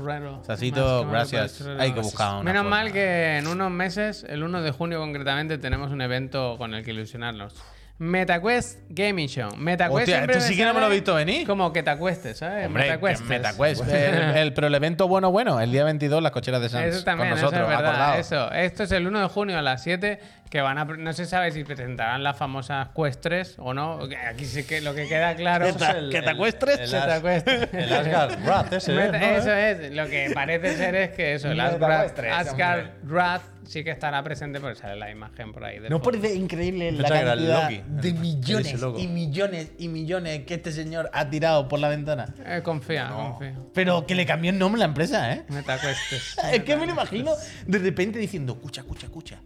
gracias. 1.11 1.63
Hay 1.79 1.93
que 1.93 2.01
buscar 2.01 2.35
una 2.35 2.43
Menos 2.43 2.63
forma. 2.65 2.77
mal 2.77 2.93
que 2.93 3.39
en 3.39 3.47
unos 3.47 3.71
meses, 3.71 4.25
el 4.29 4.43
1 4.45 4.63
de 4.63 4.71
junio 4.73 4.99
concretamente, 5.01 5.59
tenemos 5.59 5.91
un 5.91 6.01
evento 6.03 6.57
con 6.59 6.75
el 6.75 6.85
que 6.85 6.91
ilusionarnos. 6.93 7.55
MetaQuest 7.97 8.81
Gaming 8.89 9.29
Show. 9.29 9.51
MetaQuest 9.57 10.09
Hostia, 10.09 10.25
esto 10.25 10.41
sí 10.41 10.57
que 10.57 10.65
no 10.65 10.75
me 10.75 10.81
lo 10.81 10.89
he 10.89 10.95
visto 10.95 11.15
venir. 11.15 11.47
Como 11.47 11.73
que 11.73 11.85
te 11.85 11.91
acuestes, 11.91 12.39
¿sabes? 12.39 12.67
Hombre, 12.67 12.83
MetaQuest. 12.85 13.23
que 13.23 13.29
MetaQuest. 13.29 13.83
el, 13.89 14.15
el- 14.37 14.53
pero 14.53 14.67
el 14.67 14.75
evento 14.75 15.07
bueno, 15.07 15.31
bueno, 15.31 15.61
el 15.61 15.71
día 15.71 15.85
22, 15.85 16.21
las 16.21 16.33
cocheras 16.33 16.61
de 16.61 16.69
Sans. 16.69 16.87
Eso 16.87 17.05
también, 17.05 17.29
con 17.31 17.39
eso 17.39 17.47
nosotros, 17.47 17.71
es 17.71 17.77
verdad. 17.77 17.91
acordado. 17.93 18.19
Eso. 18.21 18.51
Esto 18.53 18.83
es 18.83 18.91
el 18.93 19.07
1 19.07 19.21
de 19.21 19.29
junio 19.29 19.57
a 19.59 19.63
las 19.63 19.83
7. 19.85 20.19
Que 20.51 20.61
van 20.61 20.79
a. 20.79 20.85
No 20.85 21.13
se 21.13 21.27
sabe 21.27 21.51
si 21.51 21.65
presentarán 21.65 22.23
las 22.23 22.37
famosas 22.37 22.89
Quest 22.95 23.21
3 23.23 23.57
o 23.59 23.75
no. 23.75 23.99
Aquí 24.31 24.45
sí 24.45 24.65
que 24.65 24.81
lo 24.81 24.95
que 24.95 25.09
queda 25.09 25.35
claro. 25.35 25.67
¿Qué 25.67 25.73
tal? 25.73 26.11
¿Que 26.11 26.23
te 26.23 26.31
acuestres? 26.31 26.79
El, 26.79 26.95
As- 26.95 27.13
acuesta. 27.19 27.53
el 27.73 27.93
Asgard 27.93 28.45
Wrath 28.45 28.73
ese. 28.75 28.93
Meta- 28.93 29.19
¿no? 29.19 29.27
eso 29.27 29.53
es, 29.53 29.93
lo 29.93 30.07
que 30.07 30.31
parece 30.33 30.77
ser 30.77 30.95
es 30.95 31.11
que 31.11 31.35
eso, 31.35 31.51
el 31.51 31.59
Asgard, 31.59 32.03
Quest 32.05 32.15
3, 32.17 32.33
Asgard 32.33 32.87
Wrath 33.03 33.43
sí 33.67 33.83
que 33.83 33.91
estará 33.91 34.23
presente 34.23 34.61
porque 34.61 34.77
sale 34.77 34.95
la 34.97 35.11
imagen 35.11 35.51
por 35.53 35.65
ahí. 35.65 35.81
de 35.81 35.89
¿No 35.91 35.99
fondo. 35.99 36.21
parece 36.21 36.37
increíble 36.39 36.93
la 36.93 37.09
el 37.09 37.13
cantidad 37.27 37.63
Loki, 37.71 37.83
de 37.89 38.09
el- 38.11 38.15
millones 38.15 38.77
y 38.99 39.09
millones 39.09 39.73
y 39.79 39.89
millones 39.89 40.41
que 40.45 40.55
este 40.55 40.71
señor 40.71 41.11
ha 41.15 41.31
tirado 41.31 41.67
por 41.67 41.81
la 41.81 41.89
ventana? 41.89 42.27
Eh, 42.47 42.61
confía, 42.63 43.09
confía. 43.09 43.55
Pero 43.73 44.07
que 44.07 44.15
le 44.15 44.25
cambió 44.25 44.51
el 44.53 44.59
nombre 44.59 44.79
a 44.79 44.85
la 44.85 44.85
empresa, 44.87 45.33
¿eh? 45.33 45.43
MetaQuest. 45.49 45.99
Es 46.53 46.63
que 46.63 46.77
me 46.77 46.87
lo 46.87 46.93
imagino 46.93 47.33
de 47.67 47.79
repente 47.79 48.21
diciendo, 48.21 48.53
escucha, 48.53 48.83
escucha, 48.83 49.07
escucha. 49.07 49.41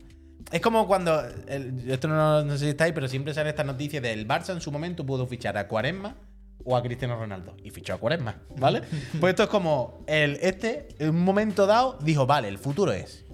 Es 0.50 0.60
como 0.60 0.86
cuando, 0.86 1.22
el- 1.46 1.90
esto 1.90 2.08
no, 2.08 2.42
no 2.42 2.52
sé 2.54 2.58
si 2.64 2.68
estáis, 2.70 2.92
pero 2.94 3.06
siempre 3.08 3.34
sale 3.34 3.50
esta 3.50 3.64
noticia 3.64 4.00
del 4.00 4.26
Barça 4.26 4.50
en 4.52 4.60
su 4.60 4.72
momento 4.72 5.04
pudo 5.04 5.26
fichar 5.26 5.58
a 5.58 5.68
Cuaresma 5.68 6.16
o 6.64 6.76
a 6.76 6.82
Cristiano 6.82 7.16
Ronaldo. 7.18 7.54
Y 7.62 7.70
fichó 7.70 7.94
a 7.94 7.98
Cuaresma, 7.98 8.36
¿vale? 8.56 8.82
pues 9.20 9.30
esto 9.32 9.42
es 9.44 9.48
como, 9.50 10.04
el, 10.06 10.38
este, 10.40 10.88
en 10.98 11.10
un 11.10 11.22
momento 11.24 11.66
dado, 11.66 11.98
dijo, 12.02 12.26
vale, 12.26 12.48
el 12.48 12.58
futuro 12.58 12.92
es 12.92 13.24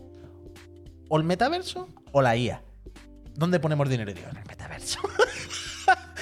o 1.09 1.17
el 1.17 1.25
metaverso 1.25 1.89
o 2.13 2.21
la 2.23 2.37
IA. 2.37 2.63
¿Dónde 3.35 3.61
ponemos 3.61 3.89
dinero? 3.89 4.11
Y 4.11 4.15
digo, 4.15 4.29
en 4.31 4.37
el 4.39 4.45
metaverso. 4.47 4.99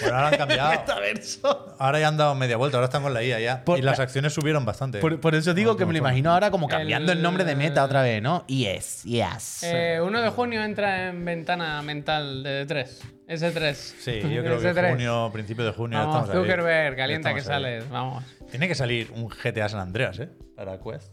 Pero 0.03 0.17
ahora 0.17 0.29
han 0.29 0.37
cambiado. 0.37 0.71
metaverso. 0.81 1.75
Ahora 1.79 2.01
ya 2.01 2.09
han 2.09 2.17
dado 2.17 2.35
media 2.35 2.57
vuelta, 2.57 2.77
ahora 2.79 2.87
están 2.87 3.03
con 3.03 3.15
la 3.15 3.23
IA 3.23 3.41
ya. 3.41 3.65
Por- 3.65 3.79
y 3.79 3.83
las 3.83 4.01
acciones 4.01 4.33
subieron 4.33 4.65
bastante. 4.65 4.99
Por, 5.01 5.21
por 5.21 5.35
eso 5.35 5.55
digo 5.55 5.77
que 5.77 5.87
me 5.87 5.93
lo 5.93 5.99
imagino 5.99 6.33
ahora 6.33 6.51
como 6.51 6.69
cambiando 6.69 7.13
el, 7.13 7.19
El- 7.19 7.23
nombre 7.23 7.45
de 7.45 7.57
meta 7.57 7.85
otra 7.85 8.03
vez, 8.03 8.23
¿no? 8.23 8.45
Yes, 8.47 9.03
yes. 9.05 9.63
Eh, 9.65 10.01
1 10.03 10.21
de 10.23 10.29
junio 10.31 10.63
entra 10.65 11.09
en 11.09 11.25
ventana 11.25 11.81
mental 11.83 12.43
de 12.43 12.67
3. 12.67 13.01
S3. 13.29 13.75
Sí, 13.75 14.21
yo 14.21 14.43
creo 14.45 14.61
que 14.61 14.73
S3. 14.75 14.91
junio, 14.91 15.31
principio 15.33 15.65
de 15.65 15.73
junio 15.73 15.99
ya 15.99 16.05
Vamos, 16.07 16.29
ahí. 16.31 16.37
Zuckerberg, 16.37 16.91
Ya 16.93 16.97
calienta 16.97 17.31
que 17.33 17.41
ahí. 17.41 17.45
sales. 17.47 17.89
Vamos. 17.89 18.25
Tiene 18.51 18.69
que 18.69 18.75
salir 18.75 19.11
un 19.15 19.29
GTA 19.29 19.69
San 19.69 19.81
Andreas, 19.81 20.19
¿eh? 20.19 20.29
Para 20.57 20.79
Quest. 20.79 21.13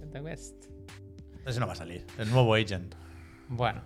MetaQuest. 0.00 0.64
Ese 1.46 1.60
no 1.60 1.66
va 1.66 1.72
a 1.72 1.76
salir. 1.76 2.06
El 2.18 2.30
nuevo 2.30 2.54
Agent. 2.54 2.94
Bueno. 3.48 3.82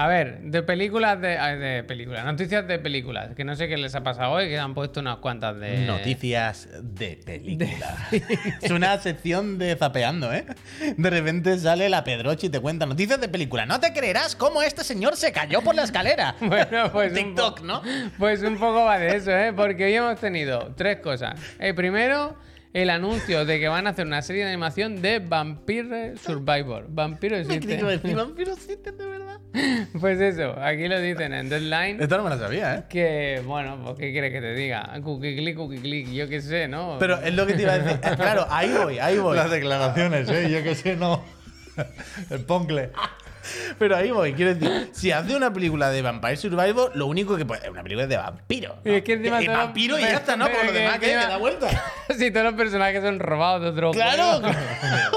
A 0.00 0.06
ver, 0.06 0.42
de 0.42 0.62
películas 0.62 1.20
de, 1.20 1.30
de 1.30 1.82
películas, 1.82 2.24
noticias 2.24 2.68
de 2.68 2.78
películas, 2.78 3.34
que 3.34 3.42
no 3.42 3.56
sé 3.56 3.66
qué 3.66 3.76
les 3.76 3.96
ha 3.96 4.04
pasado 4.04 4.30
hoy, 4.30 4.46
que 4.46 4.56
han 4.56 4.72
puesto 4.72 5.00
unas 5.00 5.16
cuantas 5.16 5.58
de 5.58 5.86
Noticias 5.86 6.68
de 6.80 7.18
película. 7.26 8.08
es 8.62 8.70
una 8.70 8.96
sección 9.00 9.58
de 9.58 9.74
zapeando, 9.74 10.32
¿eh? 10.32 10.46
De 10.96 11.10
repente 11.10 11.58
sale 11.58 11.88
la 11.88 12.04
Pedroche 12.04 12.46
y 12.46 12.50
te 12.50 12.60
cuenta 12.60 12.86
noticias 12.86 13.20
de 13.20 13.28
película. 13.28 13.66
No 13.66 13.80
te 13.80 13.92
creerás 13.92 14.36
cómo 14.36 14.62
este 14.62 14.84
señor 14.84 15.16
se 15.16 15.32
cayó 15.32 15.62
por 15.62 15.74
la 15.74 15.82
escalera. 15.82 16.36
Bueno, 16.48 16.92
pues 16.92 17.12
TikTok, 17.14 17.62
¿no? 17.62 17.82
Pues 18.18 18.40
un 18.44 18.56
poco 18.56 18.84
va 18.84 19.00
de 19.00 19.16
eso, 19.16 19.32
¿eh? 19.32 19.52
Porque 19.52 19.84
hoy 19.86 19.94
hemos 19.94 20.20
tenido 20.20 20.74
tres 20.76 21.00
cosas. 21.00 21.40
El 21.58 21.74
primero, 21.74 22.36
el 22.72 22.88
anuncio 22.90 23.44
de 23.44 23.58
que 23.58 23.66
van 23.66 23.88
a 23.88 23.90
hacer 23.90 24.06
una 24.06 24.22
serie 24.22 24.44
de 24.44 24.50
animación 24.50 25.02
de 25.02 25.18
Vampire 25.18 26.16
Survivor. 26.18 26.86
Vampiro 26.88 27.34
Me 27.34 27.42
existe. 27.42 27.82
vampiros 28.14 28.58
existen 28.58 28.96
de 28.96 29.04
verdad. 29.04 29.27
Pues 30.00 30.20
eso, 30.20 30.54
aquí 30.60 30.86
lo 30.88 31.00
dicen 31.00 31.32
en 31.32 31.48
Deadline. 31.48 32.00
Esto 32.00 32.16
no 32.18 32.24
me 32.24 32.30
lo 32.30 32.38
sabía, 32.38 32.74
¿eh? 32.76 32.84
Que, 32.88 33.42
bueno, 33.44 33.78
pues 33.82 33.96
¿qué 33.98 34.12
quieres 34.12 34.32
que 34.32 34.40
te 34.40 34.54
diga? 34.54 34.90
Cookie 35.02 35.36
click, 35.36 35.56
cookie 35.56 35.78
click, 35.80 36.08
yo 36.12 36.28
qué 36.28 36.40
sé, 36.40 36.68
¿no? 36.68 36.96
Pero 36.98 37.18
es 37.20 37.34
lo 37.34 37.46
que 37.46 37.54
te 37.54 37.62
iba 37.62 37.72
a 37.72 37.78
decir. 37.78 38.00
Claro, 38.16 38.46
ahí 38.50 38.70
voy, 38.72 38.98
ahí 38.98 39.18
voy. 39.18 39.36
Las 39.36 39.50
declaraciones, 39.50 40.28
¿eh? 40.28 40.50
Yo 40.50 40.62
que 40.62 40.74
sé, 40.74 40.96
no. 40.96 41.24
El 42.30 42.40
poncle. 42.40 42.90
Pero 43.78 43.96
ahí 43.96 44.10
voy, 44.10 44.34
quiero 44.34 44.54
decir, 44.54 44.90
si 44.92 45.10
hace 45.10 45.34
una 45.34 45.50
película 45.50 45.88
de 45.90 46.02
Vampire 46.02 46.36
Survivor, 46.36 46.92
lo 46.94 47.06
único 47.06 47.34
que 47.36 47.46
puede. 47.46 47.70
Una 47.70 47.82
película 47.82 48.06
de 48.06 48.16
vampiro. 48.18 48.76
Y 48.84 48.90
es 48.90 49.02
que 49.02 49.14
encima 49.14 49.40
todo- 49.42 49.56
vampiro 49.56 49.98
y 49.98 50.02
ya 50.02 50.16
está, 50.16 50.36
¿no? 50.36 50.44
Por 50.50 50.66
lo 50.66 50.72
que 50.72 50.78
demás, 50.80 50.98
que, 50.98 51.06
encima- 51.06 51.22
que 51.22 51.28
da 51.32 51.36
vuelta. 51.38 51.68
si 52.18 52.30
todos 52.30 52.44
los 52.44 52.54
personajes 52.54 53.02
son 53.02 53.18
robados 53.18 53.62
de 53.62 53.68
otro 53.70 53.92
Claro, 53.92 54.40
juego. 54.40 54.54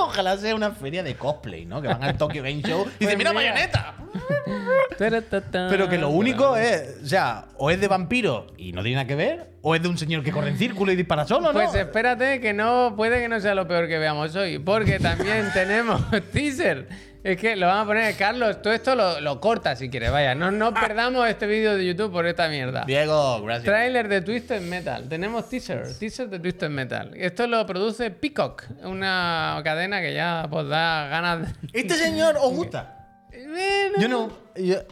ojalá 0.06 0.38
sea 0.38 0.56
una 0.56 0.72
feria 0.72 1.04
de 1.04 1.16
cosplay, 1.16 1.66
¿no? 1.66 1.82
Que 1.82 1.90
van 1.90 2.04
al 2.06 2.18
Tokyo 2.18 2.42
Game 2.42 2.62
Show 2.62 2.86
y 3.00 3.06
dicen, 3.06 3.18
mira, 3.18 3.34
mira. 3.34 3.52
bayoneta. 3.52 3.96
Pero 4.98 5.90
que 5.90 5.98
lo 5.98 6.10
único 6.10 6.56
es, 6.58 6.98
o 7.04 7.08
sea, 7.08 7.46
o 7.58 7.72
es 7.72 7.82
de 7.82 7.88
vampiro 7.88 8.48
y 8.58 8.72
no 8.72 8.84
tiene 8.84 8.98
nada 8.98 9.08
que 9.08 9.16
ver, 9.16 9.52
o 9.62 9.74
es 9.76 9.82
de 9.82 9.88
un 9.88 9.98
señor 9.98 10.24
que 10.24 10.32
corre 10.32 10.50
en 10.50 10.58
círculo 10.58 10.92
y 10.92 10.96
dispara 10.96 11.26
solo, 11.26 11.48
¿no? 11.48 11.54
Pues 11.54 11.74
espérate 11.74 12.40
que 12.40 12.54
no, 12.54 12.94
puede 12.96 13.20
que 13.20 13.28
no 13.28 13.40
sea 13.40 13.56
lo 13.56 13.68
peor 13.68 13.88
que 13.88 13.98
veamos 13.98 14.36
hoy, 14.36 14.60
porque 14.60 15.00
también 15.00 15.50
tenemos 15.54 16.02
teaser. 16.32 16.88
Es 17.24 17.38
que 17.38 17.56
lo 17.56 17.68
vamos 17.68 17.84
a 17.84 17.88
poner, 17.88 18.16
Carlos, 18.16 18.64
todo 18.64 18.74
esto 18.74 18.96
lo, 18.96 19.22
lo 19.22 19.40
corta 19.40 19.76
si 19.76 19.90
quieres, 19.90 20.12
vaya. 20.12 20.34
No, 20.34 20.50
no 20.50 20.74
perdamos 20.74 21.28
este 21.28 21.46
vídeo 21.46 21.78
de 21.78 21.86
YouTube 21.86 22.12
por 22.12 22.26
esta 22.26 22.48
mierda. 22.48 22.84
Diego, 22.86 23.44
gracias. 23.44 23.66
Trailer 23.66 24.08
de 24.08 24.22
Twisted 24.22 24.62
Metal. 24.62 25.08
Tenemos 25.08 25.48
teaser, 25.48 25.84
teaser 26.00 26.30
de 26.30 26.40
Twisted 26.40 26.70
Metal. 26.70 27.12
Esto 27.16 27.46
lo 27.46 27.64
produce 27.68 28.10
Peacock, 28.10 28.64
una 28.84 29.62
cadena 29.64 30.02
que 30.02 30.16
ya 30.16 30.48
pues 30.50 30.68
da 30.68 31.08
ganas 31.10 31.42
de... 31.42 31.80
¿Este 31.80 31.94
señor 31.94 32.38
os 32.42 32.54
gusta? 32.54 32.98
Bueno, 33.48 33.98
Yo 34.00 34.08
no. 34.08 34.30
yo- 34.56 34.84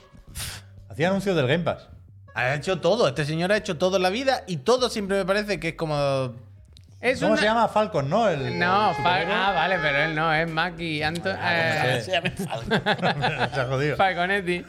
Hacía 0.90 1.08
anuncios 1.10 1.36
del 1.36 1.48
Game 1.48 1.64
Pass. 1.64 1.88
Ha 2.36 2.54
hecho 2.56 2.80
todo, 2.80 3.08
este 3.08 3.26
señor 3.26 3.52
ha 3.52 3.58
hecho 3.58 3.78
todo 3.78 3.98
en 3.98 4.04
la 4.04 4.10
vida 4.10 4.44
y 4.48 4.58
todo 4.58 4.90
siempre 4.90 5.18
me 5.18 5.26
parece 5.26 5.60
que 5.60 5.70
es 5.70 5.74
como. 5.76 6.36
es 7.02 7.20
¿Cómo 7.20 7.32
una- 7.34 7.40
se 7.42 7.46
llama 7.48 7.68
Falcon, 7.68 8.10
no? 8.10 8.30
El, 8.30 8.58
No, 8.60 8.92
el 8.92 8.96
Fal- 8.98 9.28
ah, 9.30 9.52
vale, 9.54 9.78
pero 9.82 9.98
él 10.04 10.16
no, 10.16 10.34
es 10.34 10.50
Maki 10.50 11.02
Anto 11.04 11.30
Ah, 11.38 11.98
eh, 11.98 12.02
se 12.02 12.12
llama 12.12 12.32
Falcon. 12.32 13.50
Se 13.54 13.60
ha 13.62 13.66
jodido. 13.66 13.96
Falconetti. 13.98 14.64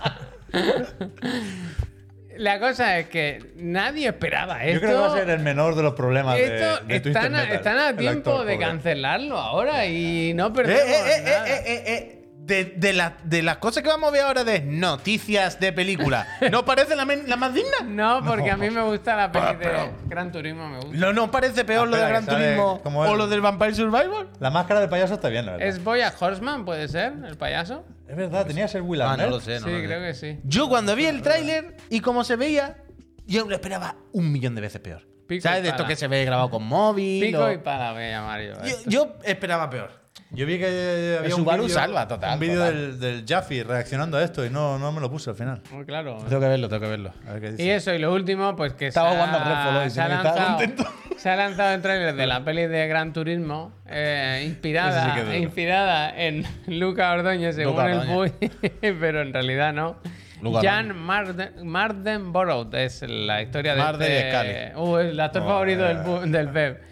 la 2.36 2.58
cosa 2.58 2.98
es 2.98 3.08
que 3.08 3.52
nadie 3.56 4.08
esperaba 4.08 4.64
esto. 4.64 4.74
Yo 4.74 4.80
creo 4.80 4.92
que 4.92 5.08
va 5.08 5.14
a 5.14 5.18
ser 5.18 5.30
el 5.30 5.40
menor 5.40 5.74
de 5.74 5.82
los 5.82 5.94
problemas 5.94 6.36
de- 6.36 6.44
Esto 6.56 6.84
de, 6.86 6.96
están, 6.96 7.34
a, 7.34 7.38
Metal, 7.42 7.56
están 7.56 7.78
a 7.78 7.96
tiempo 7.96 8.30
actor, 8.30 8.46
de 8.46 8.54
pobre. 8.54 8.66
cancelarlo 8.66 9.36
ahora 9.38 9.86
y 9.86 10.32
no 10.34 10.46
Eh, 10.48 10.50
perdemos 10.54 10.82
eh, 10.82 11.16
eh, 11.18 11.22
nada. 11.24 11.48
eh, 11.48 11.62
eh, 11.66 11.82
eh, 11.86 12.16
De, 12.50 12.64
de 12.64 12.92
la- 12.92 13.16
de 13.22 13.42
las 13.42 13.58
cosas 13.58 13.82
que 13.84 13.88
vamos 13.88 14.08
a 14.08 14.12
ver 14.12 14.22
ahora 14.22 14.42
de 14.42 14.60
noticias 14.60 15.60
de 15.60 15.72
película, 15.72 16.26
¿no 16.50 16.64
parece 16.66 16.96
la, 16.96 17.04
men- 17.04 17.28
la 17.28 17.36
más 17.36 17.54
digna? 17.54 17.76
No, 17.86 18.24
porque 18.26 18.50
a 18.50 18.56
mí 18.56 18.70
me 18.70 18.82
gusta 18.82 19.14
la 19.14 19.30
peli 19.30 19.44
Ah, 19.48 19.54
de 19.54 19.90
Gran 20.08 20.32
Turismo, 20.32 20.68
me 20.68 20.78
gusta. 20.80 20.96
¿No, 20.96 21.12
no 21.12 21.30
parece 21.30 21.64
peor 21.64 21.86
lo 21.88 21.96
de 21.96 22.02
Espera, 22.02 22.08
Gran 22.20 22.24
que 22.24 22.30
sale 22.32 22.44
Turismo 22.46 22.80
como 22.82 23.00
o 23.02 23.12
el- 23.12 23.18
lo 23.18 23.28
del 23.28 23.40
Vampire 23.40 23.74
Survivor? 23.74 24.28
La 24.40 24.50
máscara 24.50 24.80
del 24.80 24.88
payaso 24.88 25.14
está 25.14 25.28
bien, 25.28 25.46
la 25.46 25.52
verdad. 25.52 25.68
¿Es 25.68 25.82
Boya 25.84 26.12
Horseman, 26.18 26.64
puede 26.64 26.88
ser, 26.88 27.12
el 27.24 27.36
payaso? 27.36 27.84
Es 28.08 28.16
verdad, 28.16 28.44
tenía 28.46 28.64
que 28.64 28.72
ser 28.72 28.82
Will 28.82 29.00
Ah, 29.02 29.12
Arnett. 29.12 29.26
no 29.28 29.36
lo 29.36 29.40
sé, 29.40 29.60
no 29.60 29.66
sí, 29.66 29.72
lo 29.72 29.78
sé. 29.80 29.84
creo 29.86 30.00
que 30.02 30.14
sí. 30.14 30.40
Yo 30.42 30.68
cuando 30.68 30.96
vi 30.96 31.06
el 31.06 31.22
tráiler 31.22 31.76
y 31.88 32.00
cómo 32.00 32.24
se 32.24 32.34
veía, 32.34 32.78
yo 33.26 33.46
lo 33.46 33.54
esperaba 33.54 33.94
un 34.12 34.32
millón 34.32 34.56
de 34.56 34.60
veces 34.62 34.80
peor. 34.80 35.06
Pico 35.28 35.42
¿Sabes? 35.44 35.62
De 35.62 35.68
esto 35.68 35.84
pala. 35.84 35.88
que 35.88 35.94
se 35.94 36.08
ve 36.08 36.24
grabado 36.24 36.50
con 36.50 36.64
móvil. 36.64 37.24
Pico 37.24 37.44
o- 37.44 37.52
y 37.52 37.58
pala 37.58 37.92
voy 37.92 38.02
a 38.02 38.10
llamar 38.10 38.42
yo. 38.42 38.54
a 38.54 38.62
yo, 38.62 38.64
esto. 38.66 38.90
yo 38.90 39.16
esperaba 39.22 39.70
peor. 39.70 39.99
Yo 40.32 40.46
vi 40.46 40.58
que 40.58 41.16
había 41.18 41.34
un 41.34 41.40
Subaru 41.42 41.62
vídeo, 41.64 41.74
salva, 41.74 42.06
total, 42.06 42.34
un 42.34 42.40
vídeo 42.40 42.62
del, 42.64 43.00
del 43.00 43.24
Jaffe 43.26 43.64
reaccionando 43.64 44.16
a 44.16 44.22
esto 44.22 44.44
y 44.44 44.50
no, 44.50 44.78
no 44.78 44.92
me 44.92 45.00
lo 45.00 45.10
puse 45.10 45.30
al 45.30 45.36
final. 45.36 45.60
Muy 45.72 45.84
claro. 45.84 46.18
Tengo 46.28 46.40
que 46.40 46.48
verlo, 46.48 46.68
tengo 46.68 46.82
que 46.82 46.88
verlo. 46.88 47.12
A 47.28 47.32
ver 47.32 47.40
qué 47.40 47.50
dice. 47.52 47.62
Y 47.64 47.70
eso, 47.70 47.92
y 47.94 47.98
lo 47.98 48.12
último, 48.12 48.54
pues 48.54 48.74
que 48.74 48.86
Estaba 48.88 49.10
se 49.10 49.14
ha- 49.16 49.18
jugando 49.18 49.38
al 49.38 49.44
Redfall 49.44 49.76
hoy, 49.84 49.90
se, 49.90 50.00
ha 50.00 50.08
lanzado, 50.08 50.46
contento. 50.56 50.84
se 51.16 51.30
ha 51.30 51.36
lanzado 51.36 51.74
el 51.74 51.82
tráiler 51.82 52.14
de 52.14 52.26
la 52.28 52.44
peli 52.44 52.66
de 52.66 52.86
Gran 52.86 53.12
Turismo, 53.12 53.72
eh, 53.88 54.44
inspirada, 54.46 55.16
sí 55.32 55.36
inspirada 55.36 56.16
en 56.16 56.44
Luca 56.66 57.10
Ordóñez, 57.12 57.56
según 57.56 57.72
Luca 57.74 57.90
el. 57.90 58.08
Puy, 58.08 58.32
pero 58.80 59.22
en 59.22 59.32
realidad 59.32 59.72
no. 59.72 59.96
Luca 60.42 60.60
Jan 60.62 60.96
Marden, 60.96 61.66
Mardenborough 61.66 62.72
es 62.74 63.02
la 63.02 63.42
historia 63.42 63.74
de 63.74 63.82
Marden 63.82 64.12
este- 64.12 64.70
Scully. 64.72 64.88
Uh, 64.88 64.96
el 64.98 65.20
actor 65.20 65.42
Oh, 65.42 65.46
favorito 65.46 65.82
del, 65.82 65.96
eh. 65.96 66.00
Pu- 66.04 66.30
del 66.30 66.48
Pep. 66.50 66.82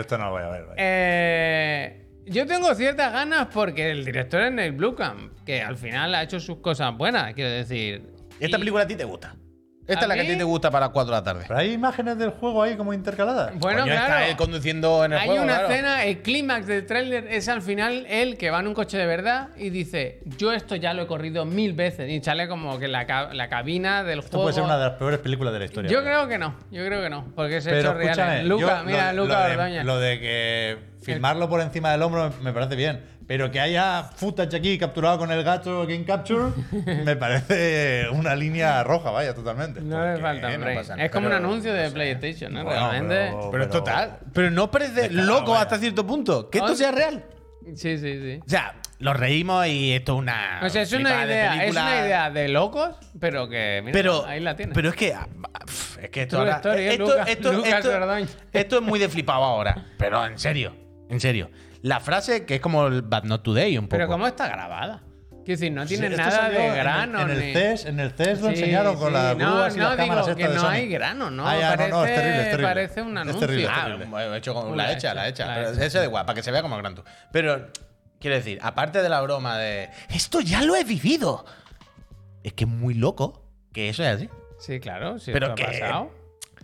Esto 0.00 0.18
no 0.18 0.24
lo 0.24 0.30
voy 0.30 0.42
a 0.42 0.48
ver. 0.48 0.62
vaya. 0.62 0.74
Eh, 0.78 2.02
yo 2.26 2.46
tengo 2.46 2.74
ciertas 2.74 3.12
ganas 3.12 3.48
porque 3.52 3.90
el 3.90 4.04
director 4.04 4.42
es 4.42 4.52
Neil 4.52 4.72
Blomkamp, 4.72 5.32
que 5.44 5.62
al 5.62 5.76
final 5.76 6.14
ha 6.14 6.22
hecho 6.22 6.40
sus 6.40 6.58
cosas 6.58 6.96
buenas, 6.96 7.32
quiero 7.34 7.50
decir. 7.50 8.02
¿Esta 8.40 8.56
Y- 8.56 8.60
película 8.60 8.82
a 8.84 8.86
ti 8.86 8.94
te 8.96 9.04
gusta? 9.04 9.34
Esta 9.88 10.00
¿A 10.00 10.02
es 10.02 10.08
la 10.08 10.14
que 10.16 10.20
a 10.22 10.26
ti 10.26 10.36
te 10.36 10.42
gusta 10.42 10.68
para 10.68 10.86
las 10.86 10.92
4 10.92 11.14
de 11.14 11.20
la 11.20 11.22
tarde. 11.22 11.44
Pero 11.46 11.60
hay 11.60 11.72
imágenes 11.72 12.18
del 12.18 12.30
juego 12.30 12.60
ahí 12.60 12.76
como 12.76 12.92
intercaladas. 12.92 13.52
Bueno, 13.56 13.82
Coño, 13.82 13.92
claro. 13.92 14.14
está 14.14 14.26
él 14.28 14.36
conduciendo 14.36 15.04
en 15.04 15.12
el 15.12 15.18
Hay 15.20 15.28
juego, 15.28 15.44
una 15.44 15.52
claro. 15.60 15.68
escena, 15.72 16.04
el 16.04 16.22
clímax 16.22 16.66
del 16.66 16.84
tráiler 16.86 17.28
es 17.28 17.48
al 17.48 17.62
final 17.62 18.04
él 18.08 18.36
que 18.36 18.50
va 18.50 18.58
en 18.58 18.66
un 18.66 18.74
coche 18.74 18.98
de 18.98 19.06
verdad 19.06 19.50
y 19.56 19.70
dice, 19.70 20.22
yo 20.38 20.52
esto 20.52 20.74
ya 20.74 20.92
lo 20.92 21.02
he 21.02 21.06
corrido 21.06 21.44
mil 21.44 21.72
veces. 21.74 22.10
Y 22.10 22.20
sale 22.20 22.48
como 22.48 22.80
que 22.80 22.88
la, 22.88 23.30
la 23.32 23.48
cabina 23.48 24.02
del 24.02 24.18
Esto 24.18 24.30
juego... 24.32 24.42
puede 24.46 24.54
ser 24.54 24.64
una 24.64 24.76
de 24.76 24.86
las 24.86 24.94
peores 24.98 25.20
películas 25.20 25.52
de 25.52 25.58
la 25.60 25.64
historia. 25.66 25.88
Yo 25.88 26.02
creo 26.02 26.26
que 26.26 26.38
no, 26.38 26.56
yo 26.72 26.84
creo 26.84 27.00
que 27.00 27.08
no, 27.10 27.32
porque 27.36 27.58
es 27.58 27.64
Pero 27.64 27.78
hecho 27.78 27.92
real. 27.94 28.48
Luca, 28.48 28.80
yo- 28.80 28.84
mira, 28.86 29.12
lo- 29.12 29.22
Luca 29.22 29.54
lo 29.54 29.62
de, 29.70 29.84
lo 29.84 29.98
de 30.00 30.18
que 30.18 30.78
filmarlo 31.14 31.48
por 31.48 31.60
encima 31.60 31.90
del 31.92 32.02
hombro 32.02 32.32
me 32.42 32.52
parece 32.52 32.76
bien. 32.76 33.16
Pero 33.26 33.50
que 33.50 33.58
haya 33.58 34.04
footage 34.14 34.54
aquí 34.56 34.78
capturado 34.78 35.18
con 35.18 35.32
el 35.32 35.42
gato 35.42 35.80
Game 35.86 36.04
Capture 36.04 36.52
me 37.04 37.16
parece 37.16 38.06
una 38.12 38.36
línea 38.36 38.84
roja, 38.84 39.10
vaya, 39.10 39.34
totalmente. 39.34 39.80
No 39.80 40.04
le 40.04 40.20
falta, 40.20 40.48
No 40.50 40.54
hombre. 40.54 40.74
pasa 40.76 40.94
es 40.94 41.10
como 41.10 41.26
un 41.26 41.32
anuncio 41.32 41.72
de 41.72 41.90
PlayStation, 41.90 42.52
¿no? 42.52 42.62
Bueno, 42.64 42.90
Realmente. 42.90 43.30
pero- 43.34 43.50
Pero 43.50 43.64
es 43.64 43.70
total. 43.70 44.18
Pero 44.32 44.50
no 44.52 44.70
parece 44.70 45.10
loco 45.10 45.50
vaya. 45.52 45.62
hasta 45.62 45.78
cierto 45.78 46.06
punto. 46.06 46.48
Que 46.50 46.58
esto 46.58 46.76
sea 46.76 46.92
real. 46.92 47.24
Sí, 47.74 47.98
sí, 47.98 48.20
sí. 48.20 48.40
O 48.46 48.48
sea, 48.48 48.76
nos 49.00 49.16
reímos 49.16 49.66
y 49.66 49.92
esto 49.92 50.12
es 50.14 50.18
una. 50.20 50.60
O 50.62 50.68
sea, 50.68 50.82
es 50.82 50.92
una 50.92 51.24
de 51.26 51.32
idea, 51.32 51.52
es 51.54 51.58
película. 51.58 51.82
una 51.82 52.06
idea 52.06 52.30
de 52.30 52.48
locos, 52.48 52.96
pero 53.18 53.48
que 53.48 53.80
mira, 53.84 53.92
Pero, 53.92 54.24
ahí 54.24 54.38
la 54.38 54.54
tienes. 54.54 54.72
pero 54.72 54.90
es 54.90 54.94
que. 54.94 55.12
ah, 55.14 55.26
Es 56.00 56.10
que 56.10 56.22
esto 56.22 56.46
esto, 56.46 56.68
Lucas- 57.04 57.28
esto- 57.28 57.52
Lucas 57.52 57.72
esto- 57.72 57.90
Ordóñez. 57.96 58.38
esto 58.52 58.76
es 58.76 58.82
muy 58.82 59.00
de 59.00 59.08
flipado 59.08 59.42
ahora. 59.42 59.84
Pero 59.98 60.24
en 60.24 60.38
serio. 60.38 60.85
En 61.08 61.20
serio. 61.20 61.50
La 61.82 62.00
frase 62.00 62.44
que 62.44 62.56
es 62.56 62.60
como 62.60 62.86
el 62.86 63.02
But 63.02 63.24
Not 63.24 63.42
Today, 63.42 63.76
un 63.78 63.84
poco. 63.86 63.96
Pero 63.96 64.08
¿cómo 64.08 64.26
está 64.26 64.48
grabada? 64.48 65.02
Quiero 65.44 65.60
decir, 65.60 65.70
no 65.72 65.86
tiene 65.86 66.08
nada 66.10 66.48
de 66.48 66.56
en 66.58 66.70
el- 66.72 66.76
grano. 66.76 67.20
En 67.20 67.30
el, 67.30 67.52
CES, 67.52 67.84
en 67.86 68.00
el 68.00 68.10
CES 68.10 68.40
lo 68.40 68.48
Sí, 68.48 68.54
enseñaron 68.54 68.96
con 68.96 69.08
sí. 69.08 69.12
las 69.14 69.36
No, 69.36 69.46
grúas 69.52 69.76
y 69.76 69.78
no, 69.78 69.84
las 69.84 69.96
cámaras 69.96 70.26
digo 70.26 70.38
estas 70.38 70.54
que 70.54 70.58
no 70.60 70.68
hay 70.68 70.88
grano, 70.88 71.30
¿no? 71.30 71.46
Ah, 71.48 71.56
ya, 71.56 71.76
no, 71.76 71.88
no, 71.88 72.04
es 72.04 72.10
Parece- 72.10 72.14
terrible, 72.16 72.36
es 72.42 72.44
terrible. 72.50 72.66
parece 72.68 73.02
un 73.02 73.16
Es 73.16 73.20
anuncio. 73.20 73.40
terrible, 73.40 73.64
es 73.64 73.70
Ah, 73.72 73.82
terrible. 73.84 74.04
bueno, 74.06 74.34
hecho 74.34 74.54
con 74.54 74.68
Con 74.68 74.76
la, 74.76 74.82
la 74.86 74.92
hecha, 74.92 75.14
la 75.14 75.28
hecha. 75.28 75.46
la 75.46 75.54
Pero 75.54 75.70
hecha. 75.70 75.84
eso 75.84 75.98
da 76.00 76.04
igual, 76.04 76.26
para 76.26 76.34
que 76.34 76.42
se 76.42 76.50
vea 76.50 76.62
como 76.62 76.76
Gran 76.78 76.96
Tour. 76.96 77.04
Pero, 77.30 77.68
quiero 78.18 78.34
decir, 78.36 78.58
aparte 78.60 79.00
de 79.02 79.08
la 79.08 79.20
broma 79.20 79.56
de. 79.56 79.88
Esto 80.08 80.40
ya 80.40 80.62
lo 80.62 80.74
he 80.74 80.82
vivido. 80.82 81.44
Es 82.42 82.52
que 82.52 82.64
es 82.64 82.70
muy 82.70 82.94
loco 82.94 83.44
que 83.72 83.88
eso 83.88 84.02
es 84.02 84.08
así. 84.16 84.28
Sí, 84.58 84.80
claro, 84.80 85.20
sí, 85.20 85.30
Pero 85.32 85.48
esto 85.54 85.62
ha 85.62 85.66
pasado. 85.66 86.10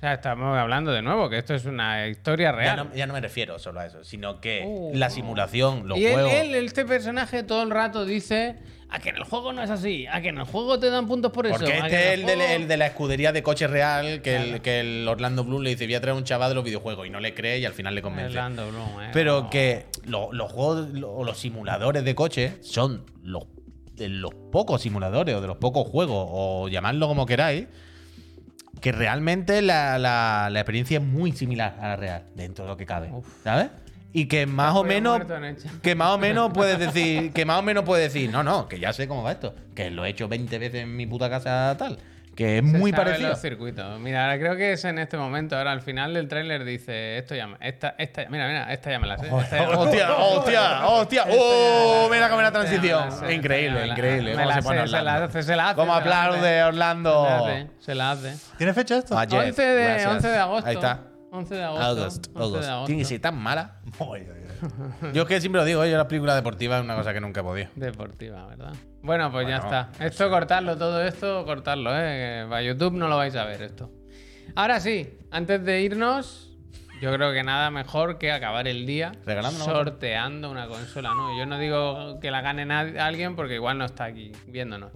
Sea, 0.03 0.15
estamos 0.15 0.59
hablando 0.59 0.91
de 0.91 1.01
nuevo, 1.01 1.31
que 1.31 1.39
esto 1.39 1.55
es 1.55 1.65
una 1.65 2.09
historia 2.09 2.47
Ya 2.51 2.57
real. 2.57 2.77
no, 2.89 2.93
ya 2.93 3.07
no 3.07 3.13
me 3.13 3.21
refiero 3.21 3.61
solo 3.61 3.79
a 3.79 3.87
eso, 3.87 4.03
sino 4.03 4.41
que 4.41 4.65
Uh. 4.67 4.91
la 4.97 5.11
simulación, 5.11 5.87
los 5.87 5.97
y 5.97 6.07
él, 6.07 6.15
juegos. 6.15 6.33
él, 6.33 6.55
este 6.57 6.85
personaje, 6.85 7.45
todo 7.45 7.63
el 7.63 7.71
rato 7.71 8.05
dice 8.05 8.57
a 8.89 8.99
que 8.99 9.11
en 9.11 9.17
el 9.19 9.23
juego 9.23 9.53
no 9.53 9.63
es 9.63 9.71
así, 9.71 10.09
a 10.09 10.21
que 10.21 10.31
en 10.31 10.39
el 10.39 10.45
juego 10.45 10.81
te 10.81 10.91
dan 10.91 11.07
puntos 11.07 11.31
por 11.31 11.47
eso. 11.47 11.55
Porque 11.57 11.79
este 11.79 12.09
es 12.09 12.15
el 12.15 12.27
de, 12.27 12.35
juego- 12.35 12.53
el 12.53 12.67
de 12.67 12.77
la 12.79 12.87
escudería 12.87 13.31
de 13.31 13.45
coche 13.45 13.69
real 13.69 14.23
que, 14.23 14.35
el, 14.35 14.61
que 14.61 14.81
el 14.81 15.07
Orlando 15.07 15.45
Bloom 15.45 15.63
le 15.63 15.71
dice: 15.71 15.87
Voy 15.87 15.95
a 15.95 16.01
traer 16.01 16.17
un 16.17 16.25
chaval 16.25 16.49
de 16.49 16.57
los 16.57 16.65
videojuegos 16.65 17.07
y 17.07 17.11
no 17.11 17.21
le 17.21 17.33
cree 17.33 17.61
y 17.61 17.65
al 17.65 17.73
final 17.73 17.95
le 17.95 18.03
convence. 18.03 18.31
Orlando 18.31 18.69
Bloom, 18.71 19.03
eh. 19.03 19.11
Pero 19.13 19.43
No. 19.43 19.51
que 19.51 19.87
lo- 20.05 20.33
los 20.33 20.51
juegos 20.51 20.89
lo- 20.95 21.13
o 21.13 21.23
los 21.23 21.39
simuladores 21.39 22.03
de 22.05 22.15
coche 22.17 22.55
son 22.61 23.07
los, 23.23 23.45
de 23.95 24.09
los 24.09 24.35
pocos 24.51 24.83
simuladores 24.83 25.37
o 25.37 25.41
de 25.41 25.47
los 25.47 25.59
pocos 25.59 25.87
juegos, 25.87 26.27
o 26.29 26.67
llamadlo 26.69 27.07
como 27.07 27.25
queráis, 27.25 27.69
que 28.81 28.93
realmente 28.93 29.63
la, 29.63 29.99
la- 29.99 30.49
la 30.51 30.61
experiencia 30.61 30.99
es 30.99 31.05
muy 31.05 31.33
similar 31.33 31.77
a 31.81 31.89
la 31.89 31.97
real, 31.97 32.25
dentro 32.35 32.65
de 32.65 32.71
lo 32.71 32.77
que 32.77 32.87
cabe. 32.87 33.11
Uf. 33.13 33.27
¿Sabes? 33.45 33.69
Y 34.15 34.27
que 34.27 34.47
más 34.47 34.75
o 34.75 34.85
menos. 34.85 35.23
Que 35.83 35.95
más 35.95 36.11
o 36.11 36.19
menos 36.19 36.51
puedes 36.55 36.79
decir. 36.79 37.33
Que 37.33 37.45
más 37.47 37.59
o 37.59 37.63
menos 37.63 37.85
puedes 37.85 38.13
decir. 38.13 38.31
No, 38.31 38.43
no, 38.43 38.69
que 38.69 38.79
ya 38.79 38.93
sé 38.93 39.09
cómo 39.09 39.23
va 39.23 39.33
esto. 39.33 39.55
Que 39.75 39.91
lo 39.91 40.05
he 40.05 40.11
hecho 40.11 40.29
20 40.29 40.59
veces 40.59 40.83
en 40.83 40.95
mi 40.97 41.07
puta 41.07 41.31
casa 41.31 41.75
tal. 41.79 41.99
Que 42.35 42.59
es 42.59 42.65
Se 42.71 42.79
muy 42.79 42.91
sabe 42.93 43.05
parecido. 43.05 43.29
los 43.29 43.41
circuitos. 43.41 44.01
Mira, 44.01 44.25
ahora 44.25 44.39
creo 44.39 44.57
que 44.57 44.73
es 44.73 44.85
en 44.87 44.99
este 44.99 45.19
momento. 45.19 45.55
Ahora 45.57 45.73
al 45.73 45.83
final 45.83 46.15
del 46.15 46.29
tráiler 46.29 46.65
dice 46.65 47.19
esto 47.19 47.35
ya 47.35 47.47
me- 47.47 47.57
esta, 47.61 47.95
esta, 47.99 48.25
mira, 48.31 48.47
mira, 48.49 48.73
esta 48.73 48.91
ya 48.91 48.99
me 48.99 49.07
la 49.07 49.19
sé. 49.19 49.27
Esta. 49.27 49.69
Hostia, 49.79 50.15
hostia, 50.17 50.87
hostia. 50.87 51.25
¡Oh! 51.29 52.09
Mira 52.11 52.31
cómo 52.31 52.41
la 52.41 52.51
transición. 52.51 53.13
sé, 53.13 53.35
Increíble, 53.35 53.87
increíble. 53.87 54.31
Me 54.31 54.37
¿Cómo 54.45 54.49
la 54.49 54.55
se 54.55 54.63
pone 54.63 54.81
sé, 54.81 54.87
se 54.89 55.03
la 55.03 55.15
hace, 55.25 55.43
se 55.43 55.57
la 55.57 55.67
hace. 55.69 55.77
¿Cómo 55.77 55.99
se 56.01 56.09
la 56.09 56.21
hace. 56.23 56.29
aplaude 56.29 56.63
Orlando? 56.65 57.25
Se 57.25 57.29
la 57.29 57.37
hace, 57.39 57.69
se 57.81 57.95
la 57.95 58.11
hace. 58.13 58.57
¿Tiene 58.57 58.73
fecha 58.73 58.97
esto? 58.97 59.19
Ah, 59.19 59.27
Jeff, 59.29 59.45
11 59.49 59.63
de, 59.63 59.85
gracias. 59.85 60.11
11 60.13 60.29
de 60.29 60.39
agosto. 60.39 60.69
Ahí 60.71 60.75
está. 60.77 61.01
11 61.33 61.55
de 61.55 61.63
agosto. 61.65 61.85
August, 61.87 62.27
11 62.29 62.39
de 62.39 62.43
August. 62.45 62.69
agosto. 62.69 62.87
Tiene 62.87 63.03
que 63.03 63.09
ser 63.09 63.21
tan 63.21 63.37
mala. 63.37 63.77
Ay, 64.01 64.27
ay. 64.35 64.42
Yo 65.13 65.23
es 65.23 65.29
que 65.29 65.41
siempre 65.41 65.61
lo 65.61 65.65
digo, 65.65 65.85
yo 65.85 65.97
la 65.97 66.09
película 66.09 66.35
deportiva 66.35 66.79
es 66.79 66.85
una 66.85 66.95
cosa 66.97 67.13
que 67.13 67.21
nunca 67.21 67.41
he 67.41 67.43
podido. 67.43 67.69
Deportiva, 67.75 68.47
¿verdad? 68.47 68.73
Bueno, 69.03 69.31
pues 69.33 69.49
ya 69.49 69.57
está. 69.57 69.91
Esto 70.05 70.31
cortarlo, 70.31 70.77
todo 70.77 71.03
esto, 71.03 71.45
cortarlo, 71.45 71.91
¿eh? 71.95 72.47
Para 72.49 72.63
YouTube 72.63 72.93
no 72.95 73.09
lo 73.09 73.17
vais 73.17 73.35
a 73.37 73.45
ver 73.45 73.63
esto. 73.63 73.91
Ahora 74.55 74.81
sí, 74.81 75.19
antes 75.31 75.65
de 75.65 75.81
irnos, 75.83 76.57
yo 77.01 77.13
creo 77.13 77.33
que 77.33 77.43
nada 77.43 77.71
mejor 77.71 78.19
que 78.19 78.31
acabar 78.31 78.69
el 78.69 78.87
día 78.87 79.13
sorteando 79.65 80.51
una 80.51 80.69
consola, 80.69 81.15
¿no? 81.15 81.37
Yo 81.37 81.47
no 81.47 81.59
digo 81.59 82.21
que 82.21 82.31
la 82.31 82.43
gane 82.43 82.65
nadie- 82.65 82.99
alguien 83.01 83.35
porque 83.35 83.55
igual 83.55 83.79
no 83.79 83.85
está 83.85 84.05
aquí 84.05 84.33
viéndonos. 84.47 84.93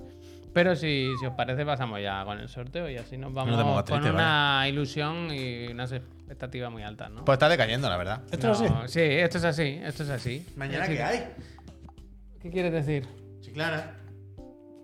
Pero 0.57 0.75
si, 0.75 1.13
si 1.21 1.27
os 1.27 1.35
parece, 1.35 1.67
pasamos 1.67 2.01
ya 2.01 2.25
con 2.25 2.41
el 2.41 2.49
sorteo 2.49 2.89
y 2.89 2.97
así 2.97 3.19
nos 3.19 3.31
vamos 3.35 3.59
te 3.59 3.63
pongas 3.63 3.83
con 3.85 4.01
triste, 4.01 4.11
una 4.11 4.65
ilusión 4.67 5.29
y 5.31 5.67
unas 5.67 5.93
expectativas 5.93 6.73
muy 6.73 6.83
altas, 6.83 7.11
¿no? 7.11 7.27
Pues 7.27 7.37
está 7.37 7.51
decayendo, 7.51 7.91
la 7.91 7.99
verdad. 7.99 8.23
¿Esto 8.33 8.53
es 8.53 8.61
así? 8.61 8.73
No, 8.73 8.89
Sí, 8.89 9.01
esto 9.03 9.37
es 9.37 9.45
así, 9.45 9.79
esto 9.85 10.03
es 10.05 10.09
así. 10.09 10.47
¿Mañana 10.57 10.85
Así 10.85 10.93
qué 10.93 10.97
que- 10.97 11.05
hay? 11.05 11.25
¿Qué 12.41 12.51
quieres 12.51 12.73
decir? 12.73 13.07
Sí, 13.43 13.53
Clara. 13.53 13.97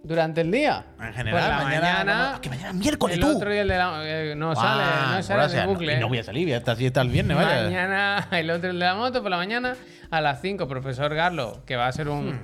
¿Durante 0.05 0.43
el 0.43 0.51
día? 0.51 0.85
En 1.01 1.15
general, 1.15 1.41
Pues 1.41 1.49
la 1.49 1.65
mañana. 1.65 1.93
mañana- 2.05 2.39
Que 2.43 2.49
mañana 2.51 2.69
es 2.69 2.75
miércoles, 2.75 3.17
El 3.17 3.23
tú. 3.23 3.37
otro 3.37 3.55
y 3.55 3.57
el 3.57 3.69
de 3.69 3.77
la. 3.79 4.01
eh, 4.05 4.35
no 4.37 4.51
Ah, 4.51 4.57
sale, 4.57 5.17
no 5.17 5.23
sale 5.23 5.39
gracias. 5.41 5.61
del 5.67 5.75
bucle. 5.75 5.97
Y 5.97 6.01
no 6.01 6.09
voy 6.09 6.19
a 6.19 6.25
salir, 6.25 6.49
ya 6.49 6.57
está 6.59 6.73
así 6.73 6.85
está 6.85 7.01
el 7.01 7.09
viernes, 7.09 7.35
vaya. 7.35 7.63
Mañana, 7.65 8.29
el 8.33 8.51
otro 8.51 8.69
el 8.69 8.79
de 8.79 8.85
la 8.85 8.95
moto 8.95 9.23
por 9.23 9.31
la 9.31 9.39
mañana, 9.39 9.75
a 10.11 10.21
las 10.21 10.43
5, 10.43 10.69
profesor 10.69 11.15
Garlo, 11.15 11.63
que 11.65 11.77
va 11.77 11.87
a 11.87 11.93
ser 11.93 12.09
un, 12.11 12.33
Hmm. 12.33 12.43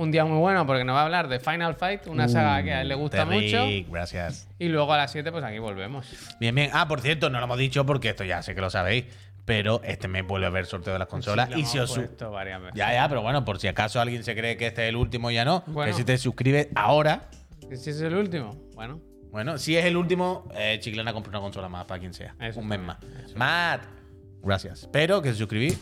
Un 0.00 0.10
día 0.10 0.24
muy 0.24 0.38
bueno 0.38 0.66
porque 0.66 0.82
nos 0.82 0.96
va 0.96 1.02
a 1.02 1.04
hablar 1.04 1.28
de 1.28 1.40
Final 1.40 1.74
Fight, 1.74 2.06
una 2.06 2.26
saga 2.26 2.62
que 2.62 2.72
a 2.72 2.80
él 2.80 2.88
le 2.88 2.94
gusta 2.94 3.26
mucho. 3.26 3.66
Gracias. 3.90 4.48
Y 4.58 4.68
luego 4.68 4.90
a 4.94 4.96
las 4.96 5.12
7, 5.12 5.30
pues 5.30 5.44
aquí 5.44 5.58
volvemos. 5.58 6.06
Bien, 6.40 6.54
bien. 6.54 6.70
Ah, 6.72 6.88
por 6.88 7.02
cierto, 7.02 7.28
no 7.28 7.38
lo 7.38 7.44
hemos 7.44 7.58
dicho 7.58 7.84
porque 7.84 8.08
esto 8.08 8.24
ya 8.24 8.42
sé 8.42 8.54
que 8.54 8.62
lo 8.62 8.70
sabéis. 8.70 9.04
Pero 9.44 9.82
este 9.84 10.08
mes 10.08 10.26
vuelve 10.26 10.46
a 10.46 10.48
haber 10.48 10.64
sorteo 10.64 10.94
de 10.94 10.98
las 10.98 11.08
consolas. 11.08 11.50
Sí, 11.52 11.60
y 11.60 11.64
si 11.66 11.78
os. 11.78 12.00
Ya, 12.74 12.92
ya, 12.94 13.08
pero 13.08 13.20
bueno, 13.20 13.44
por 13.44 13.58
si 13.58 13.68
acaso 13.68 14.00
alguien 14.00 14.22
se 14.24 14.34
cree 14.34 14.56
que 14.56 14.68
este 14.68 14.84
es 14.84 14.88
el 14.88 14.96
último 14.96 15.30
y 15.30 15.34
ya 15.34 15.44
no. 15.44 15.64
Bueno. 15.66 15.90
Que 15.92 15.98
si 15.98 16.04
te 16.04 16.16
suscribes 16.16 16.68
ahora. 16.74 17.28
¿Y 17.70 17.76
Si 17.76 17.90
es 17.90 18.00
el 18.00 18.14
último, 18.14 18.54
bueno. 18.74 19.00
Bueno, 19.30 19.58
si 19.58 19.76
es 19.76 19.84
el 19.84 19.96
último, 19.96 20.48
eh, 20.54 20.78
Chiclana 20.80 21.12
compra 21.12 21.30
una 21.30 21.40
consola 21.40 21.68
más 21.68 21.84
para 21.84 22.00
quien 22.00 22.14
sea. 22.14 22.34
Eso 22.40 22.60
un 22.60 22.68
mes 22.68 22.80
más. 22.80 22.96
eso. 23.24 23.36
Matt. 23.36 23.82
Gracias. 24.42 24.88
Pero 24.92 25.20
que 25.20 25.30
se 25.30 25.36
suscribís. 25.36 25.78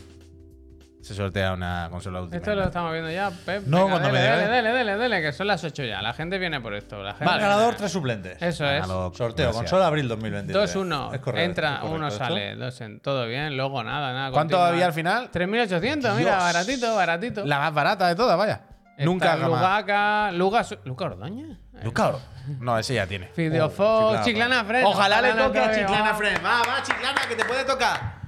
Se 1.09 1.15
sortea 1.15 1.53
una 1.53 1.87
consola 1.89 2.21
Ultimate. 2.21 2.37
Esto 2.37 2.55
lo 2.55 2.63
estamos 2.67 2.91
viendo 2.91 3.09
ya, 3.09 3.31
Pep. 3.31 3.63
No, 3.65 3.77
Venga, 3.85 3.89
cuando 3.89 4.07
dale, 4.09 4.19
me 4.19 4.25
dale, 4.25 4.41
lleve. 4.43 4.53
dale, 4.53 4.71
dale, 4.71 4.97
dale, 4.97 5.21
que 5.23 5.33
son 5.33 5.47
las 5.47 5.63
8 5.63 5.83
ya. 5.85 6.01
La 6.03 6.13
gente 6.13 6.37
viene 6.37 6.61
por 6.61 6.75
esto. 6.75 7.01
La 7.01 7.13
gente 7.13 7.25
Vale, 7.25 7.41
ganador, 7.41 7.75
tres 7.75 7.91
suplentes. 7.91 8.39
Eso 8.41 8.65
es. 8.69 8.85
Sorteo, 8.85 9.17
Gracias. 9.47 9.55
consola 9.55 9.87
abril 9.87 10.07
2023. 10.07 10.75
2-1. 10.75 11.13
Es 11.15 11.19
correcto, 11.21 11.45
Entra, 11.49 11.67
es 11.69 11.75
correcto 11.79 11.95
uno 11.95 12.07
esto. 12.07 12.19
sale, 12.19 12.55
dos 12.55 12.81
en. 12.81 12.99
Todo 12.99 13.25
bien, 13.25 13.57
luego 13.57 13.83
nada, 13.83 14.13
nada. 14.13 14.31
¿Cuánto 14.31 14.57
continúa. 14.57 14.67
había 14.67 14.85
al 14.85 14.93
final? 14.93 15.31
3.800, 15.31 16.15
mira, 16.15 16.37
baratito, 16.37 16.95
baratito. 16.95 17.45
La 17.45 17.57
más 17.59 17.73
barata 17.73 18.07
de 18.07 18.15
todas, 18.15 18.37
vaya. 18.37 18.61
Está 18.91 19.05
Nunca. 19.05 19.35
Lugaca, 19.37 20.31
Luga, 20.33 20.65
Luca 20.83 21.05
Ordoña. 21.05 21.57
Luca 21.83 22.09
Oro. 22.09 22.19
No, 22.59 22.77
ese 22.77 22.95
ya 22.95 23.07
tiene. 23.07 23.27
Fideofox, 23.27 24.25
Chiclana. 24.25 24.57
Chiclana 24.57 24.63
Fred. 24.65 24.83
Ojalá 24.85 25.21
le 25.21 25.33
toque 25.33 25.59
a. 25.59 25.71
Chiclana 25.73 26.11
Oh. 26.11 26.15
Friend. 26.17 26.45
Va, 26.45 26.59
va, 26.67 26.83
Chiclana, 26.83 27.21
que 27.27 27.35
te 27.35 27.45
puede 27.45 27.63
tocar. 27.63 28.18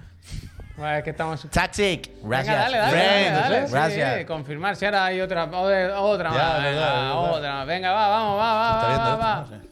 Bueno, 0.81 0.97
es 0.97 1.03
que 1.03 1.09
estamos. 1.11 1.47
Tactic. 1.51 2.09
Gracias. 2.23 2.47
Venga, 2.55 2.59
dale, 2.63 2.77
dale, 2.77 2.91
Friend. 2.91 3.35
dale, 3.35 3.55
dale, 3.55 3.67
sí, 3.67 3.73
Gracias. 3.73 4.17
sí, 4.19 4.25
confirmar 4.25 4.75
si 4.75 4.85
ahora 4.85 5.05
hay 5.05 5.21
otra, 5.21 5.43
o- 5.45 6.09
otra 6.09 6.29
más, 6.31 6.55
venga, 6.63 6.69
verdad. 6.71 7.31
otra. 7.31 7.65
Venga, 7.65 7.91
va, 7.91 8.07
vamos, 8.07 8.39
va, 8.39 8.53
va, 8.53 8.75
va, 8.75 8.83
va, 8.83 8.93
esto, 8.93 9.19
va. 9.19 9.35
no 9.41 9.47
sé. 9.47 9.69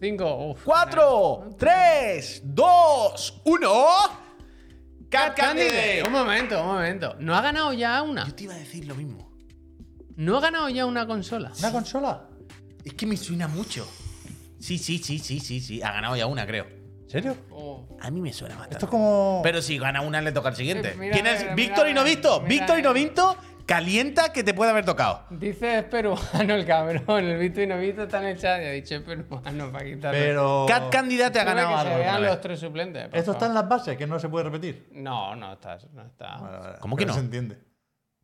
Cinco, 0.00 0.34
uf. 0.50 0.62
Cuatro, 0.64 1.50
tres, 1.58 2.40
dos, 2.44 3.40
uno. 3.46 3.84
Cat. 5.10 5.34
Candidate. 5.36 6.04
Un 6.06 6.12
momento, 6.12 6.60
un 6.60 6.66
momento. 6.68 7.16
¿No 7.18 7.34
ha 7.34 7.40
ganado 7.40 7.72
ya 7.72 8.00
una? 8.02 8.24
Yo 8.24 8.34
te 8.34 8.44
iba 8.44 8.54
a 8.54 8.58
decir 8.58 8.86
lo 8.86 8.94
mismo. 8.94 9.28
¿No 10.14 10.36
ha 10.38 10.40
ganado 10.40 10.68
ya 10.68 10.86
una 10.86 11.04
consola? 11.06 11.50
¿Una 11.58 11.72
consola? 11.72 12.28
Es 12.84 12.94
que 12.94 13.06
me 13.06 13.16
suena 13.16 13.48
mucho. 13.48 13.88
Sí, 14.60 14.78
sí, 14.78 14.98
sí, 14.98 15.18
sí, 15.18 15.40
sí, 15.40 15.60
sí. 15.60 15.82
Ha 15.82 15.90
ganado 15.92 16.14
ya 16.14 16.26
una, 16.26 16.46
creo. 16.46 16.77
¿En 17.08 17.12
serio? 17.12 17.36
Oh. 17.50 17.86
A 18.02 18.10
mí 18.10 18.20
me 18.20 18.34
suena 18.34 18.54
bastante. 18.54 18.74
Esto 18.74 18.84
es 18.84 18.90
como. 18.90 19.40
Pero 19.42 19.62
si 19.62 19.78
gana 19.78 20.02
una, 20.02 20.20
le 20.20 20.30
toca 20.30 20.50
al 20.50 20.56
siguiente. 20.56 20.90
Eh, 20.90 20.94
mira, 20.98 21.14
¿Quién 21.14 21.26
es? 21.26 21.40
mira, 21.40 21.54
Víctor 21.54 21.86
y 21.86 21.90
mira, 21.90 22.00
no 22.02 22.04
visto. 22.06 22.40
mira. 22.40 22.48
Víctor 22.48 22.78
y 22.78 22.82
no 22.82 22.92
visto. 22.92 23.36
Calienta 23.64 24.32
que 24.32 24.44
te 24.44 24.52
puede 24.54 24.70
haber 24.70 24.84
tocado. 24.84 25.24
Dice 25.30 25.78
es 25.78 25.84
peruano 25.84 26.54
el 26.54 26.66
cabrón. 26.66 27.24
El 27.24 27.38
visto 27.38 27.62
y 27.62 27.66
no 27.66 27.78
visto 27.78 28.02
está 28.02 28.18
en 28.18 28.28
el 28.28 28.38
chat 28.38 28.60
y 28.62 28.64
ha 28.66 28.70
dicho 28.72 28.94
es 28.96 29.02
peruano 29.02 29.72
para 29.72 29.84
quitarlo. 29.86 30.18
Pero. 30.18 30.66
Cat 30.68 30.90
Candidate 30.90 31.40
ha 31.40 31.44
ganado 31.44 31.68
que 31.68 31.74
algo. 31.74 31.92
se 31.92 31.98
vean 31.98 32.20
vez. 32.20 32.30
los 32.30 32.40
tres 32.42 32.60
suplentes. 32.60 33.08
por 33.08 33.18
¿Esto 33.18 33.30
está 33.32 33.46
favor. 33.46 33.50
en 33.50 33.54
las 33.54 33.68
bases 33.68 33.96
que 33.96 34.06
no 34.06 34.18
se 34.18 34.28
puede 34.28 34.44
repetir? 34.44 34.88
No, 34.92 35.34
no 35.34 35.54
está. 35.54 35.78
No 35.92 36.04
está. 36.04 36.36
Vale, 36.36 36.58
vale. 36.58 36.78
¿Cómo 36.80 36.96
que 36.96 37.04
Pero 37.04 37.14
no? 37.14 37.20
Se 37.20 37.24
entiende. 37.24 37.58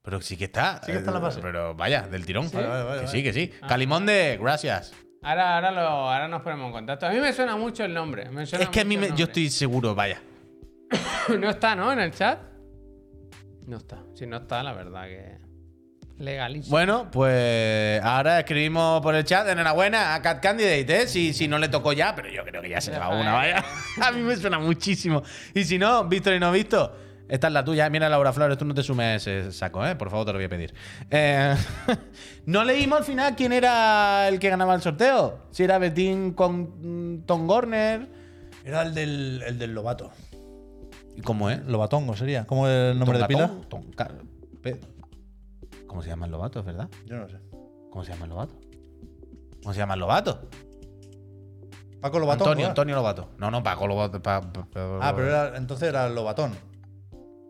Pero 0.03 0.21
sí 0.21 0.37
que 0.37 0.45
está. 0.45 0.81
Sí 0.85 0.93
que 0.93 0.99
está 0.99 1.11
en 1.11 1.15
la 1.15 1.21
base. 1.21 1.41
Pero 1.41 1.75
vaya, 1.75 2.03
del 2.03 2.27
tirón. 2.27 2.51
Vale, 2.53 2.67
vale, 2.67 2.85
vale, 2.85 3.01
que 3.03 3.09
sí, 3.09 3.23
que 3.23 3.33
sí. 3.33 3.51
Calimonde, 3.67 4.39
gracias. 4.41 4.93
Ahora, 5.25 5.55
ahora, 5.57 5.71
lo, 5.71 5.81
ahora 5.81 6.29
nos 6.29 6.43
ponemos 6.43 6.67
en 6.67 6.73
contacto. 6.73 7.07
A 7.07 7.11
mí 7.11 7.19
me 7.19 7.33
suena 7.33 7.57
mucho 7.57 7.83
el 7.85 7.95
nombre. 7.95 8.29
me 8.31 8.45
suena 8.47 8.65
Es 8.65 8.71
que 8.71 8.81
a 8.81 8.85
mí 8.85 8.97
me- 8.97 9.13
yo 9.17 9.25
estoy 9.25 9.49
seguro, 9.49 9.95
vaya. 9.95 10.21
no 11.41 11.49
está, 11.51 11.75
¿no? 11.75 11.91
En 11.93 11.99
el 12.01 12.11
chat. 12.13 12.39
No 13.67 13.79
está. 13.79 14.03
Si 14.15 14.27
no 14.27 14.37
está, 14.37 14.63
la 14.63 14.73
verdad 14.75 15.05
que. 15.07 15.39
Legalísimo. 16.19 16.71
Bueno, 16.71 17.09
pues 17.11 18.01
ahora 18.03 18.39
escribimos 18.39 19.01
por 19.01 19.15
el 19.15 19.25
chat. 19.25 19.49
Enhorabuena 19.49 20.15
a 20.15 20.23
Cat 20.23 20.41
Candidate, 20.41 21.03
¿eh? 21.03 21.09
Si, 21.09 21.33
si 21.33 21.49
no 21.49 21.59
le 21.59 21.69
tocó 21.69 21.93
ya, 21.93 22.15
pero 22.15 22.29
yo 22.29 22.45
creo 22.45 22.63
que 22.63 22.69
ya 22.69 22.81
se 22.81 22.93
le 22.93 22.99
va 22.99 23.09
una, 23.09 23.33
vaya. 23.33 23.65
A 24.03 24.13
mí 24.13 24.21
me 24.21 24.37
suena 24.37 24.59
muchísimo. 24.61 25.23
Y 25.55 25.65
si 25.65 25.77
no, 25.79 26.05
Víctor 26.05 26.35
y 26.35 26.39
no 26.39 26.53
visto, 26.53 26.95
esta 27.29 27.47
es 27.47 27.53
la 27.53 27.65
tuya. 27.65 27.89
Mira, 27.91 28.09
Laura 28.09 28.33
Flores, 28.33 28.59
tú 28.59 28.65
no 28.65 28.75
te 28.75 28.83
sumes 28.83 29.27
ese 29.27 29.51
saco, 29.53 29.87
¿eh? 29.87 29.97
Por 29.97 30.11
favor, 30.11 30.27
te 30.27 30.33
lo 30.33 30.39
voy 30.39 30.45
a 30.47 30.49
pedir. 30.49 30.75
Eh, 31.11 31.55
no 32.47 32.65
leímos 32.65 32.99
al 32.99 33.05
final 33.05 33.35
quién 33.37 33.53
era 33.53 34.29
el 34.29 34.39
que 34.39 34.49
ganaba 34.51 34.75
el 34.75 34.83
sorteo. 34.83 35.39
Si 35.51 35.63
era 35.65 35.79
Betín 35.79 36.33
con 36.33 37.17
mm, 37.17 37.27
Tom 37.27 37.47
Gorner. 37.47 38.09
Era 38.65 38.83
el 38.83 38.95
del, 38.95 39.43
el 39.47 39.59
del 39.59 39.75
Lobato. 39.75 40.11
¿Y 41.17 41.21
cómo 41.23 41.49
es? 41.51 41.65
Lobatongo 41.67 42.17
sería. 42.17 42.47
¿Cómo 42.47 42.67
es 42.69 42.93
el 42.93 42.99
nombre 42.99 43.19
de 43.19 43.27
pila? 43.27 43.47
Tongatón, 43.49 43.69
Tonca- 43.93 44.11
Pe- 44.63 44.81
¿Cómo 45.87 46.03
se 46.03 46.09
llama 46.09 46.27
el 46.27 46.33
lobato, 46.33 46.59
es 46.61 46.65
verdad? 46.67 46.89
Yo 47.07 47.17
no 47.17 47.29
sé. 47.29 47.37
¿Cómo 47.91 48.03
se 48.05 48.11
llama 48.13 48.25
el 48.25 48.31
lobato? 48.31 48.55
¿Cómo 49.63 49.73
se 49.73 49.79
llama 49.79 49.95
el 49.95 50.01
lobato? 50.01 50.49
Paco 52.01 52.19
Lobatongo. 52.19 52.51
Antonio, 52.51 52.67
¿eh? 52.67 52.69
Antonio 52.69 52.95
Lobato. 52.97 53.29
No, 53.39 53.51
no, 53.51 53.63
Paco 53.63 53.87
Lobato. 53.87 54.21
pa- 54.23 54.41
pa- 54.41 54.67
pa- 54.67 54.99
Ah, 55.01 55.13
pero 55.15 55.29
era, 55.29 55.57
entonces 55.57 55.89
era 55.89 56.07
el 56.07 56.15
Lobatón. 56.15 56.53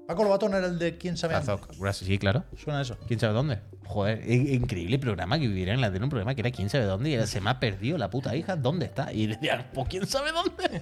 Paco 0.06 0.22
Lobatón 0.24 0.54
era 0.54 0.66
el 0.66 0.78
de 0.78 0.98
quién 0.98 1.16
sabe. 1.16 1.34
Azok. 1.34 1.76
Gracias, 1.78 2.06
Sí, 2.06 2.18
claro. 2.18 2.44
Suena 2.56 2.82
eso. 2.82 2.96
¿Quién 3.06 3.18
sabe 3.20 3.32
dónde? 3.32 3.60
Joder, 3.86 4.28
increíble 4.30 4.98
programa 4.98 5.38
que 5.38 5.46
viviera 5.46 5.72
en 5.72 5.80
la 5.80 5.92
tele, 5.92 6.04
un 6.04 6.10
programa 6.10 6.34
que 6.34 6.40
era 6.40 6.50
quién 6.50 6.68
sabe 6.70 6.84
dónde 6.84 7.10
y 7.10 7.14
era, 7.14 7.26
se 7.26 7.40
me 7.40 7.50
ha 7.50 7.60
perdido 7.60 7.98
la 7.98 8.10
puta 8.10 8.34
hija, 8.34 8.56
¿dónde 8.56 8.86
está? 8.86 9.12
Y 9.12 9.26
decía, 9.26 9.66
pues 9.72 9.88
quién 9.88 10.06
sabe 10.06 10.32
dónde. 10.32 10.54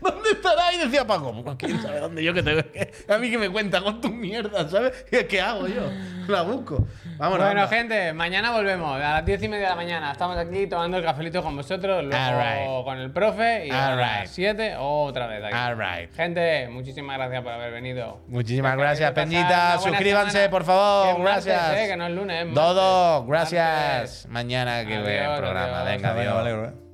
¿Dónde 0.00 0.30
estará? 0.30 0.72
Y 0.72 0.78
decía 0.78 1.06
Paco, 1.06 1.42
pues 1.44 1.56
quién 1.56 1.80
sabe 1.82 2.00
dónde. 2.00 2.22
Yo 2.22 2.32
que 2.32 2.42
tengo 2.42 2.62
que. 2.72 2.92
A 3.08 3.18
mí 3.18 3.30
que 3.30 3.38
me 3.38 3.50
cuenta 3.50 3.80
con 3.80 4.00
tu 4.00 4.08
mierda, 4.10 4.68
¿sabes? 4.68 5.04
¿Qué, 5.28 5.40
hago 5.40 5.66
yo? 5.66 5.82
La 6.28 6.42
busco. 6.42 6.86
Vámonos. 7.18 7.46
Bueno, 7.46 7.62
anda. 7.62 7.68
gente, 7.68 8.12
mañana 8.12 8.52
volvemos 8.52 8.94
a 8.96 8.98
las 8.98 9.24
10 9.26 9.42
y 9.42 9.48
media 9.48 9.64
de 9.64 9.70
la 9.70 9.76
mañana. 9.76 10.12
Estamos 10.12 10.36
aquí 10.36 10.66
tomando 10.66 10.96
el 10.98 11.04
cafelito 11.04 11.42
con 11.42 11.56
vosotros, 11.56 12.04
luego 12.04 12.16
Alright. 12.16 12.84
con 12.84 12.98
el 12.98 13.10
profe 13.10 13.66
y 13.66 13.70
a 13.70 13.96
las 13.96 14.30
7 14.30 14.76
otra 14.78 15.26
vez 15.26 15.44
aquí. 15.44 15.54
Alright. 15.54 16.14
Gente, 16.14 16.68
muchísimas 16.68 17.16
gracias 17.16 17.42
por 17.42 17.52
haber 17.52 17.72
venido. 17.72 18.20
Muchísimas 18.28 18.76
gracias, 18.76 19.10
Peñita. 19.12 19.78
Suscríbanse, 19.78 20.32
semana. 20.32 20.50
por 20.50 20.64
favor. 20.64 21.08
Es 21.08 21.18
martes, 21.18 21.44
gracias. 21.46 21.78
eh, 21.78 21.88
que 21.88 21.96
no 21.96 22.06
lunes, 22.20 22.46
es 22.48 22.54
Dodo, 22.54 23.26
gracias. 23.26 24.26
Mañana 24.28 24.84
que 24.84 24.98
ve 24.98 25.18
el 25.18 25.36
programa. 25.36 25.80
adiós. 25.80 26.02
Venga, 26.02 26.10
adiós. 26.40 26.89